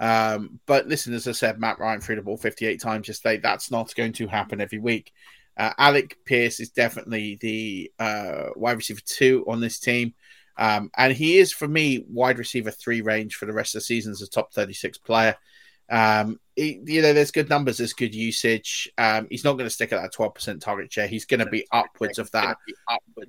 Um, 0.00 0.58
but 0.66 0.88
listen, 0.88 1.14
as 1.14 1.28
I 1.28 1.32
said, 1.32 1.60
Matt 1.60 1.78
Ryan 1.78 2.00
threw 2.00 2.16
the 2.16 2.22
ball 2.22 2.36
58 2.36 2.80
times 2.80 3.06
yesterday. 3.06 3.36
That's 3.36 3.70
not 3.70 3.94
going 3.94 4.12
to 4.14 4.26
happen 4.26 4.60
every 4.60 4.80
week. 4.80 5.12
Uh, 5.56 5.70
Alec 5.78 6.18
Pierce 6.24 6.58
is 6.58 6.70
definitely 6.70 7.38
the 7.40 7.92
uh, 8.00 8.48
wide 8.56 8.78
receiver 8.78 9.02
two 9.06 9.44
on 9.46 9.60
this 9.60 9.78
team. 9.78 10.14
Um, 10.56 10.90
and 10.96 11.12
he 11.12 11.38
is, 11.38 11.52
for 11.52 11.68
me, 11.68 12.04
wide 12.08 12.38
receiver 12.38 12.72
three 12.72 13.02
range 13.02 13.36
for 13.36 13.46
the 13.46 13.52
rest 13.52 13.76
of 13.76 13.82
the 13.82 13.84
season 13.84 14.10
as 14.10 14.22
a 14.22 14.28
top 14.28 14.52
36 14.52 14.98
player. 14.98 15.36
Um, 15.88 16.40
he, 16.54 16.80
you 16.84 17.02
know, 17.02 17.12
there's 17.12 17.30
good 17.30 17.48
numbers, 17.48 17.78
there's 17.78 17.92
good 17.92 18.14
usage. 18.14 18.90
Um, 18.98 19.26
he's 19.30 19.44
not 19.44 19.52
going 19.52 19.66
to 19.66 19.70
stick 19.70 19.92
at 19.92 20.00
that 20.00 20.14
12% 20.14 20.60
target 20.60 20.92
share. 20.92 21.06
He's 21.06 21.26
going 21.26 21.40
to 21.40 21.46
be 21.46 21.66
upwards 21.70 22.18
of 22.18 22.30
that, 22.32 22.56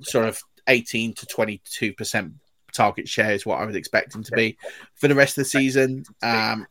sort 0.02 0.28
of 0.28 0.42
18 0.68 1.14
to 1.14 1.26
22% 1.26 2.34
target 2.74 3.08
share 3.08 3.32
is 3.32 3.46
what 3.46 3.60
I 3.60 3.66
would 3.66 3.76
expect 3.76 4.16
him 4.16 4.24
to 4.24 4.32
be 4.32 4.58
for 4.96 5.08
the 5.08 5.16
rest 5.16 5.38
of 5.38 5.44
the 5.44 5.50
season. 5.50 6.04
Um, 6.22 6.68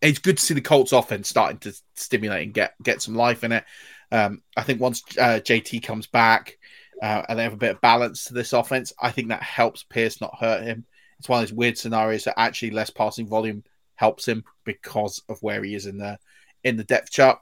it's 0.00 0.18
good 0.18 0.36
to 0.36 0.44
see 0.44 0.54
the 0.54 0.60
Colts 0.60 0.92
offense 0.92 1.28
starting 1.28 1.58
to 1.58 1.72
stimulate 1.94 2.44
and 2.44 2.54
get 2.54 2.74
get 2.82 3.00
some 3.00 3.14
life 3.14 3.42
in 3.42 3.52
it. 3.52 3.64
Um, 4.12 4.42
I 4.56 4.62
think 4.62 4.80
once 4.80 5.02
uh, 5.18 5.40
JT 5.42 5.82
comes 5.82 6.06
back 6.06 6.58
uh, 7.02 7.22
and 7.28 7.38
they 7.38 7.42
have 7.42 7.54
a 7.54 7.58
bit 7.58 7.70
of 7.70 7.80
balance 7.80 8.24
to 8.24 8.34
this 8.34 8.52
offense, 8.52 8.92
I 9.00 9.10
think 9.10 9.28
that 9.28 9.42
helps 9.42 9.82
Pierce 9.82 10.20
not 10.20 10.38
hurt 10.38 10.62
him. 10.62 10.84
It's 11.18 11.28
one 11.28 11.42
of 11.42 11.48
those 11.48 11.56
weird 11.56 11.78
scenarios 11.78 12.24
that 12.24 12.38
actually 12.38 12.72
less 12.72 12.90
passing 12.90 13.26
volume 13.26 13.64
helps 13.96 14.26
him 14.26 14.44
because 14.64 15.22
of 15.28 15.42
where 15.42 15.62
he 15.62 15.74
is 15.74 15.86
in 15.86 15.98
the 15.98 16.18
in 16.62 16.76
the 16.76 16.84
depth 16.84 17.10
chart. 17.10 17.38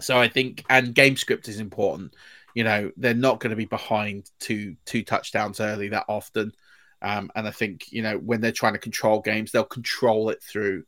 So 0.00 0.18
I 0.18 0.28
think 0.28 0.64
and 0.68 0.94
game 0.94 1.16
script 1.16 1.48
is 1.48 1.60
important. 1.60 2.14
You 2.54 2.64
know, 2.64 2.90
they're 2.96 3.14
not 3.14 3.40
going 3.40 3.50
to 3.50 3.56
be 3.56 3.66
behind 3.66 4.30
two 4.40 4.76
two 4.84 5.02
touchdowns 5.02 5.60
early 5.60 5.88
that 5.88 6.06
often. 6.08 6.52
Um, 7.00 7.30
and 7.36 7.46
I 7.46 7.52
think, 7.52 7.92
you 7.92 8.02
know, 8.02 8.18
when 8.18 8.40
they're 8.40 8.50
trying 8.50 8.72
to 8.72 8.80
control 8.80 9.20
games, 9.20 9.52
they'll 9.52 9.64
control 9.64 10.30
it 10.30 10.42
through 10.42 10.84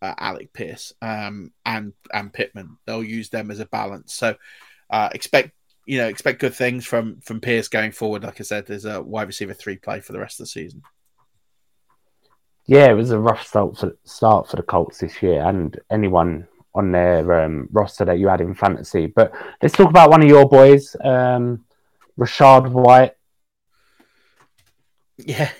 uh, 0.00 0.14
Alec 0.18 0.52
Pierce 0.52 0.92
um, 1.00 1.52
and 1.64 1.92
and 2.12 2.32
Pittman. 2.32 2.78
They'll 2.86 3.04
use 3.04 3.28
them 3.30 3.50
as 3.50 3.60
a 3.60 3.66
balance. 3.66 4.14
So 4.14 4.34
uh, 4.90 5.10
expect 5.12 5.52
you 5.86 5.98
know 5.98 6.08
expect 6.08 6.40
good 6.40 6.54
things 6.54 6.86
from 6.86 7.20
from 7.20 7.40
Pierce 7.40 7.68
going 7.68 7.92
forward. 7.92 8.24
Like 8.24 8.40
I 8.40 8.44
said, 8.44 8.66
there's 8.66 8.84
a 8.84 9.00
wide 9.00 9.28
receiver 9.28 9.54
three 9.54 9.76
play 9.76 10.00
for 10.00 10.12
the 10.12 10.20
rest 10.20 10.40
of 10.40 10.44
the 10.44 10.50
season 10.50 10.82
yeah, 12.66 12.90
it 12.90 12.94
was 12.94 13.10
a 13.10 13.18
rough 13.18 13.46
start 13.46 13.78
for 13.78 13.96
start 14.04 14.48
for 14.48 14.56
the 14.56 14.62
Colts 14.62 14.98
this 14.98 15.22
year, 15.22 15.42
and 15.42 15.78
anyone 15.90 16.46
on 16.74 16.90
their 16.92 17.42
um, 17.44 17.68
roster 17.72 18.04
that 18.04 18.18
you 18.18 18.28
had 18.28 18.40
in 18.40 18.54
fantasy. 18.54 19.06
But 19.06 19.32
let's 19.60 19.74
talk 19.74 19.90
about 19.90 20.10
one 20.10 20.22
of 20.22 20.28
your 20.28 20.48
boys, 20.48 20.96
um, 21.02 21.64
Rachaad 22.18 22.70
White. 22.70 23.12
Yeah, 25.24 25.50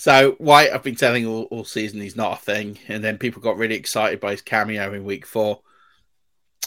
So 0.00 0.32
White, 0.38 0.72
I've 0.72 0.82
been 0.82 0.94
telling 0.94 1.26
all, 1.26 1.42
all 1.50 1.62
season 1.62 2.00
he's 2.00 2.16
not 2.16 2.38
a 2.38 2.40
thing, 2.40 2.78
and 2.88 3.04
then 3.04 3.18
people 3.18 3.42
got 3.42 3.58
really 3.58 3.74
excited 3.74 4.18
by 4.18 4.30
his 4.30 4.40
cameo 4.40 4.94
in 4.94 5.04
week 5.04 5.26
four. 5.26 5.60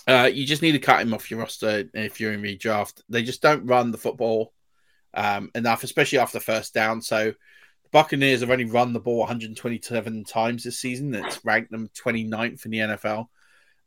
Uh, 0.07 0.29
you 0.31 0.45
just 0.45 0.61
need 0.61 0.73
to 0.73 0.79
cut 0.79 1.01
him 1.01 1.15
off 1.15 1.31
your 1.31 1.39
roster 1.39 1.89
if 1.95 2.19
you're 2.19 2.33
in 2.33 2.43
redraft. 2.43 3.01
They 3.09 3.23
just 3.23 3.41
don't 3.41 3.65
run 3.65 3.89
the 3.89 3.97
football 3.97 4.53
um, 5.15 5.49
enough, 5.55 5.83
especially 5.83 6.19
after 6.19 6.39
first 6.39 6.75
down. 6.75 7.01
So 7.01 7.33
Buccaneers 7.93 8.41
have 8.41 8.49
only 8.49 8.65
run 8.65 8.91
the 8.91 8.99
ball 8.99 9.19
127 9.19 10.23
times 10.23 10.63
this 10.63 10.79
season. 10.79 11.11
That's 11.11 11.45
ranked 11.45 11.71
them 11.71 11.89
29th 11.89 12.65
in 12.65 12.71
the 12.71 12.79
NFL. 12.79 13.27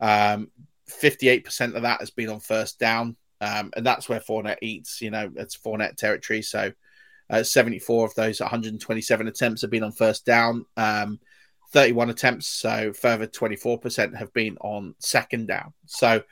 Um, 0.01 0.51
58% 0.89 1.75
of 1.75 1.83
that 1.83 1.99
has 1.99 2.11
been 2.11 2.31
on 2.31 2.39
first 2.39 2.79
down. 2.79 3.17
Um, 3.41 3.73
and 3.77 3.85
that's 3.85 4.09
where 4.09 4.21
Fournette 4.21 4.63
eats. 4.63 5.03
You 5.03 5.11
know, 5.11 5.31
it's 5.35 5.57
Fournette 5.57 5.97
territory. 5.97 6.43
So 6.43 6.73
uh, 7.29 7.43
74 7.43 8.07
of 8.07 8.15
those 8.15 8.39
127 8.39 9.27
attempts 9.27 9.63
have 9.63 9.73
been 9.73 9.83
on 9.83 9.91
first 9.91 10.25
down. 10.25 10.65
Um, 10.77 11.19
31 11.73 12.11
attempts, 12.11 12.47
so 12.47 12.93
further 12.93 13.27
24% 13.27 14.17
have 14.17 14.33
been 14.33 14.57
on 14.61 14.95
second 15.01 15.49
down. 15.49 15.75
So 15.87 16.23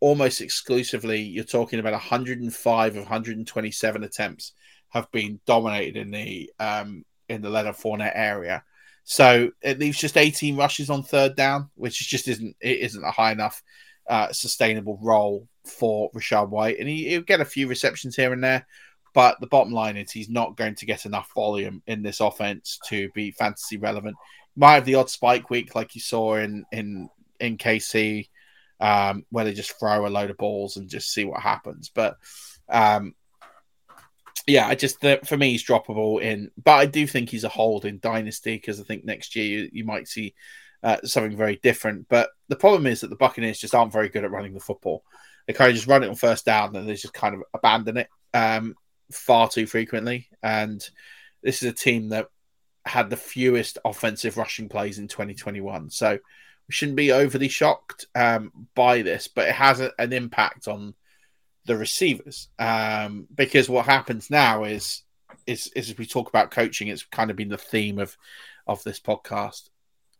almost 0.00 0.42
exclusively, 0.42 1.22
you're 1.22 1.44
talking 1.44 1.78
about 1.78 1.94
105 1.94 2.96
of 2.96 3.02
127 3.02 4.04
attempts 4.04 4.52
have 4.90 5.10
been 5.10 5.40
dominated 5.46 5.96
in 5.96 6.10
the 6.10 6.52
um, 6.60 7.06
in 7.28 7.42
the 7.42 7.50
Leonard 7.50 7.76
Fournette 7.76 8.12
area. 8.14 8.64
So 9.04 9.50
it 9.62 9.78
leaves 9.78 9.98
just 9.98 10.16
18 10.16 10.56
rushes 10.56 10.90
on 10.90 11.02
third 11.02 11.36
down, 11.36 11.70
which 11.74 12.08
just 12.08 12.28
isn't 12.28 12.56
it 12.60 12.80
isn't 12.80 13.04
a 13.04 13.10
high 13.10 13.32
enough 13.32 13.62
uh, 14.08 14.32
sustainable 14.32 14.98
role 15.02 15.48
for 15.64 16.10
Rachaad 16.12 16.50
White, 16.50 16.78
and 16.78 16.88
he, 16.88 17.16
will 17.16 17.24
get 17.24 17.40
a 17.40 17.44
few 17.44 17.68
receptions 17.68 18.16
here 18.16 18.32
and 18.32 18.42
there. 18.42 18.66
But 19.14 19.40
the 19.40 19.46
bottom 19.46 19.72
line 19.72 19.96
is 19.96 20.10
he's 20.10 20.30
not 20.30 20.56
going 20.56 20.74
to 20.76 20.86
get 20.86 21.04
enough 21.04 21.30
volume 21.34 21.82
in 21.86 22.02
this 22.02 22.20
offense 22.20 22.78
to 22.88 23.10
be 23.14 23.30
fantasy 23.32 23.76
relevant. 23.76 24.16
Might 24.56 24.74
have 24.74 24.84
the 24.84 24.94
odd 24.94 25.10
spike 25.10 25.50
week 25.50 25.74
like 25.74 25.94
you 25.94 26.00
saw 26.00 26.36
in 26.36 26.64
in 26.72 27.08
in 27.38 27.58
KC, 27.58 28.28
um, 28.80 29.26
where 29.30 29.44
they 29.44 29.52
just 29.52 29.78
throw 29.78 30.06
a 30.06 30.08
load 30.08 30.30
of 30.30 30.38
balls 30.38 30.76
and 30.76 30.88
just 30.88 31.12
see 31.12 31.24
what 31.24 31.40
happens. 31.40 31.90
But 31.92 32.16
um, 32.68 33.14
yeah, 34.46 34.66
I 34.66 34.74
just 34.74 35.00
for 35.00 35.36
me 35.36 35.52
he's 35.52 35.64
droppable 35.64 36.20
in, 36.20 36.50
but 36.62 36.72
I 36.72 36.86
do 36.86 37.06
think 37.06 37.28
he's 37.28 37.44
a 37.44 37.48
hold 37.48 37.84
in 37.84 37.98
dynasty 38.00 38.56
because 38.56 38.80
I 38.80 38.84
think 38.84 39.04
next 39.04 39.36
year 39.36 39.46
you, 39.46 39.70
you 39.72 39.84
might 39.84 40.08
see 40.08 40.34
uh, 40.82 40.98
something 41.04 41.36
very 41.36 41.56
different. 41.62 42.08
But 42.08 42.30
the 42.48 42.56
problem 42.56 42.86
is 42.86 43.00
that 43.00 43.10
the 43.10 43.16
Buccaneers 43.16 43.58
just 43.58 43.74
aren't 43.74 43.92
very 43.92 44.08
good 44.08 44.24
at 44.24 44.30
running 44.30 44.54
the 44.54 44.60
football. 44.60 45.04
They 45.46 45.52
kind 45.52 45.70
of 45.70 45.76
just 45.76 45.88
run 45.88 46.02
it 46.02 46.08
on 46.08 46.14
first 46.14 46.44
down 46.44 46.74
and 46.74 46.88
they 46.88 46.94
just 46.94 47.14
kind 47.14 47.34
of 47.34 47.42
abandon 47.54 47.98
it 47.98 48.08
um, 48.34 48.74
far 49.10 49.48
too 49.48 49.66
frequently. 49.66 50.28
And 50.42 50.84
this 51.42 51.62
is 51.62 51.68
a 51.68 51.74
team 51.74 52.10
that 52.10 52.28
had 52.84 53.10
the 53.10 53.16
fewest 53.16 53.78
offensive 53.84 54.36
rushing 54.36 54.68
plays 54.68 54.98
in 54.98 55.08
2021. 55.08 55.90
So 55.90 56.12
we 56.12 56.72
shouldn't 56.72 56.96
be 56.96 57.12
overly 57.12 57.48
shocked 57.48 58.06
um, 58.14 58.68
by 58.74 59.02
this, 59.02 59.28
but 59.28 59.48
it 59.48 59.54
has 59.54 59.80
a, 59.80 59.92
an 59.98 60.12
impact 60.12 60.68
on 60.68 60.94
the 61.64 61.76
receivers 61.76 62.48
um, 62.58 63.26
because 63.34 63.68
what 63.68 63.86
happens 63.86 64.30
now 64.30 64.64
is, 64.64 65.02
is 65.46 65.68
is 65.74 65.90
as 65.90 65.98
we 65.98 66.06
talk 66.06 66.28
about 66.28 66.50
coaching, 66.50 66.88
it's 66.88 67.04
kind 67.04 67.30
of 67.30 67.36
been 67.36 67.48
the 67.48 67.58
theme 67.58 67.98
of 67.98 68.16
of 68.66 68.82
this 68.84 69.00
podcast 69.00 69.70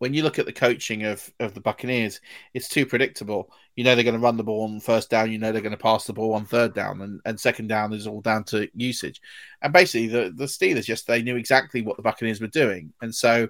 when 0.02 0.14
you 0.14 0.24
look 0.24 0.40
at 0.40 0.46
the 0.46 0.52
coaching 0.52 1.04
of, 1.04 1.32
of 1.38 1.54
the 1.54 1.60
Buccaneers, 1.60 2.20
it's 2.54 2.68
too 2.68 2.84
predictable. 2.84 3.52
You 3.76 3.84
know 3.84 3.94
they're 3.94 4.02
going 4.02 4.16
to 4.16 4.20
run 4.20 4.36
the 4.36 4.42
ball 4.42 4.64
on 4.64 4.80
first 4.80 5.10
down. 5.10 5.30
You 5.30 5.38
know 5.38 5.52
they're 5.52 5.62
going 5.62 5.70
to 5.70 5.78
pass 5.78 6.06
the 6.06 6.12
ball 6.12 6.34
on 6.34 6.44
third 6.44 6.74
down, 6.74 7.02
and, 7.02 7.20
and 7.24 7.38
second 7.38 7.68
down 7.68 7.92
is 7.92 8.08
all 8.08 8.20
down 8.20 8.42
to 8.46 8.68
usage. 8.74 9.20
And 9.62 9.72
basically, 9.72 10.08
the, 10.08 10.32
the 10.34 10.46
Steelers 10.46 10.86
just 10.86 11.06
they 11.06 11.22
knew 11.22 11.36
exactly 11.36 11.82
what 11.82 11.96
the 11.96 12.02
Buccaneers 12.02 12.40
were 12.40 12.48
doing, 12.48 12.92
and 13.00 13.14
so 13.14 13.48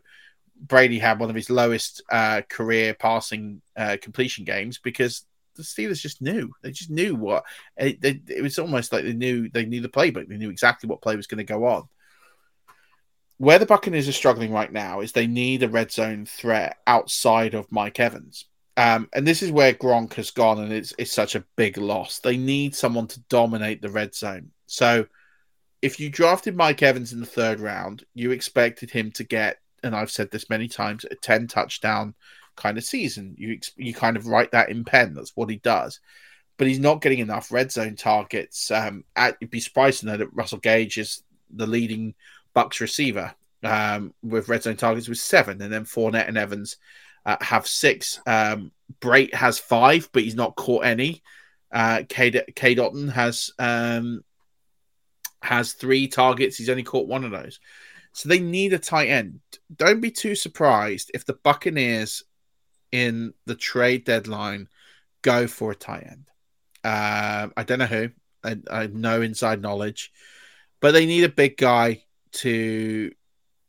Brady 0.61 0.99
had 0.99 1.19
one 1.19 1.31
of 1.31 1.37
his 1.37 1.49
lowest 1.49 2.03
uh, 2.13 2.43
career 2.51 2.93
passing 2.93 3.63
uh, 3.75 3.97
completion 4.03 4.45
games 4.45 4.77
because 4.77 5.25
the 5.55 5.63
Steelers 5.63 6.01
just 6.01 6.23
knew. 6.23 6.51
They 6.63 6.71
just 6.71 6.91
knew 6.91 7.15
what 7.15 7.45
it, 7.77 8.01
they, 8.01 8.21
it 8.29 8.43
was 8.43 8.59
almost 8.59 8.93
like 8.93 9.05
they 9.05 9.13
knew 9.13 9.49
they 9.49 9.65
knew 9.65 9.81
the 9.81 9.89
playbook. 9.89 10.29
They 10.29 10.37
knew 10.37 10.51
exactly 10.51 10.89
what 10.89 11.03
play 11.03 11.17
was 11.17 11.27
going 11.27 11.39
to 11.39 11.45
go 11.45 11.67
on 11.67 11.89
where 13.43 13.59
the 13.59 13.67
Buccaneers 13.67 14.07
are 14.07 14.13
struggling 14.13 14.53
right 14.53 14.73
now 14.73 15.01
is 15.01 15.11
they 15.11 15.27
need 15.27 15.65
a 15.65 15.69
red 15.69 15.91
zone 15.91 16.25
threat 16.25 16.77
outside 16.87 17.55
of 17.55 17.73
Mike 17.73 17.99
Evans. 17.99 18.45
Um, 18.77 19.09
and 19.13 19.27
this 19.27 19.43
is 19.43 19.51
where 19.51 19.75
Gronk 19.75 20.15
has 20.15 20.31
gone, 20.31 20.61
and 20.61 20.73
it's, 20.73 20.95
it's 20.97 21.13
such 21.13 21.35
a 21.35 21.45
big 21.57 21.77
loss. 21.77 22.21
They 22.21 22.37
need 22.37 22.77
someone 22.77 23.09
to 23.09 23.21
dominate 23.29 23.83
the 23.83 23.91
red 23.91 24.15
zone. 24.15 24.53
So, 24.67 25.07
if 25.83 25.99
you 25.99 26.09
drafted 26.09 26.55
Mike 26.55 26.85
Evans 26.85 27.13
in 27.13 27.19
the 27.19 27.27
third 27.27 27.59
round, 27.59 28.05
you 28.15 28.31
expected 28.31 28.93
him 28.93 29.11
to 29.11 29.25
get, 29.25 29.57
and 29.83 29.97
I've 29.97 30.13
said 30.13 30.31
this 30.31 30.49
many 30.49 30.69
times, 30.69 31.05
a 31.11 31.17
10 31.17 31.49
touchdown 31.49 32.15
kind 32.57 32.79
of 32.79 32.85
season. 32.85 33.35
You, 33.39 33.59
you 33.77 33.95
kind 33.95 34.17
of 34.17 34.27
write 34.27 34.53
that 34.53 34.69
in 34.69 34.85
pen. 34.85 35.15
That's 35.15 35.37
what 35.37 35.51
he 35.51 35.57
does. 35.57 36.01
But 36.59 36.67
he's 36.67 36.79
not 36.79 37.01
getting 37.01 37.19
enough 37.19 37.51
red 37.51 37.73
zone 37.73 37.97
targets. 37.97 38.71
Um, 38.71 39.05
at, 39.17 39.37
you'd 39.41 39.51
be 39.51 39.61
surprised 39.61 40.01
to 40.01 40.07
know 40.07 40.17
that 40.17 40.35
Russell 40.35 40.59
Gage 40.59 40.99
is 40.99 41.23
the 41.51 41.67
leading 41.67 42.15
Bucs 42.55 42.81
receiver 42.81 43.35
um, 43.63 44.15
with 44.23 44.49
red 44.49 44.63
zone 44.63 44.77
targets 44.77 45.09
with 45.09 45.19
seven, 45.19 45.61
and 45.63 45.73
then 45.73 45.85
Fournette 45.85 46.29
and 46.29 46.37
Evans 46.37 46.77
uh, 47.25 47.37
have 47.41 47.67
six. 47.67 48.21
Um, 48.27 48.73
Brate 49.01 49.35
has 49.35 49.59
five, 49.59 50.09
but 50.13 50.23
he's 50.23 50.35
not 50.35 50.57
caught 50.57 50.85
any. 50.85 51.23
Uh, 51.71 52.03
Cade, 52.09 52.45
Cade 52.55 52.79
Otton 52.79 53.11
has 53.11 53.51
um, 53.59 54.23
has 55.41 55.73
three 55.73 56.09
targets. 56.09 56.57
He's 56.57 56.69
only 56.69 56.83
caught 56.83 57.09
one 57.09 57.25
of 57.25 57.31
those. 57.31 57.61
So 58.13 58.29
they 58.29 58.41
need 58.41 58.75
a 58.75 58.79
tight 58.79 59.09
end. 59.09 59.41
Don't 59.75 60.01
be 60.01 60.11
too 60.11 60.35
surprised 60.35 61.11
if 61.15 61.25
the 61.25 61.39
Buccaneers 61.43 62.25
in 62.93 63.35
the 63.47 63.55
trade 63.55 64.05
deadline 64.05 64.69
go 65.23 65.47
for 65.47 65.73
a 65.73 65.77
tight 65.77 66.07
end. 66.07 66.31
Uh, 66.85 67.49
I 67.57 67.65
don't 67.65 67.79
know 67.79 67.87
who. 67.87 68.11
I, 68.45 68.57
I 68.71 68.83
have 68.83 68.95
no 68.95 69.23
inside 69.23 69.63
knowledge, 69.63 70.13
but 70.81 70.93
they 70.93 71.07
need 71.07 71.25
a 71.25 71.29
big 71.29 71.57
guy 71.57 72.03
to 72.33 73.13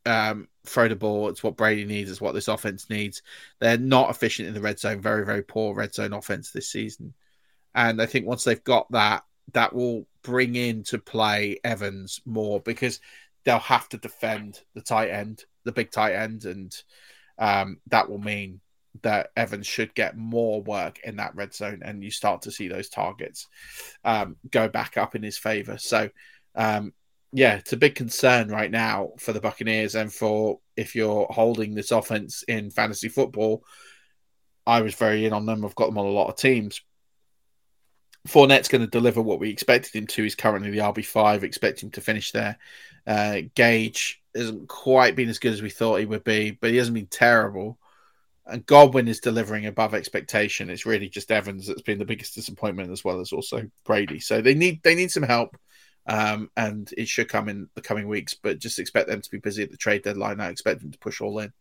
um, 0.06 0.48
throw 0.66 0.88
the 0.88 0.96
ball. 0.96 1.28
It's 1.28 1.42
what 1.42 1.56
Brady 1.56 1.84
needs. 1.84 2.10
It's 2.10 2.20
what 2.20 2.34
this 2.34 2.48
offense 2.48 2.90
needs. 2.90 3.22
They're 3.60 3.78
not 3.78 4.10
efficient 4.10 4.48
in 4.48 4.54
the 4.54 4.60
red 4.60 4.78
zone. 4.78 5.00
Very, 5.00 5.24
very 5.24 5.42
poor 5.42 5.74
red 5.74 5.94
zone 5.94 6.12
offense 6.12 6.50
this 6.50 6.68
season. 6.68 7.14
And 7.74 8.00
I 8.00 8.06
think 8.06 8.26
once 8.26 8.44
they've 8.44 8.62
got 8.62 8.90
that, 8.92 9.24
that 9.52 9.74
will 9.74 10.06
bring 10.22 10.56
into 10.56 10.98
play 10.98 11.58
Evans 11.64 12.20
more 12.24 12.60
because 12.60 13.00
they'll 13.44 13.58
have 13.58 13.88
to 13.90 13.98
defend 13.98 14.60
the 14.74 14.80
tight 14.80 15.10
end, 15.10 15.44
the 15.64 15.72
big 15.72 15.90
tight 15.90 16.14
end, 16.14 16.44
and 16.44 16.74
um, 17.38 17.78
that 17.88 18.08
will 18.08 18.18
mean 18.18 18.60
that 19.02 19.30
Evans 19.36 19.66
should 19.66 19.94
get 19.94 20.16
more 20.16 20.62
work 20.62 21.00
in 21.04 21.16
that 21.16 21.34
red 21.34 21.54
zone, 21.54 21.82
and 21.84 22.02
you 22.02 22.10
start 22.10 22.42
to 22.42 22.50
see 22.50 22.68
those 22.68 22.88
targets 22.88 23.48
um, 24.04 24.36
go 24.50 24.68
back 24.68 24.96
up 24.96 25.14
in 25.14 25.22
his 25.22 25.38
favor. 25.38 25.78
So 25.78 26.10
um, 26.54 26.92
yeah, 27.32 27.56
it's 27.56 27.72
a 27.72 27.76
big 27.76 27.96
concern 27.96 28.48
right 28.48 28.70
now 28.70 29.10
for 29.18 29.32
the 29.32 29.40
Buccaneers 29.40 29.96
and 29.96 30.12
for 30.12 30.60
if 30.76 30.94
you're 30.94 31.26
holding 31.30 31.74
this 31.74 31.90
offense 31.90 32.44
in 32.44 32.70
fantasy 32.70 33.08
football. 33.08 33.64
I 34.66 34.82
was 34.82 34.94
very 34.94 35.26
in 35.26 35.32
on 35.32 35.44
them. 35.44 35.64
I've 35.64 35.74
got 35.74 35.86
them 35.86 35.98
on 35.98 36.06
a 36.06 36.10
lot 36.10 36.28
of 36.28 36.36
teams. 36.36 36.80
Fournette's 38.28 38.68
going 38.68 38.82
to 38.82 38.86
deliver 38.86 39.20
what 39.20 39.40
we 39.40 39.50
expected 39.50 39.94
him 39.94 40.06
to. 40.06 40.22
He's 40.22 40.36
currently 40.36 40.70
the 40.70 40.78
RB5, 40.78 41.42
expect 41.42 41.82
him 41.82 41.90
to 41.90 42.00
finish 42.00 42.30
there. 42.30 42.56
Uh, 43.04 43.40
Gage 43.54 44.22
hasn't 44.34 44.68
quite 44.68 45.16
been 45.16 45.28
as 45.28 45.40
good 45.40 45.52
as 45.52 45.60
we 45.60 45.70
thought 45.70 45.98
he 45.98 46.06
would 46.06 46.24
be, 46.24 46.52
but 46.52 46.70
he 46.70 46.76
hasn't 46.76 46.94
been 46.94 47.06
terrible. 47.06 47.78
And 48.46 48.66
Godwin 48.66 49.08
is 49.08 49.20
delivering 49.20 49.66
above 49.66 49.94
expectation. 49.94 50.68
It's 50.68 50.84
really 50.84 51.08
just 51.08 51.32
Evans 51.32 51.66
that's 51.66 51.82
been 51.82 51.98
the 51.98 52.04
biggest 52.04 52.34
disappointment, 52.34 52.90
as 52.90 53.02
well 53.02 53.20
as 53.20 53.32
also 53.32 53.62
Brady. 53.84 54.20
So 54.20 54.42
they 54.42 54.54
need 54.54 54.82
they 54.82 54.94
need 54.94 55.10
some 55.10 55.22
help 55.22 55.56
um, 56.06 56.50
and 56.56 56.92
it 56.96 57.08
should 57.08 57.28
come 57.28 57.48
in 57.48 57.68
the 57.74 57.80
coming 57.80 58.08
weeks. 58.08 58.34
But 58.34 58.58
just 58.58 58.78
expect 58.78 59.08
them 59.08 59.22
to 59.22 59.30
be 59.30 59.38
busy 59.38 59.62
at 59.62 59.70
the 59.70 59.76
trade 59.76 60.02
deadline. 60.02 60.40
I 60.40 60.48
expect 60.48 60.80
them 60.80 60.92
to 60.92 60.98
push 60.98 61.20
all 61.20 61.38
in. 61.38 61.52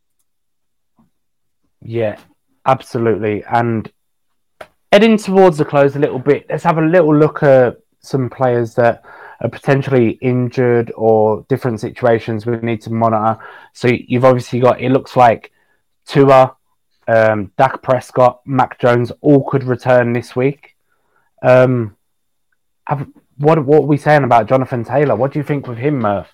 Yeah, 1.82 2.18
absolutely. 2.66 3.44
And 3.44 3.92
heading 4.92 5.18
towards 5.18 5.58
the 5.58 5.66
close 5.66 5.96
a 5.96 6.00
little 6.00 6.20
bit, 6.20 6.46
let's 6.50 6.64
have 6.64 6.78
a 6.78 6.82
little 6.82 7.16
look 7.16 7.44
at 7.44 7.78
some 8.00 8.30
players 8.30 8.76
that 8.76 9.04
are 9.42 9.50
potentially 9.50 10.12
injured 10.22 10.92
or 10.96 11.46
different 11.50 11.80
situations 11.80 12.46
we 12.46 12.58
need 12.58 12.82
to 12.82 12.90
monitor. 12.90 13.42
So 13.74 13.88
you've 13.90 14.26
obviously 14.26 14.60
got. 14.60 14.82
It 14.82 14.90
looks 14.90 15.16
like 15.16 15.52
Tua, 16.06 16.56
um, 17.08 17.52
Dak 17.58 17.82
Prescott, 17.82 18.42
Mac 18.46 18.80
Jones 18.80 19.12
all 19.22 19.44
could 19.50 19.64
return 19.64 20.14
this 20.14 20.36
week. 20.36 20.76
Um, 21.42 21.96
have, 22.88 23.08
what 23.38 23.66
what 23.66 23.84
are 23.84 23.88
we 23.88 23.98
saying 23.98 24.24
about 24.24 24.48
Jonathan 24.48 24.84
Taylor? 24.84 25.16
What 25.16 25.32
do 25.32 25.40
you 25.40 25.44
think 25.44 25.68
with 25.68 25.78
him, 25.78 26.00
Murph? 26.00 26.34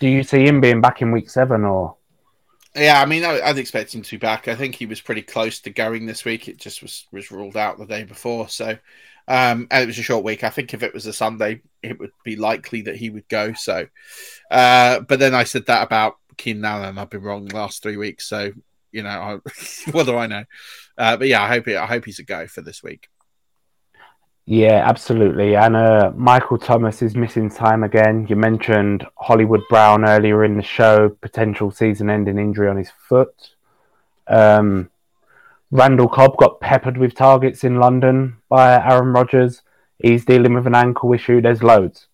Do 0.00 0.08
you 0.08 0.22
see 0.22 0.46
him 0.46 0.60
being 0.60 0.80
back 0.80 1.02
in 1.02 1.12
week 1.12 1.30
seven 1.30 1.64
or? 1.64 1.96
Yeah, 2.74 3.02
I 3.02 3.06
mean, 3.06 3.22
I'd 3.22 3.58
expect 3.58 3.94
him 3.94 4.00
to 4.00 4.10
be 4.12 4.16
back. 4.16 4.48
I 4.48 4.54
think 4.54 4.74
he 4.74 4.86
was 4.86 5.00
pretty 5.00 5.20
close 5.20 5.60
to 5.60 5.70
going 5.70 6.06
this 6.06 6.24
week. 6.24 6.48
It 6.48 6.56
just 6.56 6.82
was 6.82 7.06
was 7.12 7.30
ruled 7.30 7.56
out 7.56 7.78
the 7.78 7.86
day 7.86 8.04
before, 8.04 8.48
so 8.48 8.78
um, 9.28 9.68
and 9.70 9.82
it 9.82 9.86
was 9.86 9.98
a 9.98 10.02
short 10.02 10.24
week. 10.24 10.42
I 10.42 10.50
think 10.50 10.74
if 10.74 10.82
it 10.82 10.94
was 10.94 11.06
a 11.06 11.12
Sunday, 11.12 11.62
it 11.82 11.98
would 11.98 12.12
be 12.24 12.36
likely 12.36 12.82
that 12.82 12.96
he 12.96 13.10
would 13.10 13.28
go. 13.28 13.52
So, 13.52 13.86
uh, 14.50 15.00
but 15.00 15.18
then 15.18 15.34
I 15.34 15.44
said 15.44 15.66
that 15.66 15.84
about 15.84 16.16
Keenan 16.36 16.64
Allen. 16.64 16.98
I've 16.98 17.10
been 17.10 17.22
wrong 17.22 17.44
the 17.44 17.54
last 17.54 17.82
three 17.82 17.96
weeks, 17.96 18.26
so 18.26 18.52
you 18.92 19.02
know, 19.02 19.08
I, 19.08 19.50
what 19.90 20.06
do 20.06 20.16
I 20.16 20.26
know? 20.26 20.44
Uh, 20.96 21.16
but 21.16 21.28
yeah, 21.28 21.42
I 21.42 21.48
hope 21.48 21.68
it, 21.68 21.76
I 21.76 21.86
hope 21.86 22.04
he's 22.04 22.18
a 22.18 22.24
go 22.24 22.46
for 22.46 22.60
this 22.60 22.82
week. 22.82 23.08
Yeah, 24.44 24.88
absolutely. 24.88 25.54
And 25.54 25.76
uh, 25.76 26.12
Michael 26.16 26.58
Thomas 26.58 27.00
is 27.00 27.14
missing 27.14 27.48
time 27.48 27.84
again. 27.84 28.26
You 28.28 28.34
mentioned 28.36 29.06
Hollywood 29.16 29.62
Brown 29.68 30.04
earlier 30.04 30.44
in 30.44 30.56
the 30.56 30.62
show, 30.62 31.08
potential 31.08 31.70
season 31.70 32.10
ending 32.10 32.38
injury 32.38 32.68
on 32.68 32.76
his 32.76 32.90
foot. 33.08 33.54
Um, 34.26 34.90
Randall 35.70 36.08
Cobb 36.08 36.36
got 36.38 36.60
peppered 36.60 36.98
with 36.98 37.14
targets 37.14 37.62
in 37.62 37.76
London 37.76 38.36
by 38.48 38.74
Aaron 38.74 39.12
Rodgers. 39.12 39.62
He's 39.98 40.24
dealing 40.24 40.54
with 40.54 40.66
an 40.66 40.74
ankle 40.74 41.12
issue. 41.12 41.40
There's 41.40 41.62
loads. 41.62 42.08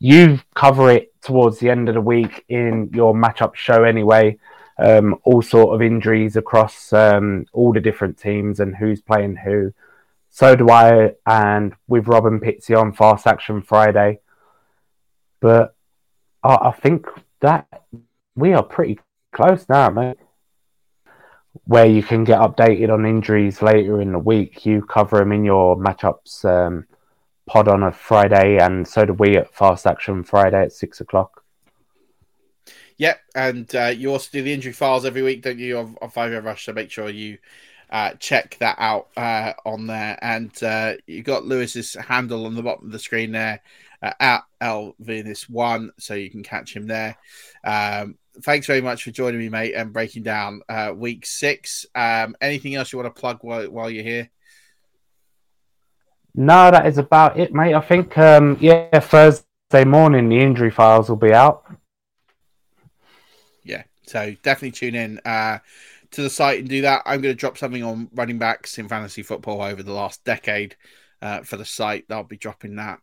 You 0.00 0.40
cover 0.54 0.90
it 0.90 1.14
towards 1.22 1.60
the 1.60 1.70
end 1.70 1.88
of 1.88 1.94
the 1.94 2.00
week 2.00 2.44
in 2.48 2.90
your 2.92 3.14
matchup 3.14 3.54
show 3.54 3.84
anyway. 3.84 4.38
Um, 4.82 5.16
all 5.24 5.42
sort 5.42 5.74
of 5.74 5.82
injuries 5.82 6.36
across 6.36 6.92
um, 6.94 7.44
all 7.52 7.70
the 7.70 7.80
different 7.80 8.16
teams 8.16 8.60
and 8.60 8.74
who's 8.74 9.02
playing 9.02 9.36
who. 9.36 9.74
So 10.30 10.56
do 10.56 10.70
I, 10.70 11.16
and 11.26 11.74
with 11.86 12.08
Robin 12.08 12.40
Pitsy 12.40 12.74
on 12.74 12.94
Fast 12.94 13.26
Action 13.26 13.60
Friday. 13.60 14.20
But 15.40 15.74
I, 16.42 16.54
I 16.54 16.70
think 16.70 17.06
that 17.40 17.66
we 18.34 18.54
are 18.54 18.62
pretty 18.62 19.00
close 19.32 19.68
now, 19.68 19.90
mate. 19.90 20.16
Where 21.64 21.86
you 21.86 22.02
can 22.02 22.24
get 22.24 22.38
updated 22.38 22.90
on 22.90 23.04
injuries 23.04 23.60
later 23.60 24.00
in 24.00 24.12
the 24.12 24.18
week. 24.18 24.64
You 24.64 24.82
cover 24.82 25.18
them 25.18 25.32
in 25.32 25.44
your 25.44 25.76
matchups 25.76 26.44
um, 26.44 26.86
pod 27.46 27.68
on 27.68 27.82
a 27.82 27.92
Friday, 27.92 28.56
and 28.58 28.86
so 28.88 29.04
do 29.04 29.12
we 29.12 29.36
at 29.36 29.52
Fast 29.52 29.86
Action 29.86 30.22
Friday 30.22 30.62
at 30.62 30.72
six 30.72 31.00
o'clock. 31.00 31.39
Yep, 33.00 33.20
and 33.34 33.74
uh, 33.74 33.86
you 33.86 34.12
also 34.12 34.28
do 34.30 34.42
the 34.42 34.52
injury 34.52 34.74
files 34.74 35.06
every 35.06 35.22
week, 35.22 35.40
don't 35.40 35.58
you, 35.58 35.78
on, 35.78 35.96
on 36.02 36.10
Five 36.10 36.32
Yard 36.32 36.44
Rush? 36.44 36.66
So 36.66 36.74
make 36.74 36.90
sure 36.90 37.08
you 37.08 37.38
uh, 37.88 38.10
check 38.18 38.58
that 38.60 38.76
out 38.78 39.08
uh, 39.16 39.54
on 39.64 39.86
there. 39.86 40.18
And 40.20 40.52
uh, 40.62 40.96
you 41.06 41.22
got 41.22 41.46
Lewis's 41.46 41.94
handle 41.94 42.44
on 42.44 42.54
the 42.54 42.62
bottom 42.62 42.84
of 42.84 42.92
the 42.92 42.98
screen 42.98 43.32
there 43.32 43.62
uh, 44.02 44.12
at 44.20 44.42
L 44.60 44.96
Venus 45.00 45.48
One, 45.48 45.92
so 45.98 46.12
you 46.12 46.28
can 46.28 46.42
catch 46.42 46.76
him 46.76 46.86
there. 46.88 47.16
Um, 47.64 48.18
thanks 48.42 48.66
very 48.66 48.82
much 48.82 49.04
for 49.04 49.12
joining 49.12 49.40
me, 49.40 49.48
mate, 49.48 49.72
and 49.72 49.94
breaking 49.94 50.24
down 50.24 50.60
uh, 50.68 50.92
week 50.94 51.24
six. 51.24 51.86
Um, 51.94 52.36
anything 52.38 52.74
else 52.74 52.92
you 52.92 52.98
want 52.98 53.14
to 53.14 53.18
plug 53.18 53.38
while, 53.40 53.64
while 53.70 53.88
you're 53.88 54.04
here? 54.04 54.28
No, 56.34 56.70
that 56.70 56.84
is 56.84 56.98
about 56.98 57.40
it, 57.40 57.54
mate. 57.54 57.72
I 57.72 57.80
think, 57.80 58.18
um, 58.18 58.58
yeah, 58.60 59.00
Thursday 59.00 59.86
morning 59.86 60.28
the 60.28 60.38
injury 60.38 60.70
files 60.70 61.08
will 61.08 61.16
be 61.16 61.32
out. 61.32 61.64
So 64.10 64.34
definitely 64.42 64.72
tune 64.72 64.94
in. 64.94 65.20
Uh, 65.24 65.58
to 66.12 66.22
the 66.22 66.30
site 66.30 66.60
and 66.60 66.68
do 66.68 66.82
that. 66.82 67.02
I'm 67.06 67.20
going 67.20 67.34
to 67.34 67.38
drop 67.38 67.56
something 67.56 67.82
on 67.82 68.08
running 68.14 68.38
backs 68.38 68.78
in 68.78 68.88
fantasy 68.88 69.22
football 69.22 69.62
over 69.62 69.82
the 69.82 69.92
last 69.92 70.24
decade 70.24 70.76
uh, 71.22 71.42
for 71.42 71.56
the 71.56 71.64
site. 71.64 72.06
I'll 72.10 72.24
be 72.24 72.36
dropping 72.36 72.76
that 72.76 72.98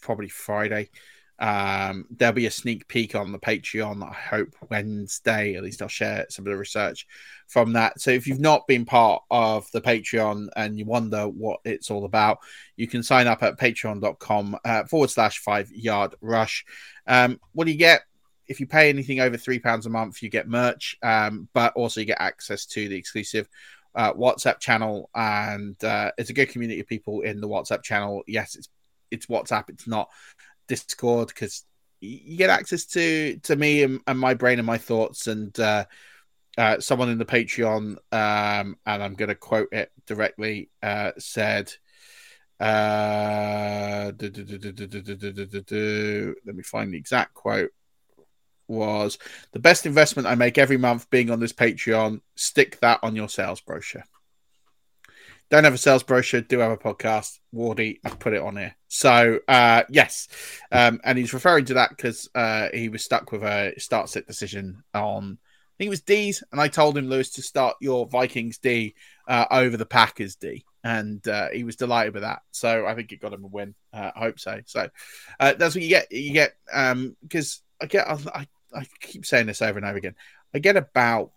probably 0.00 0.28
Friday. 0.28 0.90
Um, 1.38 2.06
there'll 2.10 2.34
be 2.34 2.46
a 2.46 2.50
sneak 2.50 2.88
peek 2.88 3.14
on 3.14 3.30
the 3.30 3.38
Patreon, 3.38 4.02
I 4.02 4.12
hope 4.12 4.54
Wednesday. 4.70 5.54
At 5.54 5.64
least 5.64 5.82
I'll 5.82 5.88
share 5.88 6.24
some 6.30 6.46
of 6.46 6.50
the 6.50 6.56
research 6.56 7.06
from 7.48 7.74
that. 7.74 8.00
So 8.00 8.10
if 8.10 8.26
you've 8.26 8.40
not 8.40 8.66
been 8.66 8.86
part 8.86 9.22
of 9.30 9.70
the 9.72 9.82
Patreon 9.82 10.48
and 10.56 10.78
you 10.78 10.86
wonder 10.86 11.28
what 11.28 11.60
it's 11.64 11.90
all 11.90 12.06
about, 12.06 12.38
you 12.76 12.86
can 12.86 13.02
sign 13.02 13.26
up 13.26 13.42
at 13.42 13.58
patreon.com 13.58 14.56
uh, 14.64 14.84
forward 14.84 15.10
slash 15.10 15.40
five 15.40 15.70
yard 15.72 16.14
rush. 16.22 16.64
Um, 17.06 17.38
what 17.52 17.66
do 17.66 17.72
you 17.72 17.78
get? 17.78 18.02
If 18.48 18.60
you 18.60 18.66
pay 18.66 18.88
anything 18.88 19.20
over 19.20 19.36
three 19.36 19.58
pounds 19.58 19.86
a 19.86 19.90
month, 19.90 20.22
you 20.22 20.28
get 20.28 20.48
merch, 20.48 20.96
um, 21.02 21.48
but 21.52 21.72
also 21.74 22.00
you 22.00 22.06
get 22.06 22.20
access 22.20 22.66
to 22.66 22.88
the 22.88 22.96
exclusive 22.96 23.48
uh, 23.94 24.12
WhatsApp 24.12 24.60
channel, 24.60 25.10
and 25.14 25.82
uh, 25.82 26.12
it's 26.18 26.30
a 26.30 26.34
good 26.34 26.50
community 26.50 26.80
of 26.80 26.86
people 26.86 27.22
in 27.22 27.40
the 27.40 27.48
WhatsApp 27.48 27.82
channel. 27.82 28.22
Yes, 28.26 28.54
it's 28.54 28.68
it's 29.10 29.26
WhatsApp, 29.26 29.70
it's 29.70 29.86
not 29.86 30.10
Discord 30.68 31.28
because 31.28 31.64
you 32.00 32.36
get 32.36 32.50
access 32.50 32.84
to 32.86 33.38
to 33.44 33.56
me 33.56 33.82
and, 33.82 34.00
and 34.06 34.18
my 34.18 34.34
brain 34.34 34.58
and 34.58 34.66
my 34.66 34.78
thoughts, 34.78 35.26
and 35.26 35.58
uh, 35.58 35.86
uh, 36.58 36.78
someone 36.80 37.08
in 37.08 37.18
the 37.18 37.24
Patreon, 37.24 37.96
um, 38.12 38.76
and 38.86 39.02
I'm 39.02 39.14
going 39.14 39.28
to 39.28 39.34
quote 39.34 39.68
it 39.72 39.90
directly, 40.06 40.70
uh, 40.82 41.12
said. 41.18 41.72
Uh, 42.58 44.12
let 44.18 44.32
me 46.54 46.62
find 46.62 46.90
the 46.90 46.96
exact 46.96 47.34
quote 47.34 47.70
was 48.68 49.18
the 49.52 49.58
best 49.58 49.86
investment 49.86 50.28
I 50.28 50.34
make 50.34 50.58
every 50.58 50.76
month 50.76 51.08
being 51.10 51.30
on 51.30 51.40
this 51.40 51.52
Patreon. 51.52 52.20
Stick 52.34 52.80
that 52.80 53.00
on 53.02 53.16
your 53.16 53.28
sales 53.28 53.60
brochure. 53.60 54.04
Don't 55.48 55.62
have 55.62 55.74
a 55.74 55.78
sales 55.78 56.02
brochure, 56.02 56.40
do 56.40 56.58
have 56.58 56.72
a 56.72 56.76
podcast. 56.76 57.38
Wardy, 57.54 58.00
I've 58.04 58.18
put 58.18 58.32
it 58.32 58.42
on 58.42 58.56
here. 58.56 58.74
So, 58.88 59.38
uh, 59.46 59.84
yes. 59.88 60.26
Um, 60.72 61.00
and 61.04 61.16
he's 61.16 61.32
referring 61.32 61.66
to 61.66 61.74
that 61.74 61.90
because 61.90 62.28
uh, 62.34 62.68
he 62.74 62.88
was 62.88 63.04
stuck 63.04 63.30
with 63.30 63.44
a 63.44 63.74
start 63.78 64.08
sit 64.08 64.26
decision 64.26 64.82
on, 64.92 65.38
I 65.40 65.74
think 65.78 65.86
it 65.86 65.90
was 65.90 66.00
D's. 66.00 66.42
And 66.50 66.60
I 66.60 66.66
told 66.66 66.98
him, 66.98 67.08
Lewis, 67.08 67.30
to 67.30 67.42
start 67.42 67.76
your 67.80 68.06
Vikings 68.06 68.58
D 68.58 68.96
uh, 69.28 69.44
over 69.52 69.76
the 69.76 69.86
Packers 69.86 70.34
D. 70.34 70.64
And 70.82 71.26
uh, 71.28 71.50
he 71.50 71.62
was 71.62 71.76
delighted 71.76 72.14
with 72.14 72.24
that. 72.24 72.42
So 72.50 72.84
I 72.84 72.96
think 72.96 73.12
it 73.12 73.20
got 73.20 73.32
him 73.32 73.44
a 73.44 73.48
win. 73.48 73.76
Uh, 73.92 74.10
I 74.16 74.18
hope 74.18 74.40
so. 74.40 74.60
So 74.66 74.88
uh, 75.38 75.54
that's 75.54 75.76
what 75.76 75.82
you 75.82 75.90
get. 75.90 76.10
You 76.10 76.32
get, 76.32 76.56
because 76.66 77.62
um, 77.70 77.76
I 77.80 77.86
get, 77.86 78.08
I 78.08 78.48
I 78.76 78.86
keep 79.00 79.24
saying 79.24 79.46
this 79.46 79.62
over 79.62 79.78
and 79.78 79.86
over 79.86 79.96
again. 79.96 80.14
I 80.54 80.58
get 80.58 80.76
about 80.76 81.32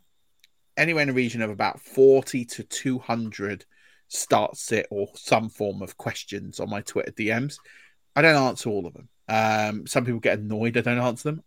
anywhere 0.77 1.03
in 1.03 1.09
the 1.09 1.13
region 1.13 1.41
of 1.41 1.49
about 1.49 1.79
40 1.79 2.45
to 2.45 2.63
200 2.63 3.65
start 4.07 4.57
sit 4.57 4.87
or 4.89 5.07
some 5.15 5.49
form 5.49 5.81
of 5.81 5.97
questions 5.97 6.59
on 6.59 6.69
my 6.69 6.81
Twitter 6.81 7.11
DMs. 7.11 7.57
I 8.15 8.21
don't 8.21 8.35
answer 8.35 8.69
all 8.69 8.85
of 8.85 8.93
them. 8.93 9.09
Um, 9.27 9.87
some 9.87 10.05
people 10.05 10.19
get 10.19 10.39
annoyed 10.39 10.77
I 10.77 10.81
don't 10.81 10.97
answer 10.97 11.31
them. 11.31 11.43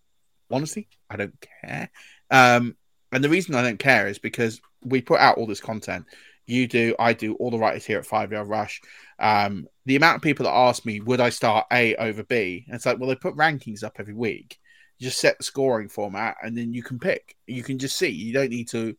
Honestly, 0.51 0.89
I 1.11 1.17
don't 1.17 1.47
care. 1.63 1.91
Um, 2.31 2.77
and 3.11 3.23
the 3.23 3.29
reason 3.29 3.55
I 3.55 3.63
don't 3.63 3.79
care 3.79 4.07
is 4.07 4.19
because 4.19 4.61
we 4.83 5.03
put 5.03 5.21
out 5.21 5.39
all 5.39 5.47
this 5.47 5.61
content. 5.61 6.07
You 6.47 6.67
do, 6.67 6.95
I 6.99 7.13
do, 7.13 7.35
all 7.35 7.51
the 7.51 7.59
writers 7.59 7.85
here 7.85 7.99
at 7.99 8.07
Five 8.07 8.33
Yard 8.33 8.49
Rush. 8.49 8.81
Um, 9.19 9.67
the 9.87 9.97
amount 9.97 10.17
of 10.17 10.23
people 10.23 10.45
that 10.45 10.53
ask 10.53 10.85
me, 10.85 11.01
would 11.01 11.21
I 11.21 11.31
start 11.31 11.67
A 11.73 11.95
over 11.97 12.23
B? 12.23 12.65
And 12.67 12.77
it's 12.77 12.87
like, 12.87 12.99
well, 12.99 13.09
they 13.09 13.17
put 13.17 13.37
rankings 13.37 13.85
up 13.85 13.97
every 13.99 14.15
week 14.15 14.59
just 15.01 15.19
set 15.19 15.39
the 15.39 15.45
scoring 15.45 15.89
format 15.89 16.37
and 16.43 16.57
then 16.57 16.73
you 16.73 16.83
can 16.83 16.99
pick. 16.99 17.37
You 17.47 17.63
can 17.63 17.79
just 17.79 17.97
see. 17.97 18.09
You 18.09 18.33
don't 18.33 18.51
need 18.51 18.69
to. 18.69 18.97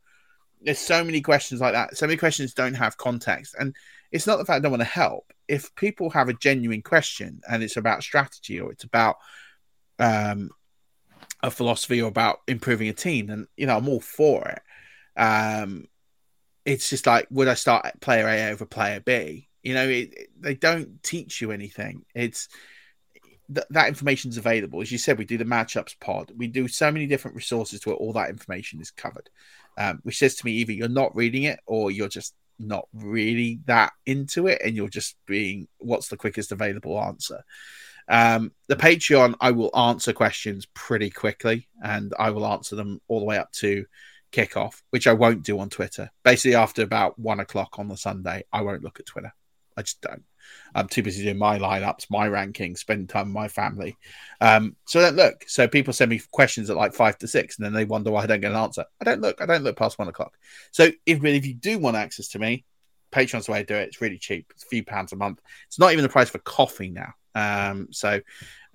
There's 0.62 0.80
so 0.80 1.04
many 1.04 1.22
questions 1.22 1.60
like 1.62 1.74
that. 1.74 1.98
So 1.98 2.08
many 2.08 2.18
questions 2.18 2.54
don't 2.54 2.74
have 2.74 2.98
context. 2.98 3.56
And 3.60 3.76
it's 4.12 4.28
not 4.28 4.38
the 4.38 4.46
fact 4.46 4.58
I 4.58 4.60
don't 4.60 4.72
want 4.72 4.82
to 4.82 4.86
help. 4.86 5.34
If 5.48 5.74
people 5.76 6.10
have 6.12 6.30
a 6.30 6.34
genuine 6.34 6.82
question 6.82 7.42
and 7.50 7.64
it's 7.64 7.78
about 7.78 8.04
strategy 8.04 8.60
or 8.60 8.72
it's 8.72 8.84
about 8.84 9.18
um, 10.00 10.52
a 11.42 11.52
philosophy 11.52 12.02
or 12.02 12.08
about 12.08 12.40
improving 12.48 12.88
a 12.88 12.94
team, 12.94 13.28
then, 13.28 13.48
you 13.58 13.66
know, 13.66 13.76
I'm 13.76 13.90
all 13.90 14.00
for 14.00 14.48
it. 14.48 14.62
Um, 15.20 15.88
it's 16.66 16.90
just 16.90 17.06
like, 17.06 17.28
would 17.30 17.50
I 17.50 17.56
start 17.56 18.00
player 18.00 18.28
A 18.28 18.52
over 18.52 18.66
player 18.66 19.02
B? 19.02 19.50
You 19.64 19.74
know, 19.74 19.88
it, 19.88 20.14
it, 20.14 20.30
they 20.40 20.56
don't 20.56 21.04
teach 21.04 21.42
you 21.42 21.52
anything. 21.52 22.06
It's 22.16 22.48
th- 23.54 23.68
that 23.70 23.88
information 23.88 24.30
is 24.30 24.38
available. 24.38 24.82
As 24.82 24.92
you 24.92 24.98
said, 24.98 25.18
we 25.18 25.26
do 25.26 25.38
the 25.38 25.46
matchups 25.46 26.00
pod. 26.00 26.32
We 26.38 26.48
do 26.48 26.68
so 26.68 26.92
many 26.92 27.08
different 27.08 27.36
resources 27.36 27.80
to 27.82 27.90
where 27.90 27.98
all 27.98 28.14
that 28.14 28.30
information 28.30 28.82
is 28.82 28.92
covered, 28.92 29.30
um, 29.78 30.00
which 30.04 30.18
says 30.18 30.36
to 30.36 30.46
me 30.46 30.54
either 30.54 30.72
you're 30.72 30.90
not 30.90 31.16
reading 31.16 31.44
it 31.44 31.60
or 31.66 31.92
you're 31.92 32.08
just 32.08 32.36
not 32.60 32.88
really 32.94 33.60
that 33.66 33.94
into 34.06 34.48
it, 34.48 34.62
and 34.64 34.76
you're 34.76 34.90
just 34.90 35.18
being 35.26 35.68
what's 35.80 36.08
the 36.08 36.18
quickest 36.18 36.52
available 36.52 37.00
answer. 37.02 37.44
Um, 38.08 38.52
the 38.68 38.76
Patreon, 38.76 39.36
I 39.40 39.52
will 39.52 39.76
answer 39.76 40.14
questions 40.14 40.68
pretty 40.74 41.10
quickly, 41.10 41.68
and 41.82 42.14
I 42.20 42.30
will 42.32 42.46
answer 42.46 42.76
them 42.76 43.02
all 43.08 43.20
the 43.20 43.26
way 43.26 43.38
up 43.38 43.52
to 43.54 43.86
kickoff, 44.32 44.82
which 44.90 45.08
I 45.08 45.14
won't 45.14 45.44
do 45.44 45.60
on 45.60 45.70
Twitter. 45.70 46.12
Basically, 46.24 46.56
after 46.56 46.82
about 46.82 47.18
one 47.18 47.40
o'clock 47.40 47.80
on 47.80 47.88
the 47.88 47.98
Sunday, 47.98 48.44
I 48.52 48.62
won't 48.62 48.84
look 48.84 49.00
at 49.00 49.06
Twitter. 49.06 49.34
I 49.78 49.84
just 49.84 50.02
don't. 50.02 50.24
I'm 50.76 50.88
too 50.88 51.04
busy 51.04 51.24
doing 51.24 51.38
my 51.38 51.60
lineups, 51.60 52.10
my 52.10 52.28
rankings, 52.28 52.80
spending 52.80 53.08
time 53.08 53.28
with 53.28 53.34
my 53.34 53.48
family. 53.48 53.98
Um, 54.42 54.76
so 54.86 55.00
I 55.00 55.04
don't 55.04 55.16
look. 55.16 55.46
So 55.48 55.68
people 55.68 55.94
send 55.94 56.10
me 56.10 56.22
questions 56.32 56.70
at 56.70 56.78
like 56.78 56.94
five 56.94 57.18
to 57.20 57.28
six, 57.28 57.58
and 57.58 57.66
then 57.66 57.74
they 57.74 57.86
wonder 57.86 58.12
why 58.12 58.24
I 58.24 58.28
don't 58.28 58.42
get 58.42 58.52
an 58.52 58.58
answer. 58.58 58.86
I 59.00 59.04
don't 59.04 59.22
look. 59.22 59.42
I 59.42 59.46
don't 59.46 59.64
look 59.64 59.78
past 59.78 60.00
one 60.00 60.08
o'clock. 60.08 60.38
So 60.72 60.90
if 61.06 61.24
if 61.24 61.46
you 61.46 61.54
do 61.54 61.80
want 61.80 61.98
access 61.98 62.30
to 62.30 62.40
me, 62.40 62.66
Patreon's 63.12 63.46
the 63.46 63.52
way 63.52 63.60
to 63.60 63.66
do 63.66 63.76
it. 63.76 63.88
It's 63.88 64.02
really 64.02 64.18
cheap. 64.18 64.48
It's 64.52 64.64
a 64.64 64.68
few 64.68 64.84
pounds 64.84 65.14
a 65.14 65.16
month. 65.16 65.40
It's 65.68 65.80
not 65.80 65.92
even 65.92 66.04
the 66.04 66.10
price 66.10 66.30
for 66.30 66.40
coffee 66.40 66.90
now. 66.90 67.14
Um, 67.36 67.88
so 67.92 68.20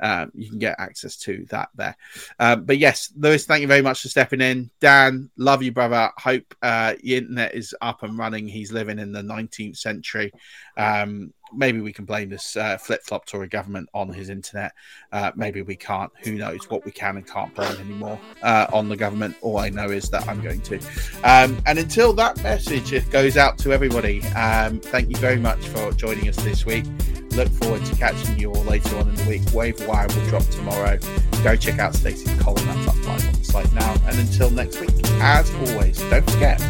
um, 0.00 0.30
you 0.34 0.48
can 0.48 0.58
get 0.58 0.76
access 0.78 1.16
to 1.16 1.44
that 1.50 1.70
there. 1.74 1.96
Um, 2.38 2.64
but 2.64 2.78
yes, 2.78 3.12
Lewis, 3.16 3.46
thank 3.46 3.62
you 3.62 3.68
very 3.68 3.82
much 3.82 4.02
for 4.02 4.08
stepping 4.08 4.40
in. 4.40 4.70
Dan, 4.80 5.30
love 5.36 5.62
you, 5.62 5.72
brother. 5.72 6.10
Hope 6.18 6.54
uh, 6.62 6.94
your 7.02 7.18
internet 7.18 7.54
is 7.54 7.74
up 7.80 8.02
and 8.02 8.18
running. 8.18 8.48
He's 8.48 8.72
living 8.72 8.98
in 8.98 9.12
the 9.12 9.22
19th 9.22 9.76
century. 9.76 10.32
Um, 10.76 11.32
maybe 11.52 11.80
we 11.80 11.92
can 11.92 12.04
blame 12.04 12.28
this 12.28 12.56
uh, 12.56 12.76
flip 12.78 13.02
flop 13.04 13.26
Tory 13.26 13.48
government 13.48 13.88
on 13.94 14.12
his 14.12 14.28
internet. 14.28 14.72
Uh, 15.12 15.32
maybe 15.34 15.62
we 15.62 15.76
can't. 15.76 16.12
Who 16.22 16.32
knows 16.32 16.68
what 16.70 16.84
we 16.84 16.90
can 16.90 17.16
and 17.16 17.26
can't 17.26 17.54
blame 17.54 17.76
anymore 17.78 18.20
uh, 18.42 18.66
on 18.72 18.88
the 18.88 18.96
government? 18.96 19.36
All 19.40 19.58
I 19.58 19.70
know 19.70 19.88
is 19.88 20.08
that 20.10 20.26
I'm 20.28 20.42
going 20.42 20.60
to. 20.62 20.78
Um, 21.24 21.60
and 21.66 21.78
until 21.78 22.12
that 22.14 22.42
message 22.42 23.10
goes 23.10 23.36
out 23.36 23.58
to 23.58 23.72
everybody, 23.72 24.22
um, 24.28 24.80
thank 24.80 25.10
you 25.10 25.16
very 25.16 25.38
much 25.38 25.66
for 25.68 25.92
joining 25.92 26.28
us 26.28 26.36
this 26.36 26.64
week. 26.66 26.84
Look 27.32 27.48
forward 27.48 27.84
to 27.84 27.94
catching 27.96 28.38
you 28.38 28.52
all 28.52 28.64
later 28.64 28.96
on 28.96 29.08
in 29.08 29.14
the 29.14 29.28
week. 29.28 29.42
Waiver 29.52 29.86
Wire 29.88 30.06
will 30.08 30.26
drop 30.26 30.44
tomorrow. 30.50 30.98
Go 31.42 31.56
check 31.56 31.78
out 31.78 31.94
Stacey's 31.94 32.38
column. 32.42 32.66
That's 32.66 32.88
up 32.88 32.96
live 33.06 33.26
on 33.26 33.32
the 33.32 33.44
site 33.44 33.72
now. 33.72 33.94
And 34.06 34.18
until 34.18 34.50
next 34.50 34.78
week, 34.80 34.90
as 35.20 35.50
always, 35.54 35.98
don't 36.10 36.30
forget, 36.30 36.60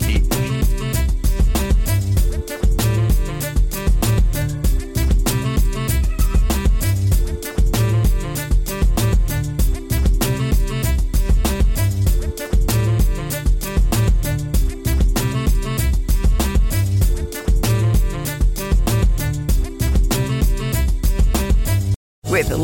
keep 0.00 0.22